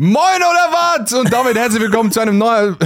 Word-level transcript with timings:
Moin 0.00 0.14
oder 0.14 0.70
was? 0.70 1.12
Und 1.12 1.32
damit 1.32 1.56
herzlich 1.56 1.82
willkommen 1.82 2.12
zu 2.12 2.20
einem 2.20 2.38
neuen. 2.38 2.76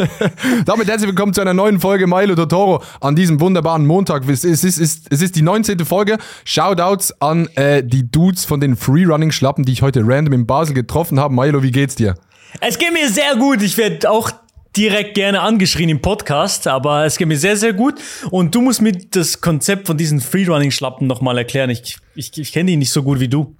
damit 0.64 0.88
herzlich 0.88 1.06
willkommen 1.06 1.34
zu 1.34 1.42
einer 1.42 1.52
neuen 1.52 1.78
Folge 1.78 2.06
Milo 2.06 2.34
Totoro 2.34 2.82
an 3.02 3.14
diesem 3.14 3.38
wunderbaren 3.42 3.84
Montag. 3.84 4.26
Es 4.26 4.42
ist, 4.42 4.64
es 4.64 4.78
ist, 4.78 5.06
es 5.10 5.20
ist 5.20 5.36
die 5.36 5.42
19. 5.42 5.84
Folge. 5.84 6.16
Shoutouts 6.46 7.20
an 7.20 7.46
äh, 7.56 7.84
die 7.84 8.10
Dudes 8.10 8.46
von 8.46 8.58
den 8.58 8.74
Freerunning-Schlappen, 8.74 9.66
die 9.66 9.72
ich 9.72 9.82
heute 9.82 10.00
random 10.02 10.32
in 10.32 10.46
Basel 10.46 10.74
getroffen 10.74 11.20
habe. 11.20 11.34
Milo, 11.34 11.62
wie 11.62 11.72
geht's 11.72 11.94
dir? 11.94 12.14
Es 12.62 12.78
geht 12.78 12.94
mir 12.94 13.10
sehr 13.10 13.36
gut. 13.36 13.60
Ich 13.60 13.76
werde 13.76 14.10
auch 14.10 14.30
direkt 14.74 15.14
gerne 15.14 15.42
angeschrien 15.42 15.90
im 15.90 16.00
Podcast, 16.00 16.68
aber 16.68 17.04
es 17.04 17.18
geht 17.18 17.28
mir 17.28 17.38
sehr, 17.38 17.58
sehr 17.58 17.74
gut. 17.74 18.00
Und 18.30 18.54
du 18.54 18.62
musst 18.62 18.80
mir 18.80 18.92
das 18.92 19.42
Konzept 19.42 19.86
von 19.86 19.98
diesen 19.98 20.22
Freerunning-Schlappen 20.22 21.06
nochmal 21.06 21.36
erklären. 21.36 21.68
Ich, 21.68 21.98
ich, 22.14 22.38
ich 22.38 22.50
kenne 22.50 22.70
die 22.70 22.76
nicht 22.78 22.92
so 22.92 23.02
gut 23.02 23.20
wie 23.20 23.28
du. 23.28 23.54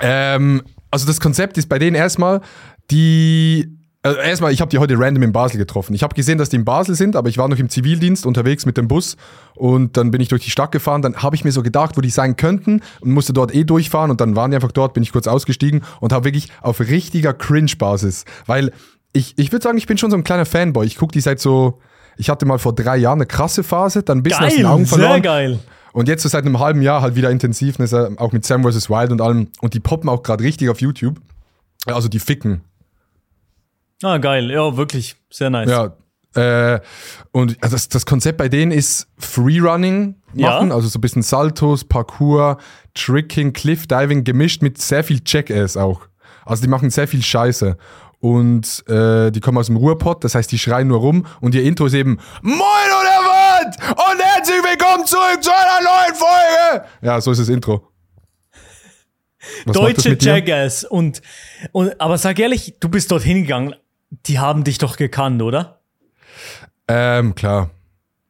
Ähm, 0.00 0.62
also 0.90 1.06
das 1.06 1.20
Konzept 1.20 1.58
ist 1.58 1.68
bei 1.68 1.78
denen 1.78 1.96
erstmal, 1.96 2.40
die 2.90 3.76
also 4.02 4.18
erstmal, 4.18 4.50
ich 4.50 4.62
habe 4.62 4.70
die 4.70 4.78
heute 4.78 4.98
random 4.98 5.24
in 5.24 5.32
Basel 5.32 5.58
getroffen. 5.58 5.92
Ich 5.92 6.02
habe 6.02 6.14
gesehen, 6.14 6.38
dass 6.38 6.48
die 6.48 6.56
in 6.56 6.64
Basel 6.64 6.94
sind, 6.94 7.16
aber 7.16 7.28
ich 7.28 7.36
war 7.36 7.48
noch 7.48 7.58
im 7.58 7.68
Zivildienst 7.68 8.24
unterwegs 8.24 8.64
mit 8.64 8.78
dem 8.78 8.88
Bus 8.88 9.18
und 9.54 9.98
dann 9.98 10.10
bin 10.10 10.22
ich 10.22 10.28
durch 10.28 10.42
die 10.42 10.50
Stadt 10.50 10.72
gefahren. 10.72 11.02
Dann 11.02 11.16
habe 11.16 11.36
ich 11.36 11.44
mir 11.44 11.52
so 11.52 11.62
gedacht, 11.62 11.98
wo 11.98 12.00
die 12.00 12.08
sein 12.08 12.36
könnten 12.36 12.80
und 13.00 13.10
musste 13.10 13.34
dort 13.34 13.54
eh 13.54 13.64
durchfahren 13.64 14.10
und 14.10 14.22
dann 14.22 14.36
waren 14.36 14.52
die 14.52 14.54
einfach 14.54 14.72
dort, 14.72 14.94
bin 14.94 15.02
ich 15.02 15.12
kurz 15.12 15.26
ausgestiegen 15.26 15.82
und 16.00 16.14
habe 16.14 16.24
wirklich 16.24 16.48
auf 16.62 16.80
richtiger 16.80 17.34
Cringe-Basis, 17.34 18.24
weil 18.46 18.72
ich, 19.12 19.34
ich 19.36 19.52
würde 19.52 19.64
sagen, 19.64 19.76
ich 19.76 19.86
bin 19.86 19.98
schon 19.98 20.10
so 20.10 20.16
ein 20.16 20.24
kleiner 20.24 20.46
Fanboy. 20.46 20.86
Ich 20.86 20.96
gucke 20.96 21.12
die 21.12 21.20
seit 21.20 21.40
so, 21.40 21.80
ich 22.16 22.30
hatte 22.30 22.46
mal 22.46 22.58
vor 22.58 22.74
drei 22.74 22.96
Jahren 22.96 23.18
eine 23.18 23.26
krasse 23.26 23.62
Phase, 23.62 24.02
dann 24.02 24.18
ein 24.18 24.22
bisschen 24.22 24.46
aus 24.46 24.54
den 24.54 24.66
Augen 24.66 24.86
verloren. 24.86 25.12
Sehr 25.12 25.20
geil. 25.20 25.58
Und 25.92 26.08
jetzt 26.08 26.22
so 26.22 26.28
seit 26.28 26.44
einem 26.44 26.58
halben 26.60 26.82
Jahr 26.82 27.02
halt 27.02 27.16
wieder 27.16 27.30
intensiv, 27.30 27.78
ne, 27.78 28.14
auch 28.18 28.32
mit 28.32 28.44
Sam 28.44 28.62
vs. 28.64 28.88
Wild 28.90 29.10
und 29.12 29.20
allem. 29.20 29.48
Und 29.60 29.74
die 29.74 29.80
poppen 29.80 30.08
auch 30.08 30.22
gerade 30.22 30.44
richtig 30.44 30.68
auf 30.68 30.80
YouTube. 30.80 31.20
Also 31.86 32.08
die 32.08 32.20
ficken. 32.20 32.62
Ah, 34.02 34.18
geil. 34.18 34.50
Ja, 34.50 34.76
wirklich. 34.76 35.16
Sehr 35.30 35.50
nice. 35.50 35.68
Ja. 35.68 35.94
Äh, 36.34 36.80
und 37.32 37.56
das, 37.60 37.88
das 37.88 38.06
Konzept 38.06 38.38
bei 38.38 38.48
denen 38.48 38.70
ist 38.70 39.08
Freerunning 39.18 40.14
machen, 40.34 40.68
Ja. 40.68 40.74
also 40.74 40.86
so 40.86 40.98
ein 40.98 41.00
bisschen 41.00 41.22
Saltos, 41.22 41.84
Parkour, 41.84 42.58
Tricking, 42.94 43.52
Cliffdiving 43.52 44.22
gemischt 44.22 44.62
mit 44.62 44.78
sehr 44.80 45.02
viel 45.02 45.20
Jackass 45.26 45.76
auch. 45.76 46.02
Also 46.44 46.62
die 46.62 46.68
machen 46.68 46.90
sehr 46.90 47.08
viel 47.08 47.22
Scheiße. 47.22 47.76
Und 48.20 48.84
äh, 48.88 49.30
die 49.32 49.40
kommen 49.40 49.58
aus 49.58 49.66
dem 49.66 49.76
Ruhrpott, 49.76 50.22
das 50.24 50.34
heißt, 50.34 50.52
die 50.52 50.58
schreien 50.58 50.88
nur 50.88 50.98
rum 50.98 51.26
und 51.40 51.54
ihr 51.54 51.62
Intro 51.64 51.86
ist 51.86 51.94
eben 51.94 52.18
Moin 52.42 52.58
oder 52.58 53.18
was? 53.26 53.39
Und 53.64 54.20
herzlich 54.22 54.56
willkommen 54.62 55.04
zurück 55.06 55.42
zu 55.42 55.50
einer 55.50 55.84
neuen 55.84 56.14
Folge! 56.14 56.86
Ja, 57.02 57.20
so 57.20 57.32
ist 57.32 57.38
das 57.40 57.48
Intro. 57.50 57.88
Was 59.66 59.76
Deutsche? 59.76 60.16
Jackass. 60.18 60.84
Und, 60.84 61.20
und, 61.72 62.00
aber 62.00 62.16
sag 62.16 62.38
ehrlich, 62.38 62.76
du 62.80 62.88
bist 62.88 63.10
dorthin 63.10 63.42
gegangen. 63.42 63.74
Die 64.26 64.38
haben 64.38 64.64
dich 64.64 64.78
doch 64.78 64.96
gekannt, 64.96 65.42
oder? 65.42 65.80
Ähm, 66.88 67.34
klar. 67.34 67.70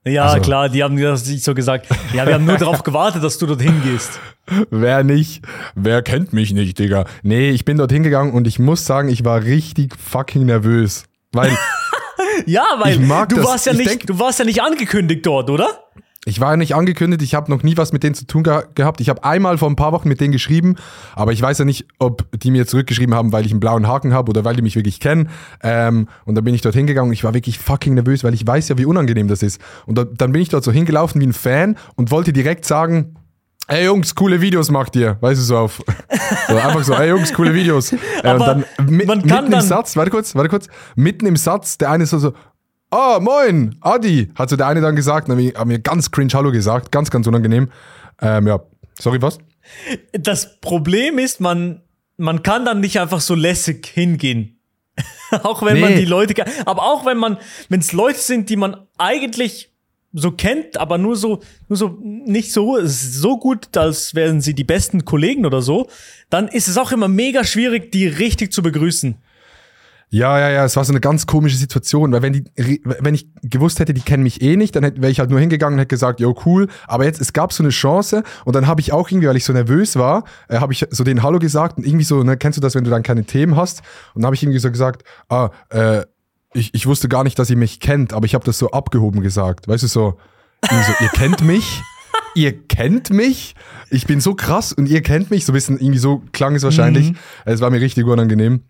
Ja, 0.04 0.24
Also- 0.24 0.40
klar, 0.40 0.68
die 0.68 0.82
haben 0.82 1.00
das 1.00 1.26
nicht 1.26 1.44
so 1.44 1.54
gesagt. 1.54 1.86
Ja, 2.12 2.26
wir 2.26 2.34
haben 2.34 2.44
nur 2.44 2.56
darauf 2.58 2.82
gewartet, 2.82 3.22
dass 3.22 3.38
du 3.38 3.46
dorthin 3.46 3.82
gehst. 3.84 4.18
Wer 4.70 5.04
nicht? 5.04 5.44
Wer 5.76 6.02
kennt 6.02 6.32
mich 6.32 6.52
nicht, 6.52 6.78
Digga? 6.78 7.04
Nee, 7.22 7.50
ich 7.50 7.64
bin 7.64 7.76
dort 7.76 7.92
hingegangen 7.92 8.32
und 8.34 8.48
ich 8.48 8.58
muss 8.58 8.84
sagen, 8.84 9.08
ich 9.08 9.24
war 9.24 9.42
richtig 9.44 9.94
fucking 9.96 10.44
nervös. 10.46 11.04
Weil 11.32 11.56
Ja, 12.46 12.64
weil 12.78 12.98
du 12.98 13.36
das. 13.36 13.44
warst 13.46 13.66
ja 13.66 13.72
Ich 13.72 13.78
nicht, 13.78 13.90
denk- 13.90 14.06
du 14.06 14.18
warst 14.18 14.38
ja 14.38 14.44
nicht 14.44 14.62
angekündigt 14.62 15.24
dort, 15.26 15.50
oder? 15.50 15.68
ich 16.26 16.38
war 16.38 16.50
ja 16.50 16.56
nicht 16.58 16.74
angekündigt, 16.74 17.22
ich 17.22 17.34
habe 17.34 17.50
noch 17.50 17.62
nie 17.62 17.78
was 17.78 17.92
mit 17.94 18.02
denen 18.02 18.14
zu 18.14 18.26
tun 18.26 18.42
ge 18.42 18.62
gehabt. 18.74 19.00
Ich 19.00 19.08
habe 19.08 19.24
einmal 19.24 19.56
vor 19.56 19.70
ein 19.70 19.74
paar 19.76 19.92
Wochen 19.92 20.06
mit 20.06 20.20
denen 20.20 20.32
geschrieben, 20.32 20.76
aber 21.16 21.32
ich 21.32 21.40
weiß 21.40 21.58
ja 21.58 21.64
nicht, 21.64 21.86
ob 21.98 22.26
die 22.38 22.50
mir 22.50 22.66
zurückgeschrieben 22.66 23.14
haben, 23.14 23.32
weil 23.32 23.46
ich 23.46 23.52
einen 23.52 23.58
blauen 23.58 23.88
Haken 23.88 24.12
habe 24.12 24.28
oder 24.28 24.44
weil 24.44 24.54
die 24.54 24.60
mich 24.60 24.76
wirklich 24.76 25.00
kennen. 25.00 25.30
Ähm, 25.62 26.08
und 26.26 26.34
dann 26.34 26.44
bin 26.44 26.54
ich 26.54 26.60
dort 26.60 26.74
hingegangen 26.74 27.08
und 27.08 27.14
ich 27.14 27.24
war 27.24 27.32
wirklich 27.32 27.58
fucking 27.58 27.94
nervös, 27.94 28.22
weil 28.22 28.34
ich 28.34 28.46
weiß 28.46 28.68
ja, 28.68 28.76
wie 28.76 28.84
unangenehm 28.84 29.28
das 29.28 29.42
ist. 29.42 29.62
Und 29.86 29.96
da, 29.96 30.04
dann 30.04 30.32
bin 30.32 30.42
ich 30.42 30.50
dort 30.50 30.62
so 30.62 30.70
hingelaufen 30.70 31.22
wie 31.22 31.26
ein 31.26 31.32
Fan 31.32 31.76
und 31.96 32.10
wollte 32.10 32.34
direkt 32.34 32.66
sagen, 32.66 33.16
Ey 33.70 33.84
Jungs, 33.84 34.14
coole 34.16 34.40
Videos 34.40 34.68
macht 34.70 34.96
ihr, 34.96 35.16
weißt 35.20 35.40
du 35.40 35.44
so 35.44 35.56
auf. 35.58 35.80
So, 36.48 36.56
einfach 36.56 36.82
so, 36.82 36.94
ey 36.94 37.10
Jungs, 37.10 37.32
coole 37.32 37.54
Videos. 37.54 37.92
Äh, 37.92 37.96
und 37.96 38.26
Aber 38.26 38.46
dann 38.46 38.64
mi 38.88 39.04
man 39.04 39.18
mitten 39.18 39.28
kann 39.28 39.44
im 39.46 39.50
dann- 39.52 39.62
Satz, 39.64 39.96
warte 39.96 40.10
kurz, 40.10 40.34
warte 40.34 40.48
kurz, 40.48 40.66
mitten 40.96 41.24
im 41.26 41.36
Satz, 41.36 41.78
der 41.78 41.90
eine 41.90 42.04
so 42.06 42.18
so, 42.18 42.32
ah, 42.90 43.18
moin, 43.20 43.76
Adi, 43.80 44.30
hat 44.34 44.50
so 44.50 44.56
der 44.56 44.66
eine 44.66 44.80
dann 44.80 44.96
gesagt, 44.96 45.28
dann 45.28 45.38
haben 45.54 45.70
wir- 45.70 45.78
ganz 45.78 46.10
cringe 46.10 46.32
Hallo 46.34 46.50
gesagt, 46.50 46.90
ganz, 46.90 47.10
ganz 47.12 47.26
unangenehm. 47.28 47.70
Ähm, 48.20 48.48
ja, 48.48 48.60
sorry, 48.98 49.22
was? 49.22 49.38
Das 50.12 50.60
Problem 50.60 51.18
ist, 51.20 51.40
man, 51.40 51.82
man 52.16 52.42
kann 52.42 52.64
dann 52.64 52.80
nicht 52.80 52.98
einfach 52.98 53.20
so 53.20 53.36
lässig 53.36 53.86
hingehen. 53.86 54.56
auch 55.44 55.62
wenn 55.62 55.80
man 55.80 55.90
Nee. 55.94 56.00
die 56.00 56.04
Leute, 56.06 56.34
aber 56.66 56.82
auch 56.82 57.06
wenn 57.06 57.16
man, 57.18 57.38
wenn 57.68 57.78
es 57.80 57.92
Leute 57.92 58.18
sind, 58.18 58.50
die 58.50 58.56
man 58.56 58.76
eigentlich 58.98 59.69
so 60.12 60.32
kennt, 60.32 60.76
aber 60.76 60.98
nur 60.98 61.16
so, 61.16 61.40
nur 61.68 61.76
so 61.76 61.98
nicht 62.00 62.52
so, 62.52 62.78
so 62.84 63.38
gut, 63.38 63.76
als 63.76 64.14
wären 64.14 64.40
sie 64.40 64.54
die 64.54 64.64
besten 64.64 65.04
Kollegen 65.04 65.46
oder 65.46 65.62
so, 65.62 65.88
dann 66.30 66.48
ist 66.48 66.68
es 66.68 66.76
auch 66.76 66.92
immer 66.92 67.08
mega 67.08 67.44
schwierig, 67.44 67.92
die 67.92 68.06
richtig 68.06 68.52
zu 68.52 68.62
begrüßen. 68.62 69.16
Ja, 70.12 70.40
ja, 70.40 70.50
ja, 70.50 70.64
es 70.64 70.74
war 70.74 70.84
so 70.84 70.92
eine 70.92 70.98
ganz 70.98 71.28
komische 71.28 71.56
Situation, 71.56 72.10
weil 72.10 72.20
wenn 72.20 72.32
die, 72.32 72.44
wenn 72.84 73.14
ich 73.14 73.28
gewusst 73.42 73.78
hätte, 73.78 73.94
die 73.94 74.00
kennen 74.00 74.24
mich 74.24 74.42
eh 74.42 74.56
nicht, 74.56 74.74
dann 74.74 74.82
wäre 74.82 75.12
ich 75.12 75.20
halt 75.20 75.30
nur 75.30 75.38
hingegangen 75.38 75.74
und 75.74 75.78
hätte 75.78 75.86
gesagt, 75.86 76.18
jo, 76.18 76.34
cool. 76.44 76.66
Aber 76.88 77.04
jetzt, 77.04 77.20
es 77.20 77.32
gab 77.32 77.52
so 77.52 77.62
eine 77.62 77.70
Chance 77.70 78.24
und 78.44 78.56
dann 78.56 78.66
habe 78.66 78.80
ich 78.80 78.92
auch 78.92 79.08
irgendwie, 79.08 79.28
weil 79.28 79.36
ich 79.36 79.44
so 79.44 79.52
nervös 79.52 79.94
war, 79.94 80.24
äh, 80.48 80.58
habe 80.58 80.72
ich 80.72 80.84
so 80.90 81.04
den 81.04 81.22
Hallo 81.22 81.38
gesagt 81.38 81.78
und 81.78 81.86
irgendwie 81.86 82.04
so, 82.04 82.24
ne, 82.24 82.36
kennst 82.36 82.56
du 82.56 82.60
das, 82.60 82.74
wenn 82.74 82.82
du 82.82 82.90
dann 82.90 83.04
keine 83.04 83.24
Themen 83.24 83.54
hast? 83.54 83.82
Und 84.14 84.22
dann 84.22 84.26
habe 84.26 84.34
ich 84.34 84.42
irgendwie 84.42 84.58
so 84.58 84.72
gesagt, 84.72 85.04
ah, 85.28 85.50
äh, 85.68 86.02
ich, 86.54 86.74
ich 86.74 86.86
wusste 86.86 87.08
gar 87.08 87.24
nicht, 87.24 87.38
dass 87.38 87.50
ihr 87.50 87.56
mich 87.56 87.80
kennt, 87.80 88.12
aber 88.12 88.26
ich 88.26 88.34
habe 88.34 88.44
das 88.44 88.58
so 88.58 88.70
abgehoben 88.70 89.20
gesagt. 89.20 89.68
Weißt 89.68 89.82
du, 89.82 89.86
so, 89.86 90.18
so 90.68 91.04
ihr 91.04 91.08
kennt 91.10 91.42
mich? 91.42 91.82
Ihr 92.34 92.66
kennt 92.66 93.10
mich? 93.10 93.54
Ich 93.90 94.06
bin 94.06 94.20
so 94.20 94.34
krass 94.34 94.72
und 94.72 94.88
ihr 94.88 95.02
kennt 95.02 95.30
mich? 95.30 95.44
So 95.44 95.52
ein 95.52 95.54
bisschen, 95.54 95.78
irgendwie 95.80 95.98
so 95.98 96.22
klang 96.32 96.54
es 96.54 96.62
wahrscheinlich. 96.62 97.12
Es 97.44 97.60
war 97.60 97.70
mir 97.70 97.80
richtig 97.80 98.04
unangenehm. 98.04 98.62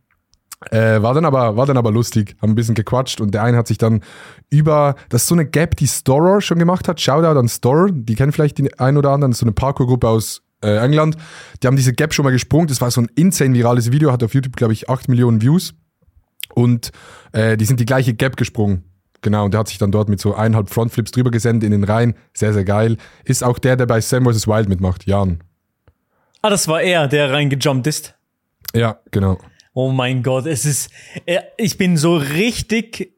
Äh, 0.71 1.01
war 1.01 1.15
dann 1.15 1.25
aber, 1.25 1.57
war 1.57 1.65
dann 1.65 1.79
aber 1.79 1.91
lustig, 1.91 2.37
haben 2.43 2.51
ein 2.51 2.55
bisschen 2.55 2.75
gequatscht 2.75 3.23
und 3.23 3.33
der 3.33 3.43
eine 3.43 3.57
hat 3.57 3.67
sich 3.67 3.79
dann 3.79 4.03
über, 4.51 4.95
das 5.09 5.23
ist 5.23 5.29
so 5.29 5.35
eine 5.35 5.47
Gap, 5.47 5.77
die 5.77 5.87
Storer 5.87 6.43
schon 6.43 6.59
gemacht 6.59 6.87
hat. 6.87 7.01
Shoutout 7.01 7.39
an 7.39 7.49
Storer, 7.49 7.91
die 7.91 8.15
kennen 8.15 8.31
vielleicht 8.31 8.59
die 8.59 8.79
ein 8.79 8.99
oder 8.99 9.11
anderen, 9.11 9.31
das 9.31 9.37
ist 9.37 9.41
so 9.41 9.47
eine 9.47 9.53
Parkour-Gruppe 9.53 10.07
aus 10.07 10.43
äh, 10.63 10.77
England. 10.77 11.17
Die 11.63 11.67
haben 11.67 11.77
diese 11.77 11.95
Gap 11.95 12.13
schon 12.13 12.25
mal 12.25 12.31
gesprungen, 12.31 12.67
das 12.67 12.83
war 12.83 12.91
so 12.91 13.01
ein 13.01 13.09
insane 13.15 13.55
virales 13.55 13.91
Video, 13.91 14.13
hat 14.13 14.23
auf 14.23 14.35
YouTube, 14.35 14.57
glaube 14.57 14.75
ich, 14.75 14.91
8 14.91 15.09
Millionen 15.09 15.41
Views. 15.41 15.73
Und 16.61 16.93
äh, 17.33 17.57
die 17.57 17.65
sind 17.65 17.81
die 17.81 17.87
gleiche 17.87 18.13
Gap 18.13 18.37
gesprungen. 18.37 18.85
Genau, 19.23 19.47
und 19.47 19.55
der 19.55 19.61
hat 19.61 19.69
sich 19.69 19.79
dann 19.79 19.93
dort 19.93 20.11
mit 20.11 20.21
so 20.21 20.35
eineinhalb 20.35 20.69
Frontflips 20.69 21.11
drüber 21.11 21.31
gesendet 21.31 21.65
in 21.65 21.73
den 21.73 21.85
Reihen. 21.85 22.15
Sehr, 22.35 22.53
sehr 22.53 22.65
geil. 22.65 22.99
Ist 23.25 23.43
auch 23.43 23.59
der, 23.59 23.77
der 23.77 23.87
bei 23.87 24.01
Sam 24.03 24.31
vs. 24.31 24.47
Wild 24.47 24.69
mitmacht, 24.69 25.07
Jan. 25.07 25.43
Ah, 26.43 26.51
das 26.51 26.69
war 26.69 26.83
er, 26.83 27.09
der 27.09 27.33
reingejumpt 27.33 27.87
ist. 27.87 28.15
Ja, 28.75 28.99
genau. 29.11 29.39
Oh 29.73 29.91
mein 29.91 30.23
Gott, 30.23 30.47
es 30.47 30.67
ist, 30.67 30.91
äh, 31.25 31.41
ich 31.57 31.79
bin 31.79 31.97
so 31.97 32.17
richtig, 32.17 33.15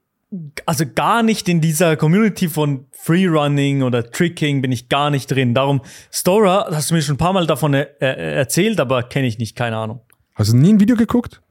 also 0.66 0.84
gar 0.94 1.22
nicht 1.24 1.48
in 1.48 1.60
dieser 1.60 1.96
Community 1.96 2.48
von 2.48 2.86
Freerunning 2.92 3.82
oder 3.82 4.08
Tricking 4.08 4.62
bin 4.62 4.70
ich 4.70 4.88
gar 4.88 5.10
nicht 5.10 5.30
drin. 5.30 5.54
Darum, 5.54 5.82
Stora, 6.12 6.68
hast 6.70 6.90
du 6.90 6.94
mir 6.94 7.02
schon 7.02 7.14
ein 7.14 7.18
paar 7.18 7.32
Mal 7.32 7.46
davon 7.46 7.74
äh, 7.74 7.88
äh, 8.00 8.36
erzählt, 8.36 8.78
aber 8.78 9.02
kenne 9.02 9.26
ich 9.26 9.38
nicht, 9.38 9.56
keine 9.56 9.76
Ahnung. 9.76 10.00
Hast 10.34 10.52
du 10.52 10.56
nie 10.56 10.72
ein 10.72 10.80
Video 10.80 10.96
geguckt? 10.96 11.41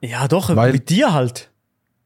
Ja, 0.00 0.28
doch, 0.28 0.54
Weil- 0.54 0.72
mit 0.72 0.88
dir 0.88 1.12
halt. 1.12 1.50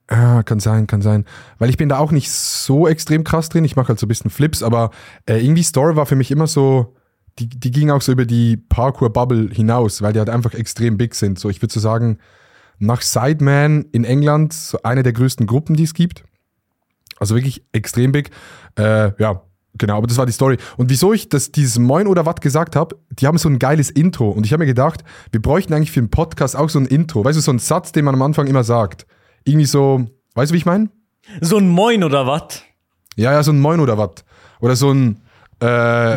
Ah, 0.09 0.43
kann 0.43 0.61
sein, 0.61 0.87
kann 0.87 1.01
sein. 1.01 1.25
Weil 1.59 1.71
ich 1.71 1.79
bin 1.79 1.89
da 1.89 1.97
auch 1.97 2.13
nicht 2.13 2.31
so 2.31 2.87
extrem 2.87 3.25
krass 3.25 3.49
drin. 3.49 3.65
Ich 3.65 3.75
mache 3.75 3.89
halt 3.89 3.99
so 3.99 4.05
ein 4.05 4.09
bisschen 4.09 4.31
Flips, 4.31 4.63
aber 4.63 4.91
äh, 5.27 5.39
irgendwie 5.43 5.63
Story 5.63 5.97
war 5.97 6.05
für 6.05 6.15
mich 6.17 6.31
immer 6.31 6.47
so, 6.47 6.95
die, 7.39 7.49
die 7.49 7.71
ging 7.71 7.91
auch 7.91 8.03
so 8.03 8.13
über 8.13 8.27
die 8.27 8.59
Parkour-Bubble 8.59 9.49
hinaus, 9.51 10.03
weil 10.03 10.13
die 10.13 10.19
halt 10.19 10.29
einfach 10.29 10.53
extrem 10.53 10.99
big 10.99 11.15
sind. 11.15 11.39
So, 11.39 11.49
ich 11.49 11.63
würde 11.63 11.73
so 11.73 11.81
sagen, 11.81 12.19
nach 12.79 13.01
Sideman 13.01 13.87
in 13.93 14.05
England 14.05 14.53
so 14.53 14.79
eine 14.83 15.03
der 15.03 15.15
größten 15.15 15.47
Gruppen, 15.47 15.75
die 15.75 15.85
es 15.85 15.95
gibt. 15.95 16.23
Also 17.19 17.35
wirklich 17.35 17.65
extrem 17.73 18.13
big. 18.13 18.31
Äh, 18.79 19.13
ja, 19.19 19.43
genau, 19.79 19.99
aber 19.99 20.07
das 20.07 20.17
war 20.17 20.27
die 20.27 20.33
Story. 20.33 20.57
Und 20.77 20.91
wieso 20.91 21.13
ich 21.13 21.29
das, 21.29 21.53
dieses 21.53 21.79
Moin 21.79 22.07
oder 22.07 22.27
was 22.27 22.37
gesagt 22.37 22.77
habe, 22.77 22.97
die 23.11 23.27
haben 23.27 23.39
so 23.39 23.49
ein 23.49 23.59
geiles 23.59 23.91
Intro. 23.91 24.31
Und 24.31 24.47
ich 24.47 24.53
habe 24.53 24.63
mir 24.63 24.67
gedacht, 24.67 25.05
wir 25.33 25.41
bräuchten 25.41 25.75
eigentlich 25.75 25.91
für 25.91 26.01
einen 26.01 26.11
Podcast 26.11 26.57
auch 26.57 26.69
so 26.69 26.79
ein 26.79 26.87
Intro. 26.87 27.25
Weißt 27.25 27.37
du, 27.37 27.43
so 27.43 27.53
ein 27.53 27.59
Satz, 27.59 27.93
den 27.93 28.05
man 28.05 28.15
am 28.15 28.23
Anfang 28.23 28.47
immer 28.47 28.65
sagt. 28.65 29.07
Irgendwie 29.45 29.67
so, 29.67 30.07
weißt 30.35 30.51
du, 30.51 30.55
wie 30.55 30.59
ich 30.59 30.67
meine? 30.67 30.89
So 31.41 31.59
ein 31.59 31.69
Moin 31.69 32.05
oder 32.05 32.27
was? 32.27 32.63
Ja, 33.17 33.33
ja, 33.33 33.43
so 33.43 33.53
ein 33.53 33.61
Moin 33.61 33.81
oder 33.81 33.99
was. 33.99 34.25
Oder 34.61 34.77
so 34.77 34.93
ein, 34.93 35.21
äh, 35.61 35.67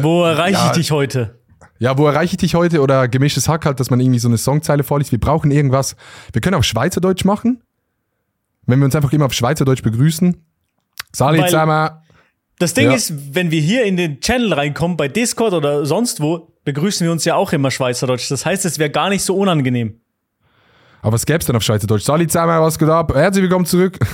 Wo 0.03 0.23
erreiche 0.23 0.57
ja. 0.57 0.65
ich 0.67 0.71
dich 0.73 0.91
heute? 0.91 1.37
ja, 1.79 1.97
wo 1.97 2.07
erreiche 2.07 2.33
ich 2.33 2.37
dich 2.37 2.55
heute? 2.55 2.81
Oder 2.81 3.07
gemischtes 3.07 3.47
Hack 3.47 3.65
halt, 3.65 3.79
dass 3.79 3.89
man 3.89 3.99
irgendwie 3.99 4.19
so 4.19 4.27
eine 4.27 4.37
Songzeile 4.37 4.83
vorliest. 4.83 5.11
Wir 5.11 5.19
brauchen 5.19 5.51
irgendwas. 5.51 5.95
Wir 6.33 6.41
können 6.41 6.55
auch 6.55 6.63
Schweizerdeutsch 6.63 7.25
machen. 7.25 7.61
Wenn 8.65 8.79
wir 8.79 8.85
uns 8.85 8.95
einfach 8.95 9.13
immer 9.13 9.25
auf 9.25 9.33
Schweizerdeutsch 9.33 9.83
begrüßen. 9.83 10.37
Salut 11.13 11.45
zusammen. 11.45 11.91
Das 12.59 12.73
Ding 12.73 12.85
Ja. 12.89 12.95
ist, 12.95 13.13
wenn 13.35 13.51
wir 13.51 13.61
hier 13.61 13.83
in 13.85 13.97
den 13.97 14.19
Channel 14.19 14.53
reinkommen, 14.53 14.97
bei 14.97 15.07
Discord 15.07 15.53
oder 15.53 15.85
sonst 15.85 16.21
wo, 16.21 16.53
begrüßen 16.65 17.05
wir 17.05 17.11
uns 17.11 17.23
ja 17.23 17.35
auch 17.35 17.53
immer 17.53 17.69
Schweizerdeutsch. 17.71 18.29
Das 18.31 18.45
heißt, 18.45 18.65
es 18.65 18.79
wäre 18.79 18.89
gar 18.89 19.09
nicht 19.09 19.23
so 19.23 19.35
unangenehm. 19.37 20.01
Aber 21.03 21.13
was 21.13 21.27
gäbe 21.27 21.37
es 21.39 21.45
denn 21.45 21.55
auf 21.55 21.61
Schweizerdeutsch? 21.61 22.01
Sali 22.03 22.25
zusammen, 22.25 22.59
was 22.59 22.79
geht 22.79 22.89
ab? 22.89 23.13
Herzlich 23.13 23.43
willkommen 23.43 23.65
zurück. 23.65 23.97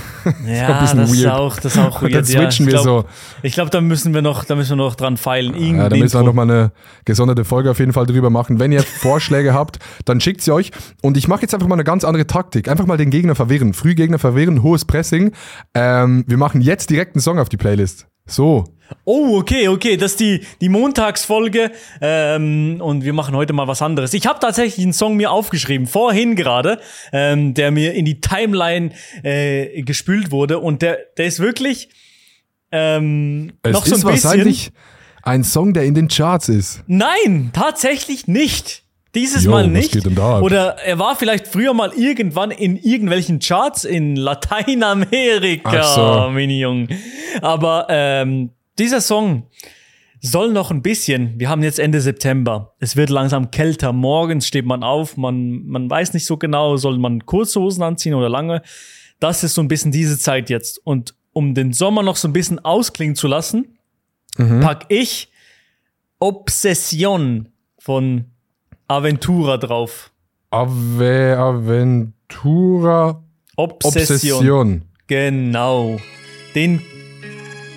Ja, 0.46 0.80
das, 0.80 0.94
das 0.94 1.12
ist 1.12 1.26
auch, 1.26 1.56
das 1.56 1.76
ist 1.76 1.78
auch 1.78 2.00
weird. 2.02 2.14
dann 2.14 2.24
switchen 2.24 2.66
ja, 2.66 2.72
wir 2.72 2.80
glaub, 2.82 2.84
so. 2.84 3.04
Ich 3.42 3.52
glaube, 3.52 3.70
da 3.70 3.82
müssen 3.82 4.14
wir 4.14 4.22
noch, 4.22 4.44
da 4.44 4.54
müssen 4.56 4.70
wir 4.70 4.76
noch 4.76 4.94
dran 4.94 5.18
feilen. 5.18 5.76
Ja, 5.76 5.88
da 5.90 5.96
müssen 5.96 6.18
wir 6.18 6.22
nochmal 6.24 6.50
eine 6.50 6.72
gesonderte 7.04 7.44
Folge 7.44 7.70
auf 7.70 7.78
jeden 7.78 7.92
Fall 7.92 8.06
drüber 8.06 8.30
machen. 8.30 8.58
Wenn 8.58 8.72
ihr 8.72 8.82
Vorschläge 9.00 9.52
habt, 9.52 9.78
dann 10.06 10.20
schickt 10.22 10.40
sie 10.40 10.52
euch. 10.52 10.70
Und 11.02 11.16
ich 11.18 11.28
mache 11.28 11.42
jetzt 11.42 11.52
einfach 11.52 11.66
mal 11.66 11.74
eine 11.74 11.84
ganz 11.84 12.04
andere 12.04 12.26
Taktik. 12.26 12.68
Einfach 12.68 12.86
mal 12.86 12.96
den 12.96 13.10
Gegner 13.10 13.34
verwirren. 13.34 13.74
Frühgegner 13.74 14.18
verwirren, 14.18 14.62
hohes 14.62 14.84
Pressing. 14.86 15.32
Ähm, 15.74 16.24
wir 16.26 16.38
machen 16.38 16.60
jetzt 16.62 16.88
direkt 16.90 17.14
einen 17.16 17.22
Song 17.22 17.38
auf 17.38 17.48
die 17.50 17.58
Playlist. 17.58 18.06
So. 18.26 18.64
Oh, 19.04 19.38
okay, 19.38 19.68
okay, 19.68 19.96
das 19.96 20.12
ist 20.12 20.20
die, 20.20 20.40
die 20.60 20.68
Montagsfolge 20.68 21.72
ähm, 22.00 22.80
und 22.80 23.04
wir 23.04 23.12
machen 23.12 23.34
heute 23.34 23.52
mal 23.52 23.66
was 23.66 23.82
anderes. 23.82 24.14
Ich 24.14 24.26
habe 24.26 24.40
tatsächlich 24.40 24.84
einen 24.84 24.92
Song 24.92 25.16
mir 25.16 25.30
aufgeschrieben, 25.30 25.86
vorhin 25.86 26.36
gerade, 26.36 26.80
ähm, 27.12 27.54
der 27.54 27.70
mir 27.70 27.94
in 27.94 28.04
die 28.04 28.20
Timeline 28.20 28.90
äh, 29.22 29.82
gespült 29.82 30.30
wurde 30.30 30.58
und 30.58 30.82
der, 30.82 30.98
der 31.16 31.26
ist 31.26 31.40
wirklich 31.40 31.88
ähm, 32.72 33.52
Es 33.62 33.72
noch 33.72 33.86
ist 33.86 34.00
so 34.00 34.08
ein 34.08 34.14
bisschen... 34.14 34.30
wahrscheinlich 34.30 34.72
ein 35.22 35.44
Song, 35.44 35.72
der 35.72 35.84
in 35.84 35.94
den 35.94 36.08
Charts 36.08 36.48
ist. 36.48 36.84
Nein, 36.86 37.50
tatsächlich 37.52 38.26
nicht. 38.26 38.83
Dieses 39.14 39.44
Jo, 39.44 39.50
Mal 39.52 39.68
nicht. 39.68 39.94
Oder 40.06 40.78
er 40.78 40.98
war 40.98 41.14
vielleicht 41.16 41.46
früher 41.46 41.72
mal 41.74 41.92
irgendwann 41.92 42.50
in 42.50 42.76
irgendwelchen 42.76 43.38
Charts 43.38 43.84
in 43.84 44.16
Lateinamerika, 44.16 45.82
so. 45.82 46.30
meine 46.30 46.52
Jungen. 46.52 46.88
Aber 47.40 47.86
ähm, 47.88 48.50
dieser 48.78 49.00
Song 49.00 49.44
soll 50.20 50.52
noch 50.52 50.70
ein 50.70 50.82
bisschen. 50.82 51.38
Wir 51.38 51.48
haben 51.48 51.62
jetzt 51.62 51.78
Ende 51.78 52.00
September. 52.00 52.74
Es 52.80 52.96
wird 52.96 53.10
langsam 53.10 53.50
kälter. 53.50 53.92
Morgens 53.92 54.46
steht 54.46 54.64
man 54.66 54.82
auf. 54.82 55.16
Man, 55.16 55.64
man 55.66 55.88
weiß 55.90 56.14
nicht 56.14 56.26
so 56.26 56.36
genau, 56.36 56.76
soll 56.76 56.98
man 56.98 57.24
kurze 57.26 57.60
Hosen 57.60 57.82
anziehen 57.82 58.14
oder 58.14 58.28
lange. 58.28 58.62
Das 59.20 59.44
ist 59.44 59.54
so 59.54 59.60
ein 59.62 59.68
bisschen 59.68 59.92
diese 59.92 60.18
Zeit 60.18 60.50
jetzt. 60.50 60.80
Und 60.84 61.14
um 61.32 61.54
den 61.54 61.72
Sommer 61.72 62.02
noch 62.02 62.16
so 62.16 62.26
ein 62.26 62.32
bisschen 62.32 62.58
ausklingen 62.64 63.16
zu 63.16 63.28
lassen, 63.28 63.78
Mhm. 64.36 64.60
pack 64.62 64.86
ich 64.88 65.28
Obsession 66.18 67.48
von 67.78 68.24
Aventura 68.88 69.56
drauf. 69.56 70.10
Ave 70.50 71.36
Aventura 71.38 73.22
Obsession. 73.56 74.02
Obsession. 74.02 74.82
Genau. 75.06 76.00
Den 76.54 76.80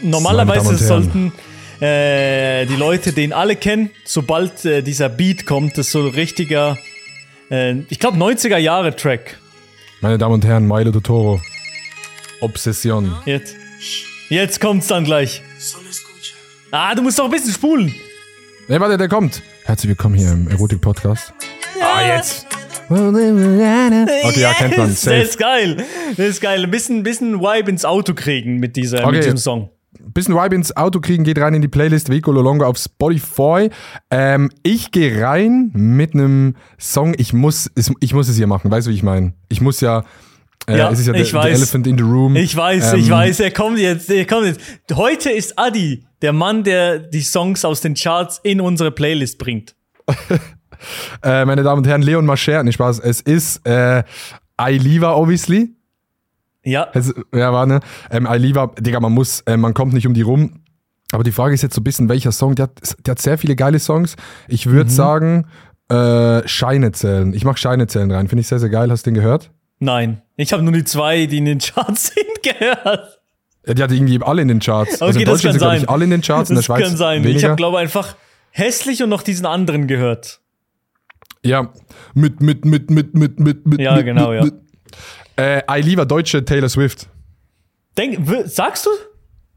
normalerweise 0.04 0.78
sollten 0.78 1.32
äh, 1.80 2.66
die 2.66 2.76
Leute 2.76 3.14
den 3.14 3.34
alle 3.34 3.56
kennen, 3.56 3.90
sobald 4.06 4.66
äh, 4.66 4.82
dieser 4.82 5.10
Beat 5.10 5.46
kommt, 5.46 5.78
das 5.78 5.88
ist 5.88 5.92
so 5.92 6.06
ein 6.06 6.14
richtiger, 6.14 6.78
äh, 7.50 7.76
ich 7.90 8.00
glaube 8.00 8.18
90er 8.18 8.58
Jahre 8.58 8.96
Track. 8.96 9.38
Meine 10.02 10.18
Damen 10.18 10.36
und 10.36 10.46
Herren, 10.46 10.68
Milo 10.68 10.92
Totoro. 10.92 11.42
Obsession. 12.42 13.16
Jetzt, 13.26 13.56
jetzt 14.30 14.62
kommt's 14.62 14.88
dann 14.88 15.04
gleich. 15.04 15.42
Ah, 16.70 16.94
du 16.94 17.02
musst 17.02 17.18
doch 17.18 17.26
ein 17.26 17.32
bisschen 17.32 17.54
spulen. 17.54 17.94
Ne, 18.68 18.80
warte, 18.80 18.98
der 18.98 19.08
kommt. 19.08 19.42
Herzlich 19.68 19.90
willkommen 19.90 20.16
hier 20.16 20.32
im 20.32 20.48
Erotik-Podcast. 20.48 21.34
Ah, 21.82 22.02
jetzt. 22.16 22.48
Okay, 22.90 24.40
ja, 24.40 24.54
kennt 24.54 24.78
man. 24.78 24.88
Das 24.92 25.02
Safe. 25.02 25.18
ist 25.18 25.38
geil. 25.38 25.76
Das 26.16 26.26
ist 26.26 26.40
geil. 26.40 26.64
Ein 26.64 26.72
bisschen, 26.72 27.04
bisschen 27.04 27.42
Vibe 27.42 27.70
ins 27.72 27.84
Auto 27.84 28.14
kriegen 28.14 28.62
mit, 28.62 28.78
dieser, 28.78 29.00
Okay. 29.04 29.12
mit 29.18 29.24
diesem 29.26 29.36
Song. 29.36 29.70
Bisschen 30.00 30.36
Vibe 30.36 30.56
ins 30.56 30.78
Auto 30.78 31.02
kriegen, 31.02 31.26
geht 31.26 31.38
rein 31.38 31.54
in 31.54 31.62
die 31.62 31.68
Playlist 31.68 32.10
Vico 32.10 32.32
Lolongo 32.32 32.64
auf 32.66 32.78
Spotify. 32.78 33.70
Ähm, 34.10 34.50
ich 34.64 34.92
gehe 34.92 35.22
rein 35.22 35.72
mit 35.74 36.14
einem 36.14 36.56
Song. 36.80 37.14
Ich 37.18 37.34
muss, 37.34 37.70
ich 38.00 38.14
muss 38.14 38.30
es 38.30 38.38
hier 38.38 38.48
machen. 38.48 38.72
Weißt 38.72 38.88
du, 38.88 38.92
wie 38.92 38.96
ich 38.96 39.04
meine? 39.04 39.34
Ich 39.50 39.60
muss 39.60 39.82
ja. 39.82 40.06
Äh, 40.66 40.78
Ja, 40.78 40.90
es 40.92 41.00
ist 41.00 41.08
ja 41.08 41.14
ich 41.14 41.32
der, 41.32 41.40
weiß. 41.40 41.46
der 41.46 41.54
Elephant 41.56 41.88
in 41.88 41.98
the 41.98 42.04
Room. 42.04 42.36
Ich 42.36 42.56
weiß, 42.56 42.94
Ähm, 42.94 43.00
ich 43.00 43.10
weiß, 43.10 43.40
er 43.42 43.52
kommt 43.52 43.78
jetzt, 43.80 44.10
er 44.10 44.26
kommt 44.26 44.48
jetzt. 44.48 44.60
Heute 44.94 45.30
ist 45.30 45.58
Adi, 45.60 46.06
der 46.22 46.34
Mann, 46.34 46.64
der 46.64 47.00
die 47.00 47.22
Songs 47.22 47.64
aus 47.64 47.82
den 47.82 47.94
Charts 47.94 48.40
in 48.44 48.60
unsere 48.62 48.92
Playlist 48.92 49.38
bringt. 49.38 49.76
Äh, 51.24 51.44
meine 51.46 51.64
Damen 51.64 51.80
und 51.80 51.88
Herren, 51.88 52.04
Leon 52.04 52.26
Mascher, 52.28 52.62
nicht 52.64 52.76
Spaß. 52.76 53.00
Es 53.00 53.20
ist 53.22 53.66
äh, 53.68 54.04
I 54.62 54.78
Liva, 54.78 55.14
obviously. 55.16 55.74
Ja, 56.64 56.88
Es, 56.94 57.12
ja, 57.34 57.52
war 57.52 57.66
ne. 57.66 57.80
Ähm, 58.12 58.28
I 58.32 58.38
Liva, 58.38 58.68
Digga, 58.80 59.00
man 59.00 59.12
muss, 59.12 59.42
äh, 59.48 59.58
man 59.58 59.74
kommt 59.74 59.94
nicht 59.94 60.06
um 60.06 60.14
die 60.14 60.22
rum. 60.22 60.62
Aber 61.12 61.24
die 61.24 61.32
Frage 61.32 61.56
ist 61.56 61.64
jetzt 61.64 61.74
so 61.74 61.82
ein 61.82 61.84
bisschen, 61.84 62.10
welcher 62.10 62.32
Song? 62.32 62.54
Der 62.54 62.64
hat, 62.64 62.96
der 63.08 63.14
hat 63.14 63.20
sehr 63.20 63.40
viele 63.40 63.56
geile 63.56 63.80
Songs. 63.80 64.16
Ich 64.48 64.68
Mhm. 64.68 64.72
würde 64.72 64.90
sagen, 64.92 65.48
äh, 65.90 66.48
Scheine 66.48 66.92
zählen. 66.92 67.34
Ich 67.34 67.44
mach 67.44 67.58
Scheine 67.58 67.88
zählen 67.88 68.12
rein. 68.12 68.28
Finde 68.28 68.42
ich 68.42 68.48
sehr, 68.48 68.60
sehr 68.60 68.70
geil. 68.70 68.92
Hast 68.92 69.08
du 69.08 69.10
den 69.10 69.16
gehört? 69.16 69.50
Nein. 69.80 70.22
Ich 70.36 70.54
habe 70.54 70.64
nur 70.64 70.74
die 70.74 70.84
zwei, 70.84 71.26
die 71.26 71.38
in 71.40 71.46
den 71.46 71.60
Charts 71.60 72.08
sind, 72.16 72.44
gehört. 72.44 73.20
Ja, 73.66 73.74
Die 73.74 73.84
hatte 73.84 73.96
irgendwie 73.96 74.22
alle 74.22 74.42
in 74.42 74.48
den 74.48 74.60
Charts. 74.60 75.02
also 75.02 75.06
in 75.06 75.10
Okay, 75.18 75.26
das 75.26 75.34
Deutschland 75.42 75.44
kann 75.44 75.52
sind, 75.54 75.60
glaube 75.60 75.78
ich, 75.78 75.90
alle 75.90 76.04
in 76.06 76.10
den 76.12 76.22
Charts, 76.22 76.50
in 76.50 76.56
der 76.56 76.60
Das 76.60 76.66
Schweiz 76.66 76.84
kann 76.84 76.98
sein. 76.98 77.22
Ich 77.22 77.28
weniger. 77.28 77.48
habe, 77.50 77.56
glaube 77.58 77.80
einfach 77.80 78.16
hässlich 78.52 79.04
und 79.04 79.10
noch 79.10 79.24
diesen 79.24 79.46
anderen 79.46 79.88
gehört. 79.88 80.40
ja, 81.44 81.74
mit, 82.14 82.42
mit, 82.42 82.66
mit, 82.66 82.90
mit, 82.90 83.14
mit, 83.16 83.40
mit, 83.40 83.66
mit. 83.68 83.80
Ja, 83.82 83.96
mit, 83.96 84.06
genau, 84.06 84.30
mit, 84.32 84.38
ja. 84.40 84.44
Mit. 84.46 84.54
Äh, 85.40 85.62
I 85.80 85.82
Liva, 85.84 86.06
deutsche 86.06 86.44
Taylor 86.46 86.70
Swift. 86.70 87.08
Denk, 87.98 88.20
sagst 88.46 88.86
du? 88.86 88.90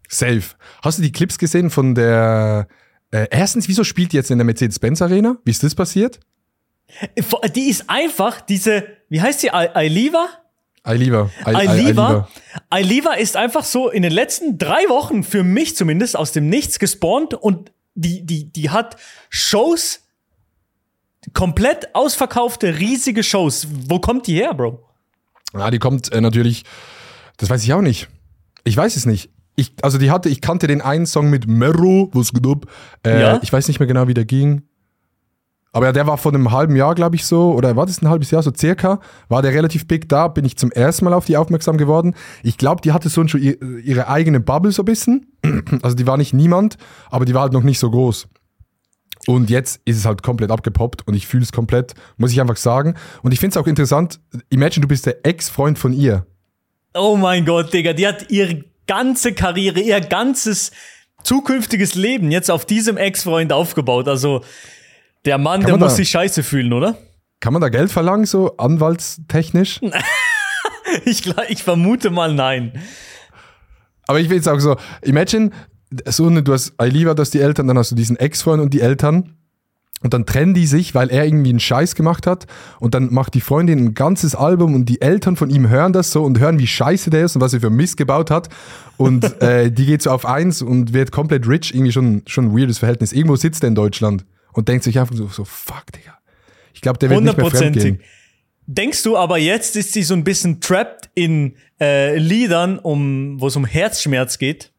Safe. 0.08 0.42
Hast 0.82 0.98
du 0.98 1.02
die 1.02 1.12
Clips 1.12 1.38
gesehen 1.38 1.70
von 1.70 1.94
der. 1.94 2.66
Äh, 3.12 3.26
erstens, 3.30 3.68
wieso 3.68 3.84
spielt 3.84 4.12
die 4.12 4.16
jetzt 4.16 4.30
in 4.30 4.38
der 4.38 4.44
Mercedes-Benz 4.44 5.02
Arena? 5.02 5.36
Wie 5.44 5.50
ist 5.50 5.62
das 5.62 5.74
passiert? 5.74 6.20
Die 7.54 7.68
ist 7.68 7.84
einfach 7.88 8.40
diese, 8.40 8.84
wie 9.08 9.20
heißt 9.20 9.40
sie, 9.40 9.50
Ailiva? 9.50 10.28
I, 10.86 10.92
I, 10.92 11.52
I 11.52 11.68
Ailiva, 11.68 12.28
Ailiva 12.70 13.12
ist 13.12 13.36
einfach 13.36 13.64
so 13.64 13.90
in 13.90 14.02
den 14.02 14.12
letzten 14.12 14.56
drei 14.56 14.88
Wochen 14.88 15.22
für 15.24 15.44
mich 15.44 15.76
zumindest 15.76 16.16
aus 16.16 16.32
dem 16.32 16.48
Nichts 16.48 16.78
gespawnt 16.78 17.34
und 17.34 17.70
die, 17.94 18.24
die, 18.24 18.50
die 18.50 18.70
hat 18.70 18.96
Shows, 19.28 20.00
komplett 21.34 21.94
ausverkaufte, 21.94 22.78
riesige 22.78 23.22
Shows. 23.22 23.66
Wo 23.88 23.98
kommt 23.98 24.26
die 24.26 24.34
her, 24.34 24.54
Bro? 24.54 24.82
Ja, 25.52 25.70
die 25.70 25.78
kommt 25.78 26.12
äh, 26.12 26.20
natürlich. 26.20 26.64
Das 27.36 27.50
weiß 27.50 27.62
ich 27.62 27.72
auch 27.72 27.82
nicht. 27.82 28.08
Ich 28.64 28.76
weiß 28.76 28.96
es 28.96 29.04
nicht. 29.06 29.30
Ich, 29.56 29.72
also 29.82 29.98
die 29.98 30.10
hatte, 30.10 30.28
ich 30.28 30.40
kannte 30.40 30.66
den 30.66 30.80
einen 30.80 31.04
Song 31.06 31.28
mit 31.28 31.46
Mero, 31.46 32.08
was 32.12 32.32
geht 32.32 32.46
ab? 32.46 32.66
Äh, 33.04 33.20
Ja? 33.20 33.40
Ich 33.42 33.52
weiß 33.52 33.68
nicht 33.68 33.80
mehr 33.80 33.86
genau, 33.86 34.08
wie 34.08 34.14
der 34.14 34.24
ging. 34.24 34.62
Aber 35.72 35.86
ja, 35.86 35.92
der 35.92 36.06
war 36.06 36.18
vor 36.18 36.34
einem 36.34 36.50
halben 36.50 36.74
Jahr, 36.74 36.96
glaube 36.96 37.14
ich, 37.14 37.24
so, 37.24 37.52
oder 37.52 37.76
war 37.76 37.86
das 37.86 38.02
ein 38.02 38.08
halbes 38.08 38.32
Jahr, 38.32 38.42
so 38.42 38.50
circa, 38.56 38.98
war 39.28 39.40
der 39.40 39.52
relativ 39.52 39.86
big 39.86 40.08
da, 40.08 40.26
bin 40.26 40.44
ich 40.44 40.56
zum 40.56 40.72
ersten 40.72 41.04
Mal 41.04 41.14
auf 41.14 41.26
die 41.26 41.36
aufmerksam 41.36 41.76
geworden. 41.76 42.14
Ich 42.42 42.58
glaube, 42.58 42.80
die 42.82 42.90
hatte 42.92 43.08
so 43.08 43.26
schon 43.28 43.40
ihr- 43.40 43.60
ihre 43.84 44.08
eigene 44.08 44.40
Bubble 44.40 44.72
so 44.72 44.82
ein 44.82 44.86
bisschen. 44.86 45.26
Also 45.82 45.94
die 45.96 46.06
war 46.06 46.16
nicht 46.16 46.34
niemand, 46.34 46.76
aber 47.08 47.24
die 47.24 47.34
war 47.34 47.42
halt 47.42 47.52
noch 47.52 47.62
nicht 47.62 47.78
so 47.78 47.90
groß. 47.90 48.26
Und 49.26 49.48
jetzt 49.50 49.80
ist 49.84 49.96
es 49.98 50.06
halt 50.06 50.22
komplett 50.22 50.50
abgepoppt 50.50 51.06
und 51.06 51.14
ich 51.14 51.26
fühle 51.26 51.42
es 51.44 51.52
komplett, 51.52 51.94
muss 52.16 52.32
ich 52.32 52.40
einfach 52.40 52.56
sagen. 52.56 52.94
Und 53.22 53.32
ich 53.32 53.38
finde 53.38 53.52
es 53.58 53.62
auch 53.62 53.66
interessant, 53.68 54.18
imagine, 54.48 54.82
du 54.82 54.88
bist 54.88 55.06
der 55.06 55.24
Ex-Freund 55.24 55.78
von 55.78 55.92
ihr. 55.92 56.26
Oh 56.94 57.16
mein 57.16 57.44
Gott, 57.44 57.72
Digga, 57.72 57.92
die 57.92 58.08
hat 58.08 58.30
ihre 58.30 58.64
ganze 58.86 59.34
Karriere, 59.34 59.78
ihr 59.80 60.00
ganzes 60.00 60.72
zukünftiges 61.22 61.94
Leben 61.94 62.30
jetzt 62.32 62.50
auf 62.50 62.64
diesem 62.64 62.96
Ex-Freund 62.96 63.52
aufgebaut. 63.52 64.08
Also 64.08 64.42
der 65.24 65.38
Mann, 65.38 65.60
der 65.62 65.76
muss 65.76 65.92
da- 65.92 65.96
sich 65.96 66.10
scheiße 66.10 66.42
fühlen, 66.42 66.72
oder? 66.72 66.96
Kann 67.40 67.52
man 67.52 67.62
da 67.62 67.68
Geld 67.68 67.90
verlangen, 67.90 68.26
so 68.26 68.56
anwaltstechnisch? 68.56 69.80
Ich, 71.04 71.22
ich 71.48 71.62
vermute 71.62 72.10
mal 72.10 72.34
nein. 72.34 72.72
Aber 74.08 74.18
ich 74.18 74.28
will 74.28 74.36
jetzt 74.36 74.48
auch 74.48 74.58
so, 74.58 74.76
imagine, 75.02 75.50
so 76.06 76.26
eine, 76.26 76.42
du 76.42 76.52
hast 76.52 76.72
Ailiva, 76.78 77.14
du 77.14 77.20
hast 77.20 77.32
die 77.32 77.40
Eltern, 77.40 77.68
dann 77.68 77.78
hast 77.78 77.92
du 77.92 77.94
diesen 77.94 78.16
Ex-Freund 78.16 78.60
und 78.60 78.74
die 78.74 78.80
Eltern. 78.80 79.36
Und 80.02 80.14
dann 80.14 80.24
trennen 80.24 80.54
die 80.54 80.66
sich, 80.66 80.94
weil 80.94 81.10
er 81.10 81.26
irgendwie 81.26 81.50
einen 81.50 81.60
Scheiß 81.60 81.94
gemacht 81.94 82.26
hat. 82.26 82.46
Und 82.80 82.94
dann 82.94 83.12
macht 83.12 83.34
die 83.34 83.42
Freundin 83.42 83.78
ein 83.78 83.94
ganzes 83.94 84.34
Album 84.34 84.74
und 84.74 84.86
die 84.86 85.02
Eltern 85.02 85.36
von 85.36 85.50
ihm 85.50 85.68
hören 85.68 85.92
das 85.92 86.10
so 86.10 86.24
und 86.24 86.38
hören, 86.40 86.58
wie 86.58 86.66
scheiße 86.66 87.10
der 87.10 87.26
ist 87.26 87.36
und 87.36 87.42
was 87.42 87.52
er 87.52 87.60
für 87.60 87.70
Mist 87.70 87.98
gebaut 87.98 88.30
hat. 88.30 88.48
Und 88.96 89.40
äh, 89.42 89.70
die 89.70 89.84
geht 89.86 90.02
so 90.02 90.10
auf 90.10 90.24
eins 90.24 90.62
und 90.62 90.94
wird 90.94 91.12
komplett 91.12 91.46
rich. 91.46 91.74
Irgendwie 91.74 91.92
schon, 91.92 92.22
schon 92.26 92.46
ein 92.46 92.56
weirdes 92.58 92.78
Verhältnis. 92.78 93.12
Irgendwo 93.12 93.36
sitzt 93.36 93.62
er 93.62 93.68
in 93.68 93.74
Deutschland 93.74 94.24
und 94.52 94.68
denkt 94.68 94.84
sich 94.84 94.98
einfach 94.98 95.14
so, 95.14 95.28
so 95.28 95.44
fuck, 95.44 95.92
Digga. 95.92 96.18
Ich 96.74 96.80
glaube, 96.80 96.98
der 96.98 97.10
wird 97.10 97.22
nicht 97.22 97.36
mehr 97.36 97.50
fremdgehen. 97.50 98.00
Denkst 98.66 99.02
du 99.02 99.16
aber 99.16 99.38
jetzt 99.38 99.76
ist 99.76 99.92
sie 99.92 100.02
so 100.02 100.14
ein 100.14 100.22
bisschen 100.22 100.60
trapped 100.60 101.10
in 101.14 101.56
äh, 101.80 102.16
Liedern, 102.16 102.78
um, 102.78 103.40
wo 103.40 103.48
es 103.48 103.56
um 103.56 103.64
Herzschmerz 103.64 104.38
geht? 104.38 104.72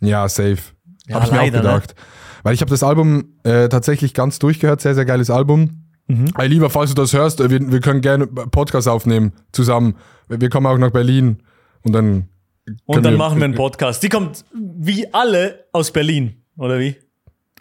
Ja, 0.00 0.28
safe. 0.28 0.58
Ja, 1.06 1.16
habe 1.16 1.24
ich 1.24 1.30
mir 1.30 1.38
auch 1.38 1.42
leider, 1.42 1.56
ne? 1.58 1.62
gedacht. 1.62 1.94
Weil 2.42 2.54
ich 2.54 2.60
habe 2.60 2.70
das 2.70 2.82
Album 2.82 3.34
äh, 3.44 3.68
tatsächlich 3.68 4.14
ganz 4.14 4.38
durchgehört, 4.38 4.80
sehr, 4.80 4.94
sehr 4.94 5.04
geiles 5.04 5.30
Album. 5.30 5.84
Mhm. 6.08 6.32
Ey, 6.36 6.48
lieber, 6.48 6.70
falls 6.70 6.90
du 6.90 6.94
das 6.94 7.12
hörst, 7.12 7.40
äh, 7.40 7.50
wir, 7.50 7.70
wir 7.70 7.80
können 7.80 8.00
gerne 8.00 8.26
Podcast 8.26 8.88
aufnehmen 8.88 9.32
zusammen. 9.52 9.96
Wir 10.28 10.40
wir 10.40 10.48
kommen 10.48 10.66
auch 10.66 10.78
nach 10.78 10.90
Berlin 10.90 11.42
und 11.82 11.92
dann. 11.92 12.28
Und 12.84 13.04
dann 13.04 13.16
machen 13.16 13.38
wir 13.38 13.44
einen 13.44 13.54
Podcast. 13.54 14.02
Die 14.02 14.08
kommt 14.08 14.44
wie 14.52 15.12
alle 15.14 15.66
aus 15.72 15.90
Berlin, 15.90 16.42
oder 16.56 16.78
wie? 16.78 16.96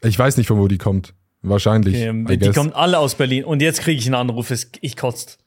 Ich 0.02 0.18
weiß 0.18 0.38
nicht, 0.38 0.48
von 0.48 0.58
wo 0.60 0.68
die 0.68 0.78
kommt. 0.78 1.14
Wahrscheinlich. 1.41 1.96
I 1.96 2.38
die 2.38 2.51
kommen 2.51 2.74
alle 2.74 3.00
aus 3.00 3.15
Berlin. 3.15 3.44
Und 3.44 3.62
jetzt 3.62 3.82
kriege 3.82 4.00
ich 4.00 4.06
einen 4.06 4.15
Anruf, 4.15 4.51
ich 4.51 4.98
kotzt. 4.98 5.38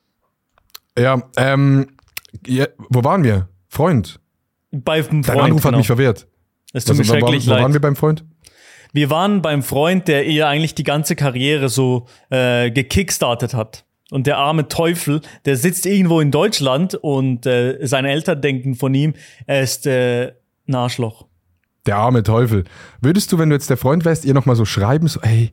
Ja, 0.99 1.23
ähm, 1.37 1.89
ja, 2.47 2.67
wo 2.89 3.05
waren 3.05 3.25
wir? 3.25 3.49
Freund. 3.69 4.21
Bei 4.71 4.95
einem 4.95 5.23
Dein 5.23 5.25
Freund. 5.25 5.41
Anruf 5.41 5.65
hat 5.65 5.71
genau. 5.71 5.79
mich 5.79 5.87
verwirrt. 5.87 6.27
Es 6.73 6.85
tut 6.85 6.97
mir 6.97 7.01
Also, 7.01 7.13
wo, 7.13 7.19
schrecklich 7.19 7.47
wo 7.47 7.51
leid. 7.51 7.63
waren 7.63 7.73
wir 7.73 7.81
beim 7.81 7.97
Freund? 7.97 8.25
Wir 8.93 9.11
waren 9.11 9.43
beim 9.43 9.63
Freund, 9.63 10.09
der 10.09 10.27
ihr 10.27 10.49
eigentlich 10.49 10.75
die 10.75 10.83
ganze 10.83 11.17
Karriere 11.17 11.69
so 11.69 12.07
äh, 12.31 12.71
gekickstartet 12.71 13.55
hat. 13.55 13.85
Und 14.11 14.27
der 14.27 14.39
arme 14.39 14.67
Teufel, 14.67 15.21
der 15.45 15.57
sitzt 15.57 15.87
irgendwo 15.87 16.21
in 16.21 16.33
Deutschland 16.33 16.97
und 16.97 17.47
äh, 17.47 17.79
seine 17.87 18.11
Eltern 18.11 18.41
denken 18.41 18.75
von 18.75 18.93
ihm, 18.93 19.15
er 19.47 19.63
ist 19.63 19.87
äh, 19.87 20.33
ein 20.67 20.75
Arschloch. 20.75 21.27
Der 21.87 21.97
arme 21.97 22.25
Teufel. 22.25 22.65
Würdest 23.01 23.31
du, 23.31 23.39
wenn 23.39 23.51
du 23.51 23.55
jetzt 23.55 23.71
der 23.71 23.77
Freund 23.77 24.05
wärst, 24.05 24.25
ihr 24.25 24.35
nochmal 24.35 24.57
so 24.57 24.65
schreiben, 24.65 25.07
so, 25.07 25.21
ey, 25.21 25.53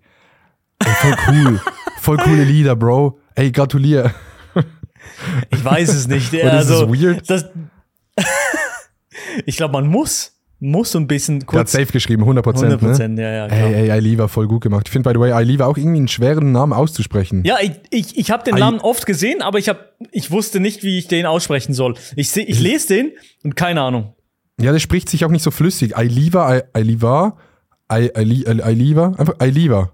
ey 0.86 0.92
voll 0.94 1.16
cool, 1.30 1.62
voll 2.00 2.18
coole 2.18 2.44
Lieder, 2.44 2.76
Bro. 2.76 3.20
Ey, 3.36 3.52
gratulier. 3.52 4.14
Ich 5.50 5.64
weiß 5.64 5.94
es 5.94 6.08
nicht. 6.08 6.34
Oder 6.34 6.60
ist 6.62 6.70
also, 6.72 6.90
weird? 6.94 7.30
Das, 7.30 7.46
ich 9.46 9.58
glaube, 9.58 9.74
man 9.74 9.88
muss, 9.88 10.34
muss 10.60 10.92
so 10.92 11.00
ein 11.00 11.08
bisschen 11.08 11.40
Der 11.40 11.48
hat 11.48 11.54
kurz. 11.54 11.72
safe 11.72 11.86
geschrieben, 11.92 12.24
100 12.24 12.44
Prozent. 12.44 12.66
100 12.66 12.82
Ne? 12.82 12.88
Prozent, 12.90 13.20
ja, 13.20 13.32
ja, 13.32 13.48
klar. 13.48 13.60
Ey, 13.60 13.74
ey, 13.76 13.92
Ailiva, 13.92 14.28
voll 14.28 14.48
gut 14.48 14.62
gemacht. 14.62 14.88
Ich 14.88 14.92
finde, 14.92 15.10
by 15.10 15.16
the 15.16 15.20
way, 15.20 15.32
Ailiva 15.32 15.66
auch 15.66 15.78
irgendwie 15.78 15.98
einen 15.98 16.08
schweren 16.08 16.52
Namen 16.52 16.74
auszusprechen. 16.74 17.44
Ja, 17.46 17.58
ich, 17.62 17.72
ich, 17.90 18.18
ich 18.18 18.32
habe 18.32 18.44
den 18.44 18.56
Ei- 18.56 18.60
Namen 18.60 18.80
oft 18.80 19.06
gesehen, 19.06 19.42
aber 19.42 19.60
ich, 19.60 19.70
hab, 19.70 19.94
ich 20.12 20.32
wusste 20.32 20.60
nicht, 20.60 20.84
wie 20.84 20.98
ich 20.98 21.08
den 21.08 21.26
aussprechen 21.26 21.74
soll. 21.74 21.96
Ich, 22.16 22.30
seh, 22.32 22.42
ich 22.42 22.60
lese 22.60 22.88
den 22.88 23.12
und 23.44 23.56
keine 23.56 23.82
Ahnung. 23.82 24.14
Ja, 24.60 24.72
der 24.72 24.80
spricht 24.80 25.10
sich 25.10 25.24
auch 25.26 25.30
nicht 25.30 25.44
so 25.44 25.52
flüssig. 25.52 25.96
Ailiva, 25.96 26.48
Ai- 26.48 26.64
Ailiva, 26.74 27.38
Ai- 27.88 28.12
Aili- 28.16 28.48
Ai- 28.48 28.64
Ailiva, 28.64 29.14
einfach 29.18 29.36
Ailiva. 29.40 29.92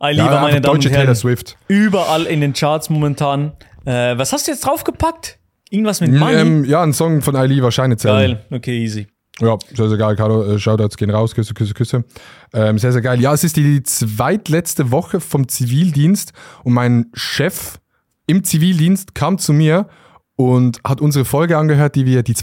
Ei, 0.00 0.12
Ja, 0.12 0.24
lieber 0.24 0.40
meine 0.40 0.60
Damen 0.60 0.74
deutsche 0.76 0.88
und 0.88 0.94
Taylor 0.94 1.06
Herren, 1.06 1.16
Swift. 1.16 1.56
überall 1.68 2.24
in 2.24 2.40
den 2.40 2.52
Charts 2.52 2.90
momentan. 2.90 3.52
Äh, 3.84 4.16
was 4.18 4.32
hast 4.32 4.46
du 4.46 4.50
jetzt 4.52 4.64
draufgepackt? 4.66 5.38
Irgendwas 5.70 6.00
mit 6.00 6.12
Money? 6.12 6.34
Ähm, 6.34 6.64
ja, 6.64 6.82
ein 6.82 6.92
Song 6.92 7.22
von 7.22 7.34
Scheine 7.70 7.96
zählen. 7.96 8.32
Geil, 8.34 8.44
okay, 8.50 8.82
easy. 8.82 9.06
Ja, 9.40 9.58
sehr, 9.74 9.88
sehr 9.88 9.98
geil, 9.98 10.14
Carlo. 10.14 10.44
Äh, 10.54 10.58
Shoutouts 10.58 10.96
gehen 10.96 11.10
raus, 11.10 11.34
Küsse, 11.34 11.54
Küsse, 11.54 11.74
Küsse. 11.74 12.04
Ähm, 12.52 12.78
sehr, 12.78 12.92
sehr 12.92 13.02
geil. 13.02 13.20
Ja, 13.20 13.32
es 13.34 13.42
ist 13.42 13.56
die 13.56 13.82
zweitletzte 13.82 14.90
Woche 14.92 15.20
vom 15.20 15.48
Zivildienst 15.48 16.32
und 16.62 16.72
mein 16.72 17.06
Chef 17.14 17.78
im 18.26 18.44
Zivildienst 18.44 19.14
kam 19.14 19.38
zu 19.38 19.52
mir 19.52 19.88
und 20.36 20.80
hat 20.84 21.00
unsere 21.00 21.24
Folge 21.24 21.58
angehört, 21.58 21.96
die 21.96 22.06
wir, 22.06 22.22
die 22.22 22.34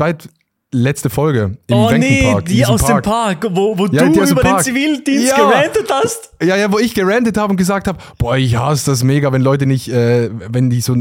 zweitletzte 0.72 1.10
Folge 1.10 1.58
im 1.68 1.76
oh 1.76 1.92
nee, 1.92 2.22
Wenkenpark. 2.22 2.50
in 2.50 2.56
die 2.56 2.66
aus 2.66 2.84
dem 2.84 3.02
Park, 3.02 3.46
wo, 3.52 3.78
wo 3.78 3.86
Ja, 3.88 4.06
du 4.06 4.14
über 4.14 4.26
den 4.26 4.36
Park. 4.36 4.64
Zivildienst 4.64 5.28
Ja. 5.30 5.36
gerantet 5.38 5.88
hast. 5.90 6.32
Ja, 6.42 6.56
ja, 6.56 6.72
wo 6.72 6.80
ich 6.80 6.94
gerantet 6.94 7.38
habe 7.38 7.52
und 7.52 7.58
gesagt 7.58 7.88
habe, 7.88 8.00
boah, 8.18 8.38
ich 8.38 8.56
hasse 8.56 8.90
das 8.92 9.04
mega, 9.04 9.32
wenn 9.32 9.42
Leute 9.42 9.66
nicht, 9.66 9.90
äh, 9.90 10.30
wenn 10.32 10.70
die 10.70 10.82
so 10.82 10.96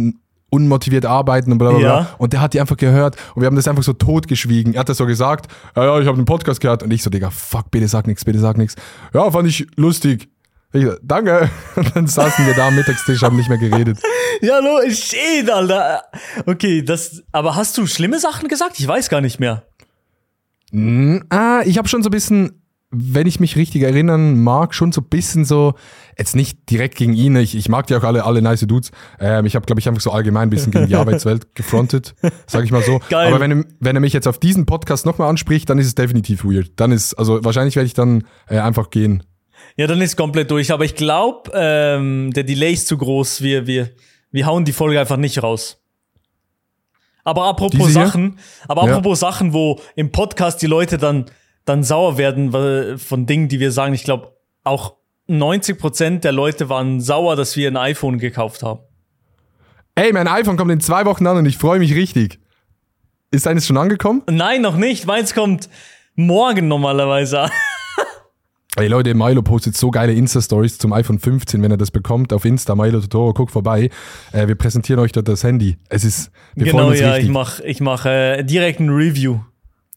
unmotiviert 0.50 1.06
arbeiten 1.06 1.52
und 1.52 1.58
bla 1.58 1.70
bla 1.70 1.78
bla. 1.78 1.88
Ja. 1.88 2.08
Und 2.18 2.32
der 2.32 2.40
hat 2.40 2.54
die 2.54 2.60
einfach 2.60 2.76
gehört 2.76 3.16
und 3.34 3.42
wir 3.42 3.46
haben 3.46 3.56
das 3.56 3.68
einfach 3.68 3.84
so 3.84 3.92
totgeschwiegen. 3.92 4.74
Er 4.74 4.80
hat 4.80 4.88
das 4.88 4.96
so 4.98 5.06
gesagt, 5.06 5.50
ja, 5.76 5.84
ja, 5.84 6.00
ich 6.00 6.06
habe 6.06 6.16
einen 6.16 6.24
Podcast 6.24 6.60
gehört 6.60 6.82
und 6.82 6.90
ich 6.92 7.02
so, 7.02 7.10
Digga, 7.10 7.30
fuck, 7.30 7.70
bitte 7.70 7.86
sag 7.86 8.06
nichts, 8.06 8.24
bitte 8.24 8.40
sag 8.40 8.58
nichts. 8.58 8.74
Ja, 9.14 9.30
fand 9.30 9.48
ich 9.48 9.66
lustig. 9.76 10.28
Ich 10.72 10.86
danke. 11.02 11.50
Und 11.76 11.96
dann 11.96 12.06
saßen 12.06 12.46
wir 12.46 12.54
da 12.54 12.68
am 12.68 12.76
Mittagstisch, 12.76 13.22
haben 13.22 13.36
nicht 13.36 13.48
mehr 13.48 13.58
geredet. 13.58 13.98
Ja, 14.42 14.58
lo, 14.58 14.80
shit, 14.88 15.50
Alter. 15.50 16.02
Okay, 16.46 16.80
das, 16.82 17.22
aber 17.30 17.56
hast 17.56 17.76
du 17.76 17.86
schlimme 17.86 18.18
Sachen 18.18 18.48
gesagt? 18.48 18.80
Ich 18.80 18.88
weiß 18.88 19.10
gar 19.10 19.20
nicht 19.20 19.38
mehr. 19.38 19.64
Hm, 20.70 21.24
ah, 21.28 21.60
ich 21.66 21.76
habe 21.76 21.88
schon 21.88 22.02
so 22.02 22.08
ein 22.08 22.12
bisschen, 22.12 22.62
wenn 22.90 23.26
ich 23.26 23.38
mich 23.38 23.56
richtig 23.56 23.82
erinnern 23.82 24.40
mag, 24.40 24.74
schon 24.74 24.92
so 24.92 25.02
ein 25.02 25.08
bisschen 25.10 25.44
so, 25.44 25.74
jetzt 26.16 26.34
nicht 26.36 26.70
direkt 26.70 26.94
gegen 26.96 27.12
ihn, 27.12 27.36
ich, 27.36 27.54
ich 27.54 27.68
mag 27.68 27.86
die 27.88 27.94
auch 27.96 28.02
alle, 28.04 28.24
alle 28.24 28.40
nice 28.40 28.60
Dudes. 28.66 28.92
Ähm, 29.18 29.44
ich 29.46 29.56
habe, 29.56 29.66
glaube 29.66 29.80
ich, 29.80 29.88
einfach 29.88 30.00
so 30.00 30.10
allgemein 30.10 30.44
ein 30.44 30.50
bisschen 30.50 30.72
gegen 30.72 30.86
die 30.86 30.96
Arbeitswelt 30.96 31.54
gefrontet, 31.54 32.14
sag 32.46 32.64
ich 32.64 32.70
mal 32.72 32.82
so. 32.82 33.00
Geil. 33.10 33.28
Aber 33.28 33.40
wenn, 33.40 33.50
er- 33.50 33.64
wenn 33.80 33.96
er 33.96 34.00
mich 34.00 34.12
jetzt 34.14 34.26
auf 34.28 34.38
diesen 34.38 34.64
Podcast 34.64 35.04
nochmal 35.04 35.28
anspricht, 35.28 35.68
dann 35.68 35.78
ist 35.78 35.86
es 35.86 35.94
definitiv 35.96 36.44
weird. 36.44 36.72
Dann 36.76 36.92
ist, 36.92 37.14
also 37.14 37.44
wahrscheinlich 37.44 37.76
werde 37.76 37.86
ich 37.88 37.94
dann 37.94 38.24
äh, 38.48 38.58
einfach 38.58 38.90
gehen. 38.90 39.22
Ja, 39.76 39.87
dann 39.87 40.00
ist 40.00 40.17
komplett 40.17 40.50
durch. 40.50 40.73
Aber 40.73 40.85
ich 40.85 40.95
glaube, 40.95 41.50
ähm, 41.55 42.33
der 42.35 42.45
Delay 42.45 42.73
ist 42.73 42.87
zu 42.87 42.99
groß. 42.99 43.43
Wir, 43.43 43.67
wir, 43.67 43.90
wir 44.31 44.47
hauen 44.47 44.64
die 44.64 44.73
Folge 44.73 45.00
einfach 45.00 45.17
nicht 45.17 45.43
raus. 45.43 45.76
Aber 47.25 47.45
apropos? 47.45 47.93
Sachen, 47.93 48.38
aber 48.67 48.87
Ja. 48.87 48.93
apropos 48.97 49.21
Sachen, 49.21 49.52
wo 49.52 49.79
im 49.95 50.11
Podcast 50.11 50.62
die 50.62 50.67
Leute 50.67 50.97
dann, 50.99 51.26
dann 51.64 51.85
sauer 51.85 52.17
werden 52.19 52.52
weil, 52.52 52.99
von 52.99 53.26
Dingen, 53.26 53.49
die 53.49 53.61
wir 53.61 53.73
sagen. 53.73 53.95
Ich 53.95 54.05
glaube, 54.05 54.35
auch 54.64 54.97
90% 55.29 56.21
der 56.21 56.33
Leute 56.33 56.69
waren 56.69 57.00
sauer, 57.00 57.37
dass 57.37 57.57
wir 57.57 57.69
ein 57.71 57.76
iPhone 57.76 58.19
gekauft 58.19 58.62
haben. 58.62 58.81
Ey, 59.95 60.12
mein 60.12 60.29
iPhone 60.29 60.57
kommt 60.57 60.71
in 60.73 60.81
zwei 60.81 61.05
Wochen 61.05 61.26
an 61.26 61.37
und 61.37 61.47
ich 61.47 61.59
freue 61.59 61.79
mich 61.79 61.95
richtig. 61.95 62.40
Ist 63.31 63.47
eines 63.47 63.67
schon 63.67 63.76
angekommen? 63.76 64.23
Nein, 64.29 64.62
noch 64.62 64.76
nicht. 64.76 65.07
Meins 65.07 65.35
kommt 65.35 65.69
morgen 66.14 66.69
normalerweise 66.69 67.40
an. 67.43 67.50
Ey 68.76 68.86
Leute, 68.86 69.14
Milo 69.14 69.42
postet 69.42 69.76
so 69.76 69.90
geile 69.90 70.12
Insta-Stories 70.12 70.78
zum 70.78 70.92
iPhone 70.92 71.18
15, 71.18 71.60
wenn 71.60 71.72
er 71.72 71.76
das 71.76 71.90
bekommt, 71.90 72.32
auf 72.32 72.44
Insta, 72.44 72.76
Milo 72.76 73.00
Totoro, 73.00 73.32
guckt 73.34 73.50
vorbei. 73.50 73.90
Äh, 74.32 74.46
wir 74.46 74.54
präsentieren 74.54 75.00
euch 75.00 75.10
dort 75.10 75.26
das 75.26 75.42
Handy. 75.42 75.76
Es 75.88 76.04
ist, 76.04 76.30
wir 76.54 76.66
freuen 76.68 76.76
genau, 76.84 76.90
uns 76.90 77.00
ja, 77.00 77.08
richtig. 77.10 77.24
ich 77.26 77.32
mache 77.32 77.64
ich 77.64 77.80
mach, 77.80 78.06
äh, 78.06 78.44
direkt 78.44 78.78
ein 78.80 78.88
Review. 78.90 79.40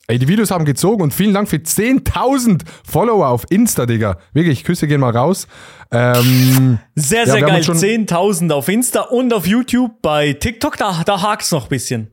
Ey, 0.07 0.17
die 0.19 0.27
Videos 0.27 0.49
haben 0.51 0.65
gezogen 0.65 1.01
und 1.03 1.13
vielen 1.13 1.33
Dank 1.33 1.47
für 1.47 1.57
10.000 1.57 2.63
Follower 2.83 3.27
auf 3.29 3.45
Insta, 3.49 3.85
Digga. 3.85 4.17
Wirklich, 4.33 4.63
Küsse 4.65 4.87
gehen 4.87 4.99
mal 4.99 5.15
raus. 5.15 5.47
Ähm, 5.91 6.79
Sehr, 6.95 7.19
Ja, 7.19 7.25
sehr 7.25 7.33
haben 7.35 7.41
geil. 7.47 7.55
uns 7.57 7.65
schon- 7.67 7.77
10.000 7.77 8.51
auf 8.51 8.67
Insta 8.67 9.01
und 9.01 9.31
auf 9.33 9.45
YouTube. 9.47 10.01
Bei 10.01 10.33
TikTok, 10.33 10.77
da, 10.77 11.03
da 11.05 11.21
hakt's 11.21 11.51
noch 11.51 11.63
ein 11.65 11.69
bisschen. 11.69 12.07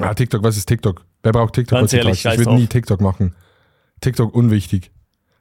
ah, 0.00 0.14
TikTok, 0.14 0.42
was 0.44 0.56
ist 0.56 0.66
TikTok? 0.66 1.04
Wer 1.24 1.32
braucht 1.32 1.54
TikTok 1.54 1.80
Ganz 1.80 1.92
ehrlich, 1.92 2.24
Ich 2.24 2.38
würde 2.38 2.54
nie 2.54 2.66
TikTok 2.68 3.00
machen. 3.00 3.34
TikTok 4.00 4.32
unwichtig. 4.34 4.90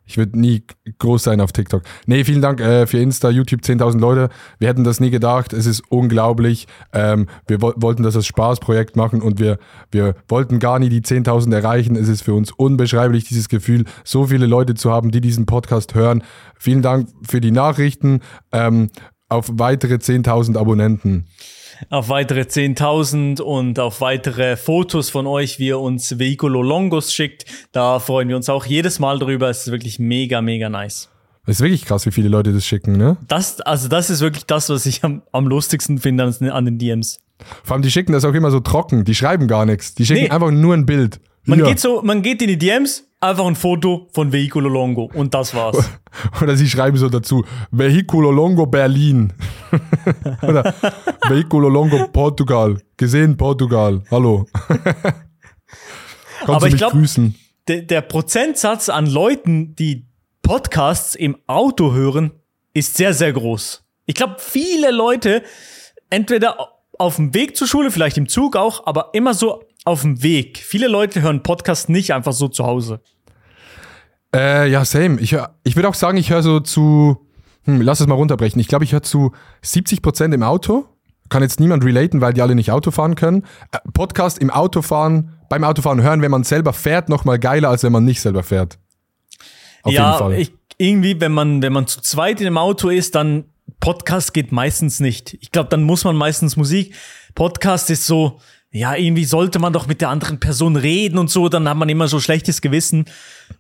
Ich 0.08 0.18
würde 0.18 0.40
nie 0.40 0.64
groß 1.00 1.24
sein 1.24 1.42
auf 1.42 1.52
TikTok. 1.52 1.84
Nee, 2.06 2.24
vielen 2.24 2.42
Dank 2.42 2.62
äh, 2.62 2.88
für 2.88 2.98
Insta, 2.98 3.30
YouTube, 3.30 3.62
10.000 3.62 4.00
Leute. 4.00 4.30
Wir 4.58 4.70
hätten 4.70 4.84
das 4.84 5.00
nie 5.00 5.10
gedacht. 5.10 5.54
Es 5.54 5.66
ist 5.66 5.84
unglaublich. 5.90 6.68
Ähm, 6.94 7.28
wir 7.46 7.62
wo 7.62 7.74
wollten 7.76 8.04
das 8.04 8.16
als 8.16 8.26
Spaßprojekt 8.26 8.96
machen 8.96 9.22
und 9.22 9.40
wir, 9.40 9.60
wir 9.92 10.16
wollten 10.28 10.60
gar 10.60 10.80
nie 10.80 10.90
die 10.90 11.02
10.000 11.02 11.54
erreichen. 11.54 11.96
Es 11.96 12.08
ist 12.08 12.22
für 12.22 12.34
uns 12.34 12.52
unbeschreiblich, 12.52 13.26
dieses 13.26 13.50
Gefühl, 13.50 13.84
so 14.04 14.28
viele 14.28 14.46
Leute 14.46 14.74
zu 14.74 14.92
haben, 14.92 15.12
die 15.12 15.22
diesen 15.22 15.46
Podcast 15.46 15.94
hören. 15.94 16.24
Vielen 16.58 16.82
Dank 16.82 17.10
für 17.28 17.42
die 17.42 17.52
Nachrichten. 17.52 18.22
Ähm, 18.52 18.90
auf 19.30 19.50
weitere 19.52 19.96
10.000 19.96 20.58
Abonnenten. 20.58 21.26
Auf 21.90 22.10
weitere 22.10 22.42
10.000 22.42 23.42
und 23.42 23.80
auf 23.80 24.02
weitere 24.02 24.58
Fotos 24.58 25.10
von 25.10 25.28
euch, 25.28 25.60
wie 25.60 25.68
ihr 25.68 25.80
uns 25.80 26.18
Vehiculo 26.20 26.62
Longos 26.62 27.14
schickt. 27.14 27.46
Da 27.72 28.00
freuen 28.00 28.30
wir 28.30 28.36
uns 28.36 28.50
auch 28.50 28.66
jedes 28.66 29.00
Mal 29.00 29.20
drüber. 29.20 29.50
Es 29.50 29.62
ist 29.68 29.72
wirklich 29.72 30.00
mega, 30.00 30.42
mega 30.42 30.70
nice. 30.70 31.10
Das 31.46 31.58
ist 31.58 31.62
wirklich 31.62 31.86
krass, 31.86 32.06
wie 32.06 32.12
viele 32.12 32.28
Leute 32.28 32.52
das 32.52 32.66
schicken, 32.66 32.98
ne? 32.98 33.16
Das, 33.28 33.62
also 33.62 33.88
das 33.88 34.10
ist 34.10 34.20
wirklich 34.22 34.46
das, 34.46 34.70
was 34.70 34.86
ich 34.86 35.04
am, 35.04 35.22
am 35.32 35.48
lustigsten 35.48 35.98
finde 35.98 36.24
an, 36.26 36.50
an 36.50 36.66
den 36.66 36.78
DMs. 36.78 37.20
Vor 37.64 37.76
allem, 37.76 37.84
die 37.84 37.92
schicken 37.92 38.12
das 38.12 38.26
auch 38.26 38.34
immer 38.34 38.52
so 38.52 38.60
trocken. 38.60 39.06
Die 39.06 39.16
schreiben 39.16 39.48
gar 39.48 39.66
nichts. 39.66 39.94
Die 39.96 40.06
schicken 40.06 40.24
Nee. 40.24 40.30
einfach 40.30 40.52
nur 40.52 40.74
ein 40.74 40.86
Bild. 40.86 41.20
Man 41.46 41.60
Hier. 41.60 41.68
geht 41.70 41.80
so, 41.80 42.02
man 42.02 42.22
geht 42.22 42.42
in 42.42 42.50
die 42.50 42.58
DMs, 42.58 43.07
einfach 43.20 43.46
ein 43.46 43.56
Foto 43.56 44.08
von 44.14 44.32
Vehiculo 44.32 44.70
Longo 44.70 45.10
und 45.14 45.34
das 45.34 45.54
war's. 45.56 45.90
Oder 46.42 46.56
sie 46.56 46.70
schreiben 46.70 46.98
so 46.98 47.10
dazu, 47.10 47.44
Vehiculo 47.72 48.32
Longo 48.32 48.66
Berlin. 48.66 49.34
Oder 50.42 50.74
Vehiculo 51.28 51.70
Longo 51.70 52.08
Portugal. 52.08 52.78
Gesehen 52.96 53.36
Portugal. 53.38 54.04
Hallo. 54.12 54.46
Kannst 56.40 56.50
Aber 56.50 56.68
ich 56.68 56.74
mich 56.74 56.82
glaub- 56.82 56.92
grüßen? 56.94 57.36
der, 57.68 57.82
der 57.82 58.02
Prozentsatz 58.02 58.90
an 58.90 59.08
Leuten, 59.08 59.76
die 59.76 60.06
Podcasts 60.42 61.16
im 61.16 61.38
Auto 61.48 61.92
hören, 61.94 62.32
ist 62.74 62.96
sehr, 62.96 63.14
sehr 63.14 63.34
groß. 63.34 63.84
Ich 64.06 64.16
glaube, 64.16 64.36
viele 64.40 64.92
Leute, 64.92 65.44
entweder 66.10 66.70
auf 66.98 67.18
dem 67.18 67.34
Weg 67.34 67.58
zur 67.58 67.68
Schule, 67.68 67.92
vielleicht 67.92 68.18
im 68.18 68.30
Zug 68.30 68.56
auch, 68.56 68.86
aber 68.88 69.10
immer 69.14 69.34
so 69.34 69.62
auf 69.88 70.02
dem 70.02 70.22
Weg. 70.22 70.58
Viele 70.60 70.88
Leute 70.88 71.22
hören 71.22 71.42
Podcasts 71.44 71.90
nicht 71.90 72.14
einfach 72.14 72.34
so 72.34 72.48
zu 72.48 72.66
Hause. 72.66 73.00
Äh, 74.36 74.70
ja, 74.70 74.84
same. 74.86 75.20
Ich, 75.22 75.32
hör- 75.32 75.56
ich 75.64 75.76
würde 75.76 75.88
auch 75.90 75.94
sagen, 75.94 76.18
ich 76.18 76.30
höre 76.30 76.44
so 76.44 76.60
zu, 76.60 77.26
hm, 77.64 77.82
lass 77.82 78.02
es 78.02 78.08
mal 78.08 78.16
runterbrechen. 78.16 78.60
Ich 78.60 78.68
glaube, 78.68 78.84
ich 78.84 78.92
höre 78.92 79.04
zu 79.04 79.32
70% 79.64 80.34
im 80.34 80.44
Auto. 80.44 80.86
Kann 81.30 81.42
jetzt 81.42 81.60
niemand 81.60 81.84
relaten, 81.84 82.22
weil 82.22 82.34
die 82.34 82.42
alle 82.42 82.56
nicht 82.56 82.72
Auto 82.72 82.92
fahren 82.92 83.16
können. 83.16 83.44
Äh, 83.72 83.80
Podcast 83.94 84.40
im 84.40 84.50
Autofahren, 84.50 85.38
beim 85.50 85.64
Autofahren 85.64 86.02
hören, 86.02 86.22
wenn 86.22 86.32
man 86.32 86.44
selber 86.44 86.74
fährt, 86.74 87.10
noch 87.10 87.26
mal 87.26 87.40
geiler, 87.40 87.70
als 87.70 87.84
wenn 87.84 87.92
man 87.94 88.04
nicht 88.04 88.22
selber 88.22 88.44
fährt. 88.44 88.78
Auf 89.84 89.92
jeden 89.92 90.04
ja, 90.04 90.18
Fall. 90.18 90.34
ich, 90.34 90.54
irgendwie, 90.78 91.20
wenn 91.22 91.32
man, 91.32 91.62
wenn 91.62 91.74
man 91.74 91.88
zu 91.88 92.02
zweit 92.02 92.42
in 92.42 92.46
dem 92.46 92.58
Auto 92.58 92.90
ist, 92.90 93.16
dann 93.16 93.46
Podcast 93.80 94.34
geht 94.34 94.52
meistens 94.52 95.00
nicht. 95.00 95.38
Ich 95.40 95.52
glaube, 95.52 95.70
dann 95.70 95.84
muss 95.84 96.04
man 96.04 96.16
meistens 96.16 96.58
Musik. 96.58 96.94
Podcast 97.36 97.90
ist 97.90 98.06
so, 98.06 98.40
ja, 98.78 98.96
irgendwie 98.96 99.26
sollte 99.26 99.60
man 99.60 99.74
doch 99.74 99.88
mit 99.88 100.02
der 100.02 100.10
anderen 100.10 100.40
Person 100.40 100.76
reden 100.76 101.18
und 101.18 101.30
so, 101.30 101.50
dann 101.50 101.68
hat 101.68 101.78
man 101.78 101.90
immer 101.90 102.08
so 102.08 102.20
schlechtes 102.20 102.62
Gewissen. 102.62 103.06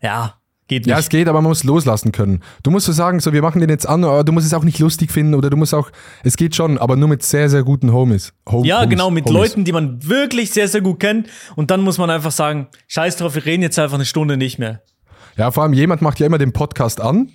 Ja, 0.02 0.36
Geht 0.68 0.86
nicht. 0.86 0.92
Ja, 0.92 1.00
es 1.00 1.08
geht, 1.08 1.30
aber 1.30 1.42
man 1.42 1.50
muss 1.50 1.64
loslassen 1.64 2.12
können. 2.12 2.44
Du 2.62 2.72
musst 2.72 2.88
so 2.88 2.92
sagen, 2.92 3.22
so 3.22 3.32
wir 3.32 3.42
machen 3.42 3.62
den 3.62 3.70
jetzt 3.70 3.88
an, 3.88 4.04
aber 4.04 4.26
du 4.26 4.34
musst 4.34 4.46
es 4.46 4.54
auch 4.54 4.66
nicht 4.66 4.80
lustig 4.80 5.12
finden 5.12 5.34
oder 5.34 5.50
du 5.50 5.56
musst 5.56 5.74
auch, 5.74 5.92
es 6.24 6.36
geht 6.36 6.56
schon, 6.56 6.78
aber 6.78 6.98
nur 6.98 7.08
mit 7.08 7.24
sehr, 7.24 7.50
sehr 7.50 7.64
guten 7.64 7.94
Homies. 7.94 8.34
Home, 8.50 8.68
ja, 8.68 8.80
Homies, 8.80 8.90
genau, 8.90 9.10
mit 9.10 9.26
Homies. 9.26 9.40
Leuten, 9.40 9.64
die 9.64 9.72
man 9.72 10.06
wirklich 10.06 10.52
sehr, 10.52 10.68
sehr 10.68 10.82
gut 10.82 11.00
kennt. 11.00 11.28
Und 11.56 11.72
dann 11.72 11.82
muss 11.82 11.98
man 11.98 12.10
einfach 12.10 12.32
sagen, 12.32 12.68
scheiß 12.88 13.16
drauf, 13.16 13.36
wir 13.36 13.46
reden 13.46 13.64
jetzt 13.64 13.80
einfach 13.80 13.96
eine 13.96 14.06
Stunde 14.06 14.36
nicht 14.36 14.60
mehr. 14.60 14.82
Ja, 15.38 15.52
vor 15.52 15.64
allem 15.64 15.74
jemand 15.74 16.02
macht 16.02 16.20
ja 16.20 16.26
immer 16.26 16.38
den 16.38 16.52
Podcast 16.52 17.00
an. 17.00 17.30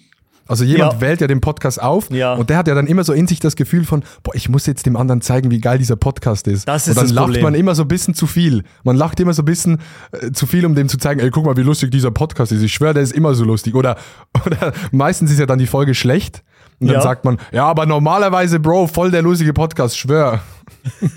Also 0.49 0.65
jemand 0.65 0.95
Ja. 0.95 1.01
wählt 1.01 1.21
ja 1.21 1.27
den 1.27 1.41
Podcast 1.41 1.81
auf 1.81 2.11
Ja. 2.11 2.35
und 2.35 2.51
der 2.51 2.57
hat 2.59 2.69
ja 2.69 2.75
dann 2.75 2.87
immer 2.87 3.05
so 3.05 3.13
in 3.13 3.27
sich 3.27 3.41
das 3.41 3.57
Gefühl 3.57 3.85
von, 3.85 4.03
boah, 4.23 4.35
ich 4.35 4.49
muss 4.49 4.67
jetzt 4.67 4.87
dem 4.87 4.97
anderen 4.97 5.21
zeigen, 5.23 5.51
wie 5.51 5.61
geil 5.61 5.79
dieser 5.79 5.97
Podcast 5.97 6.47
ist. 6.49 6.67
Das 6.69 6.83
ist 6.83 6.89
und 6.91 6.97
dann 6.97 7.05
das 7.07 7.13
lacht 7.15 7.25
Problem. 7.27 7.43
man 7.43 7.55
immer 7.55 7.75
so 7.75 7.83
ein 7.83 7.89
bisschen 7.89 8.15
zu 8.15 8.27
viel. 8.27 8.65
Man 8.85 8.97
lacht 8.97 9.21
immer 9.21 9.33
so 9.35 9.43
ein 9.43 9.47
bisschen 9.47 9.79
äh, 10.13 10.33
zu 10.33 10.47
viel, 10.47 10.67
um 10.67 10.75
dem 10.75 10.89
zu 10.89 10.99
zeigen, 10.99 11.21
ey, 11.21 11.31
guck 11.31 11.45
mal, 11.47 11.57
wie 11.57 11.63
lustig 11.63 11.91
dieser 11.91 12.11
Podcast 12.11 12.53
ist. 12.53 12.63
Ich 12.63 12.73
schwöre, 12.73 12.95
der 12.95 13.03
ist 13.03 13.13
immer 13.13 13.35
so 13.35 13.45
lustig. 13.45 13.75
Oder, 13.75 13.97
oder 14.47 14.73
meistens 14.91 15.31
ist 15.31 15.39
ja 15.39 15.47
dann 15.47 15.59
die 15.59 15.67
Folge 15.67 15.95
schlecht 15.95 16.43
und 16.81 16.89
dann 16.89 16.97
Ja. 16.97 17.03
sagt 17.03 17.25
man, 17.25 17.39
ja, 17.53 17.67
aber 17.67 17.87
normalerweise, 17.87 18.59
Bro, 18.61 18.89
voll 18.89 19.11
der 19.11 19.23
lustige 19.23 19.53
Podcast, 19.53 19.97
schwör. 19.99 20.41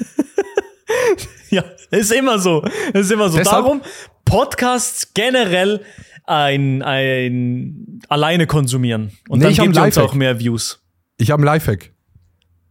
Ja, 1.49 1.63
ist 1.91 2.11
immer 2.11 2.39
so. 2.39 2.63
Ist 2.93 3.11
immer 3.11 3.29
so. 3.29 3.37
Deshalb- 3.37 3.63
Darum, 3.65 3.81
Podcasts 4.25 5.13
generell 5.13 5.81
ein, 6.27 6.81
ein 6.81 8.01
alleine 8.09 8.47
konsumieren. 8.47 9.11
Und 9.29 9.39
Nee, 9.39 9.53
dann 9.53 9.53
gibt 9.65 9.77
uns 9.77 9.97
auch 9.97 10.13
mehr 10.13 10.39
Views. 10.39 10.81
Ich 11.17 11.31
habe 11.31 11.41
einen 11.41 11.45
Lifehack. 11.45 11.91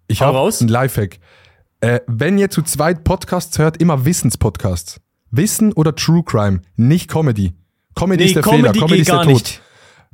Ich 0.08 0.20
habe 0.23 0.38
einen 0.40 0.68
Lifehack. 0.68 1.18
Äh, 1.80 2.00
wenn 2.06 2.38
ihr 2.38 2.50
zu 2.50 2.62
zweit 2.62 3.04
Podcasts 3.04 3.58
hört, 3.58 3.78
immer 3.80 4.04
Wissenspodcasts. 4.04 5.00
Wissen 5.30 5.73
oder 5.73 5.94
True 5.94 6.23
Crime, 6.25 6.61
nicht 6.76 7.11
Comedy. 7.11 7.52
Comedy 7.94 8.25
ist 8.25 8.37
der 8.37 8.42
Fehler, 8.44 8.73
Comedy 8.73 9.00
ist 9.00 9.08
der 9.08 9.16
gar 9.16 9.25
Tod. 9.25 9.32
nicht. 9.34 9.61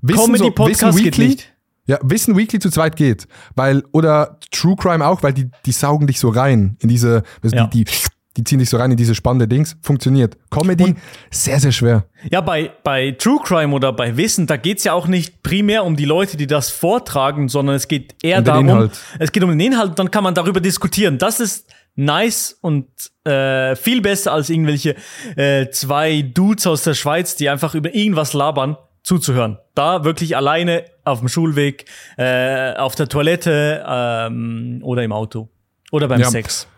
Wissen, 0.02 0.18
so, 0.18 0.24
Comedy-Podcast 0.26 0.82
Wissen 0.94 1.04
geht 1.04 1.18
Weekly, 1.18 1.28
nicht. 1.28 1.52
Ja, 1.86 1.98
Wissen 2.02 2.36
Weekly 2.36 2.58
zu 2.58 2.70
zweit 2.70 2.96
geht. 2.96 3.26
Weil, 3.54 3.82
oder 3.92 4.38
True 4.50 4.76
Crime 4.76 5.06
auch, 5.06 5.22
weil 5.22 5.32
die, 5.34 5.50
die 5.66 5.72
saugen 5.72 6.06
dich 6.06 6.18
so 6.18 6.28
rein 6.30 6.76
in 6.80 6.88
diese, 6.88 7.22
Ja. 7.52 7.66
die, 7.66 7.84
die, 7.84 7.90
die 8.36 8.44
ziehen 8.44 8.58
dich 8.60 8.70
so 8.70 8.76
rein 8.76 8.90
in 8.90 8.96
diese 8.96 9.14
spannende 9.14 9.48
Dings. 9.48 9.76
Funktioniert. 9.82 10.36
Comedy, 10.50 10.94
sehr, 11.30 11.58
sehr 11.58 11.72
schwer. 11.72 12.04
Ja, 12.30 12.40
bei, 12.40 12.70
bei 12.84 13.10
True 13.12 13.40
Crime 13.42 13.74
oder 13.74 13.92
bei 13.92 14.16
Wissen, 14.16 14.46
da 14.46 14.56
geht's 14.56 14.84
ja 14.84 14.92
auch 14.92 15.06
nicht 15.08 15.42
primär 15.42 15.84
um 15.84 15.96
die 15.96 16.04
Leute, 16.04 16.36
die 16.36 16.46
das 16.46 16.70
vortragen, 16.70 17.48
sondern 17.48 17.76
es 17.76 17.88
geht 17.88 18.14
eher 18.22 18.38
Um 18.38 18.44
den 18.44 18.52
darum, 18.52 18.68
Inhalt. 18.68 19.00
es 19.18 19.32
geht 19.32 19.42
um 19.42 19.50
den 19.50 19.60
Inhalt, 19.60 19.98
dann 19.98 20.10
kann 20.10 20.22
man 20.24 20.34
darüber 20.34 20.60
diskutieren. 20.60 21.18
Das 21.18 21.40
ist 21.40 21.66
nice 21.96 22.56
und 22.60 22.86
äh, 23.24 23.74
viel 23.74 24.00
besser 24.00 24.32
als 24.32 24.48
irgendwelche 24.48 24.94
äh, 25.36 25.68
zwei 25.70 26.22
Dudes 26.22 26.66
aus 26.66 26.84
der 26.84 26.94
Schweiz, 26.94 27.34
die 27.36 27.48
einfach 27.48 27.74
über 27.74 27.92
irgendwas 27.94 28.32
labern, 28.32 28.76
zuzuhören. 29.02 29.58
Da 29.74 30.04
wirklich 30.04 30.36
alleine 30.36 30.84
auf 31.04 31.18
dem 31.18 31.28
Schulweg, 31.28 31.86
äh, 32.16 32.74
auf 32.74 32.94
der 32.94 33.08
Toilette 33.08 33.84
ähm, 33.88 34.80
oder 34.84 35.02
im 35.02 35.12
Auto 35.12 35.48
oder 35.90 36.06
beim 36.06 36.20
Ja. 36.20 36.30
Sex. 36.30 36.68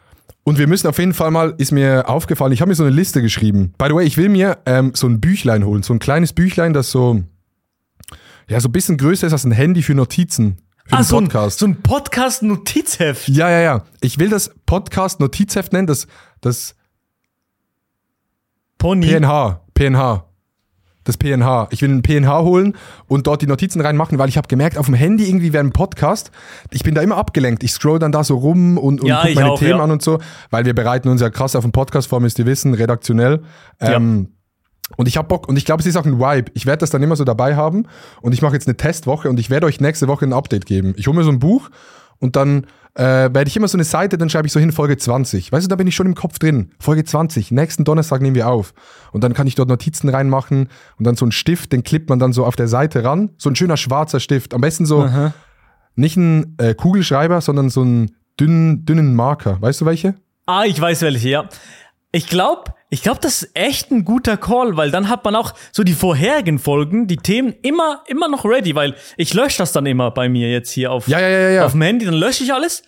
Und 0.45 0.59
wir 0.59 0.67
müssen 0.67 0.89
auf 0.89 0.99
jeden 0.99 1.15
Fall 1.15 1.31
mal, 1.31 1.55
ist 1.59 1.71
mir 1.71 2.09
aufgefallen, 2.09 2.53
ich 2.53 2.61
habe 2.61 2.69
mir 2.71 2.75
so 2.75 2.83
eine 2.83 2.95
Liste 2.95 3.23
geschrieben. 3.23 3.75
By 3.79 3.87
the 3.89 3.95
way, 3.95 4.05
ich 4.05 4.17
will 4.17 4.29
mir 4.29 4.59
ähm, 4.67 4.91
so 4.95 5.07
ein 5.07 5.21
Büchlein 5.21 5.65
holen, 5.65 5.83
so 5.85 5.93
ein 5.95 6.01
kleines 6.01 6.33
Büchlein, 6.33 6.73
das 6.73 6.91
so, 6.91 7.23
ja, 8.49 8.59
so 8.61 8.69
ein 8.69 8.73
bisschen 8.73 8.97
größer 8.99 9.29
ist 9.29 9.33
als 9.33 9.45
ein 9.45 9.53
Handy 9.53 9.83
für 9.83 9.95
Notizen, 9.95 10.59
für 10.87 10.97
Ah, 10.97 11.03
so 11.05 11.19
ein, 11.19 11.25
Podcast. 11.25 11.61
so 11.61 11.67
ein 11.67 11.81
Podcast-Notizheft. 11.83 13.29
ja, 13.29 13.49
ja, 13.51 13.61
ja. 13.61 13.85
Ich 14.01 14.19
will 14.19 14.31
das 14.31 14.53
Podcast-Notizheft 14.67 15.73
nennen, 15.73 15.87
das, 15.87 16.09
das 16.41 16.75
Pony. 18.79 19.07
PNH, 19.07 19.61
PNH. 19.75 20.25
Das 21.05 21.17
PNH. 21.17 21.69
Ich 21.71 21.83
will 21.83 21.91
ein 21.91 22.03
PNH 22.03 22.43
holen 22.43 22.77
und 23.09 23.27
dort 23.27 23.43
die 23.43 23.47
Notizen 23.47 23.81
reinmachen, 23.81 24.19
weil 24.19 24.29
ich 24.29 24.37
habe 24.37 24.49
gemerkt, 24.49 24.79
auf 24.79 24.87
dem 24.87 24.95
Handy 24.95 25.29
irgendwie 25.29 25.53
während 25.53 25.71
ein 25.71 25.73
Podcast, 25.73 26.31
ich 26.71 26.83
bin 26.85 26.95
da 26.95 27.01
immer 27.03 27.17
abgelenkt. 27.17 27.65
Ich 27.65 27.73
scroll 27.73 27.99
dann 27.99 28.13
da 28.13 28.23
so 28.23 28.37
rum 28.37 28.79
und, 28.79 29.01
und 29.01 29.07
Ja, 29.09 29.21
guck 29.23 29.31
ich 29.31 29.35
meine 29.37 29.51
auch, 29.51 29.59
Themen 29.59 29.79
ja. 29.79 29.83
an 29.85 29.91
und 29.91 30.03
so, 30.03 30.19
weil 30.51 30.65
wir 30.65 30.75
bereiten 30.75 31.09
uns 31.09 31.21
ja 31.21 31.31
krass 31.31 31.57
auf 31.57 31.65
den 31.65 31.73
Podcast 31.73 32.09
vor, 32.09 32.21
müsst 32.21 32.39
ihr 32.39 32.47
wissen, 32.47 32.75
redaktionell. 32.75 33.43
Ähm, 33.81 34.29
Und 34.97 35.09
ich 35.09 35.17
habe 35.17 35.27
Bock 35.27 35.49
und 35.49 35.57
ich 35.57 35.65
glaube, 35.65 35.81
es 35.81 35.87
ist 35.87 35.97
auch 35.97 36.05
ein 36.05 36.19
Vibe. 36.19 36.51
Ich 36.55 36.67
werde 36.67 36.81
das 36.81 36.91
dann 36.91 37.03
immer 37.03 37.17
so 37.17 37.25
dabei 37.25 37.57
haben 37.57 37.87
und 38.21 38.33
ich 38.33 38.43
mache 38.43 38.53
jetzt 38.55 38.69
eine 38.69 38.77
Testwoche 38.77 39.29
und 39.31 39.41
ich 39.41 39.49
werde 39.49 39.67
euch 39.67 39.81
nächste 39.81 40.07
Woche 40.07 40.27
ein 40.27 40.33
Update 40.33 40.67
geben. 40.67 40.93
Ich 40.97 41.07
hole 41.07 41.17
mir 41.17 41.25
so 41.25 41.31
ein 41.31 41.39
Buch 41.39 41.71
und 42.19 42.37
dann 42.37 42.67
äh, 42.95 43.03
werde 43.03 43.47
ich 43.47 43.57
immer 43.57 43.69
so 43.69 43.77
eine 43.77 43.85
Seite, 43.85 44.19
dann 44.19 44.29
schreibe 44.29 44.47
ich 44.47 44.53
so 44.53 44.61
hin 44.61 44.73
Folge 44.73 44.97
20. 44.97 45.51
Weißt 45.51 45.65
du, 45.65 45.69
da 45.69 45.77
bin 45.77 45.87
ich 45.87 45.95
schon 45.95 46.07
im 46.07 46.15
Kopf 46.15 46.39
drin. 46.39 46.73
Folge 46.79 47.05
20, 47.05 47.51
nächsten 47.51 47.85
Donnerstag 47.85 48.21
nehmen 48.21 48.35
wir 48.35 48.49
auf. 48.49 48.75
Und 49.13 49.25
dann 49.25 49.35
kann 49.35 49.47
ich 49.47 49.55
dort 49.55 49.69
Notizen 49.69 50.09
reinmachen 50.09 50.69
und 50.99 51.07
dann 51.07 51.17
so 51.17 51.25
einen 51.25 51.33
Stift, 51.33 51.73
den 51.73 51.83
klippt 51.83 52.11
man 52.11 52.19
dann 52.19 52.33
so 52.33 52.45
auf 52.45 52.57
der 52.57 52.69
Seite 52.69 53.05
ran. 53.05 53.31
So 53.39 53.49
ein 53.49 53.57
schöner 53.57 53.77
schwarzer 53.77 54.21
Stift. 54.21 54.55
Am 54.55 54.61
besten 54.61 54.87
so 54.87 55.09
nicht 55.95 56.17
ein 56.17 56.55
äh, 56.59 56.75
Kugelschreiber, 56.75 57.41
sondern 57.41 57.71
so 57.71 57.83
einen 57.83 58.17
dünnen, 58.39 58.85
dünnen 58.85 59.15
Marker. 59.15 59.61
Weißt 59.61 59.81
du 59.81 59.87
welche? 59.87 60.15
Ah, 60.47 60.65
ich 60.65 60.81
weiß 60.81 61.03
welche, 61.03 61.29
ja. 61.29 61.49
Ich 62.11 62.27
glaube, 62.27 62.75
ich 62.93 63.03
glaube, 63.03 63.21
das 63.23 63.43
ist 63.43 63.53
echt 63.55 63.91
ein 63.91 64.05
guter 64.05 64.37
Call, 64.37 64.77
weil 64.77 64.91
dann 64.91 65.09
hat 65.09 65.25
man 65.25 65.35
auch 65.35 65.55
so 65.73 65.83
die 65.83 65.95
vorherigen 65.95 66.59
Folgen, 66.59 67.07
die 67.07 67.17
Themen 67.17 67.55
immer, 67.63 68.05
immer 68.07 68.29
noch 68.29 68.45
ready, 68.45 68.75
weil 68.75 68.97
ich 69.17 69.33
lösche 69.33 69.57
das 69.57 69.73
dann 69.73 69.87
immer 69.87 70.11
bei 70.11 70.29
mir 70.29 70.51
jetzt 70.51 70.71
hier 70.71 70.93
auf, 70.93 71.09
Ja, 71.09 71.19
ja, 71.19 71.49
ja, 71.49 71.65
auf 71.65 71.73
dem 71.73 71.81
Handy, 71.81 72.05
dann 72.05 72.17
lösche 72.17 72.45
ich 72.45 72.53
alles 72.53 72.83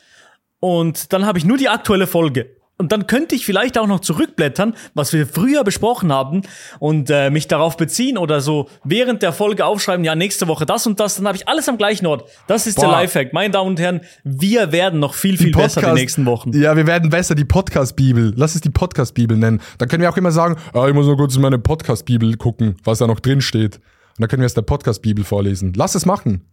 und 0.61 1.15
dann 1.15 1.25
habe 1.25 1.39
ich 1.39 1.47
nur 1.47 1.57
die 1.57 1.71
aktuelle 1.71 2.07
Folge. 2.07 2.54
Und 2.77 2.91
dann 2.91 3.07
könnte 3.07 3.37
ich 3.37 3.47
vielleicht 3.47 3.79
auch 3.79 3.87
noch 3.87 4.01
zurückblättern, 4.01 4.75
was 4.95 5.13
wir 5.13 5.29
früher 5.29 5.63
besprochen 5.63 6.13
haben 6.13 6.43
und 6.81 7.09
äh, 7.09 7.31
mich 7.31 7.47
darauf 7.47 7.77
beziehen 7.77 8.19
oder 8.19 8.41
so 8.41 8.69
während 8.83 9.23
der 9.23 9.33
Folge 9.33 9.65
aufschreiben, 9.65 10.05
ja, 10.05 10.17
nächste 10.17 10.49
Woche 10.49 10.67
das 10.67 10.85
und 10.87 10.99
das, 10.99 11.17
dann 11.17 11.29
habe 11.29 11.37
ich 11.37 11.47
alles 11.47 11.69
am 11.69 11.79
gleichen 11.79 12.07
Ort. 12.07 12.29
Das 12.49 12.67
ist 12.67 12.79
der 12.79 12.87
Boah. 12.87 12.93
Lifehack. 12.93 13.33
Meine 13.33 13.53
Damen 13.53 13.71
und 13.71 13.81
Herren, 13.81 14.01
wir 14.25 14.73
werden 14.73 14.99
noch 14.99 15.15
viel, 15.15 15.39
viel 15.39 15.53
besser 15.53 15.83
die 15.83 16.01
nächsten 16.01 16.27
Wochen. 16.27 16.51
Ja, 16.53 16.77
wir 16.77 16.87
werden 16.87 17.11
besser 17.11 17.37
die 17.37 17.45
Podcast-Bibel. 17.45 18.33
Lass 18.37 18.57
es 18.57 18.61
die 18.61 18.71
Podcast-Bibel 18.71 19.37
nennen. 19.37 19.61
Da 19.79 19.87
können 19.87 20.03
wir 20.03 20.11
auch 20.11 20.17
immer 20.17 20.33
sagen, 20.33 20.57
ah, 20.73 20.89
ich 20.89 20.95
muss 20.95 21.07
nur 21.07 21.17
kurz 21.17 21.37
in 21.37 21.43
meine 21.43 21.61
Podcast-Bibel 21.61 22.37
gucken, 22.37 22.77
was 22.83 22.99
da 22.99 23.07
noch 23.07 23.21
drin 23.21 23.41
steht. 23.41 23.77
Und 23.77 23.83
dann 24.19 24.29
können 24.29 24.43
wir 24.43 24.47
aus 24.47 24.55
der 24.55 24.63
Podcast-Bibel 24.63 25.25
vorlesen. 25.25 25.75
Lass 25.77 25.95
es 25.95 26.07
machen. 26.07 26.45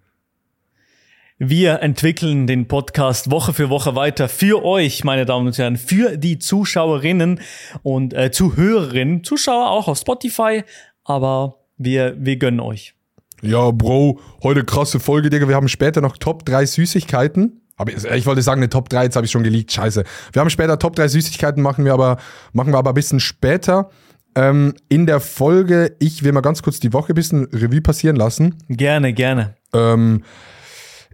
Wir 1.43 1.81
entwickeln 1.81 2.45
den 2.45 2.67
Podcast 2.67 3.31
Woche 3.31 3.51
für 3.51 3.71
Woche 3.71 3.95
weiter 3.95 4.29
für 4.29 4.63
euch, 4.63 5.03
meine 5.03 5.25
Damen 5.25 5.47
und 5.47 5.57
Herren, 5.57 5.75
für 5.75 6.15
die 6.15 6.37
Zuschauerinnen 6.37 7.39
und 7.81 8.13
äh, 8.13 8.29
Zuhörerinnen, 8.29 9.23
Zuschauer 9.23 9.71
auch 9.71 9.87
auf 9.87 9.97
Spotify, 9.97 10.63
aber 11.03 11.55
wir, 11.79 12.15
wir 12.19 12.37
gönnen 12.37 12.59
euch. 12.59 12.93
Ja, 13.41 13.71
Bro, 13.71 14.19
heute 14.43 14.63
krasse 14.63 14.99
Folge, 14.99 15.31
Digga. 15.31 15.47
Wir 15.47 15.55
haben 15.55 15.67
später 15.67 15.99
noch 15.99 16.15
Top 16.17 16.45
3 16.45 16.63
Süßigkeiten. 16.63 17.63
Aber 17.75 17.91
ich 17.91 18.27
wollte 18.27 18.43
sagen, 18.43 18.59
eine 18.61 18.69
Top 18.69 18.89
3, 18.89 19.05
jetzt 19.05 19.15
habe 19.15 19.25
ich 19.25 19.31
schon 19.31 19.41
geleakt. 19.41 19.71
Scheiße. 19.71 20.03
Wir 20.33 20.39
haben 20.39 20.51
später 20.51 20.77
Top 20.77 20.95
3 20.95 21.07
Süßigkeiten, 21.07 21.63
machen 21.63 21.85
wir 21.85 21.93
aber, 21.93 22.17
machen 22.53 22.71
wir 22.71 22.77
aber 22.77 22.91
ein 22.91 22.93
bisschen 22.93 23.19
später. 23.19 23.89
Ähm, 24.35 24.75
in 24.89 25.07
der 25.07 25.19
Folge, 25.19 25.95
ich 25.97 26.21
will 26.21 26.33
mal 26.33 26.41
ganz 26.41 26.61
kurz 26.61 26.79
die 26.79 26.93
Woche 26.93 27.13
ein 27.13 27.15
bisschen 27.15 27.45
Revue 27.45 27.81
passieren 27.81 28.15
lassen. 28.15 28.57
Gerne, 28.69 29.11
gerne. 29.13 29.55
Ähm, 29.73 30.21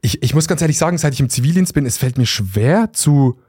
ich, 0.02 0.24
ich 0.24 0.34
muss 0.34 0.48
ganz 0.48 0.62
ehrlich 0.62 0.78
sagen, 0.78 0.98
seit 0.98 1.14
ich 1.14 1.20
im 1.20 1.30
Zivildienst 1.30 1.74
bin, 1.74 1.86
es 1.86 1.98
fällt 1.98 2.18
mir 2.18 2.26
schwer 2.26 2.94
zu, 2.94 3.40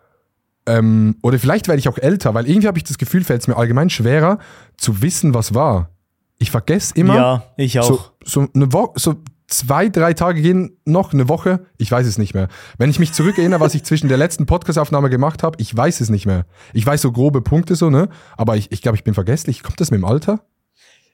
ähm, 0.67 1.17
oder 1.23 1.39
vielleicht 1.39 1.69
werde 1.69 1.79
ich 1.79 1.89
auch 1.89 1.99
älter, 1.99 2.35
weil 2.35 2.49
irgendwie 2.49 2.69
habe 2.69 2.79
ich 2.79 2.85
das 2.85 2.99
Gefühl, 2.99 3.25
fällt 3.25 3.43
es 3.43 3.49
mir 3.49 3.57
allgemein 3.57 3.91
schwerer 3.91 4.39
zu 4.77 5.03
wissen, 5.03 5.35
was 5.35 5.55
war. 5.55 5.91
Ich 6.39 6.51
vergesse 6.51 6.95
immer. 6.95 7.17
Ja, 7.17 7.43
ich 7.57 7.79
auch. 7.81 8.13
So, 8.25 8.41
so 8.43 8.49
eine 8.55 8.73
Woche, 8.73 8.93
so 8.97 9.17
zwei, 9.49 9.89
drei 9.89 10.13
Tage 10.15 10.43
gehen 10.43 10.77
noch, 10.85 11.13
eine 11.13 11.29
Woche, 11.29 11.67
ich 11.79 11.91
weiß 11.91 12.07
es 12.07 12.19
nicht 12.19 12.35
mehr. 12.35 12.49
Wenn 12.77 12.91
ich 12.91 12.99
mich 12.99 13.13
zurückerinnere, 13.13 13.61
was 13.61 13.75
ich 13.75 13.83
zwischen 13.83 14.09
der 14.09 14.19
letzten 14.19 14.47
Podcast-Aufnahme 14.47 15.11
gemacht 15.11 15.43
habe, 15.43 15.57
ich 15.61 15.75
weiß 15.75 16.01
es 16.01 16.11
nicht 16.11 16.27
mehr. 16.27 16.45
Ich 16.75 16.87
weiß 16.87 17.03
so 17.03 17.11
grobe 17.11 17.41
Punkte 17.41 17.75
so, 17.75 17.91
ne? 17.91 18.09
Aber 18.37 18.57
ich, 18.57 18.71
ich 18.71 18.83
glaube, 18.83 18.97
ich 18.97 19.05
bin 19.05 19.15
vergesslich. 19.15 19.63
Kommt 19.63 19.81
das 19.81 19.91
mit 19.91 19.99
dem 19.99 20.05
Alter? 20.05 20.41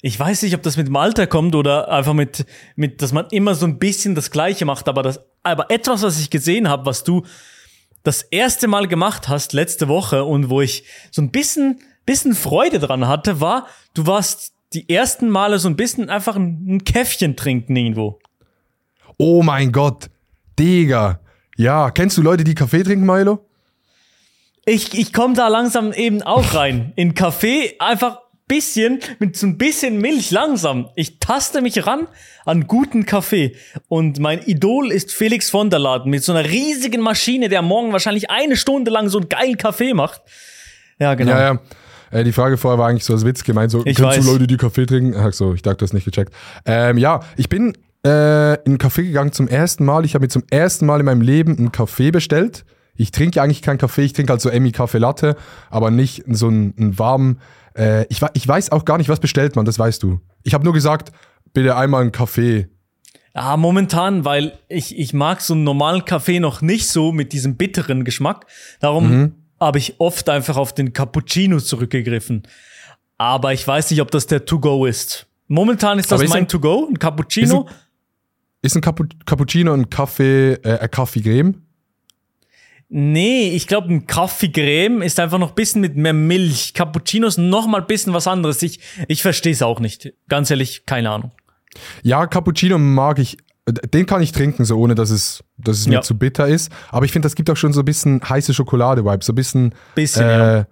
Ich 0.06 0.20
weiß 0.20 0.42
nicht, 0.42 0.54
ob 0.54 0.60
das 0.60 0.76
mit 0.76 0.86
dem 0.86 0.96
Alter 0.96 1.26
kommt 1.26 1.54
oder 1.54 1.90
einfach 1.90 2.12
mit, 2.12 2.44
mit, 2.76 3.00
dass 3.00 3.12
man 3.12 3.24
immer 3.30 3.54
so 3.54 3.64
ein 3.64 3.78
bisschen 3.78 4.14
das 4.14 4.30
Gleiche 4.30 4.66
macht, 4.66 4.86
aber 4.86 5.02
das, 5.02 5.18
aber 5.42 5.70
etwas, 5.70 6.02
was 6.02 6.20
ich 6.20 6.28
gesehen 6.28 6.68
habe, 6.68 6.84
was 6.84 7.04
du 7.04 7.22
das 8.02 8.20
erste 8.20 8.68
Mal 8.68 8.86
gemacht 8.86 9.30
hast 9.30 9.54
letzte 9.54 9.88
Woche 9.88 10.24
und 10.24 10.50
wo 10.50 10.60
ich 10.60 10.84
so 11.10 11.22
ein 11.22 11.30
bisschen, 11.30 11.78
bisschen 12.04 12.34
Freude 12.34 12.80
dran 12.80 13.08
hatte, 13.08 13.40
war, 13.40 13.66
du 13.94 14.06
warst 14.06 14.52
die 14.74 14.90
ersten 14.90 15.30
Male 15.30 15.58
so 15.58 15.70
ein 15.70 15.76
bisschen 15.76 16.10
einfach 16.10 16.36
ein, 16.36 16.66
ein 16.68 16.84
Käffchen 16.84 17.34
trinken 17.34 17.74
irgendwo. 17.74 18.18
Oh 19.16 19.42
mein 19.42 19.72
Gott. 19.72 20.10
Digga. 20.58 21.20
Ja, 21.56 21.90
kennst 21.90 22.18
du 22.18 22.20
Leute, 22.20 22.44
die 22.44 22.54
Kaffee 22.54 22.82
trinken, 22.82 23.06
Milo? 23.06 23.46
Ich, 24.66 24.92
ich 24.92 25.14
komme 25.14 25.32
da 25.32 25.48
langsam 25.48 25.94
eben 25.94 26.20
auch 26.20 26.52
rein. 26.52 26.92
In 26.94 27.14
Kaffee 27.14 27.76
einfach 27.78 28.18
bisschen, 28.46 29.00
mit 29.18 29.36
so 29.36 29.46
ein 29.46 29.58
bisschen 29.58 30.00
Milch 30.00 30.30
langsam. 30.30 30.88
Ich 30.96 31.18
taste 31.18 31.62
mich 31.62 31.86
ran 31.86 32.06
an 32.44 32.66
guten 32.66 33.06
Kaffee. 33.06 33.56
Und 33.88 34.18
mein 34.18 34.40
Idol 34.42 34.92
ist 34.92 35.12
Felix 35.12 35.50
von 35.50 35.70
der 35.70 35.78
Laden 35.78 36.10
mit 36.10 36.22
so 36.22 36.32
einer 36.32 36.48
riesigen 36.48 37.00
Maschine, 37.00 37.48
der 37.48 37.62
morgen 37.62 37.92
wahrscheinlich 37.92 38.30
eine 38.30 38.56
Stunde 38.56 38.90
lang 38.90 39.08
so 39.08 39.18
einen 39.18 39.28
geilen 39.28 39.56
Kaffee 39.56 39.94
macht. 39.94 40.22
Ja, 40.98 41.14
genau. 41.14 41.32
Ja, 41.32 41.54
ja. 41.54 41.60
Äh, 42.10 42.24
die 42.24 42.32
Frage 42.32 42.56
vorher 42.56 42.78
war 42.78 42.88
eigentlich 42.88 43.04
so 43.04 43.12
als 43.12 43.24
Witz 43.24 43.44
gemeint, 43.44 43.70
so, 43.70 43.78
Ich 43.80 43.96
kennst 43.96 44.02
weiß. 44.18 44.24
du 44.24 44.32
Leute, 44.32 44.46
die 44.46 44.56
Kaffee 44.56 44.86
trinken? 44.86 45.14
Ach 45.18 45.32
so, 45.32 45.54
ich 45.54 45.62
dachte, 45.62 45.78
du 45.78 45.82
hast 45.84 45.92
nicht 45.94 46.04
gecheckt. 46.04 46.32
Ähm, 46.64 46.98
ja, 46.98 47.20
ich 47.36 47.48
bin 47.48 47.76
äh, 48.06 48.54
in 48.54 48.60
einen 48.66 48.78
Kaffee 48.78 49.04
gegangen 49.04 49.32
zum 49.32 49.48
ersten 49.48 49.84
Mal. 49.84 50.04
Ich 50.04 50.14
habe 50.14 50.24
mir 50.24 50.28
zum 50.28 50.44
ersten 50.50 50.86
Mal 50.86 51.00
in 51.00 51.06
meinem 51.06 51.22
Leben 51.22 51.56
einen 51.58 51.72
Kaffee 51.72 52.10
bestellt. 52.10 52.64
Ich 52.96 53.10
trinke 53.10 53.42
eigentlich 53.42 53.62
keinen 53.62 53.78
Kaffee, 53.78 54.02
ich 54.02 54.12
trinke 54.12 54.30
halt 54.30 54.40
so 54.40 54.48
Emmy 54.48 54.70
Kaffee 54.70 54.98
Latte, 54.98 55.36
aber 55.68 55.90
nicht 55.90 56.22
so 56.28 56.46
einen, 56.46 56.74
einen 56.78 56.98
warmen. 56.98 57.40
Äh, 57.76 58.06
ich, 58.08 58.20
ich 58.34 58.46
weiß 58.46 58.70
auch 58.72 58.84
gar 58.84 58.98
nicht, 58.98 59.08
was 59.08 59.20
bestellt 59.20 59.56
man, 59.56 59.64
das 59.64 59.78
weißt 59.78 60.02
du. 60.02 60.20
Ich 60.42 60.54
habe 60.54 60.64
nur 60.64 60.72
gesagt, 60.72 61.12
bitte 61.52 61.76
einmal 61.76 62.02
einen 62.02 62.12
Kaffee. 62.12 62.68
Ja, 63.34 63.56
momentan, 63.56 64.24
weil 64.24 64.58
ich, 64.68 64.96
ich 64.96 65.12
mag 65.12 65.40
so 65.40 65.54
einen 65.54 65.64
normalen 65.64 66.04
Kaffee 66.04 66.38
noch 66.38 66.62
nicht 66.62 66.88
so 66.88 67.10
mit 67.10 67.32
diesem 67.32 67.56
bitteren 67.56 68.04
Geschmack. 68.04 68.46
Darum 68.80 69.10
Mhm. 69.10 69.32
habe 69.60 69.78
ich 69.78 69.98
oft 69.98 70.28
einfach 70.28 70.56
auf 70.56 70.72
den 70.72 70.92
Cappuccino 70.92 71.58
zurückgegriffen. 71.58 72.44
Aber 73.18 73.52
ich 73.52 73.66
weiß 73.66 73.90
nicht, 73.90 74.00
ob 74.00 74.10
das 74.12 74.26
der 74.28 74.44
To-Go 74.44 74.86
ist. 74.86 75.26
Momentan 75.48 75.98
ist 75.98 76.10
das 76.12 76.20
ist 76.20 76.30
mein 76.30 76.44
ein- 76.44 76.48
To-Go, 76.48 76.86
ein 76.90 76.98
Cappuccino. 76.98 77.68
Ist 78.62 78.76
ein 78.76 78.80
Cappu 78.80 79.04
Cappuccino 79.26 79.72
ein 79.74 79.90
Kaffee, 79.90 80.54
äh, 80.62 80.78
ein 80.78 80.90
Kaffee-Creme? 80.90 81.60
Nee, 82.88 83.48
ich 83.50 83.66
glaube, 83.66 83.88
ein 83.92 84.06
Kaffee-Creme 84.06 85.02
ist 85.02 85.18
einfach 85.18 85.38
noch 85.38 85.50
ein 85.50 85.54
bisschen 85.54 85.80
mit 85.80 85.96
mehr 85.96 86.12
Milch. 86.12 86.74
Cappuccino 86.74 87.26
ist 87.26 87.38
noch 87.38 87.66
mal 87.66 87.80
ein 87.80 87.86
bisschen 87.86 88.12
was 88.12 88.26
anderes. 88.26 88.62
Ich, 88.62 88.80
ich 89.08 89.22
verstehe 89.22 89.52
es 89.52 89.62
auch 89.62 89.80
nicht. 89.80 90.12
Ganz 90.28 90.50
ehrlich, 90.50 90.84
keine 90.86 91.10
Ahnung. 91.10 91.32
Ja, 92.02 92.26
Cappuccino 92.26 92.78
mag 92.78 93.18
ich, 93.18 93.36
den 93.92 94.06
kann 94.06 94.22
ich 94.22 94.32
trinken, 94.32 94.64
so 94.64 94.76
ohne 94.78 94.94
dass 94.94 95.10
es, 95.10 95.42
dass 95.58 95.78
es 95.78 95.88
mir 95.88 95.94
Ja. 95.94 96.00
zu 96.02 96.16
bitter 96.18 96.46
ist. 96.46 96.70
Aber 96.90 97.04
ich 97.06 97.12
finde, 97.12 97.26
das 97.26 97.34
gibt 97.34 97.50
auch 97.50 97.56
schon 97.56 97.72
so 97.72 97.80
ein 97.80 97.84
bisschen 97.84 98.20
heiße 98.22 98.54
Schokolade-Vibe, 98.54 99.24
so 99.24 99.32
ein 99.32 99.36
bisschen, 99.36 99.74
Bisschen, 99.94 100.22
äh, 100.28 100.56
ja. 100.58 100.66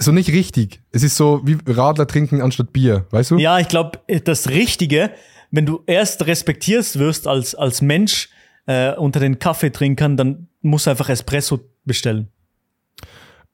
so 0.00 0.10
nicht 0.10 0.30
richtig. 0.30 0.80
Es 0.90 1.02
ist 1.02 1.16
so 1.16 1.42
wie 1.44 1.58
Radler 1.66 2.06
trinken 2.06 2.40
anstatt 2.40 2.72
Bier, 2.72 3.06
weißt 3.10 3.32
du? 3.32 3.36
Ja, 3.38 3.58
ich 3.60 3.68
glaube, 3.68 4.00
das 4.24 4.48
Richtige, 4.48 5.10
wenn 5.50 5.66
du 5.66 5.82
erst 5.86 6.26
respektierst 6.26 6.98
wirst 6.98 7.28
als, 7.28 7.54
als 7.54 7.82
Mensch 7.82 8.30
äh, 8.66 8.94
unter 8.94 9.20
den 9.20 9.38
Kaffeetrinkern, 9.38 10.16
dann 10.16 10.48
musst 10.62 10.86
du 10.86 10.90
einfach 10.90 11.08
Espresso 11.08 11.60
bestellen. 11.84 12.28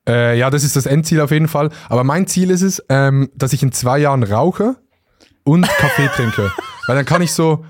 Äh, 0.08 0.38
ja, 0.38 0.48
das 0.50 0.64
ist 0.64 0.76
das 0.76 0.86
Endziel 0.86 1.20
auf 1.20 1.30
jeden 1.30 1.48
Fall. 1.48 1.70
Aber 1.88 2.04
mein 2.04 2.26
Ziel 2.26 2.50
ist 2.50 2.62
es, 2.62 2.82
ähm, 2.88 3.30
dass 3.34 3.52
ich 3.52 3.62
in 3.62 3.72
zwei 3.72 3.98
Jahren 3.98 4.22
rauche 4.22 4.76
und 5.44 5.68
Kaffee 5.68 6.08
trinke. 6.08 6.50
Weil 6.86 6.96
dann 6.96 7.04
kann 7.04 7.20
ich 7.20 7.32
so, 7.32 7.64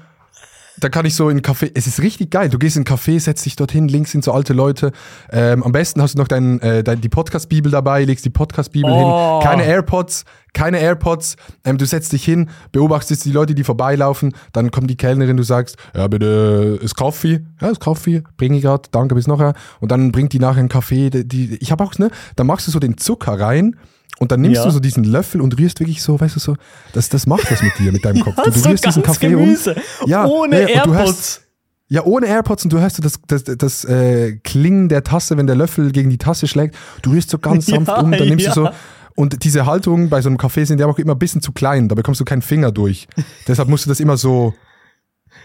da 0.81 0.89
kann 0.89 1.05
ich 1.07 1.15
so 1.15 1.29
in 1.29 1.41
Café, 1.43 1.71
es 1.75 1.87
ist 1.87 2.01
richtig 2.03 2.31
geil. 2.31 2.49
Du 2.49 2.59
gehst 2.59 2.77
in 2.77 2.85
Café, 2.85 3.19
setzt 3.21 3.45
dich 3.47 3.57
dorthin, 3.57 3.89
links 3.89 4.13
sind 4.13 4.25
so 4.25 4.33
alte 4.33 4.53
Leute. 4.53 4.93
Ähm, 5.31 5.63
am 5.63 5.73
besten 5.73 6.01
hast 6.03 6.15
du 6.15 6.19
noch 6.19 6.29
dein, 6.29 6.61
äh, 6.61 6.83
dein, 6.85 7.01
die 7.01 7.09
Podcast-Bibel 7.09 7.71
dabei, 7.73 8.05
legst 8.05 8.25
die 8.25 8.31
Podcast-Bibel 8.31 8.91
Oh. 8.93 9.41
hin. 9.41 9.49
Keine 9.49 9.65
AirPods, 9.65 10.25
keine 10.53 10.79
AirPods. 10.81 11.37
Ähm, 11.65 11.79
du 11.79 11.87
setzt 11.87 12.13
dich 12.13 12.25
hin, 12.25 12.51
beobachtest 12.73 13.25
die 13.25 13.33
Leute, 13.33 13.55
die 13.55 13.65
vorbeilaufen. 13.65 14.35
Dann 14.53 14.71
kommt 14.71 14.89
die 14.91 14.97
Kellnerin, 14.97 15.37
du 15.37 15.43
sagst, 15.43 15.77
ja 15.95 16.07
bitte, 16.09 16.79
ist 16.83 16.95
Kaffee? 16.97 17.41
Ja, 17.61 17.69
ist 17.69 17.81
Kaffee. 17.81 18.23
Bring 18.37 18.55
ich 18.55 18.63
grad, 18.63 18.89
danke, 18.95 19.15
bis 19.15 19.27
nachher. 19.27 19.55
Und 19.81 19.91
dann 19.93 20.13
bringt 20.13 20.33
die 20.33 20.39
nachher 20.39 20.61
einen 20.61 20.69
Kaffee. 20.69 21.11
Die, 21.11 21.27
die, 21.27 21.57
ich 21.61 21.73
habe 21.73 21.85
auch, 21.85 21.97
ne, 21.99 22.11
da 22.37 22.45
machst 22.45 22.67
du 22.67 22.71
so 22.71 22.79
den 22.79 22.97
Zucker 22.99 23.39
rein. 23.39 23.77
Und 24.21 24.33
dann 24.33 24.41
nimmst 24.41 24.57
Ja. 24.57 24.65
du 24.65 24.71
so 24.71 24.81
diesen 24.81 25.05
Löffel 25.05 25.41
und 25.41 25.59
rührst 25.59 25.79
wirklich 25.81 26.03
so, 26.03 26.19
weißt 26.21 26.35
du 26.37 26.41
so, 26.41 26.57
das, 26.93 27.09
das 27.09 27.27
macht 27.27 27.51
was 27.53 27.63
mit 27.63 27.73
dir, 27.79 27.93
mit 27.93 28.05
deinem 28.05 28.21
Kopf. 28.25 28.37
Ja, 28.37 28.45
du, 28.45 28.51
du 28.51 28.59
so 28.59 28.69
rührst 28.69 28.85
diesen 28.87 29.03
Kaffee 29.03 29.29
Gemüse. 29.31 29.77
um. 30.03 30.11
Ja, 30.11 30.27
Ohne 30.27 30.57
du 30.67 30.73
AirPods. 30.73 30.97
hörst- 30.99 31.43
ja, 31.91 32.05
ohne 32.05 32.27
AirPods 32.27 32.65
und 32.65 32.73
du 32.75 32.81
hörst 32.81 32.97
so 32.97 33.03
das, 33.03 33.19
das, 33.29 33.45
das 33.45 33.85
äh, 33.87 34.37
Klingen 34.45 34.91
der 34.91 35.05
Tasse, 35.05 35.39
wenn 35.39 35.47
der 35.47 35.57
Löffel 35.57 35.91
gegen 35.91 36.11
die 36.11 36.19
Tasse 36.19 36.47
schlägt. 36.47 36.77
Du 37.01 37.13
rührst 37.13 37.31
so 37.31 37.39
ganz 37.39 37.65
sanft 37.67 37.89
Ja, 37.89 38.01
um, 38.01 38.11
dann 38.13 38.29
nimmst 38.29 38.47
du 38.49 38.53
so. 38.53 38.69
Und 39.15 39.43
diese 39.45 39.65
Halterungen 39.65 40.11
bei 40.11 40.21
so 40.21 40.29
einem 40.29 40.37
Café 40.37 40.67
sind 40.67 40.81
ja 40.81 40.87
auch 40.87 40.99
immer 40.99 41.15
ein 41.15 41.19
bisschen 41.19 41.41
zu 41.41 41.51
klein, 41.53 41.89
da 41.89 41.95
bekommst 41.95 42.21
du 42.21 42.25
keinen 42.27 42.43
Finger 42.43 42.73
durch. 42.73 43.09
Deshalb 43.49 43.69
musst 43.71 43.87
du 43.87 43.89
das 43.89 44.01
immer 44.01 44.17
so, 44.19 44.53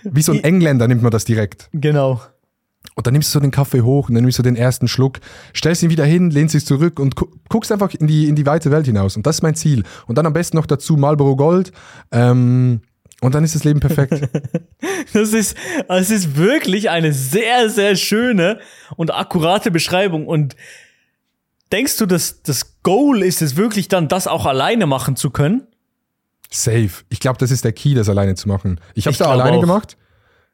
wie 0.04 0.22
so 0.22 0.32
ein 0.34 0.44
Engländer 0.44 0.88
nimmt 0.90 1.02
man 1.02 1.12
das 1.12 1.24
direkt. 1.26 1.70
Genau. 1.72 2.22
Und 2.96 3.08
dann 3.08 3.14
nimmst 3.14 3.30
du 3.30 3.34
so 3.34 3.40
den 3.40 3.52
Kaffee 3.52 3.82
hoch 3.82 4.10
und 4.10 4.16
dann 4.16 4.24
nimmst 4.24 4.38
du 4.40 4.44
den 4.44 4.56
ersten 4.56 4.88
Schluck, 4.88 5.20
stellst 5.56 5.82
ihn 5.84 5.90
wieder 5.90 6.06
hin, 6.06 6.30
lehnst 6.30 6.54
dich 6.54 6.66
zurück 6.66 7.00
und 7.00 7.16
gu 7.16 7.28
guckst 7.50 7.72
einfach 7.72 7.94
in 7.94 8.08
die, 8.08 8.28
in 8.28 8.36
die 8.36 8.46
weite 8.46 8.72
Welt 8.72 8.86
hinaus. 8.86 9.16
Und 9.16 9.26
das 9.28 9.38
ist 9.38 9.42
mein 9.42 9.56
Ziel. 9.56 9.84
Und 10.08 10.18
dann 10.18 10.26
am 10.26 10.34
besten 10.34 10.58
noch 10.58 10.66
dazu 10.66 10.96
Marlboro 10.98 11.36
Gold. 11.36 11.72
Ähm, 12.12 12.82
und 13.22 13.36
dann 13.36 13.44
ist 13.44 13.56
das 13.56 13.64
Leben 13.64 13.80
perfekt. 13.80 14.22
Das 15.14 15.34
ist, 15.34 15.56
es 15.90 16.10
ist 16.10 16.38
wirklich 16.38 16.90
eine 16.90 17.14
sehr, 17.14 17.70
sehr 17.70 17.96
schöne 17.96 18.60
und 18.96 19.14
akkurate 19.14 19.70
Beschreibung. 19.70 20.28
Und 20.28 20.56
denkst 21.72 21.98
du, 21.98 22.06
dass 22.06 22.42
das 22.42 22.82
Goal 22.84 23.22
ist 23.22 23.42
es 23.42 23.56
wirklich 23.56 23.88
dann, 23.90 24.08
das 24.08 24.28
auch 24.28 24.46
alleine 24.46 24.86
machen 24.88 25.16
zu 25.16 25.30
können? 25.30 25.68
Safe. 26.50 26.90
Ich 27.10 27.20
glaube, 27.20 27.38
das 27.38 27.52
ist 27.52 27.64
der 27.66 27.74
Key, 27.74 27.94
das 27.96 28.10
alleine 28.10 28.36
zu 28.36 28.48
machen. 28.48 28.80
Ich 28.94 29.06
habe 29.06 29.12
Ich 29.12 29.18
da 29.18 29.26
alleine 29.26 29.58
auch. 29.58 29.62
gemacht. 29.62 29.98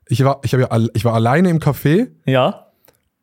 Ich 0.10 0.24
war, 0.26 0.40
ich, 0.44 0.52
ja, 0.52 0.68
ich 0.94 1.06
war 1.06 1.14
alleine 1.14 1.50
im 1.50 1.60
Café 1.60 2.10
Ja. 2.26 2.68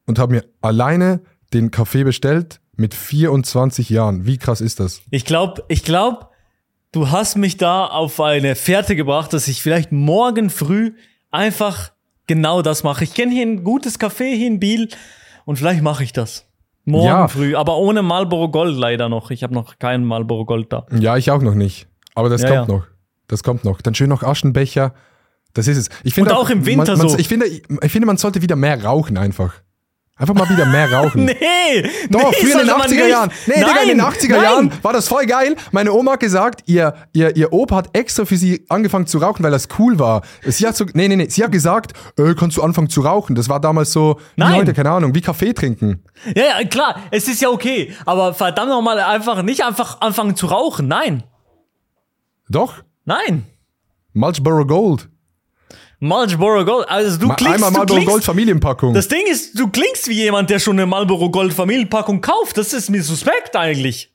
und 0.07 0.19
habe 0.19 0.35
mir 0.35 0.45
alleine 0.63 1.21
den 1.53 1.71
Kaffee 1.71 2.05
bestellt 2.05 2.61
mit 2.77 2.95
24 2.95 3.91
Jahren. 3.91 4.25
Wie 4.27 4.39
krass 4.39 4.61
ist 4.61 4.81
das? 4.81 5.03
Ich 5.11 5.25
glaube, 5.25 5.65
ich 5.69 5.83
glaube, 5.85 6.29
du 6.93 7.11
hast 7.11 7.37
mich 7.37 7.57
da 7.57 7.87
auf 7.87 8.21
eine 8.21 8.55
Fährte 8.55 8.97
gebracht, 8.97 9.33
dass 9.33 9.49
ich 9.49 9.63
vielleicht 9.63 9.93
morgen 9.93 10.49
früh 10.49 10.93
einfach 11.31 11.93
genau 12.27 12.63
das 12.63 12.83
mache. 12.85 13.05
Ich 13.05 13.15
kenne 13.15 13.33
hier 13.33 13.43
ein 13.47 13.65
gutes 13.65 13.99
Café 14.01 14.35
hier 14.35 14.47
in 14.47 14.61
Biel 14.61 14.89
und 15.45 15.57
vielleicht 15.57 15.83
mache 15.83 16.05
ich 16.05 16.13
das. 16.13 16.47
Morgen 16.85 17.07
Ja. 17.07 17.27
früh, 17.29 17.57
aber 17.57 17.79
ohne 17.79 18.03
Marlboro 18.03 18.49
Gold 18.49 18.77
leider 18.77 19.09
noch. 19.09 19.33
Ich 19.33 19.43
habe 19.43 19.53
noch 19.55 19.81
keinen 19.81 20.05
Marlboro 20.05 20.45
Gold 20.45 20.73
da. 20.73 20.87
Ja, 20.97 21.17
ich 21.17 21.33
auch 21.33 21.43
noch 21.43 21.55
nicht. 21.55 21.89
Aber 22.15 22.29
das 22.29 22.43
Ja, 22.43 22.49
kommt 22.65 22.69
noch. 22.69 22.87
Das 23.27 23.43
kommt 23.43 23.65
noch. 23.65 23.81
Dann 23.83 23.95
schön 23.97 24.09
noch 24.09 24.23
Aschenbecher. 24.23 24.95
Das 25.57 25.67
ist 25.67 25.79
es. 25.79 25.89
Ich 26.05 26.13
finde 26.13 26.33
Und 26.33 26.37
auch 26.37 26.51
im 26.51 26.67
Winter 26.67 26.93
man, 26.97 27.07
man, 27.07 27.09
so. 27.09 27.19
Ich 27.19 27.29
finde, 27.29 27.47
ich 27.47 27.93
finde, 27.93 28.07
man 28.07 28.19
sollte 28.19 28.43
wieder 28.43 28.57
mehr 28.57 28.85
rauchen 28.85 29.17
einfach. 29.17 29.55
Einfach 30.19 30.35
mal 30.35 30.49
wieder 30.49 30.65
mehr 30.67 30.91
rauchen. 30.93 31.25
Nee! 31.67 31.83
Doch, 32.11 32.31
nee, 32.31 32.37
früher 32.41 32.53
in 32.53 32.59
den 32.59 32.67
sollte 32.67 32.79
man 32.79 32.81
80er 32.83 32.91
nicht. 32.91 33.09
Jahren. 33.11 33.31
Nee, 33.47 33.55
nein, 33.57 33.65
Digga, 33.67 33.81
in 33.83 33.89
den 33.89 34.01
80er 34.01 34.29
nein. 34.31 34.43
Jahren 34.43 34.73
war 34.83 34.93
das 34.93 35.09
voll 35.09 35.27
geil. 35.27 35.57
Meine 35.73 35.93
Oma 35.93 36.13
hat 36.13 36.21
gesagt, 36.21 36.63
ihr, 36.67 36.95
ihr, 37.13 37.37
ihr 37.37 37.53
Opa 37.53 37.77
hat 37.77 37.89
extra 37.95 38.25
für 38.25 38.37
sie 38.37 38.65
angefangen 38.69 39.07
zu 39.07 39.19
rauchen, 39.19 39.43
weil 39.43 39.51
das 39.51 39.69
cool 39.79 39.99
war. 39.99 40.23
Sie 40.45 40.67
hat 40.67 40.77
so, 40.77 40.85
nee, 40.95 41.09
nee, 41.09 41.17
nee, 41.17 41.29
sie 41.29 41.43
hat 41.43 41.53
gesagt, 41.53 41.93
äh, 42.19 42.35
kannst 42.35 42.57
du 42.57 42.63
anfangen 42.63 42.89
zu 42.89 43.01
rauchen. 43.01 43.35
Das 43.35 43.49
war 43.49 43.61
damals 43.61 43.93
so, 43.93 44.19
wie 44.37 44.43
Nein. 44.43 44.55
heute, 44.55 44.75
keine 44.75 44.91
Ahnung, 44.91 45.15
wie 45.15 45.21
Kaffee 45.21 45.53
trinken. 45.53 46.03
Ja, 46.35 46.61
ja, 46.61 46.69
klar, 46.69 47.01
es 47.11 47.29
ist 47.29 47.43
ja 47.43 47.49
okay. 47.49 47.95
Aber 48.07 48.33
verdammt 48.33 48.71
nochmal, 48.71 48.99
einfach 49.01 49.43
nicht 49.43 49.65
einfach 49.65 50.01
anfangen 50.01 50.37
zu 50.37 50.47
rauchen. 50.47 50.87
Nein. 50.87 51.25
Doch, 52.49 52.75
Nein. 53.05 53.45
Marlboro 54.13 54.65
Gold. 54.67 55.09
Marlboro 56.07 56.65
Gold. 56.65 56.89
Also 56.89 57.19
du 57.19 57.27
Ma- 57.27 57.35
klingst, 57.35 57.55
Einmal 57.55 57.71
du 57.71 57.77
Marlboro 57.79 57.97
klingst, 57.97 58.13
Gold 58.13 58.25
Familienpackung. 58.25 58.95
Das 58.95 59.09
Ding 59.09 59.27
ist, 59.31 59.59
du 59.59 59.69
klingst 59.69 60.09
wie 60.09 60.15
jemand, 60.15 60.51
der 60.51 60.59
schon 60.59 60.77
eine 60.77 60.87
Marlboro 60.87 61.31
Gold 61.31 61.53
Familienpackung 61.53 62.21
kauft. 62.21 62.57
Das 62.59 62.73
ist 62.73 62.91
mir 62.91 63.03
suspekt 63.03 63.57
eigentlich. 63.57 64.13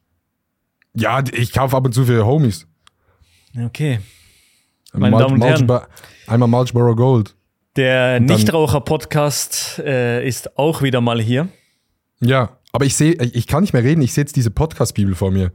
ja, 0.93 1.23
ich 1.34 1.51
kaufe 1.54 1.75
ab 1.77 1.86
und 1.86 1.93
zu 1.93 2.06
für 2.06 2.25
Homies. 2.25 2.67
Okay. 3.65 3.99
Meine 4.93 5.12
Mal- 5.12 5.19
Damen 5.23 5.34
und 5.36 5.41
Herren. 5.43 5.65
Marlboro- 5.65 5.88
Einmal 6.27 6.49
Marlboro 6.49 6.95
Gold. 6.95 7.36
Der 7.75 8.19
Nichtraucher-Podcast 8.19 9.80
äh, 9.80 10.27
ist 10.27 10.58
auch 10.58 10.82
wieder 10.82 11.01
mal 11.01 11.21
hier. 11.21 11.47
Ja, 12.19 12.58
aber 12.73 12.86
ich 12.86 12.95
sehe, 12.95 13.13
ich 13.13 13.47
kann 13.47 13.62
nicht 13.62 13.73
mehr 13.73 13.84
reden, 13.84 14.01
ich 14.01 14.13
sehe 14.13 14.23
jetzt 14.23 14.36
diese 14.36 14.51
Podcast-Bibel 14.51 15.15
vor 15.15 15.32
mir. 15.32 15.51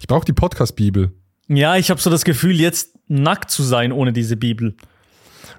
Ich 0.00 0.06
brauche 0.06 0.24
die 0.24 0.32
Podcast-Bibel. 0.32 1.12
Ja, 1.48 1.76
ich 1.76 1.90
habe 1.90 2.00
so 2.00 2.10
das 2.10 2.24
Gefühl, 2.24 2.60
jetzt 2.60 2.98
nackt 3.08 3.50
zu 3.50 3.62
sein 3.62 3.92
ohne 3.92 4.12
diese 4.12 4.36
Bibel. 4.36 4.76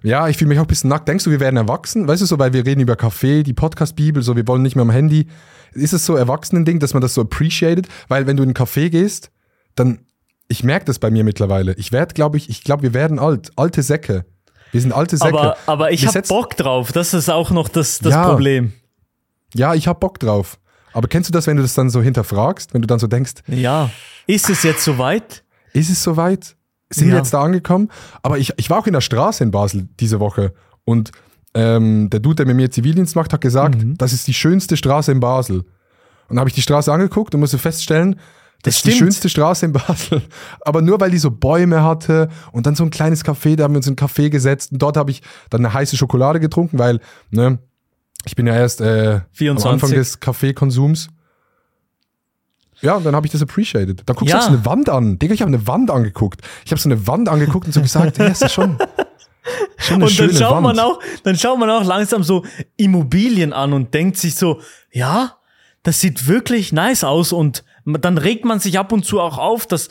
Ja, 0.04 0.28
ich 0.28 0.38
fühle 0.38 0.50
mich 0.50 0.60
auch 0.60 0.64
ein 0.64 0.68
bisschen 0.68 0.90
nackt. 0.90 1.08
Denkst 1.08 1.24
du, 1.24 1.32
wir 1.32 1.40
werden 1.40 1.58
erwachsen? 1.58 2.08
Weißt 2.08 2.22
du, 2.22 2.26
so, 2.26 2.40
weil 2.40 2.54
wir 2.54 2.66
reden 2.66 2.82
über 2.82 2.96
Kaffee, 2.96 3.44
die 3.44 3.54
Podcast-Bibel, 3.54 4.22
so, 4.24 4.36
wir 4.36 4.48
wollen 4.48 4.62
nicht 4.62 4.76
mehr 4.76 4.84
am 4.84 4.90
Handy. 4.90 5.28
Ist 5.74 5.94
es 5.94 6.06
so 6.06 6.16
Erwachsenen-Ding, 6.16 6.80
dass 6.80 6.94
man 6.94 7.02
das 7.02 7.14
so 7.14 7.22
appreciated? 7.22 7.88
Weil, 8.08 8.28
wenn 8.28 8.38
du 8.38 8.44
in 8.44 8.50
einen 8.50 8.56
Café 8.56 8.90
gehst, 8.90 9.32
dann, 9.76 10.00
ich 10.48 10.64
merke 10.64 10.86
das 10.86 11.00
bei 11.00 11.12
mir 11.12 11.24
mittlerweile. 11.24 11.74
Ich 11.76 11.92
werde, 11.92 12.14
glaube 12.14 12.38
ich, 12.38 12.50
ich 12.50 12.64
glaube, 12.64 12.84
wir 12.84 12.94
werden 12.94 13.20
alt. 13.20 13.52
Alte 13.56 13.84
Säcke. 13.84 14.26
Wir 14.72 14.82
sind 14.82 14.92
alte 14.94 15.18
Säcke. 15.18 15.38
Aber, 15.38 15.58
aber 15.66 15.92
ich 15.92 16.06
habe 16.08 16.22
Bock 16.22 16.56
drauf. 16.58 16.92
Das 16.92 17.14
ist 17.14 17.30
auch 17.30 17.52
noch 17.52 17.68
das, 17.70 18.00
das 18.00 18.14
Ja. 18.14 18.28
Problem. 18.30 18.74
Ja, 19.54 19.74
ich 19.74 19.88
hab 19.88 20.00
Bock 20.00 20.20
drauf. 20.20 20.60
Aber 20.94 21.08
kennst 21.08 21.30
du 21.30 21.34
das, 21.34 21.48
wenn 21.48 21.58
du 21.58 21.62
das 21.64 21.74
dann 21.74 21.90
so 21.90 22.02
hinterfragst? 22.02 22.74
Wenn 22.74 22.82
du 22.82 22.88
dann 22.88 23.00
so 23.00 23.08
denkst, 23.08 23.34
Ja. 23.48 23.90
Ist 24.28 24.50
es 24.50 24.64
jetzt 24.64 24.84
soweit? 24.84 25.44
ist 25.74 25.90
es 25.90 26.02
soweit? 26.02 26.56
Sind 26.96 27.08
wir 27.08 27.14
Ja. 27.16 27.20
jetzt 27.20 27.34
da 27.34 27.42
angekommen? 27.42 27.90
Aber 28.24 28.38
ich, 28.38 28.54
ich 28.58 28.70
war 28.70 28.80
auch 28.80 28.88
in 28.88 28.94
der 28.94 29.02
Straße 29.02 29.44
in 29.44 29.52
Basel 29.52 29.88
diese 30.00 30.20
Woche 30.20 30.54
und 30.84 31.12
ähm, 31.54 32.10
der 32.10 32.20
Dude, 32.20 32.36
der 32.36 32.46
mit 32.48 32.56
mir 32.58 32.70
Zivildienst 32.72 33.16
macht, 33.16 33.32
hat 33.34 33.42
gesagt, 33.42 33.82
Mhm. 33.84 33.98
das 33.98 34.12
ist 34.14 34.28
die 34.28 34.34
schönste 34.34 34.76
Straße 34.78 35.12
in 35.12 35.20
Basel. 35.22 35.60
Und 35.60 35.66
dann 36.30 36.40
habe 36.40 36.50
ich 36.50 36.56
die 36.56 36.62
Straße 36.62 36.92
angeguckt 36.92 37.34
und 37.34 37.40
musste 37.40 37.58
feststellen, 37.58 38.16
das, 38.64 38.74
Das 38.74 38.76
ist 38.78 38.86
die 38.88 38.92
schönste 38.94 39.30
Straße 39.30 39.66
in 39.68 39.72
Basel. 39.74 40.22
Aber 40.62 40.82
nur 40.82 41.00
weil 41.00 41.12
die 41.12 41.20
so 41.20 41.30
Bäume 41.32 41.84
hatte 41.84 42.30
und 42.52 42.66
dann 42.66 42.74
so 42.76 42.84
ein 42.84 42.90
kleines 42.90 43.24
Café, 43.24 43.56
da 43.56 43.64
haben 43.66 43.74
wir 43.74 43.78
uns 43.78 43.88
in 43.88 43.94
ein 43.94 43.96
Café 43.98 44.30
gesetzt 44.30 44.72
und 44.72 44.82
dort 44.82 44.98
habe 44.98 45.12
ich 45.12 45.22
dann 45.52 45.64
eine 45.64 45.74
heiße 45.74 45.96
Schokolade 45.98 46.40
getrunken, 46.40 46.80
weil, 46.80 47.00
ne, 47.30 47.60
ich 48.26 48.36
bin 48.36 48.48
ja 48.48 48.56
erst 48.56 48.82
äh, 48.82 49.18
am 49.18 49.22
24. 49.34 49.72
Anfang 49.72 49.92
des 49.92 50.20
Kaffeekonsums. 50.20 51.10
Ja, 52.82 52.96
und 52.96 53.06
dann 53.06 53.16
habe 53.16 53.26
ich 53.26 53.32
das 53.32 53.42
appreciated. 53.42 54.04
Da 54.06 54.14
guckst 54.14 54.32
Ja. 54.34 54.40
du 54.40 54.44
auch 54.44 54.48
so 54.50 54.54
eine 54.56 54.66
Wand 54.66 54.90
an. 54.90 55.18
Digga, 55.20 55.34
ich 55.34 55.42
habe 55.42 55.50
eine 55.50 55.66
Wand 55.68 55.90
angeguckt. 55.92 56.42
Ich 56.66 56.72
habe 56.72 56.80
so 56.82 56.90
eine 56.90 57.08
Wand 57.08 57.30
angeguckt 57.30 57.66
und 57.68 57.72
so 57.74 57.82
gesagt, 57.82 58.18
ja, 58.18 58.28
das 58.30 58.42
ist 58.42 58.54
schon, 58.54 58.78
schon 59.78 59.96
eine 59.96 60.06
Und 60.06 60.20
dann 60.20 60.34
schaut 60.34 60.52
Wand. 60.52 60.64
man 60.64 60.80
auch, 60.80 61.00
dann 61.24 61.38
schaut 61.38 61.58
man 61.60 61.70
auch 61.70 61.84
langsam 61.84 62.24
so 62.24 62.46
Immobilien 62.78 63.54
an 63.54 63.74
und 63.74 63.94
denkt 63.94 64.18
sich 64.18 64.36
so, 64.36 64.62
ja, 64.92 65.38
das 65.84 66.02
sieht 66.02 66.28
wirklich 66.28 66.74
nice 66.74 67.04
aus 67.04 67.32
und 67.32 67.64
dann 67.86 68.18
regt 68.18 68.46
man 68.46 68.60
sich 68.60 68.80
ab 68.80 68.92
und 68.92 69.06
zu 69.06 69.22
auch 69.22 69.38
auf, 69.38 69.68
dass 69.68 69.90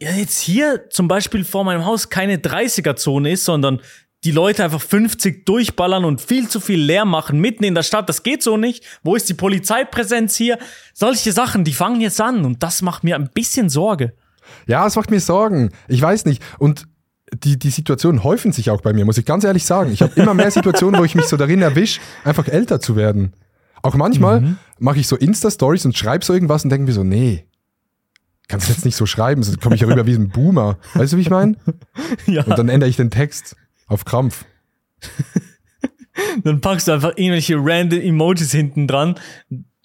ja 0.00 0.10
jetzt 0.10 0.38
hier 0.40 0.88
zum 0.90 1.08
Beispiel 1.08 1.44
vor 1.44 1.64
meinem 1.64 1.84
Haus 1.84 2.08
keine 2.08 2.36
30er-Zone 2.38 3.30
ist, 3.32 3.44
sondern 3.44 3.80
die 4.26 4.32
Leute 4.32 4.64
einfach 4.64 4.80
50 4.80 5.46
durchballern 5.46 6.04
und 6.04 6.20
viel 6.20 6.48
zu 6.48 6.58
viel 6.60 6.80
Lärm 6.80 7.10
machen 7.10 7.38
mitten 7.40 7.62
in 7.64 7.74
der 7.76 7.84
Stadt. 7.84 8.08
Das 8.08 8.22
geht 8.24 8.42
so 8.42 8.56
nicht. 8.56 8.84
Wo 9.04 9.14
ist 9.14 9.28
die 9.28 9.34
Polizeipräsenz 9.34 10.36
hier? 10.36 10.58
Solche 10.92 11.30
Sachen, 11.32 11.62
die 11.64 11.72
fangen 11.72 12.00
jetzt 12.00 12.20
an 12.20 12.44
und 12.44 12.62
das 12.62 12.82
macht 12.82 13.04
mir 13.04 13.14
ein 13.14 13.30
bisschen 13.32 13.68
Sorge. 13.68 14.12
Ja, 14.66 14.86
es 14.86 14.96
macht 14.96 15.10
mir 15.10 15.20
Sorgen. 15.20 15.70
Ich 15.88 16.02
weiß 16.02 16.24
nicht. 16.24 16.42
Und 16.58 16.86
die, 17.32 17.58
die 17.58 17.70
Situationen 17.70 18.24
häufen 18.24 18.52
sich 18.52 18.70
auch 18.70 18.80
bei 18.80 18.92
mir, 18.92 19.04
muss 19.04 19.18
ich 19.18 19.24
ganz 19.24 19.44
ehrlich 19.44 19.64
sagen. 19.64 19.92
Ich 19.92 20.02
habe 20.02 20.12
immer 20.20 20.34
mehr 20.34 20.50
Situationen, 20.50 21.00
wo 21.00 21.04
ich 21.04 21.14
mich 21.14 21.26
so 21.26 21.36
darin 21.36 21.62
erwische, 21.62 22.00
einfach 22.24 22.48
älter 22.48 22.80
zu 22.80 22.96
werden. 22.96 23.32
Auch 23.82 23.94
manchmal 23.94 24.40
Mhm. 24.40 24.58
mache 24.78 24.98
ich 24.98 25.06
so 25.06 25.16
Insta-Stories 25.16 25.84
und 25.86 25.96
schreibe 25.96 26.24
so 26.24 26.32
irgendwas 26.32 26.64
und 26.64 26.70
denke 26.70 26.86
mir 26.86 26.92
so, 26.92 27.04
nee, 27.04 27.46
kannst 28.48 28.68
jetzt 28.68 28.84
nicht 28.84 28.96
so 28.96 29.06
schreiben, 29.06 29.42
sonst 29.42 29.60
komme 29.60 29.74
ich 29.74 29.80
ja 29.82 29.88
rüber 29.88 30.06
wie 30.06 30.14
ein 30.14 30.28
Boomer. 30.30 30.78
Weißt 30.94 31.12
du, 31.12 31.16
wie 31.16 31.22
ich 31.22 31.30
meine? 31.30 31.56
Ja. 32.26 32.42
Und 32.44 32.58
dann 32.58 32.68
ändere 32.68 32.88
ich 32.90 32.96
den 32.96 33.10
Text 33.10 33.56
auf 33.86 34.04
Krampf. 34.04 34.44
Dann 36.44 36.60
packst 36.60 36.88
du 36.88 36.92
einfach 36.92 37.12
irgendwelche 37.16 37.56
random 37.58 38.00
Emojis 38.00 38.50
hinten 38.52 38.86
dran, 38.86 39.16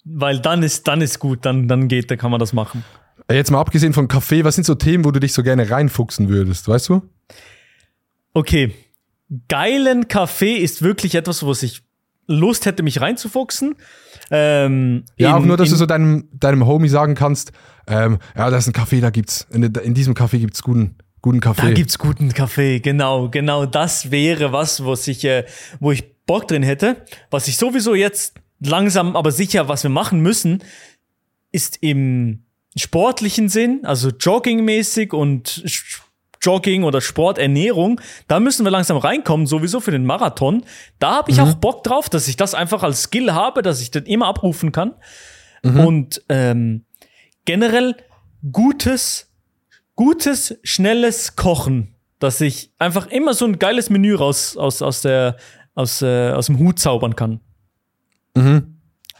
weil 0.04 0.40
dann 0.40 0.62
ist, 0.62 0.88
dann 0.88 1.00
ist 1.02 1.18
gut, 1.18 1.44
dann, 1.44 1.68
dann 1.68 1.88
geht, 1.88 2.10
dann 2.10 2.18
kann 2.18 2.30
man 2.30 2.40
das 2.40 2.52
machen. 2.52 2.84
Äh, 3.28 3.34
Jetzt 3.36 3.50
mal 3.50 3.60
abgesehen 3.60 3.92
von 3.92 4.08
Kaffee, 4.08 4.42
was 4.44 4.54
sind 4.54 4.64
so 4.64 4.74
Themen, 4.74 5.04
wo 5.04 5.10
du 5.10 5.20
dich 5.20 5.32
so 5.34 5.42
gerne 5.42 5.70
reinfuchsen 5.70 6.28
würdest, 6.28 6.68
weißt 6.68 6.88
du? 6.88 7.02
Okay. 8.32 8.74
Geilen 9.48 10.08
Kaffee 10.08 10.56
ist 10.56 10.82
wirklich 10.82 11.14
etwas, 11.14 11.42
wo 11.42 11.52
ich 11.52 11.82
Lust 12.26 12.64
hätte, 12.66 12.82
mich 12.82 13.00
reinzufuchsen. 13.00 13.74
Ähm, 14.30 15.04
Ja, 15.18 15.30
in- 15.30 15.34
auch 15.34 15.44
nur, 15.46 15.56
dass 15.58 15.68
du 15.70 15.76
so 15.76 15.86
deinem, 15.86 16.28
deinem 16.32 16.66
Homie 16.66 16.88
sagen 16.88 17.14
kannst, 17.14 17.52
ähm, 17.86 18.18
ja, 18.36 18.48
da 18.48 18.56
ist 18.56 18.66
ein 18.68 18.72
Kaffee, 18.72 19.00
da 19.00 19.10
gibt's, 19.10 19.46
in, 19.50 19.62
in 19.62 19.94
diesem 19.94 20.14
Kaffee 20.14 20.38
gibt's 20.38 20.62
guten, 20.62 20.96
guten 21.22 21.40
Kaffee. 21.40 21.62
Da 21.62 21.72
gibt's 21.72 21.98
guten 21.98 22.32
Kaffee, 22.32 22.80
genau, 22.80 23.28
genau. 23.28 23.64
Das 23.66 24.10
wäre 24.10 24.52
was, 24.52 24.84
was 24.84 25.08
ich, 25.08 25.24
äh, 25.24 25.44
wo 25.80 25.92
ich 25.92 26.04
Bock 26.26 26.48
drin 26.48 26.62
hätte. 26.62 27.04
Was 27.30 27.48
ich 27.48 27.56
sowieso 27.56 27.94
jetzt 27.94 28.34
langsam, 28.60 29.16
aber 29.16 29.32
sicher, 29.32 29.68
was 29.68 29.82
wir 29.82 29.90
machen 29.90 30.20
müssen, 30.20 30.62
ist 31.50 31.78
im 31.80 32.44
sportlichen 32.76 33.48
Sinn, 33.48 33.84
also 33.84 34.10
joggingmäßig 34.10 35.12
und 35.12 35.62
Jogging 36.42 36.82
oder 36.82 37.00
Sporternährung, 37.00 38.00
da 38.26 38.40
müssen 38.40 38.64
wir 38.66 38.70
langsam 38.72 38.96
reinkommen, 38.96 39.46
sowieso 39.46 39.78
für 39.78 39.92
den 39.92 40.04
Marathon. 40.04 40.64
Da 40.98 41.14
habe 41.16 41.30
ich 41.30 41.40
auch 41.40 41.54
Bock 41.54 41.84
drauf, 41.84 42.08
dass 42.08 42.26
ich 42.26 42.36
das 42.36 42.54
einfach 42.54 42.82
als 42.82 43.04
Skill 43.04 43.32
habe, 43.32 43.62
dass 43.62 43.80
ich 43.80 43.92
den 43.92 44.04
immer 44.06 44.26
abrufen 44.26 44.72
kann. 44.72 44.94
Und 45.62 46.22
ähm, 46.28 46.84
generell 47.44 47.94
gutes, 48.50 49.31
gutes, 49.96 50.58
schnelles 50.62 51.36
Kochen, 51.36 51.94
dass 52.18 52.40
ich 52.40 52.72
einfach 52.78 53.06
immer 53.08 53.34
so 53.34 53.44
ein 53.44 53.58
geiles 53.58 53.90
Menü 53.90 54.14
raus 54.14 54.56
aus, 54.56 54.82
aus, 54.82 55.02
der, 55.02 55.36
aus, 55.74 56.02
äh, 56.02 56.30
aus 56.30 56.46
dem 56.46 56.58
Hut 56.58 56.78
zaubern 56.78 57.16
kann. 57.16 57.40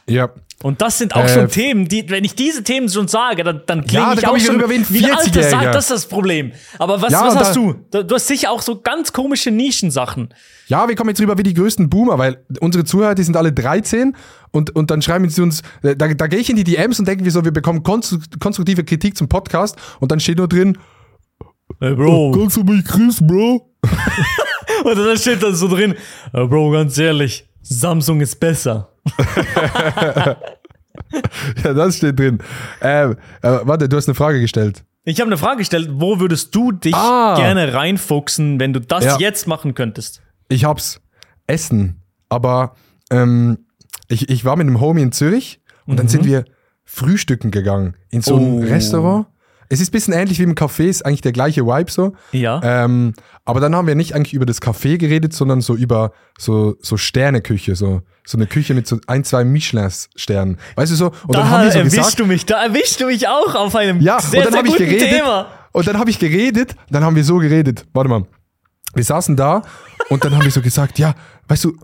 ja. 0.07 0.33
Und 0.63 0.81
das 0.81 0.99
sind 0.99 1.15
auch 1.17 1.25
Äh, 1.25 1.29
schon 1.29 1.49
Themen, 1.49 1.89
die, 1.89 2.09
wenn 2.09 2.23
ich 2.25 2.35
diese 2.37 2.63
Themen 2.63 2.89
schon 2.89 3.09
sage, 3.09 3.43
dann, 3.43 3.63
dann 3.67 3.85
klinge 3.85 4.07
Ja, 4.07 4.13
ich 4.15 4.27
auch 4.27 4.37
ich 4.37 4.45
schon 4.47 4.59
wie 4.61 4.75
ein 4.75 4.85
alter 5.13 5.41
40-Jähriger. 5.41 5.51
Sack, 5.51 5.73
das 5.73 5.85
ist 5.85 5.91
das 5.91 6.07
Problem. 6.07 6.53
Aber 6.79 7.03
was, 7.03 7.13
Ja, 7.13 7.27
was 7.27 7.35
hast 7.37 7.57
da- 7.57 7.61
du? 8.01 8.03
Du 8.05 8.15
hast 8.15 8.27
sicher 8.29 8.51
auch 8.53 8.63
so 8.63 8.81
ganz 8.81 9.13
komische 9.13 9.51
Nischensachen. 9.51 10.29
Ja, 10.69 10.89
wir 10.89 10.95
kommen 10.95 11.11
jetzt 11.11 11.21
rüber 11.21 11.37
wie 11.37 11.43
die 11.43 11.55
größten 11.55 11.91
Boomer, 11.91 12.17
weil 12.19 12.45
unsere 12.61 12.85
Zuhörer, 12.85 13.15
die 13.15 13.25
sind 13.25 13.37
alle 13.37 13.53
13 13.53 14.15
und, 14.53 14.75
und 14.77 14.91
dann 14.91 15.03
schreiben 15.03 15.29
sie 15.29 15.43
uns, 15.43 15.63
äh, 15.83 15.97
da, 15.97 16.09
da 16.09 16.27
gehe 16.29 16.39
ich 16.39 16.49
in 16.49 16.57
die 16.57 16.65
DMs 16.65 16.99
und 17.01 17.09
denken 17.09 17.25
wir 17.25 17.33
so, 17.33 17.45
wir 17.45 17.53
bekommen 17.53 17.81
konstru- 17.83 18.21
konstruktive 18.39 18.85
Kritik 18.85 19.17
zum 19.17 19.29
Podcast 19.29 19.77
und 20.01 20.13
dann 20.13 20.21
steht 20.21 20.39
nur 20.39 20.49
drin, 20.49 20.79
Hey 21.81 21.95
Bro. 21.95 22.33
kannst 22.39 22.57
du 22.57 22.63
mich 22.63 22.85
grüßen, 22.85 23.27
Bro? 23.27 23.69
Und 24.85 24.97
dann 24.99 25.17
steht 25.17 25.43
da 25.43 25.53
so 25.53 25.69
drin, 25.69 25.95
"Äh, 26.33 26.45
Bro, 26.47 26.71
ganz 26.71 26.97
ehrlich, 26.99 27.47
Samsung 27.63 28.21
ist 28.21 28.39
besser. 28.41 28.91
Ja, 31.65 31.73
das 31.75 31.97
steht 31.99 32.19
drin. 32.19 32.39
Ähm, 32.81 33.17
äh, 33.43 33.59
warte, 33.63 33.89
du 33.89 33.97
hast 33.97 34.09
eine 34.09 34.15
Frage 34.15 34.41
gestellt. 34.41 34.85
Ich 35.05 35.21
habe 35.21 35.29
eine 35.29 35.37
Frage 35.37 35.59
gestellt, 35.59 35.89
wo 35.95 36.21
würdest 36.21 36.55
du 36.55 36.73
dich 36.73 36.95
Ah. 36.95 37.35
gerne 37.37 37.73
reinfuchsen, 37.75 38.61
wenn 38.61 38.73
du 38.73 38.81
das 38.81 39.05
Ja. 39.05 39.19
jetzt 39.19 39.47
machen 39.47 39.75
könntest? 39.75 40.23
Ich 40.49 40.65
hab's. 40.65 41.01
Essen. 41.47 42.01
Aber 42.29 42.77
ähm, 43.11 43.59
ich, 44.09 44.29
ich 44.31 44.45
war 44.45 44.57
mit 44.57 44.67
einem 44.67 44.81
Homie 44.81 45.03
in 45.03 45.13
Zürich 45.13 45.61
und 45.87 45.99
dann 45.99 46.09
sind 46.09 46.25
wir 46.25 46.45
frühstücken 46.85 47.51
gegangen 47.51 47.97
in 48.11 48.23
so 48.23 48.37
ein 48.37 48.43
Oh. 48.43 48.61
Restaurant. 48.61 49.27
Es 49.73 49.81
ist 49.81 49.89
ein 49.89 49.93
bisschen 49.93 50.13
ähnlich 50.13 50.39
wie 50.39 50.43
im 50.43 50.55
Café, 50.55 50.85
ist 50.85 51.07
eigentlich 51.07 51.23
der 51.23 51.33
gleiche 51.33 51.65
Vibe 51.65 51.91
so. 51.91 52.13
Ja. 52.33 52.61
Ähm, 52.63 53.15
aber 53.47 53.59
dann 53.59 53.75
haben 53.75 53.87
wir 53.87 53.95
nicht 53.95 54.15
eigentlich 54.15 54.35
über 54.35 54.45
das 54.45 54.61
Café 54.61 54.99
geredet, 54.99 55.33
sondern 55.33 55.63
so 55.63 55.75
über 55.75 56.13
so, 56.39 56.77
so 56.83 56.99
Sterneküche, 56.99 57.75
so, 57.75 58.03
so 58.23 58.37
eine 58.37 58.47
Küche 58.47 58.75
mit 58.75 58.87
so 58.87 58.99
ein, 59.07 59.25
zwei 59.25 59.45
Michelin-Sternen. 59.45 60.59
Weißt 60.77 60.93
du 60.93 60.97
so? 60.97 61.07
Und 61.07 61.35
dann 61.35 61.45
da 61.45 61.49
haben 61.49 61.65
wir 61.65 61.73
so 61.73 61.79
erwischst 61.79 61.97
gesagt, 61.97 62.21
du 62.21 62.27
mich, 62.27 62.45
da 62.45 62.63
erwischst 62.63 63.01
du 63.01 63.07
mich 63.07 63.27
auch 63.29 63.55
auf 63.55 63.75
einem 63.75 64.03
ja, 64.03 64.21
sehr, 64.21 64.47
und 64.47 64.55
dann 64.55 64.67
sehr 64.67 64.75
ich 64.75 64.77
geredet. 64.77 65.09
Thema. 65.09 65.47
Und 65.73 65.87
dann 65.87 65.99
habe 65.99 66.11
ich 66.11 66.19
geredet, 66.19 66.77
dann 66.91 67.03
haben 67.03 67.17
wir 67.17 67.25
so 67.25 67.39
geredet. 67.39 67.87
Warte 67.95 68.11
mal. 68.11 68.27
Wir 68.93 69.05
saßen 69.05 69.37
da 69.37 69.63
und 70.11 70.23
dann 70.23 70.35
haben 70.35 70.45
wir 70.45 70.51
so 70.51 70.61
gesagt, 70.61 70.99
ja, 70.99 71.15
weißt 71.49 71.65
du, 71.65 71.79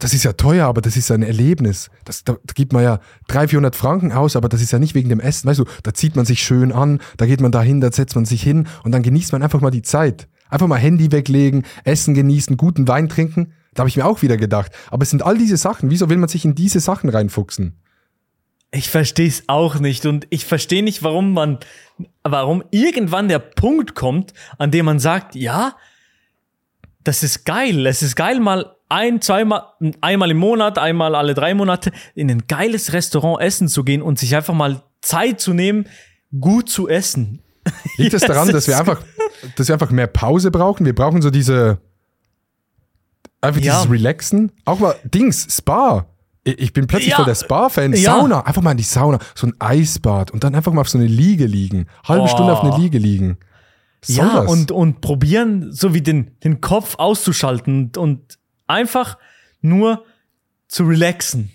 das 0.00 0.14
ist 0.14 0.24
ja 0.24 0.32
teuer, 0.32 0.66
aber 0.66 0.80
das 0.80 0.96
ist 0.96 1.10
ein 1.10 1.22
Erlebnis. 1.22 1.90
Das, 2.04 2.24
da, 2.24 2.32
da 2.32 2.52
gibt 2.54 2.72
man 2.72 2.82
ja 2.82 3.00
300, 3.28 3.50
400 3.50 3.76
Franken 3.76 4.12
aus, 4.12 4.34
aber 4.34 4.48
das 4.48 4.62
ist 4.62 4.72
ja 4.72 4.78
nicht 4.78 4.94
wegen 4.94 5.10
dem 5.10 5.20
Essen. 5.20 5.48
Weißt 5.48 5.60
du, 5.60 5.66
da 5.82 5.94
zieht 5.94 6.16
man 6.16 6.24
sich 6.24 6.42
schön 6.42 6.72
an, 6.72 7.00
da 7.18 7.26
geht 7.26 7.40
man 7.40 7.52
dahin, 7.52 7.80
da 7.80 7.92
setzt 7.92 8.16
man 8.16 8.24
sich 8.24 8.42
hin 8.42 8.66
und 8.82 8.92
dann 8.92 9.02
genießt 9.02 9.32
man 9.32 9.42
einfach 9.42 9.60
mal 9.60 9.70
die 9.70 9.82
Zeit. 9.82 10.26
Einfach 10.48 10.66
mal 10.66 10.78
Handy 10.78 11.12
weglegen, 11.12 11.64
Essen 11.84 12.14
genießen, 12.14 12.56
guten 12.56 12.88
Wein 12.88 13.08
trinken. 13.08 13.52
Da 13.74 13.80
habe 13.80 13.88
ich 13.88 13.96
mir 13.96 14.06
auch 14.06 14.22
wieder 14.22 14.36
gedacht. 14.36 14.72
Aber 14.90 15.02
es 15.02 15.10
sind 15.10 15.22
all 15.22 15.38
diese 15.38 15.56
Sachen. 15.56 15.90
Wieso 15.90 16.08
will 16.08 16.16
man 16.16 16.28
sich 16.28 16.44
in 16.44 16.54
diese 16.54 16.80
Sachen 16.80 17.08
reinfuchsen? 17.08 17.76
Ich 18.72 18.88
verstehe 18.88 19.28
es 19.28 19.44
auch 19.48 19.80
nicht 19.80 20.06
und 20.06 20.26
ich 20.30 20.46
verstehe 20.46 20.82
nicht, 20.82 21.02
warum 21.02 21.32
man, 21.32 21.58
warum 22.22 22.64
irgendwann 22.70 23.28
der 23.28 23.38
Punkt 23.38 23.94
kommt, 23.94 24.32
an 24.58 24.70
dem 24.70 24.86
man 24.86 24.98
sagt, 24.98 25.34
ja, 25.34 25.76
das 27.04 27.22
ist 27.22 27.44
geil. 27.44 27.86
Es 27.86 28.02
ist 28.02 28.16
geil, 28.16 28.40
mal 28.40 28.76
ein, 28.90 29.20
zweimal, 29.22 29.62
einmal 30.00 30.30
im 30.30 30.36
Monat, 30.38 30.78
einmal 30.78 31.14
alle 31.14 31.34
drei 31.34 31.54
Monate 31.54 31.92
in 32.14 32.30
ein 32.30 32.46
geiles 32.48 32.92
Restaurant 32.92 33.40
essen 33.42 33.68
zu 33.68 33.84
gehen 33.84 34.02
und 34.02 34.18
sich 34.18 34.34
einfach 34.36 34.54
mal 34.54 34.82
Zeit 35.00 35.40
zu 35.40 35.52
nehmen, 35.54 35.86
gut 36.38 36.68
zu 36.68 36.88
essen. 36.88 37.42
Liegt 37.96 38.14
es 38.14 38.22
Ja, 38.22 38.28
daran, 38.28 38.48
dass 38.52 38.66
wir 38.68 38.78
einfach, 38.78 39.02
dass 39.56 39.68
wir 39.68 39.74
einfach 39.74 39.90
mehr 39.90 40.06
Pause 40.08 40.50
brauchen? 40.50 40.84
Wir 40.86 40.94
brauchen 40.94 41.22
so 41.22 41.30
diese, 41.30 41.78
einfach 43.40 43.60
Ja. 43.60 43.78
dieses 43.78 43.90
Relaxen. 43.90 44.52
Auch 44.64 44.78
mal 44.80 44.94
Dings, 45.04 45.46
Spa. 45.50 46.06
Ich 46.42 46.72
bin 46.72 46.86
plötzlich 46.86 47.10
Ja. 47.10 47.16
voll 47.16 47.26
der 47.26 47.34
Spa-Fan. 47.34 47.92
Ja. 47.92 48.14
Sauna, 48.16 48.40
einfach 48.46 48.62
mal 48.62 48.70
in 48.72 48.78
die 48.78 48.82
Sauna. 48.82 49.18
So 49.34 49.46
ein 49.46 49.54
Eisbad 49.58 50.30
und 50.30 50.42
dann 50.42 50.54
einfach 50.54 50.72
mal 50.72 50.80
auf 50.80 50.88
so 50.88 50.98
eine 50.98 51.06
Liege 51.06 51.46
liegen. 51.46 51.86
Halbe 52.04 52.24
Oh. 52.24 52.28
Stunde 52.28 52.52
auf 52.52 52.64
eine 52.64 52.76
Liege 52.82 52.98
liegen. 52.98 53.36
Soll 54.02 54.26
ja, 54.26 54.40
das? 54.42 54.50
und, 54.50 54.72
und 54.72 55.02
probieren, 55.02 55.70
so 55.72 55.92
wie 55.92 56.00
den, 56.00 56.38
den 56.42 56.62
Kopf 56.62 56.94
auszuschalten 56.98 57.82
und, 57.82 57.98
und 57.98 58.38
einfach 58.70 59.18
nur 59.60 60.04
zu 60.68 60.84
relaxen. 60.84 61.50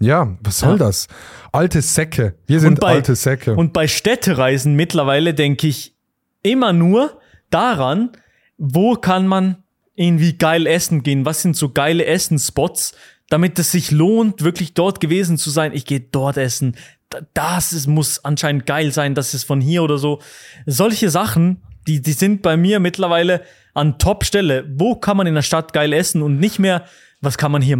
ja, 0.00 0.36
was 0.40 0.58
soll 0.60 0.72
Ja. 0.72 0.76
das? 0.86 1.08
Alte 1.52 1.82
Säcke. 1.82 2.34
Wir 2.46 2.60
sind 2.60 2.80
bei- 2.80 2.88
alte 2.94 3.14
Säcke. 3.16 3.54
Und 3.54 3.72
bei 3.72 3.88
Städtereisen 3.88 4.74
mittlerweile 4.74 5.34
denke 5.34 5.66
ich 5.66 5.94
immer 6.42 6.72
nur 6.72 7.20
daran, 7.50 8.10
wo 8.58 8.94
kann 8.94 9.26
man 9.26 9.62
irgendwie 9.94 10.34
geil 10.36 10.66
essen 10.66 11.02
gehen? 11.02 11.24
Was 11.24 11.42
sind 11.42 11.56
so 11.56 11.70
geile 11.70 12.04
Essenspots, 12.04 12.94
damit 13.30 13.58
es 13.58 13.72
sich 13.72 13.90
lohnt, 13.90 14.42
wirklich 14.42 14.74
dort 14.74 15.00
gewesen 15.00 15.38
zu 15.38 15.50
sein? 15.50 15.72
Ich 15.74 15.84
gehe 15.86 16.00
dort 16.00 16.36
essen. 16.36 16.76
Da- 17.10 17.20
Das 17.34 17.72
ist, 17.72 17.86
muss 17.86 18.24
anscheinend 18.24 18.66
geil 18.66 18.92
sein, 18.92 19.14
das 19.14 19.32
ist 19.34 19.44
von 19.44 19.60
hier 19.60 19.82
oder 19.82 19.98
so. 19.98 20.20
Solche 20.66 21.08
Sachen, 21.10 21.62
die, 21.86 22.00
die 22.02 22.12
sind 22.12 22.42
bei 22.42 22.56
mir 22.56 22.80
mittlerweile 22.80 23.42
an 23.76 23.98
Top-Stelle. 23.98 24.64
Wo 24.76 24.94
kann 24.96 25.16
man 25.16 25.26
in 25.26 25.34
der 25.34 25.42
Stadt 25.42 25.72
geil 25.72 25.92
essen 25.92 26.22
und 26.22 26.38
nicht 26.38 26.58
mehr, 26.58 26.84
was 27.20 27.38
kann 27.38 27.52
man 27.52 27.62
hier 27.62 27.78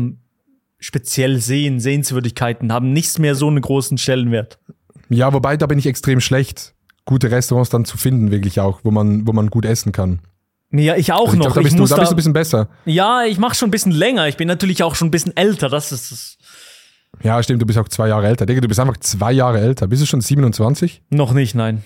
speziell 0.78 1.40
sehen? 1.40 1.80
Sehenswürdigkeiten 1.80 2.72
haben 2.72 2.92
nichts 2.92 3.18
mehr 3.18 3.34
so 3.34 3.48
einen 3.48 3.60
großen 3.60 3.98
Stellenwert. 3.98 4.58
ja, 5.08 5.32
wobei, 5.32 5.56
da 5.56 5.66
bin 5.66 5.78
ich 5.78 5.86
extrem 5.86 6.20
schlecht, 6.20 6.74
gute 7.04 7.30
Restaurants 7.30 7.70
dann 7.70 7.84
zu 7.84 7.96
finden, 7.96 8.30
wirklich 8.30 8.60
auch, 8.60 8.80
wo 8.82 8.90
man, 8.90 9.26
wo 9.26 9.32
man 9.32 9.48
gut 9.50 9.64
essen 9.64 9.92
kann. 9.92 10.20
Ja, 10.72 10.96
ich 10.96 11.12
auch 11.12 11.20
Also 11.28 11.32
ich 11.34 11.38
noch. 11.38 11.44
glaube, 11.46 11.54
da, 11.54 11.60
ich 11.60 11.64
bist 11.66 11.76
du- 11.76 11.80
muss 11.82 11.90
da 11.90 11.96
da, 11.96 12.02
bist 12.02 12.10
du 12.10 12.14
ein 12.14 12.16
bisschen 12.16 12.32
besser. 12.32 12.68
ja, 12.84 13.24
ich 13.24 13.38
mache 13.38 13.54
schon 13.54 13.68
ein 13.68 13.70
bisschen 13.70 13.92
länger. 13.92 14.26
Ich 14.28 14.36
bin 14.36 14.48
natürlich 14.48 14.82
auch 14.82 14.94
schon 14.96 15.08
ein 15.08 15.12
bisschen 15.12 15.36
älter. 15.36 15.68
Das 15.68 15.92
ist 15.92 16.10
es. 16.10 16.38
Ja, 17.22 17.40
stimmt, 17.42 17.62
du 17.62 17.66
bist 17.66 17.78
auch 17.78 17.88
zwei 17.88 18.08
Jahre 18.08 18.26
älter. 18.26 18.44
Digga, 18.46 18.60
du 18.60 18.68
bist 18.68 18.80
einfach 18.80 18.96
zwei 18.98 19.32
Jahre 19.32 19.60
älter. 19.60 19.86
Bist 19.86 20.02
du 20.02 20.06
schon 20.06 20.20
27? 20.20 21.02
Noch 21.10 21.32
nicht, 21.32 21.54
nein. 21.54 21.84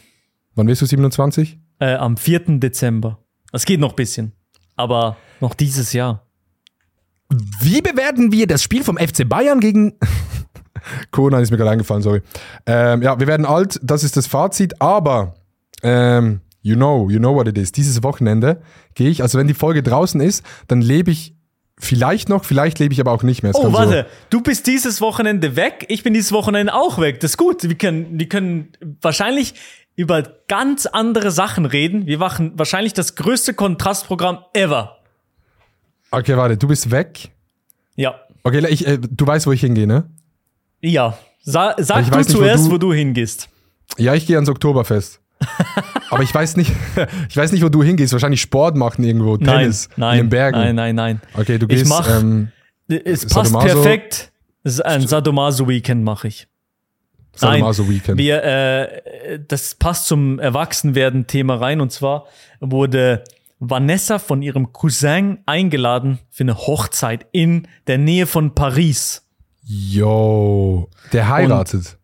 Wann 0.56 0.66
bist 0.66 0.80
du 0.82 0.86
27? 0.86 1.58
Äh, 1.78 1.94
am 1.94 2.16
4. 2.16 2.58
Dezember. 2.58 3.18
Es 3.52 3.64
geht 3.64 3.80
noch 3.80 3.90
ein 3.90 3.96
bisschen. 3.96 4.32
Aber 4.76 5.16
noch 5.40 5.54
dieses 5.54 5.92
Jahr. 5.92 6.26
Wie 7.60 7.80
bewerten 7.80 8.32
wir 8.32 8.46
das 8.46 8.62
Spiel 8.62 8.82
vom 8.82 8.96
FC 8.98 9.28
Bayern 9.28 9.60
gegen. 9.60 9.98
Conan 11.10 11.42
ist 11.42 11.50
mir 11.50 11.58
gerade 11.58 11.70
eingefallen, 11.70 12.02
sorry. 12.02 12.22
Ähm, 12.66 13.02
ja, 13.02 13.20
wir 13.20 13.26
werden 13.26 13.46
alt, 13.46 13.78
das 13.82 14.02
ist 14.02 14.16
das 14.16 14.26
Fazit, 14.26 14.80
aber 14.80 15.34
ähm, 15.82 16.40
you 16.62 16.74
know, 16.74 17.08
you 17.10 17.18
know 17.18 17.34
what 17.34 17.46
it 17.46 17.58
is. 17.58 17.72
Dieses 17.72 18.02
Wochenende 18.02 18.62
gehe 18.94 19.10
ich, 19.10 19.22
also 19.22 19.38
wenn 19.38 19.46
die 19.46 19.54
Folge 19.54 19.82
draußen 19.82 20.20
ist, 20.20 20.44
dann 20.68 20.80
lebe 20.80 21.10
ich 21.10 21.34
vielleicht 21.78 22.28
noch, 22.28 22.44
vielleicht 22.44 22.78
lebe 22.78 22.92
ich 22.92 23.00
aber 23.00 23.12
auch 23.12 23.22
nicht 23.22 23.42
mehr. 23.42 23.50
Es 23.50 23.56
Oh, 23.56 23.72
warte. 23.72 24.06
Du 24.28 24.42
bist 24.42 24.66
dieses 24.66 25.00
Wochenende 25.00 25.56
weg. 25.56 25.86
Ich 25.88 26.02
bin 26.02 26.14
dieses 26.14 26.32
Wochenende 26.32 26.74
auch 26.74 26.98
weg. 26.98 27.20
Das 27.20 27.32
ist 27.32 27.36
gut. 27.36 27.62
Wir 27.62 27.76
können, 27.76 28.18
wir 28.18 28.28
können 28.28 28.72
wahrscheinlich 29.00 29.54
über 30.00 30.22
ganz 30.48 30.86
andere 30.86 31.30
Sachen 31.30 31.66
reden. 31.66 32.06
Wir 32.06 32.18
machen 32.18 32.52
wahrscheinlich 32.56 32.92
das 32.94 33.14
größte 33.16 33.52
Kontrastprogramm 33.54 34.38
ever. 34.54 34.96
Okay, 36.10 36.36
warte, 36.36 36.56
du 36.56 36.66
bist 36.68 36.90
weg. 36.90 37.30
Ja. 37.96 38.14
Okay, 38.42 38.66
ich, 38.70 38.86
äh, 38.86 38.98
du 38.98 39.26
weißt, 39.26 39.46
wo 39.46 39.52
ich 39.52 39.60
hingehe, 39.60 39.86
ne? 39.86 40.08
Ja. 40.80 41.18
Sa 41.42 41.74
sag 41.78 42.02
Ich 42.04 42.10
du 42.10 42.18
nicht, 42.18 42.30
wo 42.30 42.38
zuerst, 42.38 42.66
du- 42.66 42.70
wo 42.72 42.78
du 42.78 42.92
hingehst. 42.92 43.48
Ja, 43.98 44.14
ich 44.14 44.26
gehe 44.26 44.36
ans 44.36 44.48
Oktoberfest. 44.48 45.20
aber 46.10 46.22
ich 46.22 46.34
weiß 46.34 46.56
nicht, 46.56 46.72
ich 47.28 47.36
weiß 47.36 47.52
nicht, 47.52 47.62
wo 47.62 47.68
du 47.68 47.82
hingehst. 47.82 48.12
Wahrscheinlich 48.12 48.40
Sport 48.40 48.76
machen 48.76 49.04
irgendwo, 49.04 49.36
Tennis 49.36 49.88
nein, 49.90 49.98
nein, 50.08 50.18
in 50.18 50.24
den 50.26 50.30
Bergen. 50.30 50.58
nein, 50.58 50.74
nein, 50.74 50.94
nein. 50.94 51.20
Okay, 51.34 51.58
du 51.58 51.66
Ich 51.66 51.76
gehst. 51.76 51.88
mach- 51.88 52.08
ähm, 52.08 52.48
Es 52.88 53.26
passt 53.26 53.52
Sadomaso- 53.52 53.66
perfekt. 53.66 54.32
Ein 54.84 55.06
Sadomaso-Weekend 55.06 56.04
mache 56.04 56.28
ich. 56.28 56.46
Nein, 57.40 57.62
Weekend. 57.62 58.18
Wir, 58.18 58.42
äh, 58.42 59.40
das 59.46 59.74
passt 59.74 60.06
zum 60.06 60.38
Erwachsenwerden-Thema 60.38 61.56
rein. 61.56 61.80
Und 61.80 61.92
zwar 61.92 62.26
wurde 62.60 63.24
Vanessa 63.60 64.18
von 64.18 64.42
ihrem 64.42 64.72
Cousin 64.72 65.38
eingeladen 65.46 66.18
für 66.30 66.44
eine 66.44 66.56
Hochzeit 66.56 67.26
in 67.32 67.68
der 67.86 67.98
Nähe 67.98 68.26
von 68.26 68.54
Paris. 68.54 69.26
Yo, 69.62 70.88
der 71.12 71.28
heiratet. 71.28 71.98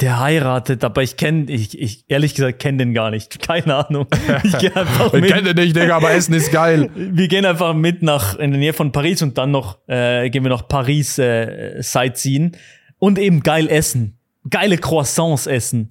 Der 0.00 0.18
heiratet, 0.18 0.82
aber 0.82 1.02
ich 1.02 1.18
kenne, 1.18 1.52
ich, 1.52 1.78
ich 1.78 2.06
ehrlich 2.08 2.34
gesagt 2.34 2.58
kenne 2.58 2.78
den 2.78 2.94
gar 2.94 3.10
nicht. 3.10 3.42
Keine 3.46 3.74
Ahnung. 3.74 4.06
Ich 4.42 4.54
Ich 4.54 4.62
kenne 4.62 5.52
den 5.52 5.56
nicht, 5.56 5.76
Digga, 5.76 5.96
aber 5.96 6.12
Essen 6.12 6.32
ist 6.32 6.50
geil. 6.50 6.88
Wir 6.94 7.28
gehen 7.28 7.44
einfach 7.44 7.74
mit 7.74 8.02
nach 8.02 8.38
in 8.38 8.52
der 8.52 8.60
Nähe 8.60 8.72
von 8.72 8.92
Paris 8.92 9.20
und 9.20 9.36
dann 9.36 9.50
noch 9.50 9.78
äh, 9.86 10.30
gehen 10.30 10.44
wir 10.44 10.48
noch 10.48 10.68
Paris 10.68 11.18
äh, 11.18 11.82
sightseeing 11.82 12.56
und 12.98 13.18
eben 13.18 13.42
geil 13.42 13.68
essen. 13.68 14.16
Geile 14.50 14.76
Croissants 14.78 15.46
essen. 15.46 15.88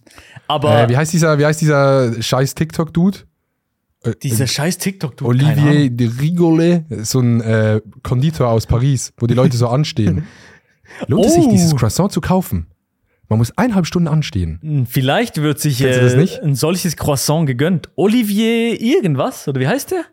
Aber 0.47 0.83
Äh, 0.83 0.89
wie 0.89 0.97
heißt 0.97 1.11
dieser, 1.13 1.37
wie 1.39 1.45
heißt 1.45 1.61
dieser 1.61 2.21
scheiß 2.21 2.55
TikTok-Dude? 2.55 3.19
dieser 4.21 4.47
scheiß 4.47 4.79
TikTok, 4.79 5.15
du 5.15 5.27
Olivier 5.27 5.89
de 5.89 6.09
Rigole, 6.19 6.83
so 7.03 7.21
ein 7.21 7.39
äh, 7.39 7.79
Konditor 8.03 8.49
aus 8.49 8.65
Paris, 8.67 9.13
wo 9.17 9.27
die 9.27 9.33
Leute 9.33 9.55
so 9.55 9.67
anstehen. 9.69 10.27
Lohnt 11.07 11.25
es 11.25 11.35
sich, 11.35 11.45
Oh. 11.45 11.49
dieses 11.49 11.73
Croissant 11.75 12.11
zu 12.11 12.19
kaufen? 12.19 12.67
Man 13.29 13.39
muss 13.39 13.57
eineinhalb 13.57 13.85
Stunden 13.87 14.09
anstehen. 14.09 14.85
Vielleicht 14.89 15.41
wird 15.41 15.59
sich 15.59 15.81
äh, 15.81 16.15
nicht? 16.17 16.43
ein 16.43 16.55
solches 16.55 16.97
Croissant 16.97 17.47
gegönnt. 17.47 17.89
Olivier 17.95 18.79
irgendwas? 18.81 19.47
Oder 19.47 19.61
wie 19.61 19.67
heißt 19.69 19.91
der? 19.91 20.03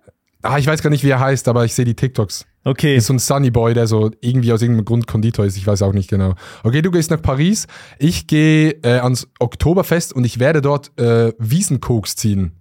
Ah, 0.43 0.59
ich 0.59 0.67
weiß 0.67 0.83
gar 0.83 0.91
nicht, 0.91 1.05
wie 1.05 1.11
er 1.11 1.21
heißt, 1.21 1.49
aber 1.49 1.65
ich 1.65 1.75
sehe 1.75 1.85
die 1.85 1.95
TikToks. 1.95 2.47
Okay. 2.65 2.97
Ist 2.97 3.07
so 3.07 3.13
ein 3.15 3.19
Sunny 3.19 3.51
Boy, 3.51 3.75
der 3.75 3.87
so 3.87 4.11
irgendwie 4.21 4.53
aus 4.53 4.63
irgendeinem 4.63 4.85
Grund 4.87 5.07
Konditor 5.07 5.45
ist. 5.45 5.57
Ich 5.57 5.67
weiß 5.67 5.83
auch 5.83 5.93
nicht 5.93 6.09
genau. 6.09 6.35
Okay, 6.63 6.83
du 6.83 6.91
gehst 6.91 7.11
nach 7.11 7.21
Paris. 7.21 7.67
Ich 7.99 8.27
gehe 8.27 8.71
äh, 8.83 8.99
ans 9.01 9.29
Oktoberfest 9.39 10.13
und 10.13 10.25
ich 10.25 10.39
werde 10.39 10.61
dort 10.63 10.99
äh, 10.99 11.33
Wiesenkoks 11.39 12.17
ziehen. 12.17 12.53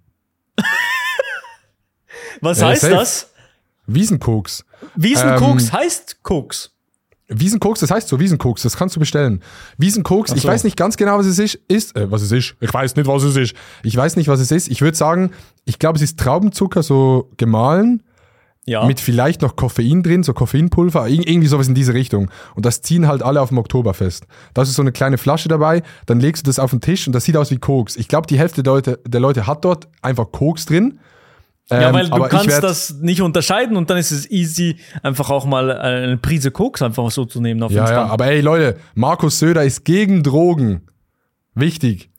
Was 2.40 2.60
Ja, 2.60 2.68
heißt 2.68 2.82
safe. 2.82 2.94
das? 2.94 3.32
Wiesenkoks. 3.86 4.64
Wiesenkoks 4.96 5.64
Ähm, 5.68 5.72
heißt 5.72 6.22
Koks. 6.22 6.72
Wiesenkoks, 7.30 7.80
das 7.80 7.90
heißt 7.90 8.08
so, 8.08 8.18
Wiesenkoks, 8.20 8.62
das 8.62 8.76
kannst 8.76 8.96
du 8.96 9.00
bestellen. 9.00 9.40
Wiesenkoks, 9.78 10.32
Ach 10.32 10.36
ich 10.36 10.42
so. 10.42 10.48
weiß 10.48 10.64
nicht 10.64 10.76
ganz 10.76 10.96
genau, 10.96 11.18
was 11.18 11.26
es 11.26 11.38
ist. 11.38 11.58
ist 11.68 11.96
äh, 11.96 12.10
was 12.10 12.22
es 12.22 12.32
ist. 12.32 12.56
Ich 12.60 12.72
weiß 12.74 12.96
nicht, 12.96 13.06
was 13.06 13.22
es 13.22 13.36
ist. 13.36 13.54
Ich 13.82 13.96
weiß 13.96 14.16
nicht, 14.16 14.28
was 14.28 14.40
es 14.40 14.50
ist. 14.50 14.68
Ich 14.68 14.82
würde 14.82 14.96
sagen, 14.96 15.30
ich 15.64 15.78
glaube, 15.78 15.96
es 15.96 16.02
ist 16.02 16.18
Traubenzucker 16.18 16.82
so 16.82 17.30
gemahlen, 17.36 18.02
Ja. 18.66 18.84
mit 18.86 19.00
vielleicht 19.00 19.42
noch 19.42 19.56
Koffein 19.56 20.02
drin, 20.02 20.22
so 20.22 20.32
Koffeinpulver, 20.34 21.06
ir- 21.08 21.26
irgendwie 21.26 21.48
sowas 21.48 21.68
in 21.68 21.74
diese 21.74 21.94
Richtung. 21.94 22.30
Und 22.54 22.66
das 22.66 22.82
ziehen 22.82 23.06
halt 23.08 23.22
alle 23.22 23.40
auf 23.40 23.48
dem 23.48 23.58
Oktoberfest. 23.58 24.26
Da 24.54 24.62
ist 24.62 24.74
so 24.74 24.82
eine 24.82 24.92
kleine 24.92 25.16
Flasche 25.18 25.48
dabei, 25.48 25.82
dann 26.06 26.20
legst 26.20 26.46
du 26.46 26.50
das 26.50 26.58
auf 26.58 26.70
den 26.70 26.80
Tisch 26.80 27.06
und 27.06 27.12
das 27.14 27.24
sieht 27.24 27.36
aus 27.36 27.50
wie 27.50 27.58
Koks. 27.58 27.96
Ich 27.96 28.08
glaube, 28.08 28.26
die 28.26 28.38
Hälfte 28.38 28.62
der 28.62 28.72
Leute, 28.72 29.00
der 29.06 29.20
Leute 29.20 29.46
hat 29.46 29.64
dort 29.64 29.88
einfach 30.02 30.30
Koks 30.32 30.66
drin. 30.66 30.98
Ja, 31.70 31.88
Ähm, 31.88 31.94
weil 31.94 32.08
du 32.10 32.22
kannst 32.28 32.62
das 32.62 32.94
nicht 33.00 33.22
unterscheiden 33.22 33.76
und 33.76 33.88
dann 33.90 33.96
ist 33.98 34.10
es 34.10 34.30
easy, 34.30 34.76
einfach 35.02 35.30
auch 35.30 35.44
mal 35.44 35.70
eine 35.72 36.16
Prise 36.16 36.50
Koks 36.50 36.82
einfach 36.82 37.10
so 37.10 37.24
zu 37.24 37.40
nehmen 37.40 37.62
auf 37.62 37.70
den 37.70 37.78
Ja, 37.78 37.90
ja, 37.90 38.06
aber 38.06 38.26
ey 38.26 38.40
Leute, 38.40 38.76
Markus 38.94 39.38
Söder 39.38 39.64
ist 39.64 39.84
gegen 39.84 40.22
Drogen. 40.22 40.82
Wichtig. 41.54 42.10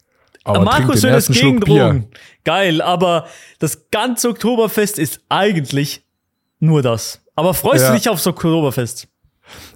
Aber 0.44 0.62
Markus 0.62 1.02
Söder 1.02 1.18
ist 1.18 1.28
gegen 1.28 1.40
Schluck 1.40 1.66
Bier. 1.66 1.84
Drogen. 1.86 2.08
Geil, 2.44 2.82
aber 2.82 3.28
das 3.60 3.90
ganze 3.92 4.30
Oktoberfest 4.30 4.98
ist 5.00 5.22
eigentlich 5.30 6.04
nur 6.60 6.82
das. 6.82 7.22
Aber 7.36 7.54
freust 7.54 7.84
Ja. 7.84 7.92
du 7.92 7.98
dich 7.98 8.10
aufs 8.10 8.26
Oktoberfest? 8.28 9.08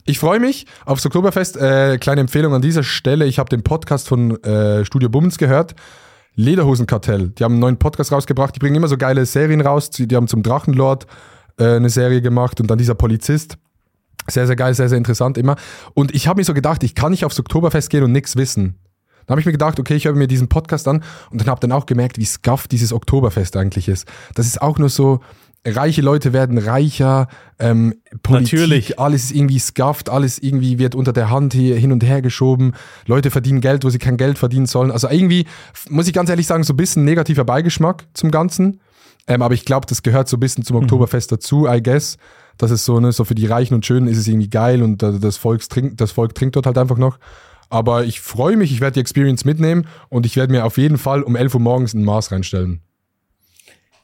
Ich 0.06 0.20
freue 0.20 0.40
mich 0.40 0.66
aufs 0.86 1.06
Oktoberfest. 1.06 1.58
Äh, 1.58 1.98
kleine 1.98 2.22
Empfehlung 2.22 2.54
an 2.54 2.62
dieser 2.62 2.84
Stelle. 2.84 3.26
Ich 3.26 3.40
habe 3.40 3.50
den 3.50 3.64
Podcast 3.64 4.08
von 4.08 4.42
äh, 4.44 4.86
Studio 4.86 5.10
Bummens 5.10 5.38
gehört. 5.38 5.76
Lederhosenkartell. 6.36 7.30
Die 7.30 7.44
haben 7.44 7.54
einen 7.54 7.62
neuen 7.62 7.78
Podcast 7.78 8.12
rausgebracht. 8.12 8.56
Die 8.56 8.60
bringen 8.60 8.76
immer 8.76 8.88
so 8.88 8.98
geile 8.98 9.26
Serien 9.26 9.62
raus. 9.62 9.90
Die 9.90 10.16
haben 10.16 10.28
zum 10.28 10.44
Drachenlord 10.44 11.08
äh, 11.58 11.76
eine 11.76 11.90
Serie 11.90 12.22
gemacht 12.22 12.60
und 12.60 12.68
dann 12.70 12.78
dieser 12.78 12.96
Polizist. 12.96 13.58
Sehr, 14.28 14.48
sehr 14.48 14.56
geil, 14.56 14.74
sehr, 14.74 14.90
sehr 14.90 14.98
interessant 14.98 15.38
immer. 15.38 15.56
Und 15.94 16.14
ich 16.14 16.28
habe 16.28 16.40
mir 16.40 16.46
so 16.46 16.54
gedacht, 16.54 16.84
ich 16.84 16.96
kann 16.96 17.12
nicht 17.12 17.26
aufs 17.26 17.40
Oktoberfest 17.40 17.90
gehen 17.90 18.04
und 18.04 18.12
nichts 18.12 18.36
wissen. 18.36 18.80
Dann 19.26 19.34
habe 19.34 19.40
ich 19.40 19.46
mir 19.46 19.52
gedacht, 19.52 19.80
okay, 19.80 19.96
ich 19.96 20.06
höre 20.06 20.14
mir 20.14 20.28
diesen 20.28 20.50
Podcast 20.50 20.88
an 20.88 21.04
und 21.32 21.42
dann 21.42 21.48
habe 21.48 21.60
dann 21.60 21.72
auch 21.72 21.86
gemerkt, 21.86 22.18
wie 22.18 22.26
scuff 22.26 22.68
dieses 22.68 22.94
Oktoberfest 22.94 23.58
eigentlich 23.58 23.88
ist. 23.88 24.08
Das 24.36 24.46
ist 24.46 24.62
auch 24.62 24.78
nur 24.78 24.90
so, 24.90 25.22
reiche 25.66 26.02
Leute 26.02 26.34
werden 26.34 26.58
reicher, 26.58 27.28
ähm, 27.60 27.96
Politik, 28.22 28.60
Natürlich. 28.60 29.00
alles 29.00 29.26
ist 29.26 29.36
irgendwie 29.36 29.60
scuffed, 29.60 30.10
alles 30.10 30.38
irgendwie 30.40 30.78
wird 30.78 30.96
unter 30.96 31.14
der 31.14 31.30
Hand 31.30 31.54
hier 31.54 31.76
hin 31.76 31.92
und 31.92 32.04
her 32.04 32.22
geschoben. 32.22 32.74
Leute 33.08 33.32
verdienen 33.32 33.62
Geld, 33.62 33.84
wo 33.84 33.90
sie 33.90 33.98
kein 33.98 34.18
Geld 34.18 34.38
verdienen 34.38 34.68
sollen. 34.68 34.92
Also 34.92 35.10
irgendwie, 35.10 35.46
muss 35.90 36.08
ich 36.08 36.14
ganz 36.14 36.30
ehrlich 36.30 36.48
sagen, 36.48 36.64
so 36.64 36.74
ein 36.74 36.78
bisschen 36.78 37.04
negativer 37.04 37.46
Beigeschmack 37.46 38.06
zum 38.14 38.32
Ganzen. 38.32 38.80
Ähm, 39.28 39.42
aber 39.42 39.56
ich 39.56 39.66
glaube, 39.66 39.88
das 39.88 40.04
gehört 40.04 40.30
so 40.30 40.38
ein 40.38 40.40
bisschen 40.40 40.64
zum 40.64 40.78
Oktoberfest 40.78 41.32
dazu, 41.32 41.68
I 41.68 41.82
guess. 41.82 42.18
Das 42.58 42.72
ist 42.72 42.86
so, 42.86 43.00
ne, 43.00 43.12
so 43.12 43.26
für 43.26 43.36
die 43.36 43.48
Reichen 43.48 43.74
und 43.74 43.86
Schönen 43.86 44.08
ist 44.08 44.18
es 44.18 44.28
irgendwie 44.28 44.50
geil 44.50 44.82
und 44.82 45.02
das, 45.02 45.38
Volk 45.38 45.68
trinkt, 45.68 46.00
das 46.00 46.12
Volk 46.12 46.36
trinkt 46.36 46.56
dort 46.56 46.68
halt 46.68 46.78
einfach 46.78 46.98
noch. 46.98 47.18
Aber 47.70 48.06
ich 48.06 48.22
freue 48.22 48.56
mich, 48.56 48.72
ich 48.72 48.80
werde 48.80 48.94
die 48.94 49.00
Experience 49.00 49.44
mitnehmen 49.44 49.88
und 50.10 50.26
ich 50.26 50.36
werde 50.36 50.54
mir 50.54 50.64
auf 50.66 50.78
jeden 50.78 50.98
Fall 50.98 51.24
um 51.24 51.36
11 51.36 51.56
Uhr 51.56 51.60
morgens 51.60 51.94
ein 51.94 52.06
Maß 52.06 52.32
reinstellen. 52.32 52.82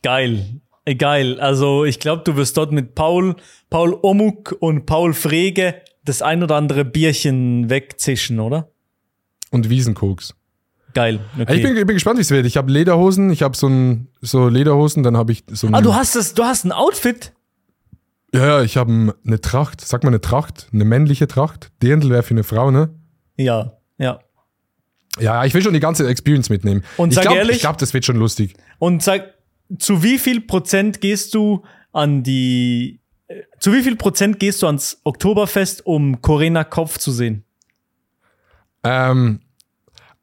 Geil. 0.02 0.62
Geil. 0.97 1.39
Also 1.39 1.85
ich 1.85 1.99
glaube, 1.99 2.23
du 2.25 2.35
wirst 2.35 2.57
dort 2.57 2.71
mit 2.71 2.95
Paul, 2.95 3.35
Paul 3.69 3.97
Omuk 4.01 4.55
und 4.59 4.85
Paul 4.85 5.13
Frege 5.13 5.75
das 6.03 6.21
ein 6.21 6.41
oder 6.41 6.55
andere 6.55 6.83
Bierchen 6.85 7.69
wegzischen, 7.69 8.39
oder? 8.39 8.69
Und 9.51 9.69
Wiesenkoks. 9.69 10.33
Geil. 10.93 11.19
Okay. 11.39 11.55
Ich 11.57 11.61
bin, 11.63 11.77
ich 11.77 11.85
bin 11.85 11.93
gespannt, 11.95 12.17
wie 12.17 12.21
es 12.21 12.31
wird. 12.31 12.45
Ich 12.45 12.57
habe 12.57 12.71
Lederhosen, 12.71 13.29
ich 13.31 13.43
habe 13.43 13.55
so, 13.55 13.67
ein, 13.67 14.07
so 14.21 14.47
Lederhosen, 14.49 15.03
dann 15.03 15.15
habe 15.15 15.31
ich 15.31 15.43
so 15.51 15.67
ein. 15.67 15.75
ah, 15.75 15.81
du 15.81 15.93
hast 15.93 16.15
das, 16.15 16.33
du 16.33 16.43
hast 16.43 16.65
ein 16.65 16.71
Outfit? 16.71 17.31
Ja, 18.33 18.45
ja, 18.47 18.61
ich 18.63 18.75
habe 18.77 19.13
eine 19.25 19.41
Tracht. 19.41 19.81
Sag 19.81 20.03
mal 20.03 20.09
eine 20.09 20.21
Tracht, 20.21 20.67
eine 20.73 20.83
männliche 20.85 21.27
Tracht. 21.27 21.71
Dirndl 21.83 22.09
wäre 22.09 22.23
für 22.23 22.33
eine 22.33 22.43
Frau, 22.43 22.71
ne? 22.71 22.89
Ja, 23.37 23.73
ja. 23.97 24.19
Ja, 25.19 25.43
ich 25.45 25.53
will 25.53 25.61
schon 25.61 25.73
die 25.73 25.79
ganze 25.81 26.07
Experience 26.07 26.49
mitnehmen. 26.49 26.83
Und 26.97 27.09
ich 27.09 27.15
sag 27.15 27.23
glaub, 27.23 27.35
ehrlich- 27.35 27.57
Ich 27.57 27.61
glaube, 27.61 27.77
das 27.79 27.93
wird 27.93 28.05
schon 28.05 28.15
lustig. 28.17 28.55
Und 28.79 29.03
sag, 29.03 29.33
zu 29.79 30.03
wie 30.03 30.17
viel 30.17 30.41
Prozent 30.41 31.01
gehst 31.01 31.34
du 31.34 31.63
an 31.91 32.23
die, 32.23 32.99
äh, 33.27 33.41
zu 33.60 33.73
wie 33.73 33.84
viel 33.84 33.95
Prozent 33.95 34.39
gehst 34.39 34.62
du 34.62 34.67
ans 34.67 34.99
Oktoberfest, 35.03 35.86
um 35.86 36.22
Corinna 36.22 36.63
Kopf 36.63 36.97
zu 36.97 37.11
sehen? 37.11 37.43
Ähm, 38.84 39.41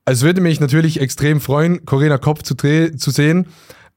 es 0.05 0.23
würde 0.23 0.41
mich 0.41 0.61
natürlich 0.61 1.01
extrem 1.01 1.41
freuen, 1.41 1.85
Corinna 1.85 2.19
Kopf 2.19 2.43
zu, 2.43 2.57
zu 2.57 3.11
sehen. 3.11 3.47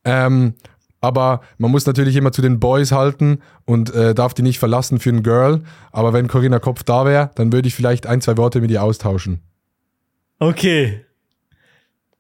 Ähm, 0.03 0.55
aber 0.99 1.41
man 1.57 1.71
muss 1.71 1.85
natürlich 1.87 2.15
immer 2.15 2.31
zu 2.31 2.43
den 2.43 2.59
Boys 2.59 2.91
halten 2.91 3.39
und 3.65 3.93
äh, 3.93 4.13
darf 4.13 4.35
die 4.35 4.43
nicht 4.43 4.59
verlassen 4.59 4.99
für 4.99 5.09
ein 5.09 5.23
Girl. 5.23 5.63
Aber 5.91 6.13
wenn 6.13 6.27
Corinna 6.27 6.59
Kopf 6.59 6.83
da 6.83 7.05
wäre, 7.05 7.31
dann 7.35 7.51
würde 7.51 7.67
ich 7.67 7.75
vielleicht 7.75 8.05
ein, 8.05 8.21
zwei 8.21 8.37
Worte 8.37 8.61
mit 8.61 8.69
ihr 8.69 8.83
austauschen. 8.83 9.41
Okay. 10.37 11.03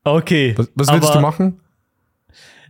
Okay. 0.03 0.55
Was, 0.57 0.69
was 0.73 0.87
würdest 0.91 1.13
du 1.13 1.19
machen? 1.19 1.59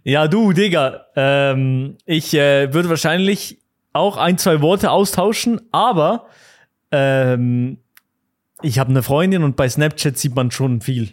Ja, 0.03 0.27
du, 0.27 0.51
Digga. 0.53 1.05
Ähm, 1.15 1.97
ich 2.05 2.33
äh, 2.33 2.73
würde 2.73 2.89
wahrscheinlich 2.89 3.59
auch 3.93 4.17
ein, 4.17 4.37
zwei 4.37 4.61
Worte 4.61 4.91
austauschen, 4.91 5.61
aber 5.71 6.27
ähm, 6.91 7.77
Ich 8.61 8.79
habe 8.79 8.89
eine 8.89 9.03
Freundin 9.03 9.43
und 9.43 9.55
bei 9.55 9.67
Snapchat 9.67 10.17
sieht 10.17 10.35
man 10.35 10.51
schon 10.51 10.81
viel. 10.81 11.09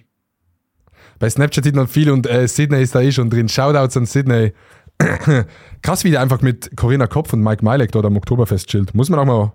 Bei 1.19 1.29
Snapchat 1.29 1.65
sieht 1.65 1.75
man 1.75 1.89
viel 1.89 2.11
und 2.11 2.27
äh, 2.27 2.47
Sydney 2.47 2.83
ist 2.83 2.95
da 2.95 3.01
eh 3.01 3.11
schon 3.13 3.31
drin. 3.31 3.49
Shoutouts 3.49 3.97
an 3.97 4.07
Sydney. 4.07 4.53
Krass, 5.83 6.05
wie 6.05 6.11
der 6.11 6.21
einfach 6.21 6.41
mit 6.43 6.77
Corinna 6.77 7.07
Kopf 7.07 7.33
und 7.33 7.43
Mike 7.43 7.65
Milek 7.65 7.93
dort 7.93 8.05
am 8.07 8.17
Oktoberfest 8.17 8.69
chillt. 8.69 8.95
Muss 8.95 9.09
man 9.09 9.19
auch 9.21 9.25
mal, 9.25 9.53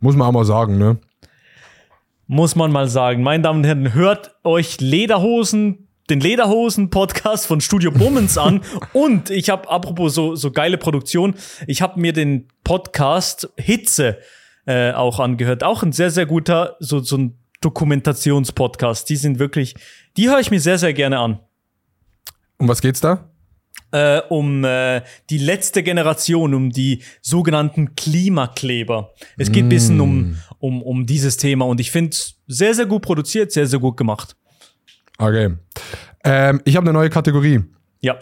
muss 0.00 0.16
man 0.16 0.28
auch 0.28 0.32
mal 0.32 0.44
sagen, 0.44 0.78
ne? 0.78 0.98
Muss 2.26 2.56
man 2.56 2.72
mal 2.72 2.88
sagen. 2.88 3.22
Meine 3.22 3.42
Damen 3.42 3.60
und 3.60 3.64
Herren, 3.64 3.94
hört 3.94 4.34
euch 4.42 4.80
Lederhosen, 4.80 5.85
den 6.10 6.20
Lederhosen-Podcast 6.20 7.46
von 7.46 7.60
Studio 7.60 7.90
Bummens 7.90 8.38
an. 8.38 8.62
und 8.92 9.30
ich 9.30 9.50
habe, 9.50 9.68
apropos 9.68 10.14
so, 10.14 10.34
so 10.34 10.50
geile 10.50 10.78
Produktion, 10.78 11.34
ich 11.66 11.82
habe 11.82 12.00
mir 12.00 12.12
den 12.12 12.48
Podcast 12.64 13.48
Hitze 13.56 14.18
äh, 14.66 14.92
auch 14.92 15.20
angehört. 15.20 15.64
Auch 15.64 15.82
ein 15.82 15.92
sehr, 15.92 16.10
sehr 16.10 16.26
guter, 16.26 16.76
so, 16.80 17.00
so 17.00 17.16
ein 17.16 17.38
Dokumentationspodcast. 17.60 19.08
Die 19.08 19.16
sind 19.16 19.38
wirklich, 19.38 19.74
die 20.16 20.28
höre 20.28 20.40
ich 20.40 20.50
mir 20.50 20.60
sehr, 20.60 20.78
sehr 20.78 20.92
gerne 20.92 21.18
an. 21.18 21.40
Um 22.58 22.68
was 22.68 22.80
geht's 22.80 23.00
da? 23.00 23.30
Äh, 23.92 24.22
um 24.28 24.64
äh, 24.64 25.02
die 25.30 25.38
letzte 25.38 25.82
Generation, 25.82 26.54
um 26.54 26.70
die 26.70 27.02
sogenannten 27.22 27.94
Klimakleber. 27.94 29.12
Es 29.36 29.52
geht 29.52 29.64
ein 29.64 29.68
bisschen 29.68 30.00
um, 30.00 30.38
um, 30.58 30.82
um 30.82 31.06
dieses 31.06 31.36
Thema 31.36 31.66
und 31.66 31.80
ich 31.80 31.90
finde 31.90 32.10
es 32.10 32.40
sehr, 32.46 32.74
sehr 32.74 32.86
gut 32.86 33.02
produziert, 33.02 33.52
sehr, 33.52 33.66
sehr 33.66 33.78
gut 33.78 33.96
gemacht. 33.96 34.36
Okay. 35.18 35.54
Ähm, 36.24 36.60
ich 36.64 36.76
habe 36.76 36.84
eine 36.84 36.92
neue 36.92 37.10
Kategorie. 37.10 37.62
Ja. 38.00 38.16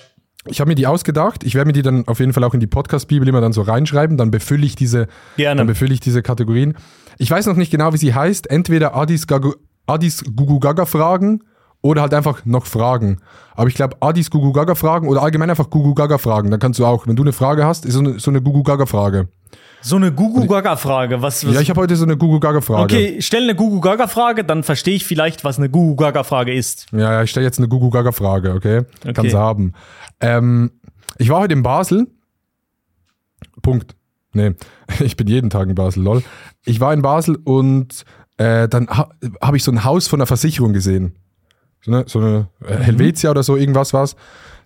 Ich 0.47 0.61
habe 0.61 0.69
mir 0.69 0.75
die 0.75 0.87
ausgedacht. 0.87 1.43
Ich 1.43 1.55
werde 1.55 1.67
mir 1.69 1.73
die 1.73 1.83
dann 1.83 2.07
auf 2.07 2.21
jeden 2.21 2.33
Fall 2.33 2.45
auch 2.45 2.53
in 2.53 2.61
die 2.61 2.67
Podcast-Bibel 2.67 3.27
immer 3.27 3.41
dann 3.41 3.53
so 3.53 3.63
reinschreiben. 3.63 4.17
Dann 4.17 4.31
befülle 4.31 4.67
ich 4.67 4.77
diese, 4.77 5.09
Gerne. 5.37 5.59
dann 5.59 5.67
befülle 5.67 5.95
ich 5.95 6.01
diese 6.01 6.23
Kategorien. 6.23 6.75
Ich 7.19 7.31
weiß 7.31 7.47
noch 7.47 7.57
nicht 7.57 7.71
genau, 7.71 7.93
wie 7.93 7.99
sie 7.99 8.15
heißt. 8.15 8.51
Entweder 8.51 8.95
Adis, 8.95 9.27
Gagu, 9.27 9.53
Adis 9.87 10.23
Gugu 10.37 10.61
Gaga 10.61 10.85
Fragen 10.85 11.45
oder 11.81 12.03
halt 12.03 12.13
einfach 12.13 12.45
noch 12.45 12.67
Fragen. 12.67 13.21
Aber 13.55 13.69
ich 13.69 13.75
glaube, 13.75 13.97
Adis 14.01 14.31
Gugu 14.31 14.53
Gaga 14.53 14.75
Fragen 14.75 15.09
oder 15.09 15.23
allgemein 15.23 15.51
einfach 15.51 15.71
Gugu 15.71 15.95
Gaga 15.95 16.19
Fragen. 16.19 16.51
Dann 16.51 16.61
kannst 16.61 16.79
du 16.79 16.85
auch, 16.85 17.07
wenn 17.07 17.17
du 17.17 17.23
eine 17.23 17.33
Frage 17.33 17.65
hast, 17.65 17.87
ist 17.87 17.95
so 17.95 18.01
eine, 18.01 18.19
so 18.19 18.31
eine 18.31 18.43
Gugu 18.43 18.63
Gaga 18.63 18.87
Frage. 18.87 19.29
So 19.81 19.97
eine 19.97 20.13
Gugu-Gaga-Frage. 20.13 21.21
Was, 21.21 21.47
was 21.47 21.55
Ja, 21.55 21.61
ich 21.61 21.69
habe 21.69 21.81
heute 21.81 21.95
so 21.97 22.05
eine 22.05 22.17
Gugu 22.17 22.41
Gaga 22.41 22.63
Frage. 22.63 22.83
okay, 22.83 23.17
stell 23.21 23.43
eine 23.43 23.55
Gugu-Gaga-Frage, 23.55 24.45
dann 24.45 24.63
verstehe 24.63 24.95
ich 24.95 25.05
vielleicht, 25.05 25.45
was 25.45 25.59
eine 25.59 25.69
Gugu-Gaga-Frage 25.69 26.55
ist. 26.55 26.87
Ja, 26.93 27.13
ja, 27.13 27.23
ich 27.23 27.31
stelle 27.31 27.45
jetzt 27.45 27.59
eine 27.59 27.69
Gugu 27.69 27.91
Gaga 27.91 28.13
Frage, 28.13 28.53
okay? 28.53 28.79
Okay. 28.79 29.13
Kannst 29.13 29.35
du 29.35 29.39
haben. 29.39 29.75
Ähm, 30.21 30.71
ich 31.19 31.29
war 31.29 31.41
heute 31.41 31.53
in 31.53 31.63
Basel. 31.63 32.07
Punkt. 33.61 33.95
Nee, 34.33 34.55
ich 35.01 35.17
bin 35.17 35.27
jeden 35.27 35.51
Tag 35.51 35.69
in 35.69 35.75
Basel, 35.75 36.03
lol. 36.03 36.23
Ich 36.65 36.81
war 36.81 36.95
in 36.95 37.03
Basel 37.03 37.37
und 37.45 38.05
äh, 38.39 38.69
dann 38.69 38.89
ha 38.89 39.11
habe 39.41 39.57
ich 39.57 39.65
so 39.65 39.71
ein 39.71 39.85
Haus 39.85 40.09
von 40.09 40.19
einer 40.21 40.27
Versicherung 40.27 40.73
gesehen. 40.73 41.17
So 41.83 41.93
eine, 41.93 42.05
so 42.09 42.19
eine 42.19 42.49
äh, 42.67 42.77
Helvetia 42.77 43.31
oder 43.31 43.43
so, 43.43 43.57
irgendwas 43.57 43.93
war's. 43.93 44.17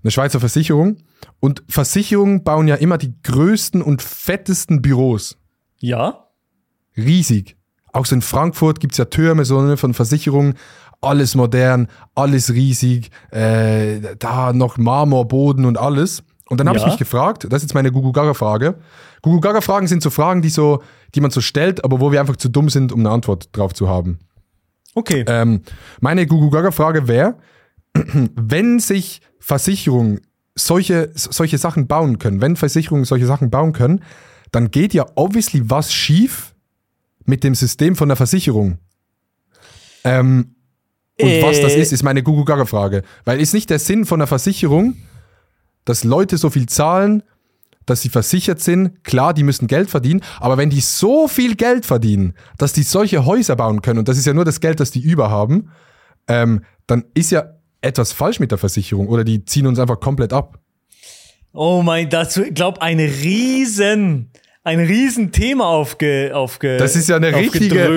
Eine 0.03 0.13
Schweizer 0.13 0.39
Versicherung. 0.39 0.99
Und 1.41 1.63
Versicherungen 1.69 2.43
bauen 2.45 2.69
ja 2.69 2.75
immer 2.77 2.99
die 2.99 3.15
größten 3.23 3.83
und 3.83 4.03
fettesten 4.03 4.83
Büros. 4.83 5.37
Ja? 5.79 6.27
Riesig. 6.97 7.57
Auch 7.93 8.07
so 8.07 8.15
in 8.15 8.23
Frankfurt 8.23 8.81
gibt's 8.81 8.99
ja 8.99 9.05
Türme 9.07 9.45
so 9.45 9.61
ne, 9.63 9.77
von 9.77 9.95
Versicherungen. 9.95 10.55
Alles 11.01 11.35
modern, 11.37 11.89
alles 12.15 12.53
riesig. 12.53 13.11
Äh, 13.31 14.17
da 14.19 14.53
noch 14.53 14.79
Marmorboden 14.79 15.65
und 15.65 15.79
alles. 15.79 16.25
Und 16.49 16.59
dann 16.59 16.69
habe 16.69 16.79
ich 16.79 16.85
Ja. 16.85 16.91
mich 16.91 16.99
gefragt, 16.99 17.45
das 17.45 17.59
ist 17.59 17.63
jetzt 17.71 17.75
meine 17.75 17.93
Gugu 17.93 18.11
Gaga 18.13 18.35
Frage. 18.35 18.79
Gugu 19.23 19.41
Gaga 19.41 19.61
Fragen 19.61 19.87
sind 19.87 20.03
so 20.03 20.11
Fragen, 20.11 20.43
die 20.43 20.49
so, 20.49 20.83
die 21.15 21.21
man 21.21 21.31
so 21.31 21.41
stellt, 21.41 21.85
aber 21.85 22.01
wo 22.01 22.11
wir 22.11 22.21
einfach 22.21 22.37
zu 22.37 22.49
dumm 22.49 22.69
sind, 22.69 22.91
um 22.93 23.01
eine 23.01 23.11
Antwort 23.11 23.49
drauf 23.57 23.75
zu 23.75 23.89
haben. 23.89 24.19
Okay. 24.95 25.25
Ähm, 25.29 25.63
meine 26.01 26.27
Gugu 26.27 26.51
Gaga 26.51 26.71
Frage 26.73 27.07
wäre, 27.07 27.37
wenn 27.95 28.81
sich 28.81 29.21
Versicherungen 29.39 30.21
solche, 30.59 31.11
solche 31.15 31.59
Sachen 31.59 31.87
bauen 31.87 32.19
können, 32.19 32.41
wenn 32.41 32.57
Versicherungen 32.57 33.05
solche 33.05 33.27
Sachen 33.27 33.51
bauen 33.51 33.73
können, 33.73 34.03
dann 34.53 34.71
geht 34.71 34.95
ja 34.95 35.07
obviously 35.15 35.63
was 35.65 35.93
schief 35.93 36.55
mit 37.25 37.45
dem 37.45 37.55
System 37.55 37.97
von 37.97 38.09
der 38.09 38.17
Versicherung. 38.17 38.79
Ähm, 40.05 40.55
und 41.21 41.29
Äh. 41.29 41.43
was 41.43 41.61
das 41.61 41.75
ist, 41.75 41.93
ist 41.93 42.03
meine 42.03 42.23
Gugu 42.23 42.45
Gaga 42.45 42.65
Frage. 42.65 43.03
Weil 43.25 43.41
ist 43.41 43.53
nicht 43.53 43.71
der 43.71 43.79
Sinn 43.79 44.05
von 44.05 44.21
der 44.21 44.29
Versicherung, 44.29 44.97
dass 45.85 46.05
Leute 46.05 46.37
so 46.39 46.51
viel 46.51 46.67
zahlen, 46.67 47.23
dass 47.87 48.03
sie 48.03 48.09
versichert 48.09 48.61
sind. 48.61 49.03
Klar, 49.05 49.35
die 49.35 49.43
müssen 49.43 49.67
Geld 49.67 49.91
verdienen, 49.91 50.23
aber 50.41 50.59
wenn 50.59 50.71
die 50.71 50.81
so 50.81 51.27
viel 51.27 51.57
Geld 51.57 51.87
verdienen, 51.87 52.35
dass 52.59 52.73
die 52.73 52.83
solche 52.83 53.25
Häuser 53.25 53.57
bauen 53.57 53.83
können, 53.83 53.99
und 53.99 54.09
das 54.09 54.19
ist 54.19 54.27
ja 54.27 54.35
nur 54.35 54.45
das 54.45 54.61
Geld, 54.61 54.81
das 54.81 54.91
die 54.91 55.01
über 55.01 55.31
haben, 55.31 55.71
ähm, 56.29 56.63
dann 56.87 57.05
ist 57.15 57.31
ja 57.31 57.58
etwas 57.81 58.13
falsch 58.13 58.41
mit 58.41 58.51
der 58.51 58.59
Versicherung 58.59 59.09
oder 59.09 59.25
die 59.25 59.45
ziehen 59.45 59.67
uns 59.67 59.79
einfach 59.79 60.01
komplett 60.01 60.33
ab. 60.33 60.59
Oh 61.53 61.83
mein, 61.83 62.09
dazu, 62.11 62.45
ich 62.45 62.55
glaube, 62.55 62.83
ein 62.83 63.01
riesen, 63.01 64.31
ein 64.65 64.81
riesen 64.81 65.33
Thema 65.33 65.67
aufge, 65.67 66.33
aufge, 66.35 66.77
Das 66.77 66.95
ist 66.95 67.09
ja 67.09 67.17
eine 67.17 67.35
richtige. 67.35 67.89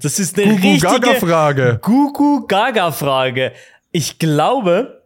Das 0.00 0.18
ist 0.18 0.38
eine 0.38 0.56
Gugu-Gaga-Frage. 0.56 1.80
Gugu-Gaga-Frage. 1.82 3.52
Ich 3.92 4.18
glaube, 4.18 5.02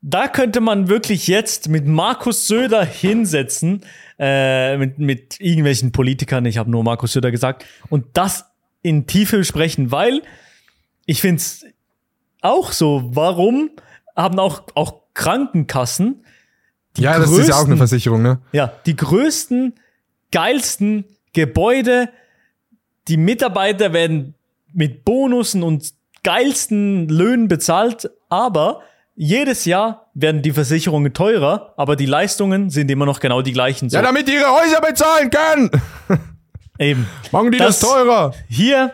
da 0.00 0.28
könnte 0.28 0.60
man 0.60 0.88
wirklich 0.88 1.26
jetzt 1.26 1.68
mit 1.68 1.86
Markus 1.86 2.46
Söder 2.46 2.84
hinsetzen, 2.84 3.84
äh, 4.18 4.76
mit, 4.76 4.98
mit 4.98 5.40
irgendwelchen 5.40 5.92
Politikern, 5.92 6.46
ich 6.46 6.58
habe 6.58 6.70
nur 6.70 6.82
Markus 6.82 7.12
Söder 7.12 7.30
gesagt, 7.30 7.64
und 7.88 8.06
das 8.14 8.46
in 8.82 9.06
Tiefe 9.06 9.38
besprechen, 9.38 9.90
weil 9.90 10.22
ich 11.04 11.20
finde 11.20 11.40
es 11.40 11.64
auch 12.42 12.72
so, 12.72 13.02
warum 13.14 13.70
haben 14.16 14.38
auch, 14.38 14.62
auch 14.74 14.94
Krankenkassen 15.14 16.24
die 16.96 17.02
Ja, 17.02 17.18
das 17.18 17.30
ist 17.30 17.48
ja 17.48 17.56
auch 17.56 17.64
eine 17.64 17.74
größten- 17.74 17.78
Versicherung, 17.78 18.22
ne? 18.22 18.38
ja, 18.52 18.72
die 18.86 18.96
größten, 18.96 19.74
geilsten 20.32 21.04
Gebäude, 21.32 22.08
die 23.08 23.16
Mitarbeiter 23.16 23.92
werden 23.92 24.34
mit 24.72 25.04
Bonussen 25.04 25.62
und 25.62 25.92
geilsten 26.24 27.08
Löhnen 27.08 27.48
bezahlt, 27.48 28.10
aber 28.28 28.82
jedes 29.14 29.64
Jahr 29.64 30.10
werden 30.14 30.42
die 30.42 30.52
Versicherungen 30.52 31.12
teurer, 31.12 31.74
aber 31.76 31.96
die 31.96 32.06
Leistungen 32.06 32.70
sind 32.70 32.90
immer 32.90 33.06
noch 33.06 33.20
genau 33.20 33.42
die 33.42 33.52
gleichen. 33.52 33.90
So. 33.90 33.96
Ja, 33.96 34.02
damit 34.02 34.28
die 34.28 34.32
ihre 34.34 34.50
Häuser 34.50 34.80
bezahlen 34.80 35.30
können. 35.30 35.70
eben. 36.78 37.06
Machen 37.32 37.50
die 37.52 37.58
das, 37.58 37.80
Das- 37.80 37.90
teurer. 37.90 38.32
Hier 38.48 38.92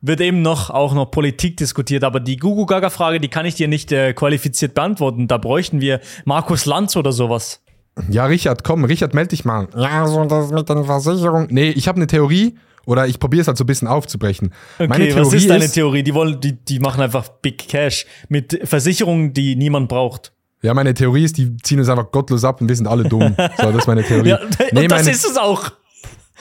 wird 0.00 0.20
eben 0.20 0.42
noch 0.42 0.70
auch 0.70 0.94
noch 0.94 1.10
Politik 1.10 1.56
diskutiert, 1.56 2.04
aber 2.04 2.20
die 2.20 2.36
Gugu 2.36 2.66
Gaga 2.66 2.90
Frage, 2.90 3.20
die 3.20 3.28
kann 3.28 3.46
ich 3.46 3.54
dir 3.54 3.68
nicht 3.68 3.92
äh, 3.92 4.12
qualifiziert 4.12 4.74
beantworten. 4.74 5.28
Da 5.28 5.38
bräuchten 5.38 5.80
wir 5.80 6.00
Markus 6.24 6.66
Lanz 6.66 6.96
oder 6.96 7.12
sowas. 7.12 7.62
Ja, 8.10 8.26
Richard, 8.26 8.62
komm, 8.62 8.84
Richard, 8.84 9.14
meld 9.14 9.32
dich 9.32 9.44
mal. 9.44 9.68
Ja, 9.76 10.06
so 10.06 10.24
das 10.24 10.50
mit 10.50 10.68
den 10.68 10.84
Versicherungen. 10.84 11.48
Nee, 11.50 11.70
ich 11.70 11.88
habe 11.88 11.96
eine 11.96 12.06
Theorie 12.06 12.56
oder 12.86 13.06
ich 13.06 13.18
probiere 13.18 13.42
es 13.42 13.48
halt 13.48 13.58
so 13.58 13.64
ein 13.64 13.66
bisschen 13.66 13.88
aufzubrechen. 13.88 14.54
Okay, 14.78 15.14
was 15.14 15.32
ist 15.32 15.50
deine 15.50 15.68
Theorie? 15.68 16.02
Die 16.02 16.14
wollen, 16.14 16.40
die, 16.40 16.52
die 16.52 16.78
machen 16.78 17.02
einfach 17.02 17.28
Big 17.28 17.68
Cash 17.68 18.06
mit 18.28 18.60
Versicherungen, 18.64 19.34
die 19.34 19.56
niemand 19.56 19.88
braucht. 19.88 20.32
Ja, 20.62 20.74
meine 20.74 20.94
Theorie 20.94 21.24
ist, 21.24 21.36
die 21.36 21.56
ziehen 21.58 21.78
uns 21.78 21.88
einfach 21.88 22.10
gottlos 22.10 22.44
ab 22.44 22.60
und 22.60 22.68
wir 22.68 22.74
sind 22.74 22.86
alle 22.86 23.04
dumm. 23.04 23.36
So, 23.58 23.72
das 23.72 23.76
ist 23.76 23.86
meine 23.86 24.02
Theorie. 24.02 24.30
Ja, 24.30 24.40
nee, 24.72 24.82
und 24.82 24.90
das 24.90 25.02
meine, 25.02 25.10
ist 25.10 25.24
es 25.24 25.36
auch. 25.36 25.70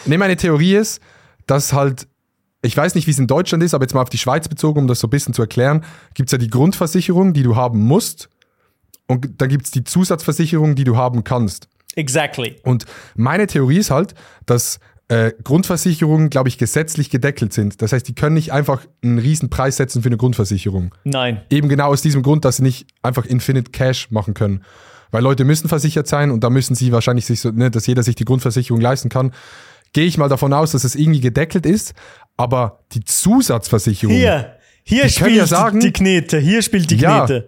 nee, 0.06 0.18
meine 0.18 0.36
Theorie 0.36 0.76
ist, 0.76 1.02
dass 1.46 1.74
halt, 1.74 2.08
ich 2.68 2.78
weiß 2.78 2.96
nicht, 2.96 3.08
wie 3.08 3.12
es 3.12 3.20
in 3.20 3.28
Deutschland 3.28 3.64
ist, 3.64 3.74
aber 3.74 3.86
jetzt 3.86 3.94
mal 3.94 4.02
auf 4.02 4.10
die 4.10 4.18
Schweiz 4.18 4.48
bezogen, 4.48 4.82
um 4.82 4.88
das 4.88 5.00
so 5.00 5.08
ein 5.08 5.10
bisschen 5.10 5.34
zu 5.34 5.42
erklären, 5.42 5.84
gibt's 6.14 6.32
ja 6.32 6.38
die 6.38 6.50
Grundversicherung, 6.50 7.34
die 7.34 7.44
du 7.44 7.56
haben 7.56 7.80
musst. 7.80 8.30
Und 9.08 9.42
dann 9.42 9.50
gibt's 9.50 9.72
die 9.72 9.84
Zusatzversicherung, 9.84 10.76
die 10.76 10.84
du 10.84 10.98
haben 10.98 11.24
kannst. 11.24 11.70
Exactly. 11.96 12.58
Und 12.64 12.86
meine 13.16 13.48
Theorie 13.48 13.78
ist 13.78 13.90
halt, 13.90 14.14
dass 14.46 14.80
äh, 15.08 15.32
Grundversicherungen, 15.44 16.30
glaube 16.30 16.50
ich, 16.50 16.58
gesetzlich 16.58 17.10
gedeckelt 17.10 17.54
sind. 17.54 17.82
Das 17.82 17.94
heißt, 17.94 18.08
die 18.08 18.14
können 18.14 18.36
nicht 18.36 18.52
einfach 18.52 18.82
einen 19.02 19.20
riesen 19.20 19.50
Preis 19.50 19.78
setzen 19.78 20.02
für 20.02 20.10
eine 20.10 20.18
Grundversicherung. 20.18 20.94
Nein. 21.06 21.42
Eben 21.50 21.70
genau 21.70 21.88
aus 21.88 22.02
diesem 22.02 22.22
Grund, 22.22 22.44
dass 22.44 22.58
sie 22.58 22.64
nicht 22.64 22.88
einfach 23.02 23.26
Infinite 23.26 23.72
Cash 23.72 24.12
machen 24.12 24.34
können. 24.34 24.64
Weil 25.12 25.24
Leute 25.24 25.46
müssen 25.46 25.70
versichert 25.70 26.08
sein 26.08 26.32
und 26.32 26.44
da 26.44 26.50
müssen 26.50 26.76
sie 26.76 26.92
wahrscheinlich 26.92 27.26
sich 27.26 27.40
so, 27.40 27.52
ne, 27.52 27.72
dass 27.72 27.88
jeder 27.88 28.04
sich 28.04 28.16
die 28.16 28.26
Grundversicherung 28.26 28.82
leisten 28.82 29.08
kann. 29.08 29.32
Gehe 29.94 30.06
ich 30.06 30.18
mal 30.18 30.28
davon 30.28 30.52
aus, 30.52 30.74
dass 30.74 30.84
es 30.84 30.96
irgendwie 30.96 31.22
gedeckelt 31.22 31.66
ist, 31.66 31.94
aber 32.38 32.80
die 32.94 33.04
Zusatzversicherung. 33.04 34.16
Hier, 34.16 34.54
hier 34.84 35.04
Die 35.04 35.10
spielt 35.10 35.36
ja 35.36 35.46
sagen- 35.48 35.80
die 35.80 35.92
Knete. 35.92 36.38
Hier 36.40 36.62
spielt 36.62 36.90
die 36.92 36.98
Ja. 36.98 37.26
Knete. 37.26 37.48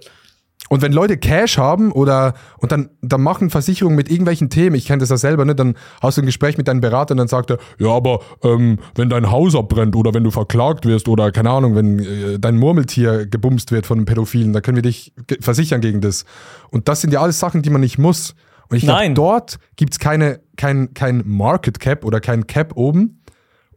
Und 0.72 0.84
wenn 0.84 0.94
Leute 0.94 1.18
Cash 1.18 1.58
haben 1.58 1.92
oder 1.92 2.36
und 2.60 2.72
dann, 2.72 2.90
dann 3.02 3.22
machen 3.22 3.50
Versicherungen 3.50 3.96
mit 3.96 4.12
irgendwelchen 4.12 4.52
Themen, 4.52 4.76
ich 4.76 4.86
kenne 4.86 5.00
das 5.00 5.10
ja 5.10 5.18
selber, 5.18 5.44
ne, 5.44 5.56
dann 5.56 5.76
hast 6.00 6.18
du 6.18 6.22
ein 6.22 6.28
Gespräch 6.28 6.58
mit 6.60 6.68
deinem 6.68 6.80
Berater 6.80 7.14
und 7.14 7.18
dann 7.18 7.28
sagt 7.28 7.50
er, 7.50 7.58
ja, 7.80 7.88
aber 7.90 8.20
ähm, 8.44 8.78
wenn 8.94 9.10
dein 9.10 9.32
Haus 9.32 9.56
abbrennt 9.56 9.96
oder 9.96 10.14
wenn 10.14 10.24
du 10.24 10.30
verklagt 10.30 10.86
wirst 10.86 11.08
oder 11.08 11.32
keine 11.32 11.50
Ahnung, 11.50 11.74
wenn 11.76 11.98
äh, 12.00 12.38
dein 12.40 12.58
Murmeltier 12.58 13.26
gebumst 13.26 13.72
wird 13.72 13.88
von 13.88 13.98
einem 13.98 14.06
Pädophilen, 14.06 14.54
dann 14.54 14.62
können 14.62 14.76
wir 14.76 14.84
dich 14.84 15.12
versichern 15.42 15.82
gegen 15.82 16.02
das. 16.02 16.26
Und 16.70 16.88
das 16.88 17.02
sind 17.02 17.14
ja 17.14 17.22
alles 17.22 17.40
Sachen, 17.40 17.64
die 17.64 17.72
man 17.72 17.82
nicht 17.82 17.98
muss. 17.98 18.36
Und 18.70 18.78
ich 18.78 18.84
glaube, 18.84 19.12
dort 19.16 19.58
gibt's 19.76 19.98
keine, 19.98 20.42
kein, 20.56 20.94
kein 20.94 21.24
Market 21.26 21.80
Cap 21.80 22.06
oder 22.06 22.20
kein 22.20 22.46
Cap 22.46 22.74
oben. 22.76 23.19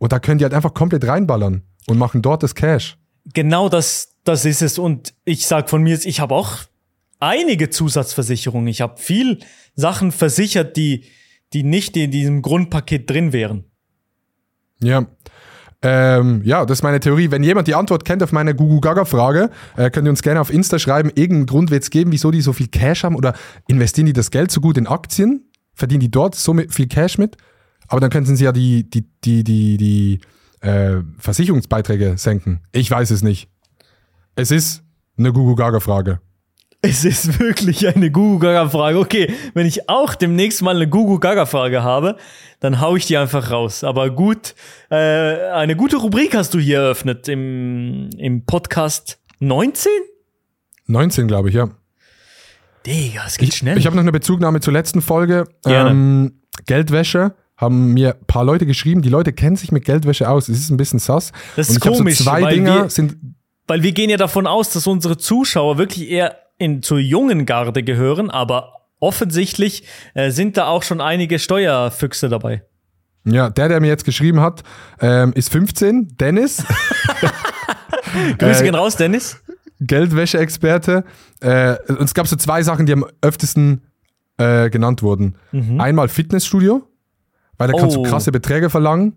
Und 0.02 0.10
da 0.10 0.18
können 0.18 0.38
die 0.38 0.44
halt 0.44 0.52
einfach 0.52 0.74
komplett 0.74 1.06
reinballern. 1.06 1.62
und 1.86 1.96
machen 1.96 2.22
dort 2.22 2.42
das 2.42 2.56
Cash. 2.56 2.96
Genau 3.34 3.68
das, 3.68 4.16
das 4.24 4.44
ist 4.44 4.60
es. 4.60 4.76
Und 4.78 5.14
ich 5.24 5.46
sag 5.46 5.70
von 5.70 5.80
mir, 5.80 5.96
ich 6.04 6.18
habe 6.18 6.34
auch 6.34 6.58
einige 7.20 7.70
Zusatzversicherungen. 7.70 8.66
Ich 8.66 8.80
habe 8.80 9.00
viel 9.00 9.38
Sachen 9.76 10.10
versichert, 10.10 10.76
die, 10.76 11.04
die 11.52 11.62
nicht 11.62 11.96
in 11.96 12.10
diesem 12.10 12.42
Grundpaket 12.42 13.08
drin 13.08 13.32
wären. 13.32 13.64
Ja. 14.80 15.06
Ähm, 15.82 16.42
ja, 16.44 16.66
das 16.66 16.78
ist 16.78 16.82
meine 16.82 16.98
Theorie. 16.98 17.30
Wenn 17.30 17.44
jemand 17.44 17.68
die 17.68 17.76
Antwort 17.76 18.04
kennt 18.04 18.24
auf 18.24 18.32
meine 18.32 18.56
Gugu 18.56 18.80
Gaga 18.80 19.04
Frage, 19.04 19.50
äh, 19.76 19.88
könnt 19.90 20.08
ihr 20.08 20.10
uns 20.10 20.22
gerne 20.22 20.40
auf 20.40 20.52
Insta 20.52 20.80
schreiben. 20.80 21.10
Irgendeinen 21.14 21.46
Grund 21.46 21.70
wird 21.70 21.84
es 21.84 21.90
geben, 21.90 22.10
wieso 22.10 22.32
die 22.32 22.40
so 22.40 22.52
viel 22.52 22.66
Cash 22.66 23.04
haben 23.04 23.14
oder 23.14 23.34
investieren 23.68 24.06
die 24.06 24.12
das 24.12 24.32
Geld 24.32 24.50
so 24.50 24.60
gut 24.60 24.76
in 24.76 24.88
Aktien? 24.88 25.48
Verdienen 25.74 26.00
die 26.00 26.10
dort 26.10 26.34
so 26.34 26.56
viel 26.70 26.88
Cash 26.88 27.18
mit? 27.18 27.36
Aber 27.92 28.00
dann 28.00 28.08
könnten 28.08 28.36
sie 28.36 28.44
ja 28.44 28.52
die, 28.52 28.88
die, 28.88 29.04
die, 29.22 29.44
die, 29.44 29.76
die 29.76 30.20
äh, 30.66 31.02
Versicherungsbeiträge 31.18 32.16
senken. 32.16 32.62
Ich 32.72 32.90
weiß 32.90 33.10
es 33.10 33.22
nicht. 33.22 33.50
Es 34.34 34.50
ist 34.50 34.82
eine 35.18 35.30
Gugu 35.30 35.54
Gaga 35.56 35.78
Frage. 35.78 36.18
Es 36.80 37.04
ist 37.04 37.38
wirklich 37.38 37.86
eine 37.86 38.10
Gugu 38.10 38.38
Gaga 38.38 38.70
Frage. 38.70 38.98
Okay, 38.98 39.34
wenn 39.52 39.66
ich 39.66 39.90
auch 39.90 40.14
demnächst 40.14 40.62
mal 40.62 40.74
eine 40.74 40.88
Gugu 40.88 41.18
Gaga 41.18 41.44
Frage 41.44 41.82
habe, 41.82 42.16
dann 42.60 42.80
hau 42.80 42.96
ich 42.96 43.04
die 43.04 43.18
einfach 43.18 43.50
raus. 43.50 43.84
Aber 43.84 44.08
gut, 44.08 44.54
äh, 44.90 44.96
eine 45.50 45.76
gute 45.76 45.98
Rubrik 45.98 46.34
hast 46.34 46.54
du 46.54 46.58
hier 46.58 46.78
eröffnet 46.78 47.28
im, 47.28 48.08
im 48.16 48.46
Podcast 48.46 49.20
19? 49.40 49.92
19, 50.86 51.28
glaube 51.28 51.50
ich, 51.50 51.56
ja. 51.56 51.68
Digga, 52.86 53.24
es 53.26 53.36
geht 53.36 53.50
Ich, 53.50 53.56
schnell. 53.56 53.76
ich 53.76 53.84
habe 53.84 53.96
noch 53.96 54.02
eine 54.02 54.12
Bezugnahme 54.12 54.60
zur 54.60 54.72
letzten 54.72 55.02
Folge. 55.02 55.44
Ähm, 55.66 56.40
Geldwäsche 56.64 57.34
haben 57.62 57.94
mir 57.94 58.16
ein 58.16 58.26
paar 58.26 58.44
Leute 58.44 58.66
geschrieben. 58.66 59.00
Die 59.00 59.08
Leute 59.08 59.32
kennen 59.32 59.56
sich 59.56 59.72
mit 59.72 59.84
Geldwäsche 59.86 60.28
aus. 60.28 60.48
Es 60.50 60.58
ist 60.58 60.70
ein 60.70 60.76
bisschen 60.76 60.98
sass. 60.98 61.32
Das 61.56 61.70
ist 61.70 61.80
komisch, 61.80 62.18
So 62.18 62.24
zwei 62.24 62.42
weil 62.42 62.54
Dinger 62.54 62.82
wir- 62.82 62.90
sind. 62.90 63.16
Weil 63.66 63.82
wir 63.82 63.92
gehen 63.92 64.10
ja 64.10 64.16
davon 64.18 64.46
aus, 64.46 64.70
dass 64.70 64.86
unsere 64.86 65.16
Zuschauer 65.16 65.78
wirklich 65.78 66.10
eher 66.10 66.36
in, 66.58 66.82
zur 66.82 66.98
jungen 66.98 67.46
Garde 67.46 67.82
gehören, 67.82 68.28
aber 68.30 68.72
offensichtlich 68.98 69.84
äh, 70.14 70.30
sind 70.30 70.56
da 70.56 70.66
auch 70.66 70.82
schon 70.82 71.00
einige 71.00 71.38
Steuerfüchse 71.38 72.28
dabei. 72.28 72.62
Ja, 73.24 73.50
der, 73.50 73.68
der 73.68 73.80
mir 73.80 73.86
jetzt 73.86 74.04
geschrieben 74.04 74.40
hat, 74.40 74.62
ähm, 75.00 75.32
ist 75.34 75.50
15. 75.52 76.16
Dennis, 76.18 76.64
Grüße 78.38 78.60
Äh, 78.60 78.64
gehen 78.64 78.74
raus, 78.74 78.96
Dennis. 78.96 79.40
Geldwäsche-Experte. 79.80 81.04
Äh, 81.40 81.76
und 81.88 82.02
es 82.02 82.14
gab 82.14 82.26
so 82.26 82.36
zwei 82.36 82.62
Sachen, 82.62 82.86
die 82.86 82.92
am 82.92 83.04
öftesten 83.20 83.82
äh, 84.38 84.70
genannt 84.70 85.02
wurden. 85.02 85.36
Einmal 85.78 86.08
Fitnessstudio, 86.08 86.82
weil 87.58 87.70
da 87.70 87.78
kannst 87.78 87.96
du. 87.96 88.00
Oh. 88.00 88.02
krasse 88.02 88.32
Beträge 88.32 88.70
verlangen 88.70 89.16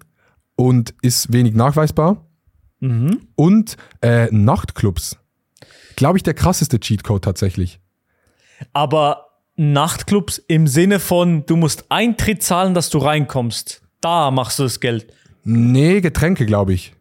und 0.55 0.93
ist 1.01 1.31
wenig 1.33 1.55
nachweisbar. 1.55 2.25
Mhm. 2.79 3.27
Und 3.36 3.77
äh, 4.01 4.27
Nachtclubs. 4.31 5.17
Glaube 5.95 6.17
ich, 6.17 6.23
der 6.23 6.33
krasseste 6.33 6.79
Cheatcode 6.79 7.23
tatsächlich. 7.23 7.79
Aber 8.73 9.27
Nachtclubs 9.55 10.38
im 10.38 10.67
Sinne 10.67 10.99
von, 10.99 11.45
du 11.45 11.55
musst 11.55 11.86
Eintritt 11.89 12.43
zahlen, 12.43 12.73
dass 12.73 12.89
du 12.89 12.97
reinkommst. 12.97 13.81
Da 14.01 14.31
machst 14.31 14.59
du 14.59 14.63
das 14.63 14.79
Geld. 14.79 15.11
Nee, 15.43 16.01
Getränke, 16.01 16.45
glaube 16.45 16.73
ich. 16.73 16.93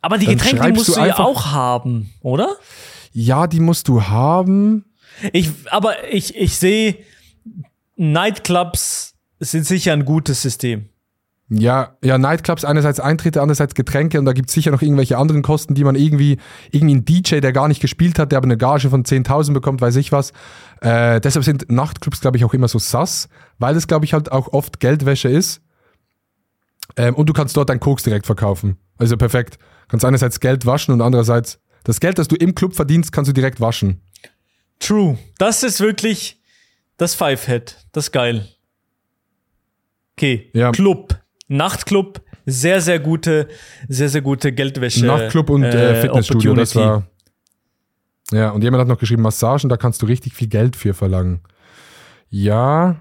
Aber 0.00 0.18
die 0.18 0.26
Dann 0.26 0.36
Getränke 0.36 0.72
musst 0.72 0.88
du 0.88 0.94
du, 0.94 1.06
ja 1.06 1.18
auch 1.18 1.46
haben, 1.46 2.12
oder? 2.20 2.56
Ja, 3.12 3.46
die 3.46 3.60
musst 3.60 3.88
du 3.88 4.02
haben. 4.02 4.84
Ich, 5.32 5.50
aber 5.70 6.12
ich, 6.12 6.36
ich 6.36 6.56
sehe, 6.56 6.96
Nightclubs 7.96 9.07
sind 9.40 9.66
sicher 9.66 9.92
ein 9.92 10.04
gutes 10.04 10.42
System. 10.42 10.88
Ja, 11.50 11.96
ja, 12.04 12.18
Nightclubs 12.18 12.66
einerseits 12.66 13.00
Eintritte, 13.00 13.40
andererseits 13.40 13.74
Getränke 13.74 14.18
und 14.18 14.26
da 14.26 14.34
gibt 14.34 14.50
es 14.50 14.54
sicher 14.54 14.70
noch 14.70 14.82
irgendwelche 14.82 15.16
anderen 15.16 15.40
Kosten, 15.40 15.74
die 15.74 15.82
man 15.82 15.94
irgendwie, 15.94 16.36
irgendwie 16.70 16.96
ein 16.96 17.04
DJ, 17.06 17.40
der 17.40 17.52
gar 17.52 17.68
nicht 17.68 17.80
gespielt 17.80 18.18
hat, 18.18 18.32
der 18.32 18.36
aber 18.36 18.44
eine 18.44 18.58
Gage 18.58 18.90
von 18.90 19.02
10.000 19.02 19.54
bekommt, 19.54 19.80
weiß 19.80 19.96
ich 19.96 20.12
was. 20.12 20.32
Äh, 20.82 21.22
deshalb 21.22 21.46
sind 21.46 21.70
Nachtclubs, 21.70 22.20
glaube 22.20 22.36
ich, 22.36 22.44
auch 22.44 22.52
immer 22.52 22.68
so 22.68 22.78
sass, 22.78 23.30
weil 23.58 23.74
das, 23.74 23.86
glaube 23.86 24.04
ich, 24.04 24.12
halt 24.12 24.30
auch 24.30 24.52
oft 24.52 24.78
Geldwäsche 24.78 25.30
ist. 25.30 25.62
Ähm, 26.98 27.14
und 27.14 27.30
du 27.30 27.32
kannst 27.32 27.56
dort 27.56 27.70
dein 27.70 27.80
Koks 27.80 28.02
direkt 28.02 28.26
verkaufen. 28.26 28.76
Also 28.98 29.16
perfekt. 29.16 29.58
Kannst 29.88 30.04
einerseits 30.04 30.40
Geld 30.40 30.66
waschen 30.66 30.92
und 30.92 31.00
andererseits 31.00 31.60
das 31.84 32.00
Geld, 32.00 32.18
das 32.18 32.28
du 32.28 32.36
im 32.36 32.54
Club 32.54 32.74
verdienst, 32.74 33.12
kannst 33.12 33.30
du 33.30 33.32
direkt 33.32 33.58
waschen. 33.58 34.02
True. 34.80 35.18
Das 35.38 35.62
ist 35.62 35.80
wirklich 35.80 36.42
das 36.98 37.14
Five-Head. 37.14 37.86
Das 37.92 38.06
ist 38.06 38.12
geil. 38.12 38.48
Okay. 40.18 40.50
Ja. 40.52 40.72
Club. 40.72 41.16
Nachtclub. 41.46 42.20
Sehr, 42.44 42.80
sehr 42.80 42.98
gute, 42.98 43.46
sehr, 43.88 44.08
sehr 44.08 44.22
gute 44.22 44.52
Geldwäsche. 44.52 45.04
Nachtclub 45.06 45.50
und 45.50 45.64
äh, 45.64 45.98
äh, 45.98 46.00
Fitnessstudio, 46.00 46.54
das 46.54 46.74
war. 46.74 47.06
Ja, 48.32 48.50
und 48.50 48.64
jemand 48.64 48.80
hat 48.80 48.88
noch 48.88 48.98
geschrieben, 48.98 49.22
Massagen, 49.22 49.68
da 49.68 49.76
kannst 49.76 50.02
du 50.02 50.06
richtig 50.06 50.34
viel 50.34 50.48
Geld 50.48 50.74
für 50.74 50.94
verlangen. 50.94 51.40
Ja, 52.30 52.96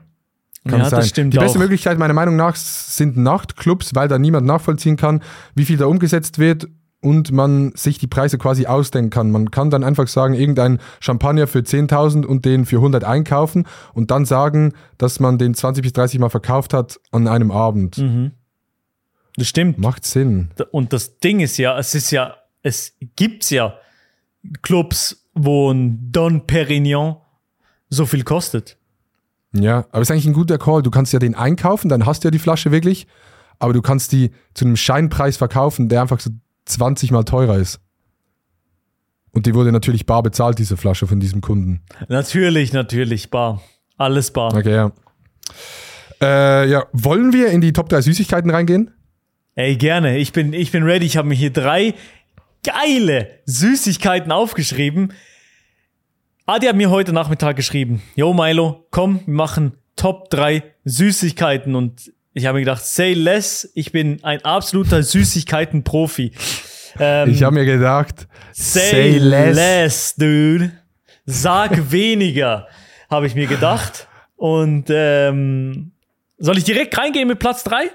kann 0.68 0.80
ja, 0.80 0.90
sein. 0.90 1.00
das 1.00 1.10
stimmt 1.10 1.34
Die 1.34 1.38
beste 1.38 1.58
auch. 1.58 1.62
Möglichkeit, 1.62 1.98
meiner 1.98 2.14
Meinung 2.14 2.36
nach, 2.36 2.56
sind 2.56 3.18
Nachtclubs, 3.18 3.96
weil 3.96 4.10
da 4.10 4.20
niemand 4.20 4.46
nachvollziehen 4.46 4.98
kann, 4.98 5.22
wie 5.56 5.66
viel 5.66 5.78
da 5.78 5.86
umgesetzt 5.86 6.40
wird 6.40 6.68
und 7.02 7.32
man 7.32 7.74
sich 7.76 8.00
die 8.00 8.08
Preise 8.08 8.38
quasi 8.38 8.66
ausdenken 8.66 9.10
kann. 9.10 9.32
Man 9.32 9.52
kann 9.52 9.70
dann 9.70 9.84
einfach 9.84 10.08
sagen, 10.08 10.34
irgendein 10.34 10.80
Champagner 11.00 11.48
für 11.48 11.60
10.000 11.60 12.26
und 12.26 12.46
den 12.46 12.66
für 12.66 12.78
100 12.78 13.04
einkaufen 13.04 13.68
und 13.94 14.12
dann 14.12 14.26
sagen, 14.26 14.74
dass 14.98 15.20
man 15.20 15.38
den 15.38 15.54
20 15.54 15.84
bis 15.84 15.94
30 15.94 16.20
Mal 16.20 16.30
verkauft 16.30 16.74
hat 16.74 17.00
an 17.12 17.28
einem 17.28 17.52
Abend. 17.52 18.00
Mhm. 18.00 18.32
Das 19.36 19.48
stimmt. 19.48 19.78
Macht 19.78 20.06
Sinn. 20.06 20.50
Und 20.72 20.94
das 20.94 21.20
Ding 21.20 21.40
ist 21.40 21.58
ja, 21.58 21.78
es 21.78 21.94
ist 21.94 22.10
ja, 22.10 22.36
es 22.64 22.96
gibt 23.16 23.50
ja 23.52 23.76
Clubs, 24.64 25.28
wo 25.36 25.72
ein 25.72 26.12
Don 26.12 26.48
Perignon 26.48 27.18
so 27.90 28.06
viel 28.08 28.24
kostet. 28.24 28.78
Ja, 29.54 29.86
aber 29.92 30.02
ist 30.02 30.12
eigentlich 30.12 30.26
ein 30.26 30.34
guter 30.34 30.58
Call. 30.58 30.82
Du 30.82 30.92
kannst 30.92 31.14
ja 31.14 31.20
den 31.20 31.36
einkaufen, 31.36 31.90
dann 31.90 32.06
hast 32.06 32.24
du 32.24 32.28
ja 32.28 32.32
die 32.32 32.40
Flasche 32.40 32.72
wirklich, 32.72 33.08
aber 33.60 33.74
du 33.74 33.82
kannst 33.82 34.12
die 34.12 34.32
zu 34.56 34.66
einem 34.66 34.76
Scheinpreis 34.76 35.38
verkaufen, 35.38 35.90
der 35.90 36.02
einfach 36.02 36.20
so 36.20 36.32
20 36.68 37.12
mal 37.12 37.24
teurer 37.24 37.58
ist. 37.58 37.80
Und 39.32 39.46
die 39.46 39.54
wurde 39.54 39.72
natürlich 39.72 40.06
bar 40.06 40.24
bezahlt, 40.24 40.60
diese 40.60 40.78
Flasche 40.78 41.08
von 41.08 41.20
diesem 41.20 41.42
Kunden. 41.42 41.82
Natürlich, 42.08 42.74
natürlich, 42.74 43.30
bar. 43.30 43.62
Alles 43.98 44.32
bar. 44.32 44.54
Okay, 44.54 44.74
ja. 44.74 44.92
Äh, 46.22 46.70
ja, 46.70 46.86
wollen 46.94 47.34
wir 47.34 47.50
in 47.50 47.62
die 47.62 47.74
Top 47.74 47.90
3 47.90 48.02
Süßigkeiten 48.02 48.50
reingehen? 48.50 48.92
Ey, 49.56 49.76
gerne. 49.76 50.18
Ich 50.18 50.34
bin, 50.34 50.54
ich 50.54 50.72
bin 50.72 50.84
ready. 50.84 51.06
Ich 51.06 51.18
habe 51.18 51.28
mir 51.28 51.36
hier 51.36 51.52
drei 51.52 51.94
geile 52.64 53.40
Süßigkeiten 53.46 54.32
aufgeschrieben. 54.32 55.14
Adi 56.46 56.68
hat 56.68 56.76
mir 56.76 56.90
heute 56.90 57.14
Nachmittag 57.14 57.56
geschrieben. 57.56 58.02
Yo, 58.16 58.34
Milo, 58.34 58.88
komm, 58.92 59.22
wir 59.26 59.34
machen 59.34 59.74
Top 59.96 60.30
3 60.30 60.64
Süßigkeiten. 60.86 61.76
Und 61.76 62.12
ich 62.38 62.46
habe 62.46 62.60
mir 62.60 62.66
gedacht, 62.66 62.86
say 62.86 63.14
less. 63.14 63.70
Ich 63.74 63.92
bin 63.92 64.24
ein 64.24 64.44
absoluter 64.46 65.02
Süßigkeiten-Profi. 65.04 66.32
Ähm, 67.00 67.30
Ich 67.30 67.44
habe 67.44 67.56
mir 67.56 67.66
gedacht, 67.66 68.28
say, 68.54 69.18
less. 69.18 70.16
dude. 70.16 70.72
Sag 71.26 71.92
weniger, 71.92 72.68
habe 73.10 73.28
ich 73.28 73.36
mir 73.36 73.48
gedacht. 73.48 74.08
Und 74.36 74.86
ähm, 74.90 75.92
soll 76.38 76.58
ich 76.58 76.64
direkt 76.64 76.98
reingehen 76.98 77.28
mit 77.28 77.40
Platz 77.40 77.64
3? 77.64 77.90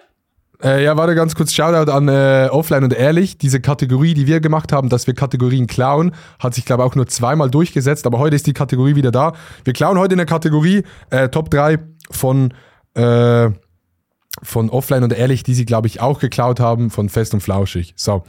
Äh, 0.63 0.85
ja, 0.85 0.97
warte 0.97 1.15
ganz 1.15 1.35
kurz, 1.35 1.53
Shoutout 1.53 1.91
an 1.91 2.09
äh, 2.09 2.49
Offline 2.51 2.85
und 2.85 2.93
Ehrlich. 2.93 3.39
Diese 3.39 3.61
Kategorie, 3.61 4.15
die 4.15 4.27
wir 4.27 4.41
gemacht 4.41 4.73
haben, 4.73 4.89
dass 4.89 5.07
wir 5.07 5.15
Kategorien 5.15 5.67
klauen, 5.67 6.15
hat 6.39 6.55
sich, 6.55 6.65
glaube 6.65 6.83
ich, 6.83 6.89
auch 6.91 6.95
nur 6.95 7.07
zweimal 7.09 7.51
durchgesetzt, 7.51 8.07
aber 8.07 8.19
heute 8.19 8.37
ist 8.37 8.47
die 8.47 8.53
Kategorie 8.53 8.95
wieder 8.95 9.11
da. 9.11 9.33
Wir 9.65 9.73
klauen 9.73 9.99
heute 9.99 10.15
eine 10.15 10.27
Kategorie 10.27 10.83
äh, 11.11 11.29
Top 11.31 11.51
3 11.51 11.79
von, 12.11 12.55
äh, 12.95 13.51
von 14.43 14.71
Offline 14.71 15.05
und 15.05 15.13
Ehrlich, 15.13 15.43
die 15.43 15.55
sie, 15.55 15.65
glaube 15.67 15.87
ich, 15.89 16.01
auch 16.01 16.19
geklaut 16.19 16.61
haben 16.61 16.91
von 16.91 17.09
Fest 17.09 17.35
und 17.35 17.41
Flauschig. 17.41 17.93
So, 17.97 18.25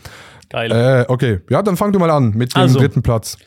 Geil. 0.50 0.72
äh, 0.72 1.06
okay. 1.08 1.40
Ja, 1.50 1.62
dann 1.62 1.78
fang 1.78 1.92
du 1.94 2.00
mal 2.00 2.10
an 2.12 2.32
mit 2.36 2.56
dem 2.56 2.62
Also. 2.64 2.80
dritten 2.80 3.02
Platz. 3.02 3.38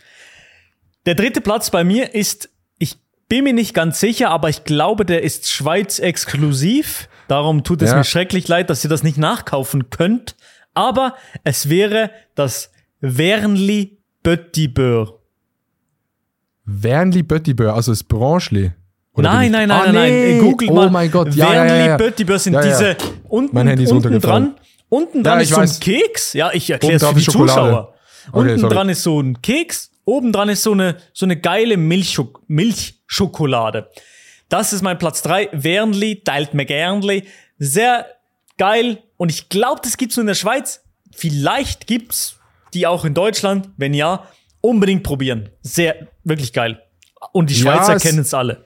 Der 1.04 1.14
dritte 1.14 1.40
Platz 1.40 1.70
bei 1.70 1.84
mir 1.84 2.14
ist, 2.14 2.48
ich 2.78 2.96
bin 3.28 3.44
mir 3.44 3.52
nicht 3.52 3.74
ganz 3.74 4.00
sicher, 4.00 4.30
aber 4.30 4.48
ich 4.48 4.64
glaube, 4.64 5.04
der 5.04 5.22
ist 5.22 5.50
Schweiz 5.50 5.98
exklusiv. 5.98 7.09
Darum 7.28 7.62
tut 7.64 7.82
es 7.82 7.90
Ja. 7.90 7.98
mir 7.98 8.04
schrecklich 8.04 8.48
leid, 8.48 8.70
dass 8.70 8.82
ihr 8.84 8.90
das 8.90 9.02
nicht 9.02 9.18
nachkaufen 9.18 9.90
könnt. 9.90 10.34
Aber 10.74 11.14
es 11.44 11.68
wäre 11.68 12.11
das 12.34 12.70
Wernli 13.00 13.98
Beurre. 14.22 15.20
Wernli 16.64 17.22
Böttibör, 17.22 17.74
also 17.74 17.92
das 17.92 18.02
Branchli. 18.02 18.72
Oder 19.17 19.33
Nein, 19.33 19.51
nein, 19.53 19.69
nein, 19.69 19.81
Ah, 19.81 19.85
nein, 19.85 19.95
nein. 19.95 20.12
nee. 20.12 20.39
Googelt 20.41 20.71
oh 20.71 20.75
mal. 20.75 20.91
mein 20.91 21.11
Gott, 21.11 21.35
ja, 21.35 21.47
ja, 21.47 21.64
Wernli 21.64 21.79
ja, 21.79 21.87
ja. 21.87 21.97
Beurre 21.97 22.39
sind 22.39 22.53
Ja, 22.55 22.61
ja. 22.64 22.67
diese 22.69 22.97
unten, 23.29 23.55
Mein 23.55 23.67
Handy 23.69 23.85
ist 23.85 23.93
unten 23.93 24.21
dran. 24.21 24.55
Unten 24.89 25.23
dran 25.25 25.39
Ja, 25.39 25.43
ist 25.43 25.51
so 25.51 25.61
ein. 25.61 25.81
Keks. 25.81 26.33
Ja, 26.35 26.51
ich 26.53 26.69
erkläre 26.71 26.95
es 26.97 27.05
für 27.05 27.14
die 27.14 27.21
Schokolade. 27.23 27.61
Zuschauer. 27.61 27.95
Okay, 28.33 28.39
Unten 28.39 28.59
sorry. 28.61 28.75
dran 28.75 28.89
ist 28.89 29.03
so 29.03 29.21
ein 29.21 29.41
Keks, 29.43 29.91
oben 30.05 30.33
dran 30.33 30.49
ist 30.49 30.62
so 30.62 30.73
eine, 30.73 30.97
so 31.12 31.27
eine 31.27 31.37
geile 31.37 31.77
Milchschok 31.77 32.41
Milchschokolade. 32.49 33.89
Das 34.49 34.73
ist 34.73 34.83
mein 34.83 34.99
Platz 34.99 35.23
3. 35.23 35.49
Wernli, 35.53 36.23
teilt 36.23 36.55
mir 36.55 36.67
gernli. 36.67 37.25
Sehr 37.59 38.07
geil. 38.59 38.99
Und 39.17 39.31
ich 39.33 39.49
glaube, 39.49 39.81
das 39.83 39.97
gibt's 39.97 40.17
nur 40.17 40.23
in 40.23 40.29
der 40.29 40.35
Schweiz. 40.35 40.83
Vielleicht 41.14 41.87
gibt's 41.87 42.39
die 42.75 42.87
auch 42.87 43.05
in 43.05 43.14
Deutschland. 43.14 43.71
Wenn 43.77 43.95
ja, 43.95 44.25
unbedingt 44.61 45.03
probieren. 45.03 45.49
Sehr, 45.62 46.09
wirklich 46.23 46.53
geil. 46.53 46.81
Und 47.33 47.51
die 47.51 47.55
Ja, 47.55 47.61
Schweizer 47.62 47.97
es- 47.97 48.03
kennen 48.03 48.21
es 48.21 48.35
alle. 48.35 48.66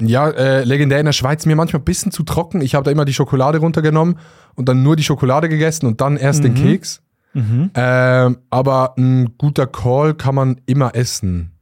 Ja, 0.00 0.28
äh, 0.30 0.62
legendär 0.64 1.00
in 1.00 1.06
der 1.06 1.12
Schweiz 1.12 1.44
mir 1.44 1.56
manchmal 1.56 1.80
ein 1.82 1.84
bisschen 1.84 2.12
zu 2.12 2.22
trocken. 2.22 2.60
Ich 2.60 2.74
habe 2.74 2.84
da 2.84 2.90
immer 2.90 3.04
die 3.04 3.14
Schokolade 3.14 3.58
runtergenommen 3.58 4.18
und 4.54 4.68
dann 4.68 4.82
nur 4.82 4.94
die 4.96 5.02
Schokolade 5.02 5.48
gegessen 5.48 5.86
und 5.86 6.00
dann 6.00 6.16
erst 6.16 6.44
den 6.44 6.54
Keks. 6.54 7.02
Ähm, 7.34 8.38
aber 8.50 8.94
ein 8.96 9.36
guter 9.38 9.66
Call 9.66 10.14
kann 10.14 10.34
man 10.34 10.60
immer 10.66 10.94
essen, 10.96 11.52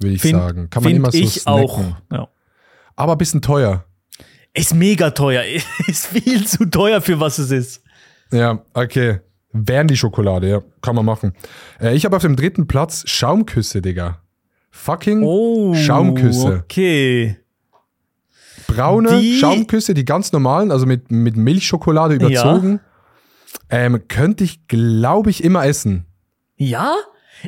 würde 0.00 0.14
ich 0.14 0.22
Find, 0.22 0.38
sagen. 0.38 0.70
Kann 0.70 0.82
man 0.82 0.92
immer 0.94 1.10
so 1.10 1.18
ich 1.18 1.42
snacken. 1.42 1.60
auch. 1.62 1.80
Ja. 2.10 2.28
Aber 2.96 3.12
ein 3.12 3.18
bisschen 3.18 3.42
teuer. 3.42 3.84
Ist 4.54 4.74
mega 4.74 5.10
teuer. 5.10 5.42
Ist 5.86 6.06
viel 6.06 6.46
zu 6.46 6.64
teuer 6.66 7.02
für 7.02 7.20
was 7.20 7.38
es 7.38 7.50
ist. 7.50 7.82
Ja, 8.32 8.62
okay. 8.72 9.20
Wären 9.52 9.88
die 9.88 9.96
Schokolade, 9.96 10.48
ja. 10.48 10.62
Kann 10.80 10.96
man 10.96 11.04
machen. 11.04 11.34
Äh, 11.80 11.94
ich 11.94 12.04
habe 12.06 12.16
auf 12.16 12.22
dem 12.22 12.36
dritten 12.36 12.66
Platz 12.66 13.02
Schaumküsse, 13.06 13.82
Digga. 13.82 14.22
Fucking 14.70 15.22
Oh. 15.22 15.74
Schaumküsse. 15.74 16.62
Okay. 16.64 17.36
Braune 18.76 19.20
Die- 19.20 19.38
Schaumküsse, 19.38 19.94
die 19.94 20.04
ganz 20.04 20.32
normalen, 20.32 20.70
also 20.70 20.86
mit, 20.86 21.10
mit 21.10 21.36
Milchschokolade 21.36 22.14
überzogen. 22.14 22.80
Ähm, 23.70 24.06
könnte 24.08 24.44
ich, 24.44 24.68
glaube 24.68 25.30
ich, 25.30 25.42
immer 25.42 25.64
essen. 25.64 26.06
Ja? 26.56 26.94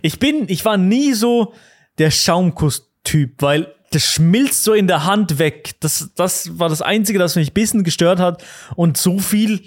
Ich 0.02 0.18
bin, 0.18 0.46
ich 0.48 0.64
war 0.64 0.76
nie 0.76 1.12
so 1.12 1.54
der 1.98 2.10
Schaumkuss-Typ, 2.10 3.40
weil 3.42 3.74
das 3.90 4.04
schmilzt 4.04 4.64
so 4.64 4.74
in 4.74 4.86
der 4.86 5.04
Hand 5.04 5.38
weg. 5.38 5.74
Das, 5.80 6.10
das 6.14 6.58
war 6.58 6.68
das 6.68 6.82
Einzige, 6.82 7.18
das 7.18 7.36
mich 7.36 7.50
ein 7.50 7.54
bisschen 7.54 7.84
gestört 7.84 8.20
hat. 8.20 8.44
Und 8.74 8.96
so 8.96 9.18
viel 9.18 9.62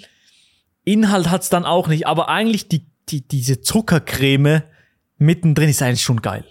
Inhalt 0.84 1.30
hat's 1.30 1.48
dann 1.48 1.64
auch 1.64 1.88
nicht. 1.88 2.06
Aber 2.06 2.28
eigentlich 2.28 2.68
die, 2.68 2.86
die, 3.08 3.26
diese 3.26 3.60
Zuckercreme 3.60 4.62
mittendrin 5.18 5.68
ist 5.68 5.82
eigentlich 5.82 6.02
schon 6.02 6.22
geil. 6.22 6.44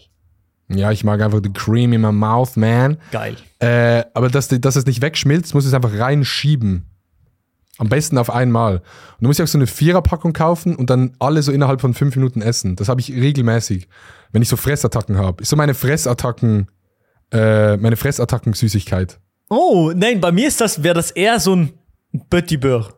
Ja, 0.76 0.92
ich 0.92 1.04
mag 1.04 1.22
einfach 1.22 1.42
die 1.42 1.54
Cream 1.54 1.94
in 1.94 2.02
my 2.02 2.12
mouth, 2.12 2.56
man. 2.56 2.98
Geil. 3.12 3.36
Äh, 3.60 4.04
aber 4.14 4.30
dass, 4.30 4.48
dass 4.48 4.76
es 4.76 4.86
nicht 4.86 5.02
wegschmilzt, 5.02 5.54
muss 5.54 5.66
es 5.66 5.74
einfach 5.74 5.98
reinschieben. 5.98 6.86
Am 7.78 7.90
besten 7.90 8.18
auf 8.18 8.30
einmal. 8.30 8.76
Und 8.78 9.22
du 9.22 9.28
musst 9.28 9.40
ja 9.40 9.46
auch 9.46 9.50
so 9.50 9.58
eine 9.58 9.68
Viererpackung 9.68 10.34
kaufen 10.34 10.76
und 10.76 10.90
dann 10.90 11.14
alle 11.20 11.42
so 11.42 11.52
innerhalb 11.52 11.82
von 11.82 11.94
fünf 11.94 12.16
Minuten 12.16 12.42
essen. 12.42 12.76
Das 12.76 12.90
habe 12.90 13.02
ich 13.02 13.12
regelmäßig, 13.12 13.88
wenn 14.32 14.42
ich 14.42 14.50
so 14.50 14.56
Fressattacken 14.56 15.18
habe. 15.18 15.42
Ist 15.42 15.50
so 15.50 15.56
meine 15.56 15.74
Fressattacken, 15.74 16.70
äh, 17.32 17.78
meine 17.78 17.96
Fressattacken-Süßigkeit. 17.96 19.20
Oh, 19.50 19.92
nein, 19.96 20.22
bei 20.22 20.32
mir 20.32 20.48
ist 20.48 20.62
das, 20.62 20.84
wäre 20.84 20.96
das 20.96 21.12
eher 21.12 21.40
so 21.40 21.56
ein 21.56 21.74
Petit 22.30 22.60
Beurre. 22.60 22.94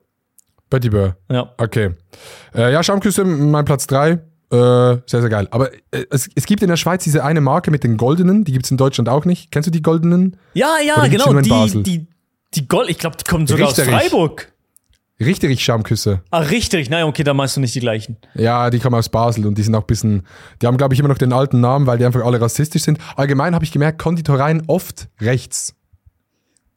Betty 0.69 0.89
Beurre. 0.89 1.15
Ja. 1.29 1.53
Okay. 1.57 1.91
Äh, 2.55 2.73
ja, 2.73 2.81
Schaumküsse, 2.81 3.23
mein 3.23 3.63
Platz 3.63 3.85
3. 3.87 4.19
Äh, 4.53 5.01
sehr, 5.07 5.21
sehr 5.21 5.29
geil. 5.29 5.47
Aber 5.51 5.73
äh, 5.91 6.05
es, 6.11 6.29
es 6.35 6.45
gibt 6.45 6.61
in 6.61 6.69
der 6.69 6.77
Schweiz 6.77 7.03
diese 7.03 7.23
eine 7.23 7.41
Marke 7.41 7.71
mit 7.71 7.83
den 7.83 7.97
goldenen, 7.97 8.43
die 8.43 8.51
gibt 8.51 8.65
es 8.65 8.71
in 8.71 8.77
Deutschland 8.77 9.09
auch 9.09 9.25
nicht. 9.25 9.51
Kennst 9.51 9.65
du 9.67 9.71
die 9.71 9.81
goldenen? 9.81 10.37
Ja, 10.53 10.75
ja, 10.85 10.97
Oder 10.97 11.09
genau. 11.09 11.33
die 11.41 11.49
Basel? 11.49 11.81
die, 11.83 12.05
die 12.53 12.67
Gold, 12.67 12.89
ich 12.89 12.99
glaube, 12.99 13.17
die 13.17 13.23
kommen 13.29 13.47
sogar 13.47 13.67
aus 13.69 13.77
Richterich. 13.79 14.09
Freiburg. 14.09 14.51
Richtig 15.19 15.63
Schaumküsse. 15.63 16.21
Ah, 16.31 16.39
richtig. 16.39 16.89
Nein, 16.89 17.05
okay, 17.05 17.23
da 17.23 17.33
meinst 17.33 17.55
du 17.57 17.61
nicht 17.61 17.73
die 17.73 17.79
gleichen. 17.79 18.17
Ja, 18.35 18.69
die 18.69 18.79
kommen 18.79 18.95
aus 18.95 19.09
Basel 19.09 19.45
und 19.47 19.57
die 19.57 19.63
sind 19.63 19.73
auch 19.73 19.81
ein 19.81 19.87
bisschen, 19.87 20.23
die 20.61 20.67
haben, 20.67 20.77
glaube 20.77 20.93
ich, 20.93 20.99
immer 20.99 21.09
noch 21.09 21.17
den 21.17 21.33
alten 21.33 21.59
Namen, 21.61 21.87
weil 21.87 21.97
die 21.97 22.05
einfach 22.05 22.23
alle 22.25 22.39
rassistisch 22.41 22.83
sind. 22.83 22.99
Allgemein 23.15 23.55
habe 23.55 23.63
ich 23.65 23.71
gemerkt, 23.71 23.99
Konditoreien 23.99 24.63
oft 24.67 25.07
rechts. 25.21 25.75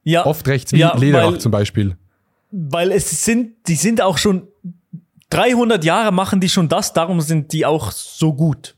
Ja, 0.03 0.25
Oft 0.25 0.47
rechts, 0.49 0.73
wie 0.73 0.79
Ja, 0.79 0.97
Lederach 0.97 1.33
weil- 1.33 1.41
zum 1.41 1.51
Beispiel. 1.51 1.97
weil 2.53 2.93
es 2.93 3.25
sind, 3.25 3.53
die 3.67 3.75
sind 3.75 4.01
auch 4.01 4.17
schon 4.19 4.47
300 5.31 5.85
Jahre 5.85 6.13
machen 6.13 6.41
die 6.41 6.49
schon 6.49 6.69
das, 6.69 6.93
darum 6.93 7.21
sind 7.21 7.53
die 7.53 7.67
auch 7.67 7.91
so 7.91 8.33
gut. 8.33 8.77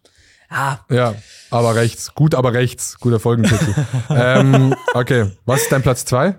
Ah, 0.51 0.78
Ja, 0.90 1.14
aber 1.51 1.74
rechts. 1.74 2.14
Gut, 2.14 2.34
aber 2.34 2.55
rechts. 2.55 2.99
Guter 2.99 3.20
Folgentitel. 3.20 3.74
ähm, 4.11 4.74
okay, 4.94 5.30
was 5.44 5.62
ist 5.62 5.72
dein 5.72 5.82
Platz 5.82 6.05
2? 6.07 6.36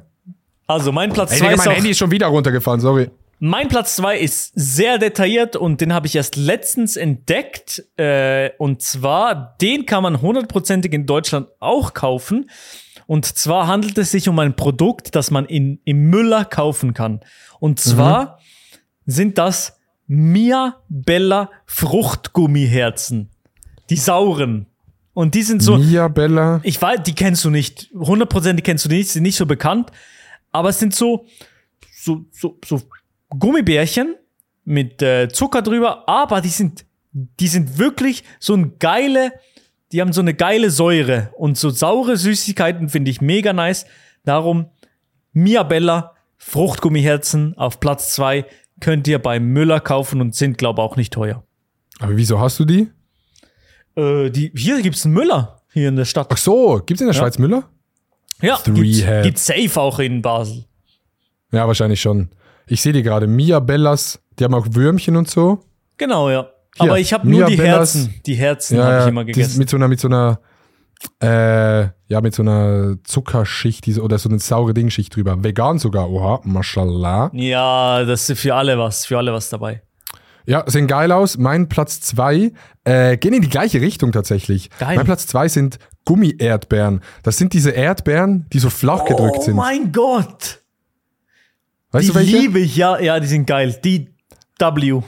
also 0.65 0.91
mein 0.91 1.11
Platz 1.11 1.31
Ey, 1.31 1.39
2 1.39 1.43
Digga, 1.45 1.51
ist 1.53 1.57
mein 1.57 1.67
auch, 1.67 1.75
Handy 1.75 1.89
ist 1.91 1.97
schon 1.97 2.11
wieder 2.11 2.27
runtergefallen, 2.27 2.79
sorry. 2.79 3.09
mein 3.39 3.67
Platz 3.69 3.95
zwei 3.95 4.19
ist 4.19 4.51
sehr 4.53 4.99
detailliert 4.99 5.55
und 5.55 5.81
den 5.81 5.93
habe 5.93 6.05
ich 6.05 6.15
erst 6.15 6.35
letztens 6.35 6.95
entdeckt. 6.95 7.83
Äh, 7.97 8.51
und 8.59 8.81
zwar, 8.81 9.55
den 9.61 9.85
kann 9.87 10.03
man 10.03 10.21
hundertprozentig 10.21 10.93
in 10.93 11.05
Deutschland 11.07 11.47
auch 11.59 11.93
kaufen. 11.93 12.49
Und 13.07 13.25
zwar 13.25 13.65
handelt 13.65 13.97
es 13.97 14.11
sich 14.11 14.29
um 14.29 14.37
ein 14.37 14.55
Produkt, 14.55 15.15
das 15.15 15.31
man 15.31 15.45
in, 15.45 15.81
im 15.85 16.09
Müller 16.11 16.45
kaufen 16.45 16.93
kann. 16.93 17.21
Und 17.59 17.79
zwar 17.79 18.37
sind 19.07 19.39
das 19.39 19.78
Mia 20.11 20.81
Bella 20.89 21.51
Fruchtgummiherzen. 21.67 23.29
Die 23.91 23.95
sauren. 23.95 24.65
Und 25.13 25.35
die 25.35 25.43
sind 25.43 25.61
so, 25.61 25.77
Mia 25.77 26.07
Bella. 26.07 26.61
ich 26.63 26.81
weiß, 26.81 27.03
die 27.03 27.13
kennst 27.13 27.45
du 27.45 27.51
nicht. 27.51 27.91
Hundertprozentig 27.93 28.65
kennst 28.65 28.85
du 28.85 28.89
die 28.89 28.97
nicht, 28.97 29.11
sind 29.11 29.21
nicht 29.21 29.35
so 29.35 29.45
bekannt. 29.45 29.91
Aber 30.51 30.69
es 30.69 30.79
sind 30.79 30.95
so, 30.95 31.27
so, 31.95 32.25
so, 32.31 32.57
so 32.65 32.81
Gummibärchen 33.29 34.15
mit 34.65 34.99
äh, 35.03 35.29
Zucker 35.29 35.61
drüber, 35.61 36.09
aber 36.09 36.41
die 36.41 36.49
sind, 36.49 36.85
die 37.11 37.47
sind 37.47 37.77
wirklich 37.77 38.23
so 38.39 38.55
ein 38.55 38.79
geile, 38.79 39.33
die 39.91 40.01
haben 40.01 40.11
so 40.11 40.21
eine 40.21 40.33
geile 40.33 40.71
Säure 40.71 41.31
und 41.37 41.55
so 41.55 41.69
saure 41.69 42.17
Süßigkeiten 42.17 42.89
finde 42.89 43.11
ich 43.11 43.21
mega 43.21 43.53
nice. 43.53 43.85
Darum 44.25 44.71
Miabella 45.33 46.15
Fruchtgummiherzen 46.37 47.55
auf 47.57 47.79
Platz 47.79 48.15
zwei 48.15 48.45
könnt 48.79 49.07
ihr 49.07 49.19
bei 49.19 49.39
Müller 49.39 49.79
kaufen 49.79 50.21
und 50.21 50.35
sind, 50.35 50.57
glaube 50.57 50.81
auch 50.81 50.95
nicht 50.95 51.13
teuer. 51.13 51.43
Aber 51.99 52.15
wieso 52.15 52.39
hast 52.39 52.59
du 52.59 52.65
die? 52.65 52.89
Äh, 53.95 54.29
die, 54.29 54.51
hier 54.55 54.81
gibt's 54.81 55.05
einen 55.05 55.13
Müller, 55.13 55.61
hier 55.73 55.89
in 55.89 55.95
der 55.95 56.05
Stadt. 56.05 56.27
Ach 56.31 56.37
so, 56.37 56.81
gibt's 56.85 57.01
in 57.01 57.07
der 57.07 57.13
Schweiz 57.13 57.37
Müller? 57.37 57.69
Ja, 58.41 58.55
Three 58.57 58.73
gibt's, 58.91 59.23
gibt's 59.23 59.45
safe 59.45 59.79
auch 59.81 59.99
in 59.99 60.21
Basel. 60.21 60.65
Ja, 61.51 61.67
wahrscheinlich 61.67 61.99
schon. 61.99 62.29
Ich 62.67 62.81
sehe 62.81 62.93
die 62.93 63.03
gerade. 63.03 63.27
Mia 63.27 63.59
Bellas, 63.59 64.19
die 64.37 64.43
haben 64.43 64.53
auch 64.53 64.67
Würmchen 64.71 65.15
und 65.17 65.29
so. 65.29 65.59
Genau, 65.97 66.29
ja. 66.29 66.47
Hier, 66.77 66.83
Aber 66.91 66.99
ich 66.99 67.11
habe 67.11 67.27
nur 67.29 67.45
die 67.47 67.55
Bellas. 67.57 67.95
Herzen. 67.95 68.13
Die 68.25 68.35
Herzen 68.35 68.77
Ja, 68.77 68.83
habe 68.83 68.95
ich 68.97 69.01
ja, 69.03 69.07
immer 69.09 69.23
die 69.25 69.31
gegessen. 69.33 69.57
mit 69.57 69.69
so 69.69 69.75
einer, 69.75 69.87
mit 69.87 69.99
so 69.99 70.07
einer, 70.07 70.39
äh, 71.21 71.81
ja, 72.07 72.21
mit 72.21 72.33
so 72.33 72.41
einer 72.41 72.95
Zuckerschicht 73.03 73.87
oder 73.99 74.17
so 74.17 74.29
eine 74.29 74.39
saure 74.39 74.73
Dingschicht 74.73 75.15
drüber. 75.15 75.43
Vegan 75.43 75.79
sogar, 75.79 76.09
oha, 76.09 76.41
mashallah. 76.43 77.29
Ja, 77.33 78.03
das 78.03 78.29
ist 78.29 78.39
für 78.39 78.55
alle 78.55 78.77
was, 78.77 79.05
für 79.05 79.17
alle 79.17 79.33
was 79.33 79.49
dabei. 79.49 79.81
Ja, 80.45 80.63
sehen 80.65 80.87
geil 80.87 81.11
aus. 81.11 81.37
Mein 81.37 81.69
Platz 81.69 82.01
zwei 82.01 82.51
äh, 82.83 83.17
gehen 83.17 83.33
in 83.33 83.41
die 83.41 83.49
gleiche 83.49 83.81
Richtung 83.81 84.11
tatsächlich. 84.11 84.69
Geil. 84.79 84.95
Mein 84.95 85.05
Platz 85.05 85.27
zwei 85.27 85.47
sind 85.47 85.77
Gummi-Erdbeeren. 86.05 87.01
Das 87.21 87.37
sind 87.37 87.53
diese 87.53 87.69
Erdbeeren, 87.69 88.47
die 88.51 88.59
so 88.59 88.71
flach 88.71 89.05
gedrückt 89.05 89.37
oh 89.39 89.43
sind. 89.43 89.55
mein 89.55 89.91
Gott! 89.91 90.59
Weißt 91.91 92.03
die 92.03 92.11
du 92.11 92.15
welche? 92.15 92.37
liebe 92.37 92.59
ich, 92.59 92.75
ja, 92.75 92.99
ja, 92.99 93.19
die 93.19 93.27
sind 93.27 93.45
geil. 93.45 93.79
Die 93.83 94.09
W. 94.57 95.01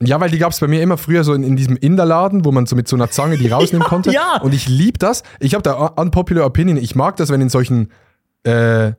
Ja, 0.00 0.20
weil 0.20 0.30
die 0.30 0.38
gab 0.38 0.52
es 0.52 0.60
bei 0.60 0.68
mir 0.68 0.82
immer 0.82 0.98
früher 0.98 1.24
so 1.24 1.32
in, 1.32 1.42
in 1.42 1.56
diesem 1.56 1.76
Inderladen, 1.76 2.44
wo 2.44 2.52
man 2.52 2.66
so 2.66 2.76
mit 2.76 2.86
so 2.86 2.96
einer 2.96 3.10
Zange 3.10 3.38
die 3.38 3.48
rausnehmen 3.48 3.86
konnte. 3.88 4.10
ja. 4.12 4.40
Und 4.42 4.52
ich 4.52 4.68
lieb 4.68 4.98
das. 4.98 5.22
Ich 5.40 5.54
habe 5.54 5.62
da 5.62 5.72
unpopular 5.72 6.44
Opinion. 6.44 6.76
Ich 6.76 6.94
mag 6.94 7.16
das, 7.16 7.30
wenn 7.30 7.40
in 7.40 7.48
solchen, 7.48 7.90
äh, 8.42 8.92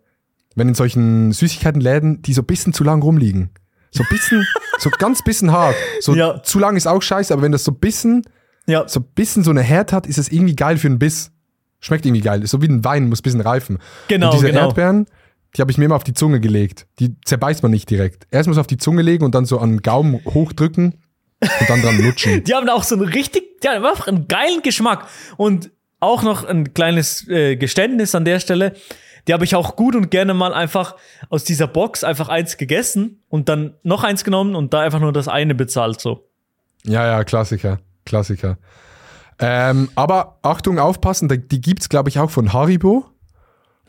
wenn 0.55 0.69
in 0.69 0.73
solchen 0.75 1.31
Süßigkeitenläden 1.33 2.23
die 2.23 2.33
so 2.33 2.41
ein 2.41 2.45
bisschen 2.45 2.73
zu 2.73 2.83
lang 2.83 3.01
rumliegen. 3.03 3.51
So 3.91 4.03
ein 4.03 4.07
bisschen, 4.09 4.45
so 4.79 4.89
ganz 4.89 5.23
bisschen 5.23 5.51
hart. 5.51 5.75
So 6.01 6.15
Ja. 6.15 6.41
zu 6.41 6.57
lang 6.59 6.75
ist 6.75 6.87
auch 6.87 7.01
scheiße, 7.01 7.31
aber 7.31 7.43
wenn 7.43 7.51
das 7.51 7.63
so 7.63 7.71
ein 7.71 7.77
bisschen, 7.79 8.23
Ja, 8.65 8.87
so 8.87 8.99
ein 9.01 9.05
bisschen 9.13 9.43
so 9.43 9.51
eine 9.51 9.61
Härte 9.61 9.95
hat, 9.95 10.07
ist 10.07 10.17
es 10.17 10.31
irgendwie 10.31 10.55
geil 10.55 10.77
für 10.77 10.87
einen 10.87 10.99
Biss. 10.99 11.31
Schmeckt 11.79 12.07
irgendwie 12.07 12.21
geil. 12.23 12.41
Ist 12.43 12.49
so 12.51 12.61
wie 12.63 12.67
ein 12.67 12.83
Wein, 12.83 13.07
muss 13.07 13.19
ein 13.19 13.23
bisschen 13.23 13.41
reifen. 13.41 13.77
Genau, 14.07 14.27
Und 14.31 14.33
diese 14.33 14.47
genau. 14.47 14.61
Erdbeeren, 14.67 15.05
die 15.55 15.61
habe 15.61 15.71
ich 15.71 15.77
mir 15.77 15.85
immer 15.85 15.95
auf 15.95 16.03
die 16.03 16.13
Zunge 16.13 16.39
gelegt. 16.39 16.87
Die 16.99 17.19
zerbeißt 17.21 17.63
man 17.63 17.71
nicht 17.71 17.89
direkt. 17.89 18.27
Erst 18.31 18.47
muss 18.47 18.57
auf 18.57 18.67
die 18.67 18.77
Zunge 18.77 19.01
legen 19.01 19.23
und 19.23 19.33
dann 19.33 19.45
so 19.45 19.59
an 19.59 19.71
den 19.71 19.81
Gaumen 19.81 20.21
hochdrücken 20.25 21.01
und 21.39 21.69
dann 21.69 21.81
dran 21.81 21.97
lutschen. 22.03 22.43
die 22.43 22.53
haben 22.53 22.69
auch 22.69 22.83
so 22.83 22.95
einen 22.95 23.05
richtig, 23.05 23.61
die 23.61 23.67
haben 23.67 23.83
einfach 23.83 24.07
einen 24.07 24.27
geilen 24.27 24.61
Geschmack. 24.61 25.07
Und 25.37 25.71
auch 25.99 26.23
noch 26.23 26.43
ein 26.43 26.73
kleines 26.73 27.27
äh, 27.27 27.55
Geständnis 27.55 28.13
an 28.13 28.25
der 28.25 28.39
Stelle. 28.39 28.73
Die 29.27 29.33
habe 29.33 29.43
ich 29.43 29.55
auch 29.55 29.75
gut 29.75 29.95
und 29.95 30.09
gerne 30.09 30.33
mal 30.33 30.53
einfach 30.53 30.95
aus 31.29 31.43
dieser 31.43 31.67
Box 31.67 32.03
einfach 32.03 32.29
eins 32.29 32.57
gegessen 32.57 33.23
und 33.27 33.49
dann 33.49 33.73
noch 33.83 34.03
eins 34.03 34.23
genommen 34.23 34.55
und 34.55 34.73
da 34.73 34.81
einfach 34.81 34.99
nur 34.99 35.11
das 35.11 35.27
eine 35.27 35.53
bezahlt 35.53 35.99
so. 35.99 36.29
Ja, 36.85 37.05
ja, 37.05 37.23
Klassiker. 37.23 37.79
Klassiker. 38.05 38.57
Ähm, 39.39 39.89
aber 39.95 40.39
Achtung, 40.41 40.79
aufpassen, 40.79 41.27
die, 41.27 41.45
die 41.45 41.61
gibt's 41.61 41.89
glaube 41.89 42.09
ich, 42.09 42.19
auch 42.19 42.31
von 42.31 42.53
Haribo. 42.53 43.05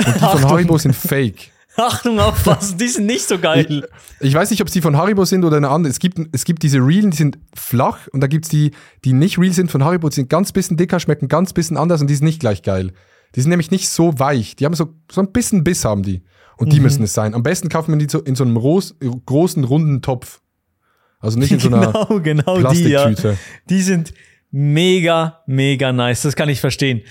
Und 0.07 0.15
die 0.15 0.19
von. 0.21 0.45
Haribo 0.51 0.79
sind 0.79 0.95
fake. 0.95 1.51
Achtung, 1.77 2.19
aufpassen, 2.19 2.77
die 2.77 2.89
sind 2.89 3.07
nicht 3.07 3.29
so 3.29 3.39
geil. 3.39 3.89
Ich 4.19 4.35
weiß 4.35 4.51
nicht, 4.51 4.61
ob 4.63 4.69
sie 4.69 4.81
von 4.81 4.97
Haribo 4.97 5.25
sind 5.25 5.45
oder 5.45 5.59
eine 5.59 5.69
andere. 5.69 5.91
Es 5.91 6.01
gibt, 6.01 6.19
es 6.33 6.45
gibt 6.45 6.65
diese 6.65 6.79
Realen, 6.79 7.13
die 7.13 7.17
sind 7.17 7.39
flach 7.55 8.09
und 8.13 8.21
da 8.21 8.27
gibt's 8.27 8.49
die, 8.49 8.73
die 9.05 9.13
nicht 9.13 9.39
real 9.39 9.53
sind 9.53 9.71
von 9.71 9.85
Haribo, 9.85 10.09
die 10.09 10.17
sind 10.17 10.29
ganz 10.29 10.51
bisschen 10.51 10.77
dicker, 10.77 10.99
schmecken 10.99 11.29
ganz 11.29 11.53
bisschen 11.53 11.77
anders 11.77 12.01
und 12.01 12.09
die 12.09 12.17
sind 12.17 12.25
nicht 12.25 12.41
gleich 12.41 12.63
geil. 12.63 12.93
Die 13.37 13.41
sind 13.41 13.51
nämlich 13.51 13.71
nicht 13.71 13.89
so 13.91 14.19
weich. 14.19 14.57
Die 14.57 14.65
haben 14.65 14.75
so, 14.75 14.95
so 15.11 15.21
ein 15.21 15.31
bisschen 15.31 15.63
Biss 15.63 15.85
haben 15.85 16.03
die. 16.03 16.23
Und 16.57 16.73
die 16.73 16.81
müssen 16.81 17.05
es 17.05 17.15
sein. 17.15 17.35
Am 17.35 17.45
besten 17.45 17.69
kauft 17.69 17.89
man 17.89 18.01
die 18.01 18.09
so 18.11 18.19
in 18.21 18.35
so 18.35 18.43
einem 18.43 18.57
ros- 18.57 18.97
großen, 19.27 19.63
runden 19.63 20.03
Topf. 20.03 20.41
Also 21.21 21.39
nicht 21.39 21.53
in 21.53 21.61
so 21.61 21.69
einer 21.69 21.93
genau, 22.09 22.21
genau 22.21 22.73
die, 22.73 22.89
ja. 22.89 23.03
Plastiktüte. 23.05 23.39
Die 23.69 23.83
sind 23.83 24.13
mega, 24.51 25.43
mega 25.47 25.93
nice. 25.93 26.23
Das 26.23 26.35
kann 26.35 26.49
ich 26.49 26.61
verstehen. 26.61 27.03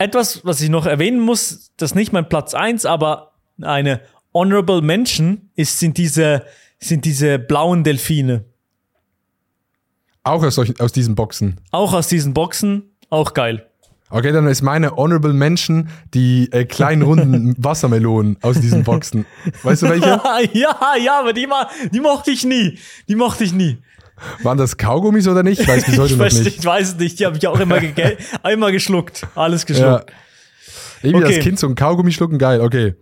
Etwas, 0.00 0.46
was 0.46 0.62
ich 0.62 0.70
noch 0.70 0.86
erwähnen 0.86 1.20
muss, 1.20 1.72
das 1.76 1.90
ist 1.90 1.94
nicht 1.94 2.10
mein 2.10 2.26
Platz 2.26 2.54
eins, 2.54 2.86
aber 2.86 3.32
eine 3.60 4.00
Honorable 4.32 4.80
Mention 4.80 5.50
ist, 5.56 5.78
sind 5.78 5.98
diese, 5.98 6.46
sind 6.78 7.04
diese 7.04 7.38
blauen 7.38 7.84
Delfine. 7.84 8.46
Auch 10.22 10.42
aus, 10.42 10.54
solchen, 10.54 10.80
aus 10.80 10.92
diesen 10.92 11.14
Boxen. 11.16 11.60
Auch 11.70 11.92
aus 11.92 12.08
diesen 12.08 12.32
Boxen, 12.32 12.94
auch 13.10 13.34
geil. 13.34 13.66
Okay, 14.08 14.32
dann 14.32 14.46
ist 14.46 14.62
meine 14.62 14.96
Honorable 14.96 15.34
Mention 15.34 15.90
die 16.14 16.50
äh, 16.50 16.64
kleinen 16.64 17.02
runden 17.02 17.54
Wassermelonen 17.62 18.38
aus 18.40 18.58
diesen 18.58 18.84
Boxen. 18.84 19.26
Weißt 19.62 19.82
du 19.82 19.90
welche? 19.90 20.06
ja, 20.58 20.96
ja, 20.98 21.20
aber 21.20 21.34
die, 21.34 21.46
ma 21.46 21.68
die 21.92 22.00
mochte 22.00 22.30
ich 22.30 22.46
nie. 22.46 22.78
Die 23.06 23.16
mochte 23.16 23.44
ich 23.44 23.52
nie. 23.52 23.76
Waren 24.42 24.58
das 24.58 24.76
Kaugummis 24.76 25.26
oder 25.28 25.42
nicht? 25.42 25.60
Ich 25.60 25.68
weiß 25.68 25.84
bis 25.86 25.98
heute 25.98 26.12
ich, 26.12 26.18
noch 26.18 26.24
weiß, 26.26 26.34
nicht. 26.42 26.58
ich 26.58 26.64
weiß 26.64 26.88
es 26.88 26.96
nicht. 26.96 27.18
Die 27.20 27.26
habe 27.26 27.36
ich 27.36 27.46
auch 27.46 27.58
immer, 27.60 27.78
einmal 28.42 28.72
geschluckt. 28.72 29.26
Alles 29.34 29.62
Ja. 29.62 29.66
geschluckt. 29.66 30.12
Irgendwie 31.02 31.24
Okay. 31.24 31.34
das 31.36 31.44
Kind 31.44 31.58
so 31.58 31.66
ein 31.66 31.74
Kaugummi 31.74 32.12
schlucken, 32.12 32.38
geil, 32.38 32.60
okay. 32.60 32.94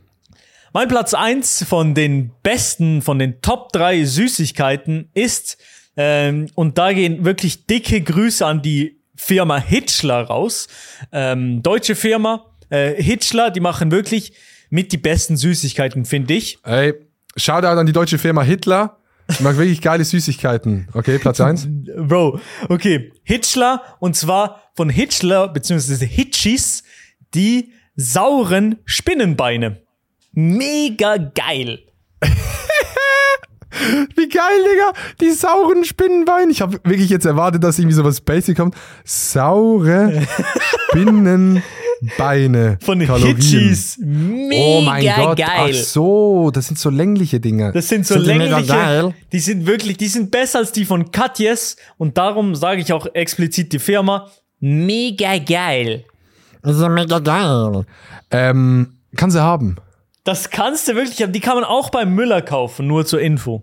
Mein 0.73 0.87
Platz 0.89 1.15
eins 1.15 1.65
von 1.69 1.95
den 1.95 2.31
besten, 2.43 3.03
von 3.03 3.19
den 3.19 3.41
Top 3.41 3.73
3 3.73 4.05
Süßigkeiten 4.05 5.09
ist, 5.15 5.57
ähm, 5.97 6.47
und 6.55 6.79
da 6.79 6.93
gehen 6.93 7.25
wirklich 7.25 7.67
dicke 7.67 8.01
Grüße 8.01 8.47
an 8.47 8.63
die 8.63 9.01
Firma 9.17 9.59
Hitchler 9.59 10.23
raus. 10.23 10.69
Ähm, 11.11 11.61
deutsche 11.63 11.97
Firma, 11.97 12.45
äh, 12.71 13.03
Hitchler, 13.03 13.51
die 13.51 13.59
machen 13.61 13.91
wirklich 13.91 14.33
mit 14.71 14.93
die 14.93 14.99
besten 14.99 15.37
Süßigkeiten, 15.37 16.05
finde 16.05 16.35
ich. 16.35 16.59
Ey, 16.65 16.95
Shoutout 17.37 17.67
an 17.81 17.87
die 17.87 17.93
deutsche 17.93 18.19
Firma 18.19 18.43
Hitler. 18.43 18.98
Die 19.37 19.43
macht 19.43 19.59
wirklich 19.59 19.83
geile 19.83 20.05
Süßigkeiten. 20.05 20.89
Okay, 20.95 21.19
Platz 21.19 21.41
eins. 21.41 21.69
Bro, 21.97 22.41
okay. 22.69 23.13
Hitchler, 23.25 23.83
und 24.01 24.17
zwar 24.17 24.63
von 24.75 24.89
Hitchler, 24.89 25.49
beziehungsweise 25.49 26.05
Hitchis, 26.07 26.83
die 27.35 27.73
sauren 27.97 28.79
Spinnenbeine. 28.85 29.83
Mega 30.33 31.17
geil. 31.17 31.81
Wie 34.17 34.29
geil, 34.29 34.65
Digga. 34.73 34.93
Die 35.21 35.31
sauren 35.31 35.85
Spinnenbeine. 35.85 36.51
Ich 36.51 36.63
habe 36.63 36.81
wirklich 36.85 37.11
jetzt 37.11 37.27
erwartet, 37.27 37.63
dass 37.63 37.79
irgendwie 37.79 37.95
sowas 37.95 38.21
basic 38.21 38.57
kommt. 38.57 38.75
Saure 39.05 40.27
Spinnenbeine. 40.89 41.63
Von 42.81 43.01
Kalorien. 43.05 43.37
Hitchis. 43.37 43.99
Mega 43.99 44.57
Oh 44.63 44.81
mein 44.83 45.05
Gott. 45.05 45.39
geil. 45.39 45.49
Ach 45.71 45.85
so, 45.85 46.51
das 46.53 46.67
sind 46.67 46.79
so 46.79 46.91
längliche 46.91 47.41
Dinge. 47.41 47.73
Das 47.73 47.89
sind 47.89 48.07
so 48.07 48.15
die 48.21 48.29
mega 48.29 48.59
längliche, 48.59 48.73
geil? 48.73 49.15
die 49.33 49.41
sind 49.41 49.67
wirklich, 49.67 49.97
die 49.97 50.09
sind 50.09 50.31
besser 50.31 50.59
als 50.61 50.73
die 50.73 50.85
von 50.85 51.11
Katjes 51.11 51.77
und 51.97 52.17
darum 52.19 52.55
sage 52.55 52.81
ich 52.81 52.93
auch 52.93 53.07
explizit 53.15 53.73
die 53.73 53.79
Firma. 53.79 54.31
Mega 54.61 55.39
geil. 55.39 56.05
Das 56.63 56.77
ist 56.77 56.83
ja 56.83 56.89
mega 56.89 57.19
geil. 57.19 57.85
Ähm, 58.31 58.95
kann 59.17 59.31
sie 59.31 59.43
haben. 59.43 59.77
Das 60.25 60.51
kannst 60.51 60.89
du 60.89 60.95
wirklich, 60.95 61.23
haben. 61.23 61.33
die 61.33 61.41
kann 61.41 61.55
man 61.55 61.65
auch 61.65 61.91
beim 61.91 62.15
Müller 62.15 62.43
kaufen, 62.43 62.87
nur 62.87 63.07
zur 63.07 63.21
Info. 63.21 63.63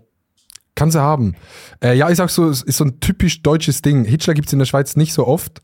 Kann 0.74 0.90
sie 0.90 1.00
haben. 1.00 1.36
Äh, 1.82 1.94
ja, 1.96 2.10
ich 2.10 2.16
sag 2.16 2.28
so, 2.28 2.48
es 2.48 2.62
ist 2.62 2.76
so 2.78 2.84
ein 2.84 3.00
typisch 3.00 3.42
deutsches 3.42 3.80
Ding. 3.82 4.04
Hitler 4.04 4.34
gibt's 4.34 4.52
in 4.52 4.58
der 4.58 4.66
Schweiz 4.66 4.96
nicht 4.96 5.12
so 5.12 5.26
oft. 5.26 5.62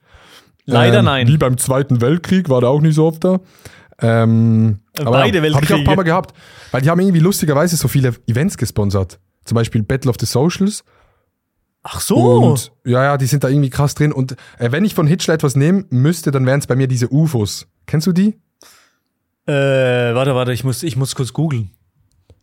Leider 0.65 1.01
Ähm, 1.01 1.05
nein. 1.05 1.29
Wie 1.29 1.39
beim 1.39 1.59
Zweiten 1.59 2.01
Weltkrieg 2.01 2.49
war 2.49 2.61
der 2.61 2.71
auch 2.71 2.81
nicht 2.81 2.95
so 2.95 3.07
oft 3.07 3.25
da. 3.25 3.41
Ähm, 4.01 4.81
aber 4.99 5.11
Beide 5.13 5.39
Habe 5.39 5.47
ich 5.49 5.55
auch 5.55 5.59
ein 5.59 5.61
Weltkriege. 5.61 5.85
paar 5.85 5.97
Mal 5.97 6.03
gehabt. 6.03 6.35
Weil 6.71 6.83
die 6.83 6.91
haben 6.91 7.01
irgendwie 7.01 7.21
lustigerweise 7.21 7.77
so 7.77 7.89
viele 7.89 8.15
Events 8.27 8.57
gesponsert. 8.57 9.19
Zum 9.45 9.57
Beispiel 9.57 9.83
Battle 9.83 10.11
of 10.11 10.17
the 10.21 10.27
Socials. 10.27 10.85
Ach 11.83 12.01
so. 12.01 12.17
Und 12.17 12.73
ja, 12.85 13.03
ja, 13.03 13.17
die 13.17 13.27
sind 13.27 13.43
da 13.45 13.49
irgendwie 13.49 13.71
krass 13.71 13.95
drin. 13.95 14.13
Und 14.13 14.33
äh, 14.59 14.71
wenn 14.71 14.85
ich 14.85 14.95
von 14.95 15.07
Hitler 15.07 15.35
etwas 15.35 15.57
nehmen 15.57 15.87
müsste, 15.91 16.31
dann 16.31 16.47
wären 16.47 16.61
es 16.61 16.67
bei 16.67 16.77
mir 16.77 16.87
diese 16.87 17.13
UFOs. 17.13 17.67
Kennst 17.87 18.07
du 18.07 18.13
die? 18.13 18.39
Äh, 19.47 20.15
warte, 20.15 20.35
warte, 20.37 20.53
ich 20.53 20.63
muss, 20.63 20.83
ich 20.85 20.97
muss 20.97 21.17
kurz 21.17 21.33
googeln. 21.33 21.71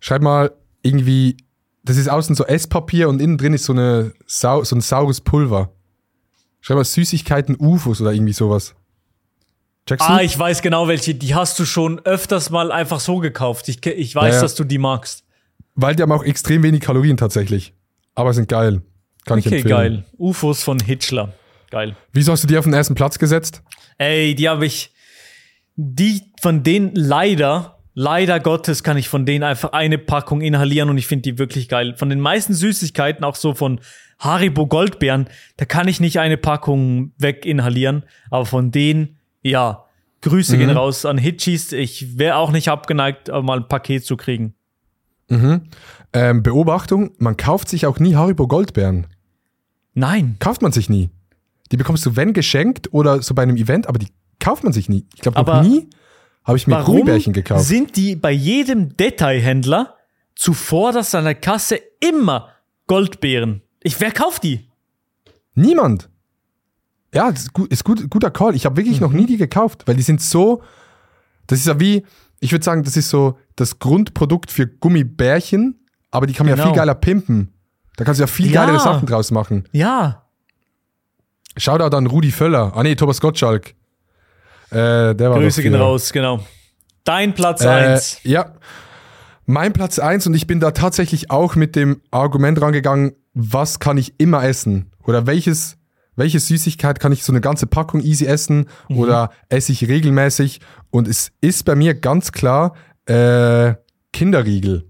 Schreib 0.01 0.21
mal 0.21 0.51
irgendwie, 0.81 1.37
das 1.83 1.95
ist 1.97 2.09
außen 2.09 2.35
so 2.35 2.45
Esspapier 2.45 3.07
und 3.07 3.21
innen 3.21 3.37
drin 3.37 3.53
ist 3.53 3.63
so, 3.65 3.73
eine 3.73 4.11
Sau, 4.27 4.63
so 4.65 4.75
ein 4.75 4.81
saures 4.81 5.21
Pulver. 5.21 5.71
Schreib 6.61 6.77
mal 6.77 6.83
Süßigkeiten 6.85 7.55
UFOs 7.59 8.01
oder 8.01 8.11
irgendwie 8.13 8.33
sowas. 8.33 8.75
Du? 9.85 9.95
Ah, 9.99 10.21
ich 10.21 10.37
weiß 10.37 10.61
genau 10.61 10.87
welche. 10.87 11.15
Die 11.15 11.33
hast 11.33 11.57
du 11.59 11.65
schon 11.65 11.99
öfters 12.05 12.49
mal 12.51 12.71
einfach 12.71 12.99
so 12.99 13.17
gekauft. 13.17 13.67
Ich, 13.69 13.83
ich 13.85 14.13
weiß, 14.13 14.29
Ja, 14.29 14.35
ja. 14.35 14.41
dass 14.41 14.55
du 14.55 14.63
die 14.63 14.77
magst. 14.77 15.23
Weil 15.75 15.95
die 15.95 16.03
haben 16.03 16.11
auch 16.11 16.23
extrem 16.23 16.61
wenig 16.63 16.81
Kalorien 16.81 17.17
tatsächlich. 17.17 17.73
Aber 18.13 18.33
sind 18.33 18.49
geil. 18.49 18.81
Kann 19.25 19.39
ich 19.39 19.47
Okay, 19.47 19.57
empfehlen. 19.57 19.75
geil. 19.77 20.05
UFOs 20.17 20.63
von 20.63 20.79
Hitchler. 20.79 21.33
Geil. 21.71 21.95
Wieso 22.13 22.31
hast 22.31 22.43
du 22.43 22.47
die 22.47 22.57
auf 22.57 22.65
den 22.65 22.73
ersten 22.73 22.95
Platz 22.95 23.17
gesetzt? 23.19 23.61
Ey, 23.97 24.35
die 24.35 24.49
habe 24.49 24.65
ich. 24.65 24.91
Die 25.75 26.23
von 26.41 26.63
denen 26.63 26.91
leider, 26.93 27.79
leider 27.93 28.39
Gottes, 28.41 28.83
kann 28.83 28.97
ich 28.97 29.07
von 29.07 29.25
denen 29.25 29.43
einfach 29.45 29.71
eine 29.71 29.97
Packung 29.97 30.41
inhalieren 30.41 30.89
und 30.89 30.97
ich 30.97 31.07
finde 31.07 31.23
die 31.31 31.37
wirklich 31.39 31.69
geil. 31.69 31.95
Von 31.97 32.09
den 32.09 32.19
meisten 32.19 32.53
Süßigkeiten, 32.53 33.23
auch 33.23 33.35
so 33.35 33.53
von 33.55 33.79
Haribo 34.19 34.67
Goldbeeren, 34.67 35.27
da 35.57 35.65
kann 35.65 35.87
ich 35.87 35.99
nicht 35.99 36.19
eine 36.19 36.37
Packung 36.37 37.13
weg 37.17 37.45
inhalieren. 37.45 38.03
Aber 38.29 38.45
von 38.45 38.71
denen, 38.71 39.17
ja, 39.41 39.85
Grüße 40.21 40.55
Mhm. 40.55 40.59
gehen 40.59 40.69
raus 40.71 41.05
an 41.05 41.17
Hitchis. 41.17 41.71
Ich 41.71 42.17
wäre 42.17 42.35
auch 42.35 42.51
nicht 42.51 42.67
abgeneigt, 42.67 43.29
mal 43.29 43.59
ein 43.59 43.67
Paket 43.69 44.05
zu 44.05 44.17
kriegen. 44.17 44.53
Ähm, 46.11 46.43
Beobachtung, 46.43 47.11
man 47.19 47.37
kauft 47.37 47.69
sich 47.69 47.85
auch 47.85 47.99
nie 47.99 48.15
Haribo 48.15 48.47
Goldbeeren. 48.47 49.07
Nein. 49.93 50.35
Kauft 50.39 50.61
man 50.61 50.71
sich 50.71 50.89
nie. 50.89 51.09
Die 51.71 51.77
bekommst 51.77 52.05
du, 52.05 52.15
wenn 52.15 52.33
geschenkt 52.33 52.91
oder 52.93 53.21
so 53.21 53.35
bei 53.35 53.43
einem 53.43 53.55
Event, 53.57 53.87
aber 53.87 53.99
die 53.99 54.07
kauft 54.39 54.63
man 54.63 54.73
sich 54.73 54.89
nie. 54.89 55.05
Ich 55.15 55.21
glaube, 55.21 55.39
noch 55.41 55.61
nie 55.61 55.87
habe 56.43 56.57
ich 56.57 56.65
mir 56.65 56.83
Gummibärchen 56.83 57.31
gekauft. 57.33 57.65
sind 57.65 57.95
die 57.95 58.15
bei 58.15 58.31
jedem 58.31 58.97
Detailhändler 58.97 59.95
zuvor 60.35 60.93
das 60.93 61.13
an 61.13 61.25
der 61.25 61.35
Kasse 61.35 61.79
immer 61.99 62.49
Goldbeeren? 62.87 63.61
Ich, 63.81 63.99
wer 63.99 64.11
kauft 64.11 64.43
die? 64.43 64.67
Niemand. 65.55 66.09
Ja, 67.13 67.31
das 67.31 67.41
ist, 67.43 67.53
gut, 67.53 67.71
ist 67.71 67.83
gut, 67.83 68.09
guter 68.09 68.29
Call. 68.31 68.55
Ich 68.55 68.65
habe 68.65 68.77
wirklich 68.77 68.99
Mhm. 68.99 69.07
noch 69.07 69.13
nie 69.13 69.25
die 69.25 69.37
gekauft, 69.37 69.83
weil 69.87 69.95
die 69.95 70.03
sind 70.03 70.21
so. 70.21 70.61
Das 71.47 71.59
ist 71.59 71.65
ja 71.67 71.79
wie, 71.79 72.05
ich 72.39 72.51
würde 72.51 72.63
sagen, 72.63 72.83
das 72.83 72.95
ist 72.97 73.09
so 73.09 73.37
das 73.55 73.79
Grundprodukt 73.79 74.51
für 74.51 74.67
Gummibärchen, 74.67 75.85
aber 76.11 76.27
die 76.27 76.33
kann 76.33 76.45
man 76.45 76.51
ja 76.51 76.55
Genau. 76.63 76.67
viel 76.73 76.77
geiler 76.77 76.95
pimpen. 76.95 77.53
Da 77.97 78.05
kannst 78.05 78.19
du 78.19 78.23
ja 78.23 78.27
viel 78.27 78.51
Ja. 78.51 78.65
geilere 78.65 78.79
Sachen 78.81 79.07
draus 79.07 79.31
machen. 79.31 79.67
Ja. 79.71 80.23
Shoutout 81.57 81.95
an 81.95 82.05
Rudi 82.07 82.31
Völler. 82.31 82.71
Ah 82.75 82.83
nee, 82.83 82.95
Thomas 82.95 83.19
Gottschalk. 83.19 83.73
Äh, 84.69 85.15
der 85.15 85.31
war 85.31 85.39
Grüße 85.39 85.63
gehen 85.63 85.75
raus, 85.75 86.13
genau. 86.13 86.39
Dein 87.03 87.33
Platz 87.33 87.61
Äh, 87.63 87.69
1. 87.69 88.19
ja. 88.23 88.53
Mein 89.47 89.73
Platz 89.73 89.97
1 89.97 90.27
und 90.27 90.35
ich 90.35 90.45
bin 90.45 90.59
da 90.59 90.71
tatsächlich 90.71 91.31
auch 91.31 91.55
mit 91.55 91.75
dem 91.75 92.01
Argument 92.11 92.61
rangegangen, 92.61 93.13
was 93.39 93.79
kann 93.79 93.97
ich 93.97 94.13
immer 94.17 94.43
essen? 94.43 94.91
Oder 95.05 95.25
welches, 95.25 95.77
welche 96.15 96.39
Süßigkeit 96.39 96.99
kann 96.99 97.11
ich 97.11 97.23
so 97.23 97.31
eine 97.31 97.41
ganze 97.41 97.65
Packung 97.67 98.01
easy 98.01 98.25
essen 98.25 98.65
Mhm. 98.89 98.97
oder 98.97 99.31
esse 99.49 99.71
ich 99.71 99.87
regelmäßig? 99.87 100.59
Und 100.91 101.07
es 101.07 101.31
ist 101.41 101.63
bei 101.63 101.75
mir 101.75 101.93
ganz 101.93 102.31
klar 102.31 102.75
äh, 103.05 103.73
Kinderriegel. 104.13 104.85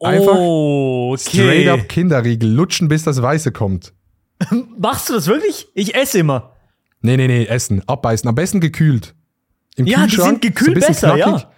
einfach 0.00 0.34
oh, 0.36 1.16
Straight 1.18 1.68
okay. 1.68 1.68
up 1.70 1.88
Kinderriegel. 1.88 2.50
Lutschen, 2.50 2.88
bis 2.88 3.02
das 3.02 3.20
Weiße 3.20 3.50
kommt. 3.52 3.92
Machst 4.78 5.08
du 5.08 5.14
das 5.14 5.26
wirklich? 5.26 5.68
Ich 5.74 5.94
esse 5.94 6.18
immer. 6.18 6.52
Nee, 7.00 7.16
nee, 7.16 7.26
nee, 7.26 7.44
essen, 7.46 7.82
abbeißen. 7.86 8.28
Am 8.28 8.34
besten 8.34 8.60
gekühlt. 8.60 9.14
Im 9.76 9.86
Ja, 9.86 10.06
die 10.06 10.16
sind 10.16 10.42
gekühlt 10.42 10.74
bisschen 10.74 10.88
besser, 10.88 11.16
ja. 11.16 11.50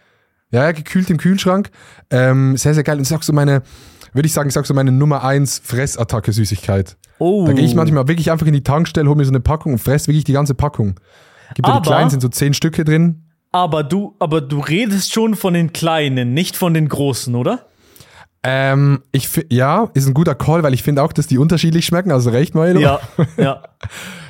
Ja, 0.50 0.64
ja, 0.64 0.72
gekühlt 0.72 1.10
im 1.10 1.18
Kühlschrank. 1.18 1.70
Ähm, 2.10 2.56
sehr, 2.56 2.74
sehr 2.74 2.82
geil. 2.82 2.98
Und 2.98 3.12
auch 3.12 3.22
so 3.22 3.32
meine, 3.32 3.62
würde 4.18 4.26
ich 4.26 4.32
sagen, 4.32 4.48
ist 4.48 4.58
auch 4.58 4.64
so 4.64 4.74
meine 4.74 4.90
Nummer 4.90 5.22
1 5.24 5.62
Fressattacke-Süßigkeit. 5.64 6.96
Oh. 7.18 7.46
Da 7.46 7.52
gehe 7.52 7.64
ich 7.64 7.74
manchmal 7.74 8.08
wirklich 8.08 8.30
einfach 8.32 8.46
in 8.46 8.52
die 8.52 8.64
Tankstelle, 8.64 9.08
hole 9.08 9.16
mir 9.16 9.24
so 9.24 9.30
eine 9.30 9.40
Packung 9.40 9.72
und 9.74 9.78
fress 9.78 10.08
wirklich 10.08 10.24
die 10.24 10.32
ganze 10.32 10.54
Packung. 10.54 10.96
Gibt 11.54 11.66
ja 11.68 11.74
die 11.74 11.78
Aber- 11.78 11.80
kleinen, 11.82 12.10
sind 12.10 12.20
so 12.20 12.28
10 12.28 12.52
Stücke 12.54 12.84
drin. 12.84 13.24
Aber 13.52 13.82
du, 13.84 14.14
aber 14.18 14.40
du 14.40 14.58
redest 14.60 15.12
schon 15.14 15.34
von 15.34 15.54
den 15.54 15.72
Kleinen, 15.72 16.34
nicht 16.34 16.56
von 16.56 16.74
den 16.74 16.88
Großen, 16.88 17.34
oder? 17.34 17.66
Ähm, 18.42 19.02
ich 19.10 19.28
ja, 19.50 19.90
ist 19.94 20.06
ein 20.06 20.14
guter 20.14 20.34
Call, 20.34 20.62
weil 20.62 20.74
ich 20.74 20.82
finde 20.82 21.02
auch, 21.02 21.12
dass 21.12 21.26
die 21.26 21.38
unterschiedlich 21.38 21.86
schmecken. 21.86 22.12
Also 22.12 22.30
recht, 22.30 22.54
Maelo. 22.54 22.80
Ja, 22.80 23.00
ja. 23.36 23.62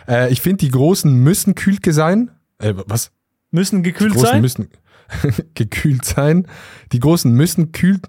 Äh, 0.07 0.30
ich 0.32 0.41
finde, 0.41 0.59
die 0.59 0.70
großen 0.70 1.12
müssen 1.12 1.55
kühlt 1.55 1.84
sein. 1.93 2.30
Äh, 2.59 2.74
was? 2.86 3.11
Müssen 3.51 3.82
gekühlt 3.82 4.12
großen 4.12 4.28
sein? 4.28 4.41
müssen 4.41 4.68
gekühlt 5.55 6.05
sein. 6.05 6.47
Die 6.93 7.01
großen 7.01 7.32
müssen 7.32 7.72
kühlt. 7.72 8.07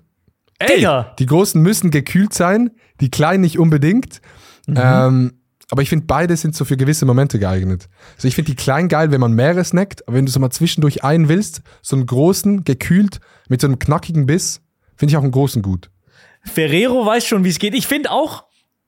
Ey, 0.60 0.78
Digga! 0.78 1.16
die 1.18 1.26
großen 1.26 1.62
müssen 1.62 1.90
gekühlt 1.90 2.34
sein, 2.34 2.72
die 3.00 3.10
kleinen 3.10 3.42
nicht 3.42 3.58
unbedingt. 3.58 4.22
Mhm. 4.68 4.76
Ähm, 4.78 5.34
aber 5.72 5.82
ich 5.82 5.90
finde, 5.90 6.06
beide 6.06 6.36
sind 6.36 6.56
so 6.56 6.66
für 6.66 6.78
gewisse 6.78 7.06
Momente 7.06 7.40
geeignet. 7.40 7.90
Also 8.16 8.28
ich 8.28 8.36
finde 8.36 8.52
die 8.52 8.56
kleinen 8.56 8.90
geil, 8.90 9.12
wenn 9.12 9.22
man 9.22 9.34
mehrere 9.34 9.64
snackt, 9.64 10.08
aber 10.08 10.18
wenn 10.18 10.26
du 10.26 10.32
so 10.32 10.40
mal 10.40 10.50
zwischendurch 10.50 11.04
einen 11.04 11.30
willst, 11.30 11.62
so 11.82 11.96
einen 11.96 12.06
großen, 12.06 12.64
gekühlt, 12.64 13.20
mit 13.50 13.62
so 13.62 13.68
einem 13.68 13.78
knackigen 13.78 14.26
Biss, 14.26 14.62
finde 14.96 15.12
ich 15.12 15.18
auch 15.18 15.24
einen 15.24 15.32
großen 15.32 15.62
gut. 15.62 15.92
Ferrero 16.44 17.06
weiß 17.06 17.26
schon, 17.26 17.44
wie 17.44 17.50
es 17.50 17.60
geht. 17.60 17.76
Ich 17.76 17.86
finde 17.86 18.12
auch, 18.12 18.46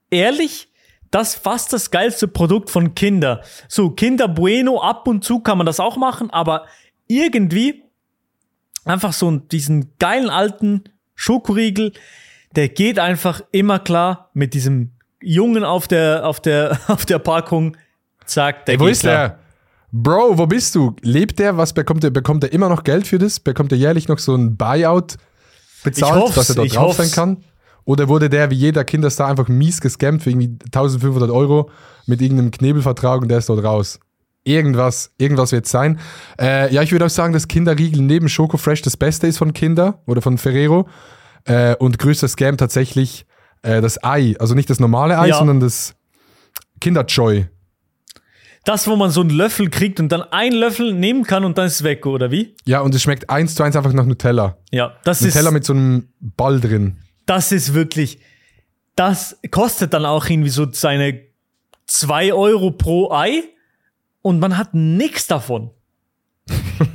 ehrlich, 0.09 0.69
das 1.11 1.35
fast 1.35 1.71
das 1.73 1.91
geilste 1.91 2.27
Produkt 2.27 2.69
von 2.69 2.95
Kinder. 2.95 3.41
So, 3.67 3.91
Kinder 3.91 4.27
Bueno, 4.27 4.81
ab 4.81 5.07
und 5.07 5.23
zu 5.23 5.39
kann 5.41 5.57
man 5.57 5.65
das 5.65 5.79
auch 5.79 5.97
machen, 5.97 6.31
aber 6.31 6.65
irgendwie 7.07 7.83
einfach 8.85 9.13
so 9.13 9.29
diesen 9.31 9.97
geilen 9.99 10.29
alten 10.29 10.85
Schokoriegel, 11.21 11.93
der 12.55 12.69
geht 12.69 12.97
einfach 12.97 13.43
immer 13.51 13.77
klar 13.77 14.31
mit 14.33 14.55
diesem 14.55 14.93
Jungen 15.21 15.63
auf 15.63 15.87
der, 15.87 16.25
auf 16.25 16.39
der, 16.39 16.79
auf 16.87 17.05
der 17.05 17.19
Packung. 17.19 17.77
Zack, 18.25 18.65
der 18.65 18.73
Ey, 18.73 18.79
wo 18.79 18.85
geht 18.85 18.93
ist 18.93 19.01
klar. 19.01 19.29
der? 19.29 19.39
Bro, 19.91 20.39
wo 20.39 20.47
bist 20.47 20.73
du? 20.73 20.95
Lebt 21.01 21.37
der? 21.37 21.57
Was 21.57 21.73
bekommt 21.73 22.03
er? 22.03 22.09
Bekommt 22.09 22.43
er 22.43 22.51
immer 22.51 22.69
noch 22.69 22.83
Geld 22.83 23.05
für 23.05 23.19
das? 23.19 23.39
Bekommt 23.39 23.71
er 23.71 23.77
jährlich 23.77 24.07
noch 24.07 24.17
so 24.17 24.33
ein 24.33 24.57
Buyout 24.57 25.17
bezahlt, 25.83 26.35
dass 26.35 26.49
er 26.49 26.55
dort 26.55 26.75
drauf 26.75 26.95
sein 26.95 27.11
kann? 27.11 27.43
Oder 27.85 28.07
wurde 28.07 28.27
der 28.27 28.49
wie 28.49 28.55
jeder 28.55 28.83
Kinderstar 28.83 29.27
einfach 29.27 29.47
mies 29.47 29.79
gescammt 29.79 30.23
für 30.23 30.31
irgendwie 30.31 30.57
1500 30.65 31.29
Euro 31.29 31.69
mit 32.07 32.21
irgendeinem 32.21 32.49
Knebelvertrag 32.49 33.21
und 33.21 33.27
der 33.27 33.39
ist 33.39 33.49
dort 33.49 33.63
raus? 33.63 33.99
Irgendwas, 34.43 35.13
irgendwas 35.17 35.51
wird 35.51 35.67
sein. 35.67 35.99
Äh, 36.39 36.73
ja, 36.73 36.81
ich 36.81 36.91
würde 36.91 37.05
auch 37.05 37.09
sagen, 37.11 37.31
dass 37.33 37.47
Kinderriegel 37.47 38.01
neben 38.01 38.27
Schoko 38.27 38.57
Fresh 38.57 38.81
das 38.81 38.97
Beste 38.97 39.27
ist 39.27 39.37
von 39.37 39.53
Kinder 39.53 40.01
oder 40.07 40.21
von 40.21 40.37
Ferrero. 40.37 40.87
Äh, 41.45 41.75
und 41.75 41.99
größter 41.99 42.27
Scam 42.27 42.57
tatsächlich 42.57 43.25
äh, 43.61 43.81
das 43.81 44.03
Ei. 44.03 44.35
Also 44.39 44.55
nicht 44.55 44.69
das 44.69 44.79
normale 44.79 45.19
Ei, 45.19 45.27
Ja. 45.29 45.37
sondern 45.37 45.59
das 45.59 45.95
Kinderjoy. 46.79 47.47
Das, 48.63 48.87
wo 48.87 48.95
man 48.95 49.09
so 49.09 49.21
einen 49.21 49.31
Löffel 49.31 49.69
kriegt 49.71 49.99
und 49.99 50.11
dann 50.11 50.21
einen 50.21 50.55
Löffel 50.55 50.93
nehmen 50.93 51.23
kann 51.23 51.45
und 51.45 51.57
dann 51.57 51.65
ist 51.65 51.75
es 51.75 51.83
weg, 51.83 52.05
oder 52.05 52.29
wie? 52.29 52.55
Ja, 52.65 52.81
und 52.81 52.93
es 52.93 53.01
schmeckt 53.01 53.29
eins 53.29 53.55
zu 53.55 53.63
eins 53.63 53.75
einfach 53.75 53.93
nach 53.93 54.05
Nutella. 54.05 54.57
Ja, 54.71 54.93
das 55.03 55.21
Nutella 55.21 55.49
ist, 55.49 55.53
mit 55.53 55.65
so 55.65 55.73
einem 55.73 56.09
Ball 56.19 56.59
drin. 56.59 56.97
das 57.25 57.51
ist 57.51 57.73
wirklich, 57.73 58.19
das 58.95 59.39
kostet 59.49 59.93
dann 59.95 60.05
auch 60.05 60.27
irgendwie 60.29 60.49
so 60.51 60.67
seine 60.71 61.21
2 61.87 62.33
Euro 62.33 62.69
pro 62.71 63.11
Ei 63.11 63.43
und 64.21 64.39
man 64.39 64.57
hat 64.57 64.73
nichts 64.73 65.27
davon. 65.27 65.71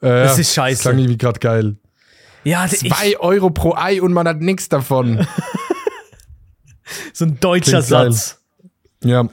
Äh, 0.00 0.24
Das 0.24 0.38
ist 0.38 0.52
scheiße. 0.52 0.74
Das 0.76 0.82
klang 0.82 0.98
irgendwie 0.98 1.16
gerade 1.16 1.40
geil. 1.40 1.76
Ja, 2.42 2.66
ich, 2.66 2.80
Zwei 2.80 3.18
Euro 3.20 3.48
pro 3.48 3.74
Ei 3.74 4.02
und 4.02 4.12
man 4.12 4.28
hat 4.28 4.40
nichts 4.40 4.68
davon. 4.68 5.26
so 7.14 7.24
ein 7.24 7.40
deutscher 7.40 7.78
Klingt 7.78 7.88
geil. 7.90 8.12
Satz. 8.12 8.44
ja. 9.02 9.26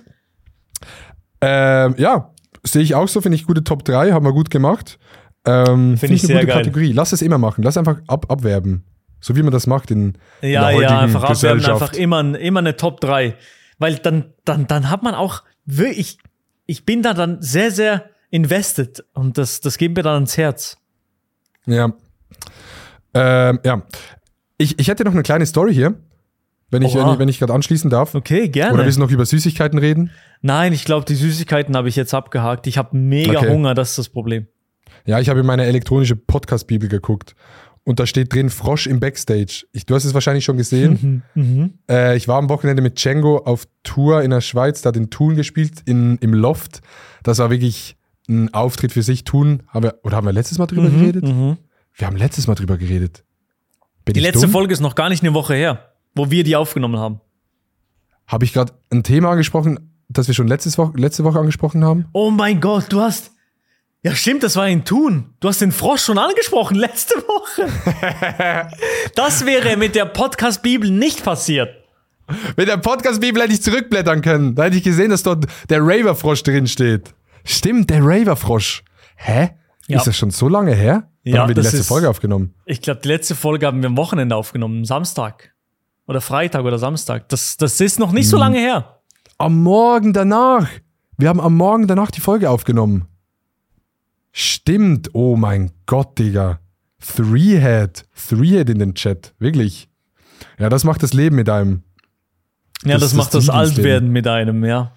Ähm, 1.42 1.96
ja, 1.98 2.32
sehe 2.64 2.84
ich 2.84 2.96
auch 2.96 3.08
so, 3.10 3.20
finde 3.20 3.36
ich 3.36 3.46
gute 3.46 3.64
Top 3.66 3.84
3, 3.84 4.12
haben 4.14 4.24
wir 4.26 4.32
gut 4.32 4.50
gemacht. 4.50 4.98
Ähm, 5.44 5.98
Finde 5.98 6.16
ich 6.16 6.22
eine 6.24 6.28
sehr 6.28 6.36
gute 6.38 6.48
geil. 6.48 6.58
Kategorie. 6.60 6.94
Lass 6.94 7.12
es 7.12 7.22
immer 7.22 7.40
machen. 7.40 7.64
Lass 7.64 7.76
einfach 7.76 7.98
ab 8.08 8.32
abwerben. 8.32 8.86
So 9.20 9.36
wie 9.36 9.42
man 9.44 9.52
das 9.52 9.68
macht 9.68 9.92
in, 9.92 10.18
in 10.42 10.52
Ja, 10.52 10.62
der 10.68 10.76
heutigen 10.78 10.84
ja, 10.94 11.00
einfach 11.00 11.24
abwerben, 11.24 11.66
einfach 11.66 11.94
immer, 11.94 12.40
immer 12.40 12.60
eine 12.60 12.76
Top 12.78 13.02
3. 13.02 13.36
Weil 13.80 13.96
dann, 13.96 14.34
dann, 14.46 14.68
dann 14.68 14.90
hat 14.90 15.02
man 15.04 15.16
auch 15.16 15.42
wirklich, 15.66 16.20
ich 16.72 16.86
bin 16.86 17.02
da 17.02 17.14
dann 17.14 17.42
sehr, 17.42 17.70
sehr 17.70 18.06
invested 18.30 19.04
und 19.14 19.38
das, 19.38 19.60
das 19.60 19.78
geht 19.78 19.94
mir 19.94 20.04
dann 20.04 20.14
ans 20.14 20.38
Herz. 20.38 20.78
Ja. 21.66 21.92
Ähm, 23.14 23.60
ja. 23.66 23.84
Ich, 24.58 24.80
ich 24.80 24.88
hätte 24.88 25.04
noch 25.04 25.12
eine 25.12 25.22
kleine 25.22 25.46
Story 25.46 25.74
hier, 25.74 25.96
wenn 26.70 26.82
ich, 26.82 26.96
Oha. 26.96 27.20
wenn 27.20 27.28
ich, 27.28 27.36
ich 27.36 27.40
gerade 27.40 27.54
anschließen 27.54 27.90
darf. 27.90 28.16
Okay, 28.16 28.48
gerne. 28.48 28.76
Oder 28.76 28.86
willst 28.86 28.98
du 28.98 29.02
noch 29.02 29.12
über 29.12 29.26
Süßigkeiten 29.26 29.80
reden? 29.80 30.12
Nein, 30.42 30.72
ich 30.72 30.86
glaube, 30.86 31.06
die 31.06 31.16
Süßigkeiten 31.16 31.76
habe 31.76 31.90
ich 31.90 31.98
jetzt 31.98 32.14
abgehakt. 32.14 32.68
Ich 32.68 32.78
habe 32.78 32.96
mega 32.96 33.40
Okay. 33.40 33.50
Hunger, 33.50 33.74
das 33.74 33.90
ist 33.90 33.98
das 33.98 34.10
Problem. 34.10 34.48
Ja, 35.06 35.20
ich 35.20 35.28
habe 35.28 35.42
in 35.42 35.46
meine 35.46 35.66
elektronische 35.66 36.16
Podcast-Bibel 36.16 36.88
geguckt. 36.88 37.36
Und 37.84 38.00
da 38.00 38.06
steht 38.06 38.34
drin 38.34 38.50
Frosch 38.50 38.86
im 38.86 39.00
Backstage. 39.00 39.66
Ich, 39.72 39.86
du 39.86 39.96
hast 39.96 40.06
es 40.06 40.14
wahrscheinlich 40.14 40.46
schon 40.46 40.58
gesehen. 40.58 41.24
Mhm. 41.34 41.74
Äh, 41.90 42.16
ich 42.16 42.28
war 42.28 42.38
am 42.38 42.48
Wochenende 42.50 42.82
mit 42.82 43.04
Django 43.04 43.40
auf 43.40 43.68
Tour 43.84 44.22
in 44.22 44.30
der 44.30 44.42
Schweiz, 44.42 44.82
da 44.82 44.90
hat 44.90 44.98
in 44.98 45.10
Thun 45.10 45.36
gespielt, 45.36 45.82
in, 45.86 46.18
im 46.18 46.34
Loft. 46.34 46.82
Das 47.24 47.40
war 47.40 47.50
wirklich 47.50 47.98
ein 48.30 48.54
Auftritt 48.54 48.92
für 48.92 49.02
sich. 49.02 49.24
Thun, 49.24 49.64
haben 49.68 49.84
wir, 49.84 50.00
oder 50.04 50.18
haben 50.18 50.28
wir 50.28 50.34
letztes 50.34 50.60
Mal 50.60 50.68
drüber 50.68 50.90
geredet? 50.90 51.24
Mhm. 51.24 51.58
Wir 51.96 52.08
haben 52.08 52.18
letztes 52.18 52.48
Mal 52.48 52.56
drüber 52.56 52.78
geredet. 52.78 53.24
Bin 54.06 54.14
Die 54.14 54.20
letzte 54.20 54.42
dumm? 54.42 54.52
Folge 54.52 54.74
ist 54.74 54.80
noch 54.80 54.96
gar 54.96 55.10
nicht 55.10 55.24
eine 55.24 55.34
Woche 55.34 55.56
her, 55.56 55.92
wo 56.16 56.30
wir 56.30 56.44
die 56.44 56.56
aufgenommen 56.56 56.98
haben. 56.98 57.20
Habe 58.28 58.46
ich 58.46 58.54
gerade 58.54 58.74
ein 58.92 59.04
Thema 59.04 59.32
angesprochen, 59.32 59.92
das 60.08 60.28
wir 60.28 60.36
schon 60.36 60.48
letztes 60.48 60.78
Woche, 60.78 60.94
letzte 60.98 61.24
Woche 61.24 61.40
angesprochen 61.40 61.84
haben? 61.84 62.06
Oh 62.14 62.32
mein 62.32 62.62
Gott, 62.62 62.86
du 62.90 63.02
hast. 63.02 63.32
Ja, 64.04 64.16
stimmt, 64.16 64.42
das 64.42 64.56
war 64.56 64.68
in 64.68 64.84
Thun. 64.84 65.36
Du 65.40 65.48
hast 65.48 65.62
den 65.62 65.72
Frosch 65.72 66.02
schon 66.04 66.18
angesprochen 66.18 66.76
letzte 66.76 67.14
Woche. 67.16 67.68
das 69.16 69.46
wäre 69.46 69.78
mit 69.78 69.94
der 69.94 70.06
Podcast-Bibel 70.06 70.90
nicht 70.90 71.24
passiert. 71.24 71.70
Mit 72.58 72.68
der 72.68 72.78
Podcast-Bibel 72.78 73.42
hätte 73.44 73.54
ich 73.54 73.62
zurückblättern 73.62 74.22
können. 74.22 74.56
Da 74.56 74.64
hätte 74.64 74.78
ich 74.78 74.84
gesehen, 74.84 75.12
dass 75.12 75.22
dort 75.22 75.46
der 75.70 75.82
Raver-Frosch 75.82 76.42
drin 76.44 76.66
steht. 76.66 77.14
Stimmt, 77.44 77.90
der 77.92 78.00
Raver-Frosch. 78.04 78.84
Hä? 79.18 79.52
Ja. 79.88 79.98
Ist 79.98 80.08
das 80.08 80.18
schon 80.18 80.32
so 80.32 80.48
lange 80.48 80.74
her? 80.74 81.08
Dann 81.24 81.34
Ja, 81.34 81.42
haben 81.42 81.50
wir 81.50 81.56
die 81.56 81.62
letzte 81.62 81.78
ist- 81.78 81.88
Folge 81.88 82.10
aufgenommen. 82.10 82.56
Ich 82.66 82.82
glaube, 82.82 83.02
die 83.02 83.08
letzte 83.10 83.36
Folge 83.36 83.68
haben 83.68 83.82
wir 83.84 83.88
am 83.90 83.98
Wochenende 83.98 84.36
aufgenommen, 84.36 84.84
Samstag. 84.86 85.54
Oder 86.08 86.22
Freitag 86.22 86.64
oder 86.66 86.80
Samstag. 86.80 87.30
Das, 87.30 87.56
das 87.58 87.80
ist 87.80 88.00
noch 88.00 88.12
nicht 88.14 88.30
so 88.30 88.38
lange 88.38 88.58
her. 88.58 89.02
Am 89.38 89.62
Morgen 89.62 90.12
danach. 90.14 90.68
Wir 91.18 91.30
haben 91.30 91.40
am 91.40 91.56
Morgen 91.56 91.86
danach 91.88 92.10
die 92.10 92.22
Folge 92.22 92.50
aufgenommen. 92.50 93.06
Stimmt. 94.32 95.10
Oh 95.14 95.36
mein 95.36 95.72
Gott, 95.86 96.18
Digga. 96.20 96.60
Three-Head. 97.16 98.06
Three-Head 98.30 98.70
in 98.70 98.80
den 98.80 98.94
Chat. 98.96 99.34
Wirklich. 99.40 99.90
Ja, 100.60 100.70
das 100.70 100.84
macht 100.84 101.04
das 101.04 101.14
Leben 101.14 101.36
mit 101.36 101.50
einem. 101.50 101.84
Ja, 102.84 102.94
Das 102.94 103.02
das, 103.02 103.14
macht 103.14 103.34
das 103.34 103.46
das. 103.48 103.56
Altwerden 103.56 104.10
mit 104.12 104.28
einem, 104.28 104.64
ja. 104.66 104.92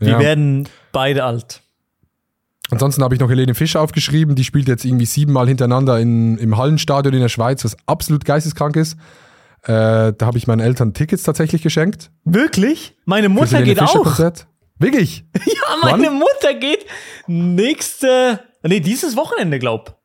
Wir 0.00 0.10
Ja. 0.12 0.18
werden 0.18 0.68
beide 0.92 1.24
alt. 1.24 1.62
Ansonsten 2.70 3.02
habe 3.04 3.14
ich 3.14 3.20
noch 3.20 3.30
Helene 3.30 3.54
Fischer 3.54 3.80
aufgeschrieben. 3.80 4.34
Die 4.34 4.42
spielt 4.44 4.66
jetzt 4.66 4.84
irgendwie 4.84 5.06
siebenmal 5.06 5.46
hintereinander 5.46 6.00
in, 6.00 6.36
im 6.38 6.56
Hallenstadion 6.56 7.14
in 7.14 7.20
der 7.20 7.28
Schweiz, 7.28 7.64
was 7.64 7.76
absolut 7.86 8.24
geisteskrank 8.24 8.74
ist. 8.76 8.94
Äh, 9.62 10.12
da 10.12 10.16
habe 10.22 10.36
ich 10.36 10.46
meinen 10.46 10.60
Eltern 10.60 10.92
Tickets 10.92 11.22
tatsächlich 11.22 11.62
geschenkt. 11.62 12.10
Wirklich? 12.24 12.96
Meine 13.04 13.28
Mutter 13.28 13.62
geht 13.62 13.78
Fischer 13.78 14.00
auch. 14.00 14.18
Wirklich? 14.78 15.24
Ja, 15.46 15.76
meine 15.90 16.10
Mutter 16.10 16.54
geht 16.58 16.84
nächste, 17.26 18.40
nee, 18.68 18.80
dieses 18.80 19.16
Wochenende, 19.16 19.58
glaub. 19.58 19.98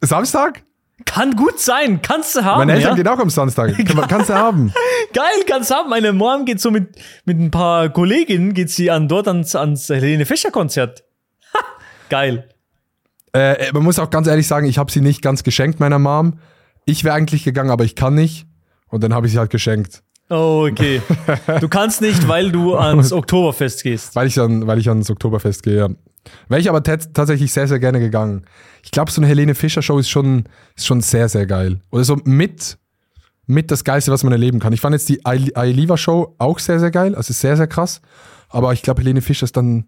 Samstag? 0.00 0.64
Kann 1.04 1.36
gut 1.36 1.60
sein, 1.60 2.02
kannst 2.02 2.34
du 2.34 2.44
haben. 2.44 2.58
Meine 2.58 2.72
Eltern 2.72 2.90
ja? 2.90 2.96
gehen 2.96 3.08
auch 3.08 3.18
am 3.20 3.30
Samstag. 3.30 3.72
Kannst 4.08 4.30
du 4.30 4.34
haben. 4.34 4.72
Geil, 5.14 5.44
kannst 5.46 5.70
du 5.70 5.76
haben. 5.76 5.88
Meine 5.88 6.12
Mom 6.12 6.44
geht 6.44 6.60
so 6.60 6.72
mit, 6.72 6.96
mit 7.24 7.38
ein 7.38 7.52
paar 7.52 7.88
Kolleginnen, 7.88 8.52
geht 8.52 8.70
sie 8.70 8.90
an, 8.90 9.06
dort 9.06 9.28
ans, 9.28 9.54
ans 9.54 9.88
Helene 9.88 10.26
Fischer 10.26 10.50
Konzert. 10.50 11.04
Ha, 11.54 11.60
Geil. 12.08 12.48
Äh, 13.32 13.72
man 13.72 13.84
muss 13.84 14.00
auch 14.00 14.10
ganz 14.10 14.26
ehrlich 14.26 14.48
sagen, 14.48 14.66
ich 14.66 14.76
habe 14.78 14.90
sie 14.90 15.00
nicht 15.00 15.22
ganz 15.22 15.44
geschenkt, 15.44 15.78
meiner 15.78 16.00
Mom. 16.00 16.40
Ich 16.84 17.04
wäre 17.04 17.14
eigentlich 17.14 17.44
gegangen, 17.44 17.70
aber 17.70 17.84
ich 17.84 17.94
kann 17.94 18.14
nicht. 18.14 18.46
Und 18.88 19.04
dann 19.04 19.14
habe 19.14 19.26
ich 19.26 19.32
sie 19.32 19.38
halt 19.38 19.50
geschenkt. 19.50 20.02
Oh, 20.30 20.66
okay. 20.70 21.00
Du 21.60 21.68
kannst 21.68 22.00
nicht, 22.00 22.26
weil 22.26 22.50
du 22.50 22.74
ans 22.76 23.12
Oktoberfest 23.12 23.82
gehst. 23.82 24.16
Weil 24.16 24.26
ich, 24.26 24.38
an, 24.40 24.66
weil 24.66 24.78
ich 24.78 24.88
ans 24.88 25.10
Oktoberfest 25.10 25.62
gehe, 25.62 25.76
ja. 25.76 25.88
Wäre 26.48 26.60
ich 26.60 26.68
aber 26.68 26.78
tats- 26.82 27.12
tatsächlich 27.12 27.52
sehr, 27.52 27.68
sehr 27.68 27.78
gerne 27.78 28.00
gegangen. 28.00 28.44
Ich 28.82 28.90
glaube, 28.90 29.10
so 29.10 29.20
eine 29.20 29.26
Helene 29.28 29.54
Fischer-Show 29.54 29.98
ist 29.98 30.08
schon, 30.08 30.44
ist 30.76 30.86
schon 30.86 31.00
sehr, 31.00 31.28
sehr 31.28 31.46
geil. 31.46 31.80
Oder 31.90 32.04
so 32.04 32.16
mit, 32.24 32.78
mit 33.46 33.70
das 33.70 33.84
Geilste, 33.84 34.10
was 34.12 34.22
man 34.24 34.32
erleben 34.32 34.58
kann. 34.60 34.72
Ich 34.72 34.80
fand 34.80 34.94
jetzt 34.94 35.08
die 35.08 35.24
Ailiva-Show 35.24 36.34
auch 36.38 36.58
sehr, 36.58 36.80
sehr 36.80 36.90
geil. 36.90 37.14
Also 37.14 37.32
sehr, 37.32 37.56
sehr 37.56 37.66
krass. 37.66 38.00
Aber 38.48 38.72
ich 38.72 38.82
glaube, 38.82 39.02
Helene 39.02 39.20
Fischer 39.22 39.44
ist 39.44 39.56
dann 39.56 39.86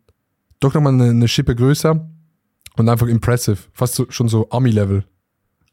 doch 0.60 0.74
nochmal 0.74 0.92
eine, 0.92 1.10
eine 1.10 1.28
Schippe 1.28 1.54
größer 1.56 2.08
und 2.76 2.88
einfach 2.88 3.06
impressive. 3.06 3.58
Fast 3.72 3.94
so, 3.94 4.06
schon 4.10 4.28
so 4.28 4.48
Ami-Level. 4.50 5.04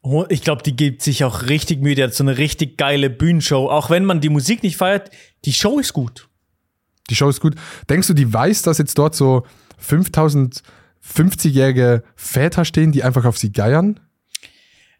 Oh, 0.02 0.24
Ich 0.28 0.42
glaube, 0.42 0.62
die 0.62 0.76
gibt 0.76 1.02
sich 1.02 1.24
auch 1.24 1.42
richtig 1.48 1.82
Mühe. 1.82 1.94
Die 1.94 2.02
hat 2.04 2.14
so 2.14 2.24
eine 2.24 2.38
richtig 2.38 2.78
geile 2.78 3.10
Bühnenshow. 3.10 3.68
Auch 3.68 3.90
wenn 3.90 4.04
man 4.04 4.20
die 4.20 4.28
Musik 4.28 4.62
nicht 4.62 4.76
feiert, 4.76 5.10
die 5.44 5.52
Show 5.52 5.78
ist 5.80 5.92
gut. 5.92 6.28
Die 7.10 7.14
Show 7.16 7.28
ist 7.28 7.40
gut. 7.40 7.56
Denkst 7.90 8.06
du, 8.08 8.14
die 8.14 8.32
weiß, 8.32 8.62
dass 8.62 8.78
jetzt 8.78 8.96
dort 8.96 9.14
so 9.14 9.44
5000 9.78 10.62
50-jährige 11.04 12.02
Väter 12.16 12.64
stehen, 12.64 12.92
die 12.92 13.02
einfach 13.02 13.24
auf 13.24 13.38
sie 13.38 13.52
geiern? 13.52 14.00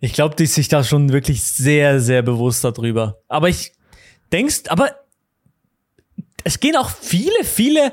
Ich 0.01 0.13
glaube, 0.13 0.37
die 0.37 0.45
ist 0.45 0.55
sich 0.55 0.69
da 0.69 0.85
schon 0.85 1.13
wirklich 1.13 1.43
sehr, 1.43 2.01
sehr 2.01 2.23
bewusst 2.23 2.65
darüber. 2.65 3.21
Aber 3.29 3.49
ich 3.49 3.73
denkst, 4.33 4.63
aber 4.69 4.93
es 6.45 6.61
gehen 6.61 6.77
auch 6.77 6.91
viele, 6.91 7.45
viele 7.45 7.93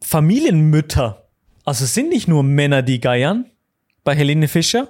Familienmütter. 0.00 1.28
Also 1.64 1.84
es 1.84 1.94
sind 1.94 2.08
nicht 2.08 2.28
nur 2.28 2.42
Männer, 2.42 2.82
die 2.82 3.00
geiern 3.00 3.50
bei 4.04 4.14
Helene 4.14 4.48
Fischer. 4.48 4.88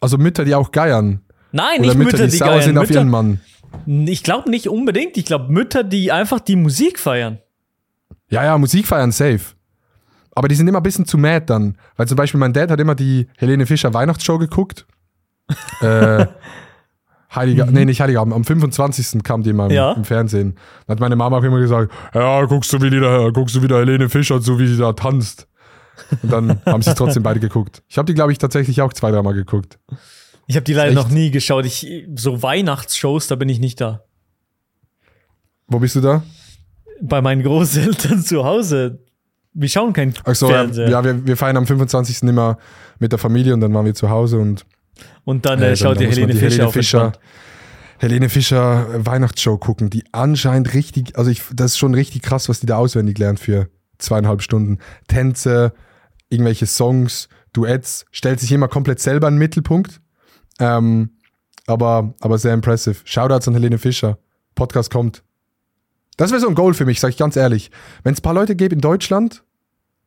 Also 0.00 0.18
Mütter, 0.18 0.44
die 0.44 0.54
auch 0.54 0.70
geiern. 0.70 1.22
Nein, 1.50 1.80
Oder 1.80 1.88
nicht 1.88 1.96
Mütter, 1.96 2.12
Mütter, 2.12 2.24
die, 2.26 2.30
die, 2.30 2.36
sauer 2.36 2.50
geiern. 2.50 2.62
sind 2.62 2.78
auf 2.78 2.90
ihren 2.90 3.08
Mann. 3.08 3.40
ich 3.86 4.22
glaube 4.22 4.50
nicht 4.50 4.68
unbedingt. 4.68 5.16
Ich 5.16 5.24
glaube 5.24 5.52
Mütter, 5.52 5.82
die 5.82 6.12
einfach 6.12 6.40
die 6.40 6.56
Musik 6.56 6.98
feiern. 6.98 7.40
Ja, 8.30 8.44
ja, 8.44 8.58
Musik 8.58 8.86
feiern, 8.86 9.10
safe. 9.10 9.57
Aber 10.38 10.46
die 10.46 10.54
sind 10.54 10.68
immer 10.68 10.78
ein 10.78 10.84
bisschen 10.84 11.04
zu 11.04 11.18
mad 11.18 11.46
dann. 11.46 11.76
Weil 11.96 12.06
zum 12.06 12.16
Beispiel 12.16 12.38
mein 12.38 12.52
Dad 12.52 12.70
hat 12.70 12.78
immer 12.78 12.94
die 12.94 13.26
Helene 13.36 13.66
Fischer 13.66 13.92
Weihnachtsshow 13.92 14.38
geguckt. 14.38 14.86
äh, 15.80 16.26
Heiliger, 17.34 17.66
nee, 17.66 17.84
nicht 17.84 18.00
Heiligabend, 18.00 18.32
am 18.34 18.44
25. 18.44 19.24
kam 19.24 19.42
die 19.42 19.52
mal 19.52 19.72
Ja. 19.72 19.94
im 19.94 20.04
Fernsehen. 20.04 20.54
Da 20.86 20.92
hat 20.92 21.00
meine 21.00 21.16
Mama 21.16 21.38
auch 21.38 21.42
immer 21.42 21.58
gesagt, 21.58 21.92
ja, 22.14 22.44
guckst 22.44 22.72
du 22.72 22.80
wieder, 22.80 23.32
guckst 23.32 23.56
du 23.56 23.62
wieder 23.62 23.78
Helene 23.80 24.08
Fischer 24.08 24.40
zu, 24.40 24.60
wie 24.60 24.68
sie 24.68 24.76
da 24.78 24.92
tanzt. 24.92 25.48
Und 26.22 26.30
dann 26.32 26.60
haben 26.66 26.82
sie 26.82 26.90
es 26.90 26.96
trotzdem 26.96 27.24
beide 27.24 27.40
geguckt. 27.40 27.82
Ich 27.88 27.98
habe 27.98 28.06
die, 28.06 28.14
glaube 28.14 28.30
ich, 28.30 28.38
tatsächlich 28.38 28.80
auch 28.80 28.92
zwei, 28.92 29.10
dreimal 29.10 29.34
geguckt. 29.34 29.80
Ich 30.46 30.54
habe 30.54 30.62
die 30.64 30.72
leider 30.72 30.94
noch 30.94 31.08
nie 31.08 31.32
geschaut. 31.32 31.66
Ich, 31.66 31.84
so 32.14 32.44
Weihnachtsshows, 32.44 33.26
da 33.26 33.34
bin 33.34 33.48
ich 33.48 33.58
nicht 33.58 33.80
da. 33.80 34.04
Wo 35.66 35.80
bist 35.80 35.96
du 35.96 36.00
da? 36.00 36.22
Bei 37.02 37.20
meinen 37.20 37.42
Großeltern 37.42 38.22
zu 38.22 38.44
Hause. 38.44 39.00
Wir 39.60 39.68
schauen 39.68 39.92
kein 39.92 40.14
Ach 40.24 40.34
so, 40.34 40.46
ja, 40.48 40.52
Fernseher. 40.58 40.88
ja 40.88 41.04
wir, 41.04 41.26
wir 41.26 41.36
feiern 41.36 41.56
am 41.56 41.66
25. 41.66 42.22
immer 42.22 42.58
mit 42.98 43.10
der 43.12 43.18
Familie 43.18 43.54
und 43.54 43.60
dann 43.60 43.74
waren 43.74 43.84
wir 43.84 43.94
zu 43.94 44.08
Hause 44.10 44.38
und 44.38 44.64
Und 45.24 45.44
dann 45.46 45.58
Äh, 45.60 45.64
äh, 45.64 45.68
dann- 45.68 45.76
schaut 45.76 45.96
dann 45.96 46.04
man 46.04 46.12
Helene 46.12 46.32
die 46.32 46.38
Fischer 46.38 46.56
Helene 46.56 46.72
Fischer-. 46.72 47.12
Helene 47.98 48.28
Fischer 48.28 48.86
äh, 48.94 49.06
Weihnachtsshow 49.06 49.58
gucken, 49.58 49.90
die 49.90 50.04
anscheinend 50.12 50.72
richtig, 50.74 51.16
also 51.18 51.30
ich, 51.30 51.42
das 51.52 51.72
ist 51.72 51.78
schon 51.78 51.94
richtig 51.94 52.22
krass, 52.22 52.48
was 52.48 52.60
die 52.60 52.66
da 52.66 52.76
auswendig 52.76 53.18
lernt 53.18 53.40
für 53.40 53.68
zweieinhalb 53.98 54.42
Stunden. 54.42 54.78
Tänze, 55.08 55.72
irgendwelche 56.28 56.66
Songs, 56.66 57.28
Duets, 57.52 58.06
stellt 58.12 58.38
sich 58.38 58.52
immer 58.52 58.68
komplett 58.68 59.00
selber 59.00 59.26
in 59.26 59.34
den 59.34 59.38
Mittelpunkt. 59.38 60.00
Ähm, 60.60 61.10
aber, 61.66 62.14
aber 62.20 62.38
sehr 62.38 62.54
impressive. 62.54 62.96
Shoutouts 63.04 63.48
an 63.48 63.54
Helene 63.54 63.78
Fischer. 63.78 64.18
Podcast 64.54 64.92
kommt. 64.92 65.22
Das 66.16 66.30
wäre 66.30 66.40
so 66.40 66.48
ein 66.48 66.54
Goal 66.54 66.74
für 66.74 66.84
mich, 66.84 67.00
sag 67.00 67.10
ich 67.10 67.16
ganz 67.16 67.36
ehrlich. 67.36 67.70
Wenn 68.04 68.12
es 68.12 68.20
ein 68.20 68.22
paar 68.22 68.34
Leute 68.34 68.54
gäbe 68.56 68.74
in 68.74 68.80
Deutschland, 68.80 69.42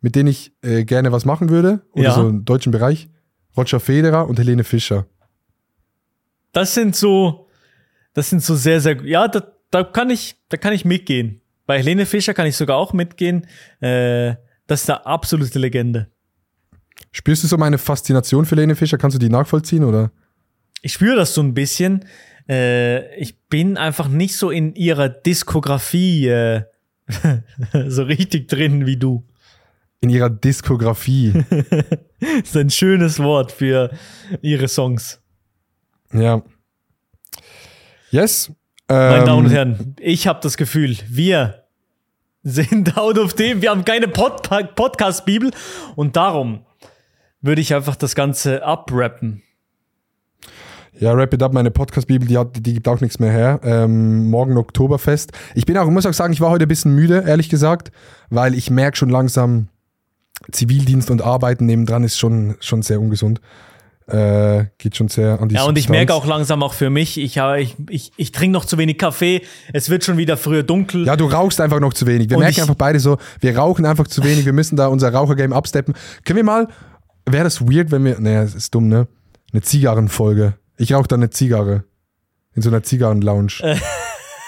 mit 0.01 0.15
denen 0.15 0.27
ich 0.29 0.53
äh, 0.63 0.83
gerne 0.83 1.11
was 1.11 1.25
machen 1.25 1.49
würde, 1.49 1.81
oder 1.93 2.03
Ja. 2.03 2.11
so 2.13 2.27
im 2.27 2.43
deutschen 2.45 2.71
Bereich, 2.71 3.09
Roger 3.55 3.79
Federer 3.79 4.27
und 4.27 4.37
Helene 4.39 4.63
Fischer. 4.63 5.05
Das 6.53 6.73
sind 6.73 6.95
so, 6.95 7.47
das 8.13 8.29
sind 8.29 8.43
so 8.43 8.55
sehr, 8.55 8.81
sehr, 8.81 9.01
ja, 9.05 9.27
da, 9.27 9.43
da 9.69 9.83
kann 9.83 10.09
ich, 10.09 10.35
da 10.49 10.57
kann 10.57 10.73
ich 10.73 10.83
mitgehen. 10.85 11.41
Bei 11.65 11.77
Helene 11.77 12.05
Fischer 12.05 12.33
kann 12.33 12.47
ich 12.47 12.57
sogar 12.57 12.77
auch 12.77 12.91
mitgehen. 12.93 13.45
Äh, 13.79 14.35
das 14.67 14.83
ist 14.83 14.89
eine 14.89 15.05
absolute 15.05 15.59
Legende. 15.59 16.07
Spürst 17.11 17.43
du 17.43 17.47
so 17.47 17.57
meine 17.57 17.77
Faszination 17.77 18.45
für 18.45 18.55
Helene 18.55 18.75
Fischer? 18.75 18.97
Kannst 18.97 19.15
du 19.15 19.19
die 19.19 19.29
nachvollziehen 19.29 19.83
oder? 19.83 20.11
Ich 20.81 20.93
spüre 20.93 21.15
das 21.15 21.33
so 21.33 21.41
ein 21.41 21.53
bisschen. 21.53 22.05
Äh, 22.49 23.15
ich 23.17 23.39
bin 23.47 23.77
einfach 23.77 24.07
nicht 24.07 24.35
so 24.35 24.49
in 24.49 24.75
ihrer 24.75 25.07
Diskografie 25.09 26.27
äh, 26.27 26.63
so 27.87 28.03
richtig 28.03 28.47
drin 28.47 28.85
wie 28.85 28.97
du. 28.97 29.23
In 30.01 30.09
ihrer 30.09 30.29
Diskografie. 30.29 31.33
Das 32.21 32.49
ist 32.49 32.57
ein 32.57 32.69
schönes 32.69 33.17
Wort 33.17 33.51
für 33.51 33.89
ihre 34.43 34.67
Songs. 34.67 35.19
ja. 36.13 36.43
Yes. 38.11 38.51
Meine 38.87 39.19
Ähm, 39.21 39.25
Damen 39.25 39.45
und 39.45 39.51
Herren, 39.51 39.95
ich 39.99 40.27
habe 40.27 40.39
das 40.43 40.55
Gefühl, 40.57 40.97
wir 41.09 41.63
sind 42.43 42.95
out 42.99 43.17
of 43.17 43.33
dem, 43.33 43.61
wir 43.63 43.71
haben 43.71 43.85
keine 43.85 44.07
Pod 44.07 44.47
Podcast-Bibel 44.75 45.49
und 45.95 46.15
darum 46.15 46.65
würde 47.41 47.61
ich 47.61 47.73
einfach 47.73 47.95
das 47.95 48.13
Ganze 48.13 48.63
abrappen. 48.63 49.41
Ja, 50.99 51.15
Wrap 51.17 51.33
It 51.33 51.41
Up, 51.41 51.53
meine 51.53 51.71
Podcast-Bibel, 51.71 52.27
die, 52.27 52.37
hat- 52.37 52.63
die 52.63 52.73
gibt 52.73 52.87
auch 52.87 53.01
nichts 53.01 53.17
mehr 53.17 53.31
her. 53.31 53.61
Ähm, 53.63 54.29
morgen 54.29 54.57
Oktoberfest. 54.57 55.31
Ich 55.55 55.65
bin 55.65 55.75
auch, 55.77 55.89
muss 55.89 56.05
auch 56.05 56.13
sagen, 56.13 56.33
ich 56.33 56.41
war 56.41 56.51
heute 56.51 56.65
ein 56.65 56.67
bisschen 56.67 56.93
müde, 56.93 57.23
ehrlich 57.25 57.49
gesagt, 57.49 57.91
weil 58.29 58.53
ich 58.53 58.69
merke 58.69 58.97
schon 58.97 59.09
langsam, 59.09 59.69
Zivildienst 60.51 61.09
und 61.11 61.21
Arbeiten 61.21 61.65
nebendran 61.65 62.03
ist 62.03 62.17
schon, 62.17 62.55
schon 62.59 62.81
sehr 62.81 62.99
ungesund. 63.01 63.41
Äh, 64.07 64.65
geht 64.77 64.97
schon 64.97 65.07
sehr 65.07 65.39
an 65.39 65.47
die 65.47 65.55
Ja, 65.55 65.63
und 65.63 65.77
ich 65.77 65.87
merke 65.87 66.13
auch 66.13 66.25
langsam 66.25 66.63
auch 66.63 66.73
für 66.73 66.89
mich, 66.89 67.17
ich, 67.17 67.37
habe- 67.37 67.61
ich, 67.61 67.77
ich, 67.89 68.11
ich 68.17 68.31
trinke 68.31 68.51
noch 68.53 68.65
zu 68.65 68.77
wenig 68.77 68.97
Kaffee, 68.97 69.41
es 69.71 69.89
wird 69.89 70.03
schon 70.03 70.17
wieder 70.17 70.35
früher 70.35 70.63
dunkel. 70.63 71.05
Ja, 71.05 71.15
du 71.15 71.27
rauchst 71.27 71.61
einfach 71.61 71.79
noch 71.79 71.93
zu 71.93 72.07
wenig. 72.07 72.29
Wir 72.29 72.35
Und 72.37 72.43
merken 72.43 72.61
einfach 72.61 72.75
beide 72.75 72.99
so, 72.99 73.17
wir 73.39 73.57
rauchen 73.57 73.85
einfach 73.85 74.07
zu 74.07 74.23
wenig, 74.23 74.45
wir 74.45 74.53
müssen 74.53 74.75
da 74.75 74.87
unser 74.87 75.13
Rauchergame 75.13 75.55
absteppen. 75.55 75.93
Können 76.25 76.37
wir 76.37 76.43
mal, 76.43 76.67
wäre 77.25 77.45
das 77.45 77.61
weird, 77.61 77.91
wenn 77.91 78.03
wir, 78.03 78.19
naja, 78.19 78.41
das 78.43 78.55
ist 78.55 78.75
dumm, 78.75 78.89
ne? 78.89 79.07
Eine 79.53 79.61
Zigarrenfolge. 79.61 80.55
Ich 80.77 80.93
rauche 80.93 81.07
da 81.07 81.15
eine 81.15 81.29
Zigarre. 81.29 81.83
In 82.53 82.61
so 82.61 82.69
einer 82.69 82.83
Zigarren-Lounge. 82.83 83.53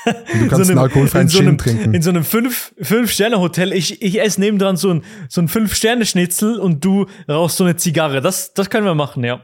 Du 0.06 0.48
kannst 0.50 0.70
einen 0.70 0.80
alkoholfreien 0.80 1.24
in 1.24 1.30
so 1.30 1.38
Gin 1.40 1.48
einem, 1.48 1.58
trinken. 1.58 1.94
In 1.94 2.02
so 2.02 2.10
einem 2.10 2.24
fünf- 2.24 2.74
Fünf-Sterne-Hotel. 2.82 3.72
ich, 3.74 4.02
ich 4.02 4.22
esse 4.22 4.40
nebendran 4.42 4.76
so 4.78 4.90
ein, 4.92 5.04
so 5.30 5.42
ein 5.42 5.48
Fünf-Sterne-Schnitzel 5.48 6.60
und 6.60 6.84
du 6.84 7.06
rauchst 7.30 7.58
so 7.58 7.64
eine 7.64 7.76
Zigarre. 7.78 8.22
Das, 8.22 8.54
das 8.54 8.70
können 8.70 8.86
wir 8.86 8.96
machen, 8.96 9.24
ja. 9.24 9.42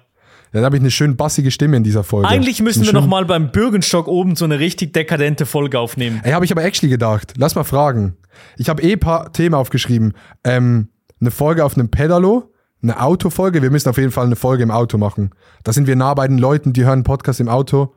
Ja, 0.51 0.61
da 0.61 0.65
habe 0.65 0.77
ich 0.77 0.81
eine 0.81 0.89
schön 0.91 1.15
bassige 1.15 1.51
Stimme 1.51 1.77
in 1.77 1.83
dieser 1.83 2.03
Folge. 2.03 2.27
Eigentlich 2.27 2.61
müssen 2.61 2.79
Eine 2.79 2.87
wir 2.87 2.91
schön- 2.91 3.01
noch 3.01 3.07
mal 3.07 3.23
beim 3.25 3.51
Bürgenstock 3.51 4.07
oben 4.07 4.35
so 4.35 4.45
eine 4.45 4.57
richtig 4.59 4.93
dekadente 4.93 5.45
Folge 5.45 5.77
aufnehmen. 5.79 6.21
Ey, 6.23 6.31
habe 6.31 6.43
ich 6.43 6.51
aber 6.51 6.63
actually 6.63 6.89
gedacht. 6.89 7.33
Lass 7.37 7.53
mal 7.55 7.63
fragen. 7.63 8.17
Ich 8.57 8.67
habe 8.67 8.81
eh 8.81 8.93
ein 8.93 8.99
paar 8.99 9.31
Themen 9.31 9.53
aufgeschrieben. 9.53 10.13
Ähm, 10.43 10.89
eine 11.21 11.29
Folge 11.31 11.63
auf 11.63 11.75
einem 11.77 11.89
Pedalo, 11.91 12.51
eine 12.81 12.99
Autofolge. 13.01 13.61
Wir 13.61 13.69
müssen 13.69 13.89
auf 13.89 13.97
jeden 13.97 14.11
Fall 14.11 14.25
eine 14.25 14.35
Folge 14.35 14.63
im 14.63 14.71
Auto 14.71 14.97
machen. 14.97 15.31
Da 15.63 15.71
sind 15.73 15.85
wir 15.85 15.95
nah 15.95 16.13
bei 16.15 16.27
den 16.27 16.37
Leuten, 16.39 16.73
die 16.73 16.83
hören 16.83 17.03
Podcast 17.03 17.39
im 17.39 17.49
Auto. 17.49 17.93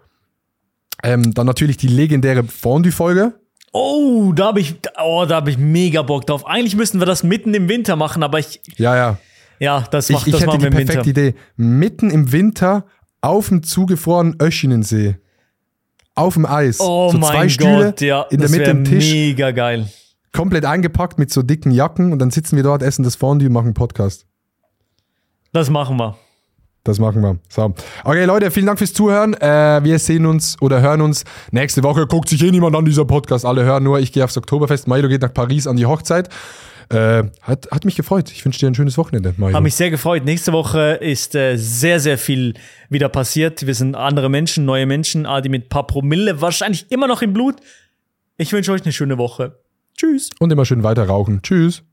Ähm, 1.02 1.34
dann 1.34 1.46
natürlich 1.46 1.76
die 1.76 1.88
legendäre 1.88 2.44
Fondue-Folge. 2.44 3.34
Oh, 3.72 4.32
da 4.34 4.46
habe 4.46 4.60
ich, 4.60 4.76
oh, 5.02 5.24
da 5.26 5.36
habe 5.36 5.50
ich 5.50 5.58
mega 5.58 6.02
Bock 6.02 6.26
drauf. 6.26 6.46
Eigentlich 6.46 6.76
müssten 6.76 6.98
wir 7.00 7.06
das 7.06 7.22
mitten 7.22 7.54
im 7.54 7.68
Winter 7.68 7.96
machen, 7.96 8.22
aber 8.22 8.38
ich, 8.38 8.60
Ja, 8.76 8.94
ja. 8.94 9.18
ja, 9.58 9.84
das, 9.90 10.10
Ich, 10.10 10.14
macht, 10.14 10.26
ich 10.26 10.32
das 10.32 10.42
hätte 10.42 10.58
die 10.58 10.68
perfekte 10.68 10.94
Winter. 11.06 11.08
Idee. 11.08 11.34
Mitten 11.56 12.10
im 12.10 12.32
Winter 12.32 12.84
auf 13.22 13.48
dem 13.48 13.62
zugefrorenen 13.62 14.36
Öschinensee. 14.40 15.16
Auf 16.14 16.34
dem 16.34 16.44
Eis. 16.44 16.78
Oh 16.80 17.10
so 17.10 17.18
zwei 17.18 17.32
mein 17.34 17.50
Stühle, 17.50 17.84
Gott, 17.86 18.00
ja, 18.02 18.22
in 18.30 18.40
der 18.40 18.50
Mitte 18.50 18.70
ein 18.70 18.84
Tisch, 18.84 19.10
mega 19.10 19.50
geil. 19.52 19.88
komplett 20.32 20.66
eingepackt 20.66 21.18
mit 21.18 21.32
so 21.32 21.42
dicken 21.42 21.70
Jacken 21.70 22.12
und 22.12 22.18
dann 22.18 22.30
sitzen 22.30 22.56
wir 22.56 22.62
dort, 22.62 22.82
essen 22.82 23.02
das 23.02 23.16
Fondue 23.16 23.46
und 23.46 23.54
machen 23.54 23.66
einen 23.68 23.74
Podcast. 23.74 24.26
Das 25.54 25.70
machen 25.70 25.96
wir. 25.96 26.16
Das 26.84 26.98
machen 26.98 27.22
wir. 27.22 27.38
So. 27.48 27.74
Okay, 28.02 28.24
Leute, 28.24 28.50
vielen 28.50 28.66
Dank 28.66 28.78
fürs 28.78 28.92
Zuhören. 28.92 29.34
Äh, 29.34 29.84
wir 29.84 29.98
sehen 30.00 30.26
uns 30.26 30.60
oder 30.60 30.80
hören 30.80 31.00
uns 31.00 31.24
nächste 31.52 31.82
Woche. 31.84 32.06
Guckt 32.06 32.28
sich 32.28 32.42
eh 32.42 32.50
niemand 32.50 32.74
an, 32.74 32.84
dieser 32.84 33.04
Podcast. 33.04 33.44
Alle 33.44 33.64
hören 33.64 33.84
nur, 33.84 34.00
ich 34.00 34.12
gehe 34.12 34.24
aufs 34.24 34.36
Oktoberfest. 34.36 34.88
Mailo 34.88 35.08
geht 35.08 35.22
nach 35.22 35.32
Paris 35.32 35.68
an 35.68 35.76
die 35.76 35.86
Hochzeit. 35.86 36.28
Äh, 36.88 37.24
hat, 37.40 37.68
hat 37.70 37.84
mich 37.84 37.94
gefreut. 37.94 38.32
Ich 38.32 38.44
wünsche 38.44 38.58
dir 38.58 38.66
ein 38.66 38.74
schönes 38.74 38.98
Wochenende, 38.98 39.32
Mailo. 39.36 39.54
Habe 39.54 39.62
mich 39.62 39.76
sehr 39.76 39.90
gefreut. 39.90 40.24
Nächste 40.24 40.52
Woche 40.52 40.98
ist 41.00 41.36
äh, 41.36 41.56
sehr, 41.56 42.00
sehr 42.00 42.18
viel 42.18 42.54
wieder 42.90 43.08
passiert. 43.08 43.64
Wir 43.64 43.74
sind 43.76 43.94
andere 43.94 44.28
Menschen, 44.28 44.64
neue 44.64 44.84
Menschen, 44.86 45.24
Adi 45.24 45.48
mit 45.48 45.66
ein 45.66 45.68
paar 45.68 45.86
Promille, 45.86 46.40
wahrscheinlich 46.40 46.90
immer 46.90 47.06
noch 47.06 47.22
im 47.22 47.32
Blut. 47.32 47.56
Ich 48.38 48.52
wünsche 48.52 48.72
euch 48.72 48.82
eine 48.82 48.92
schöne 48.92 49.18
Woche. 49.18 49.60
Tschüss. 49.96 50.30
Und 50.40 50.50
immer 50.50 50.64
schön 50.64 50.82
weiter 50.82 51.06
rauchen. 51.06 51.42
Tschüss. 51.42 51.84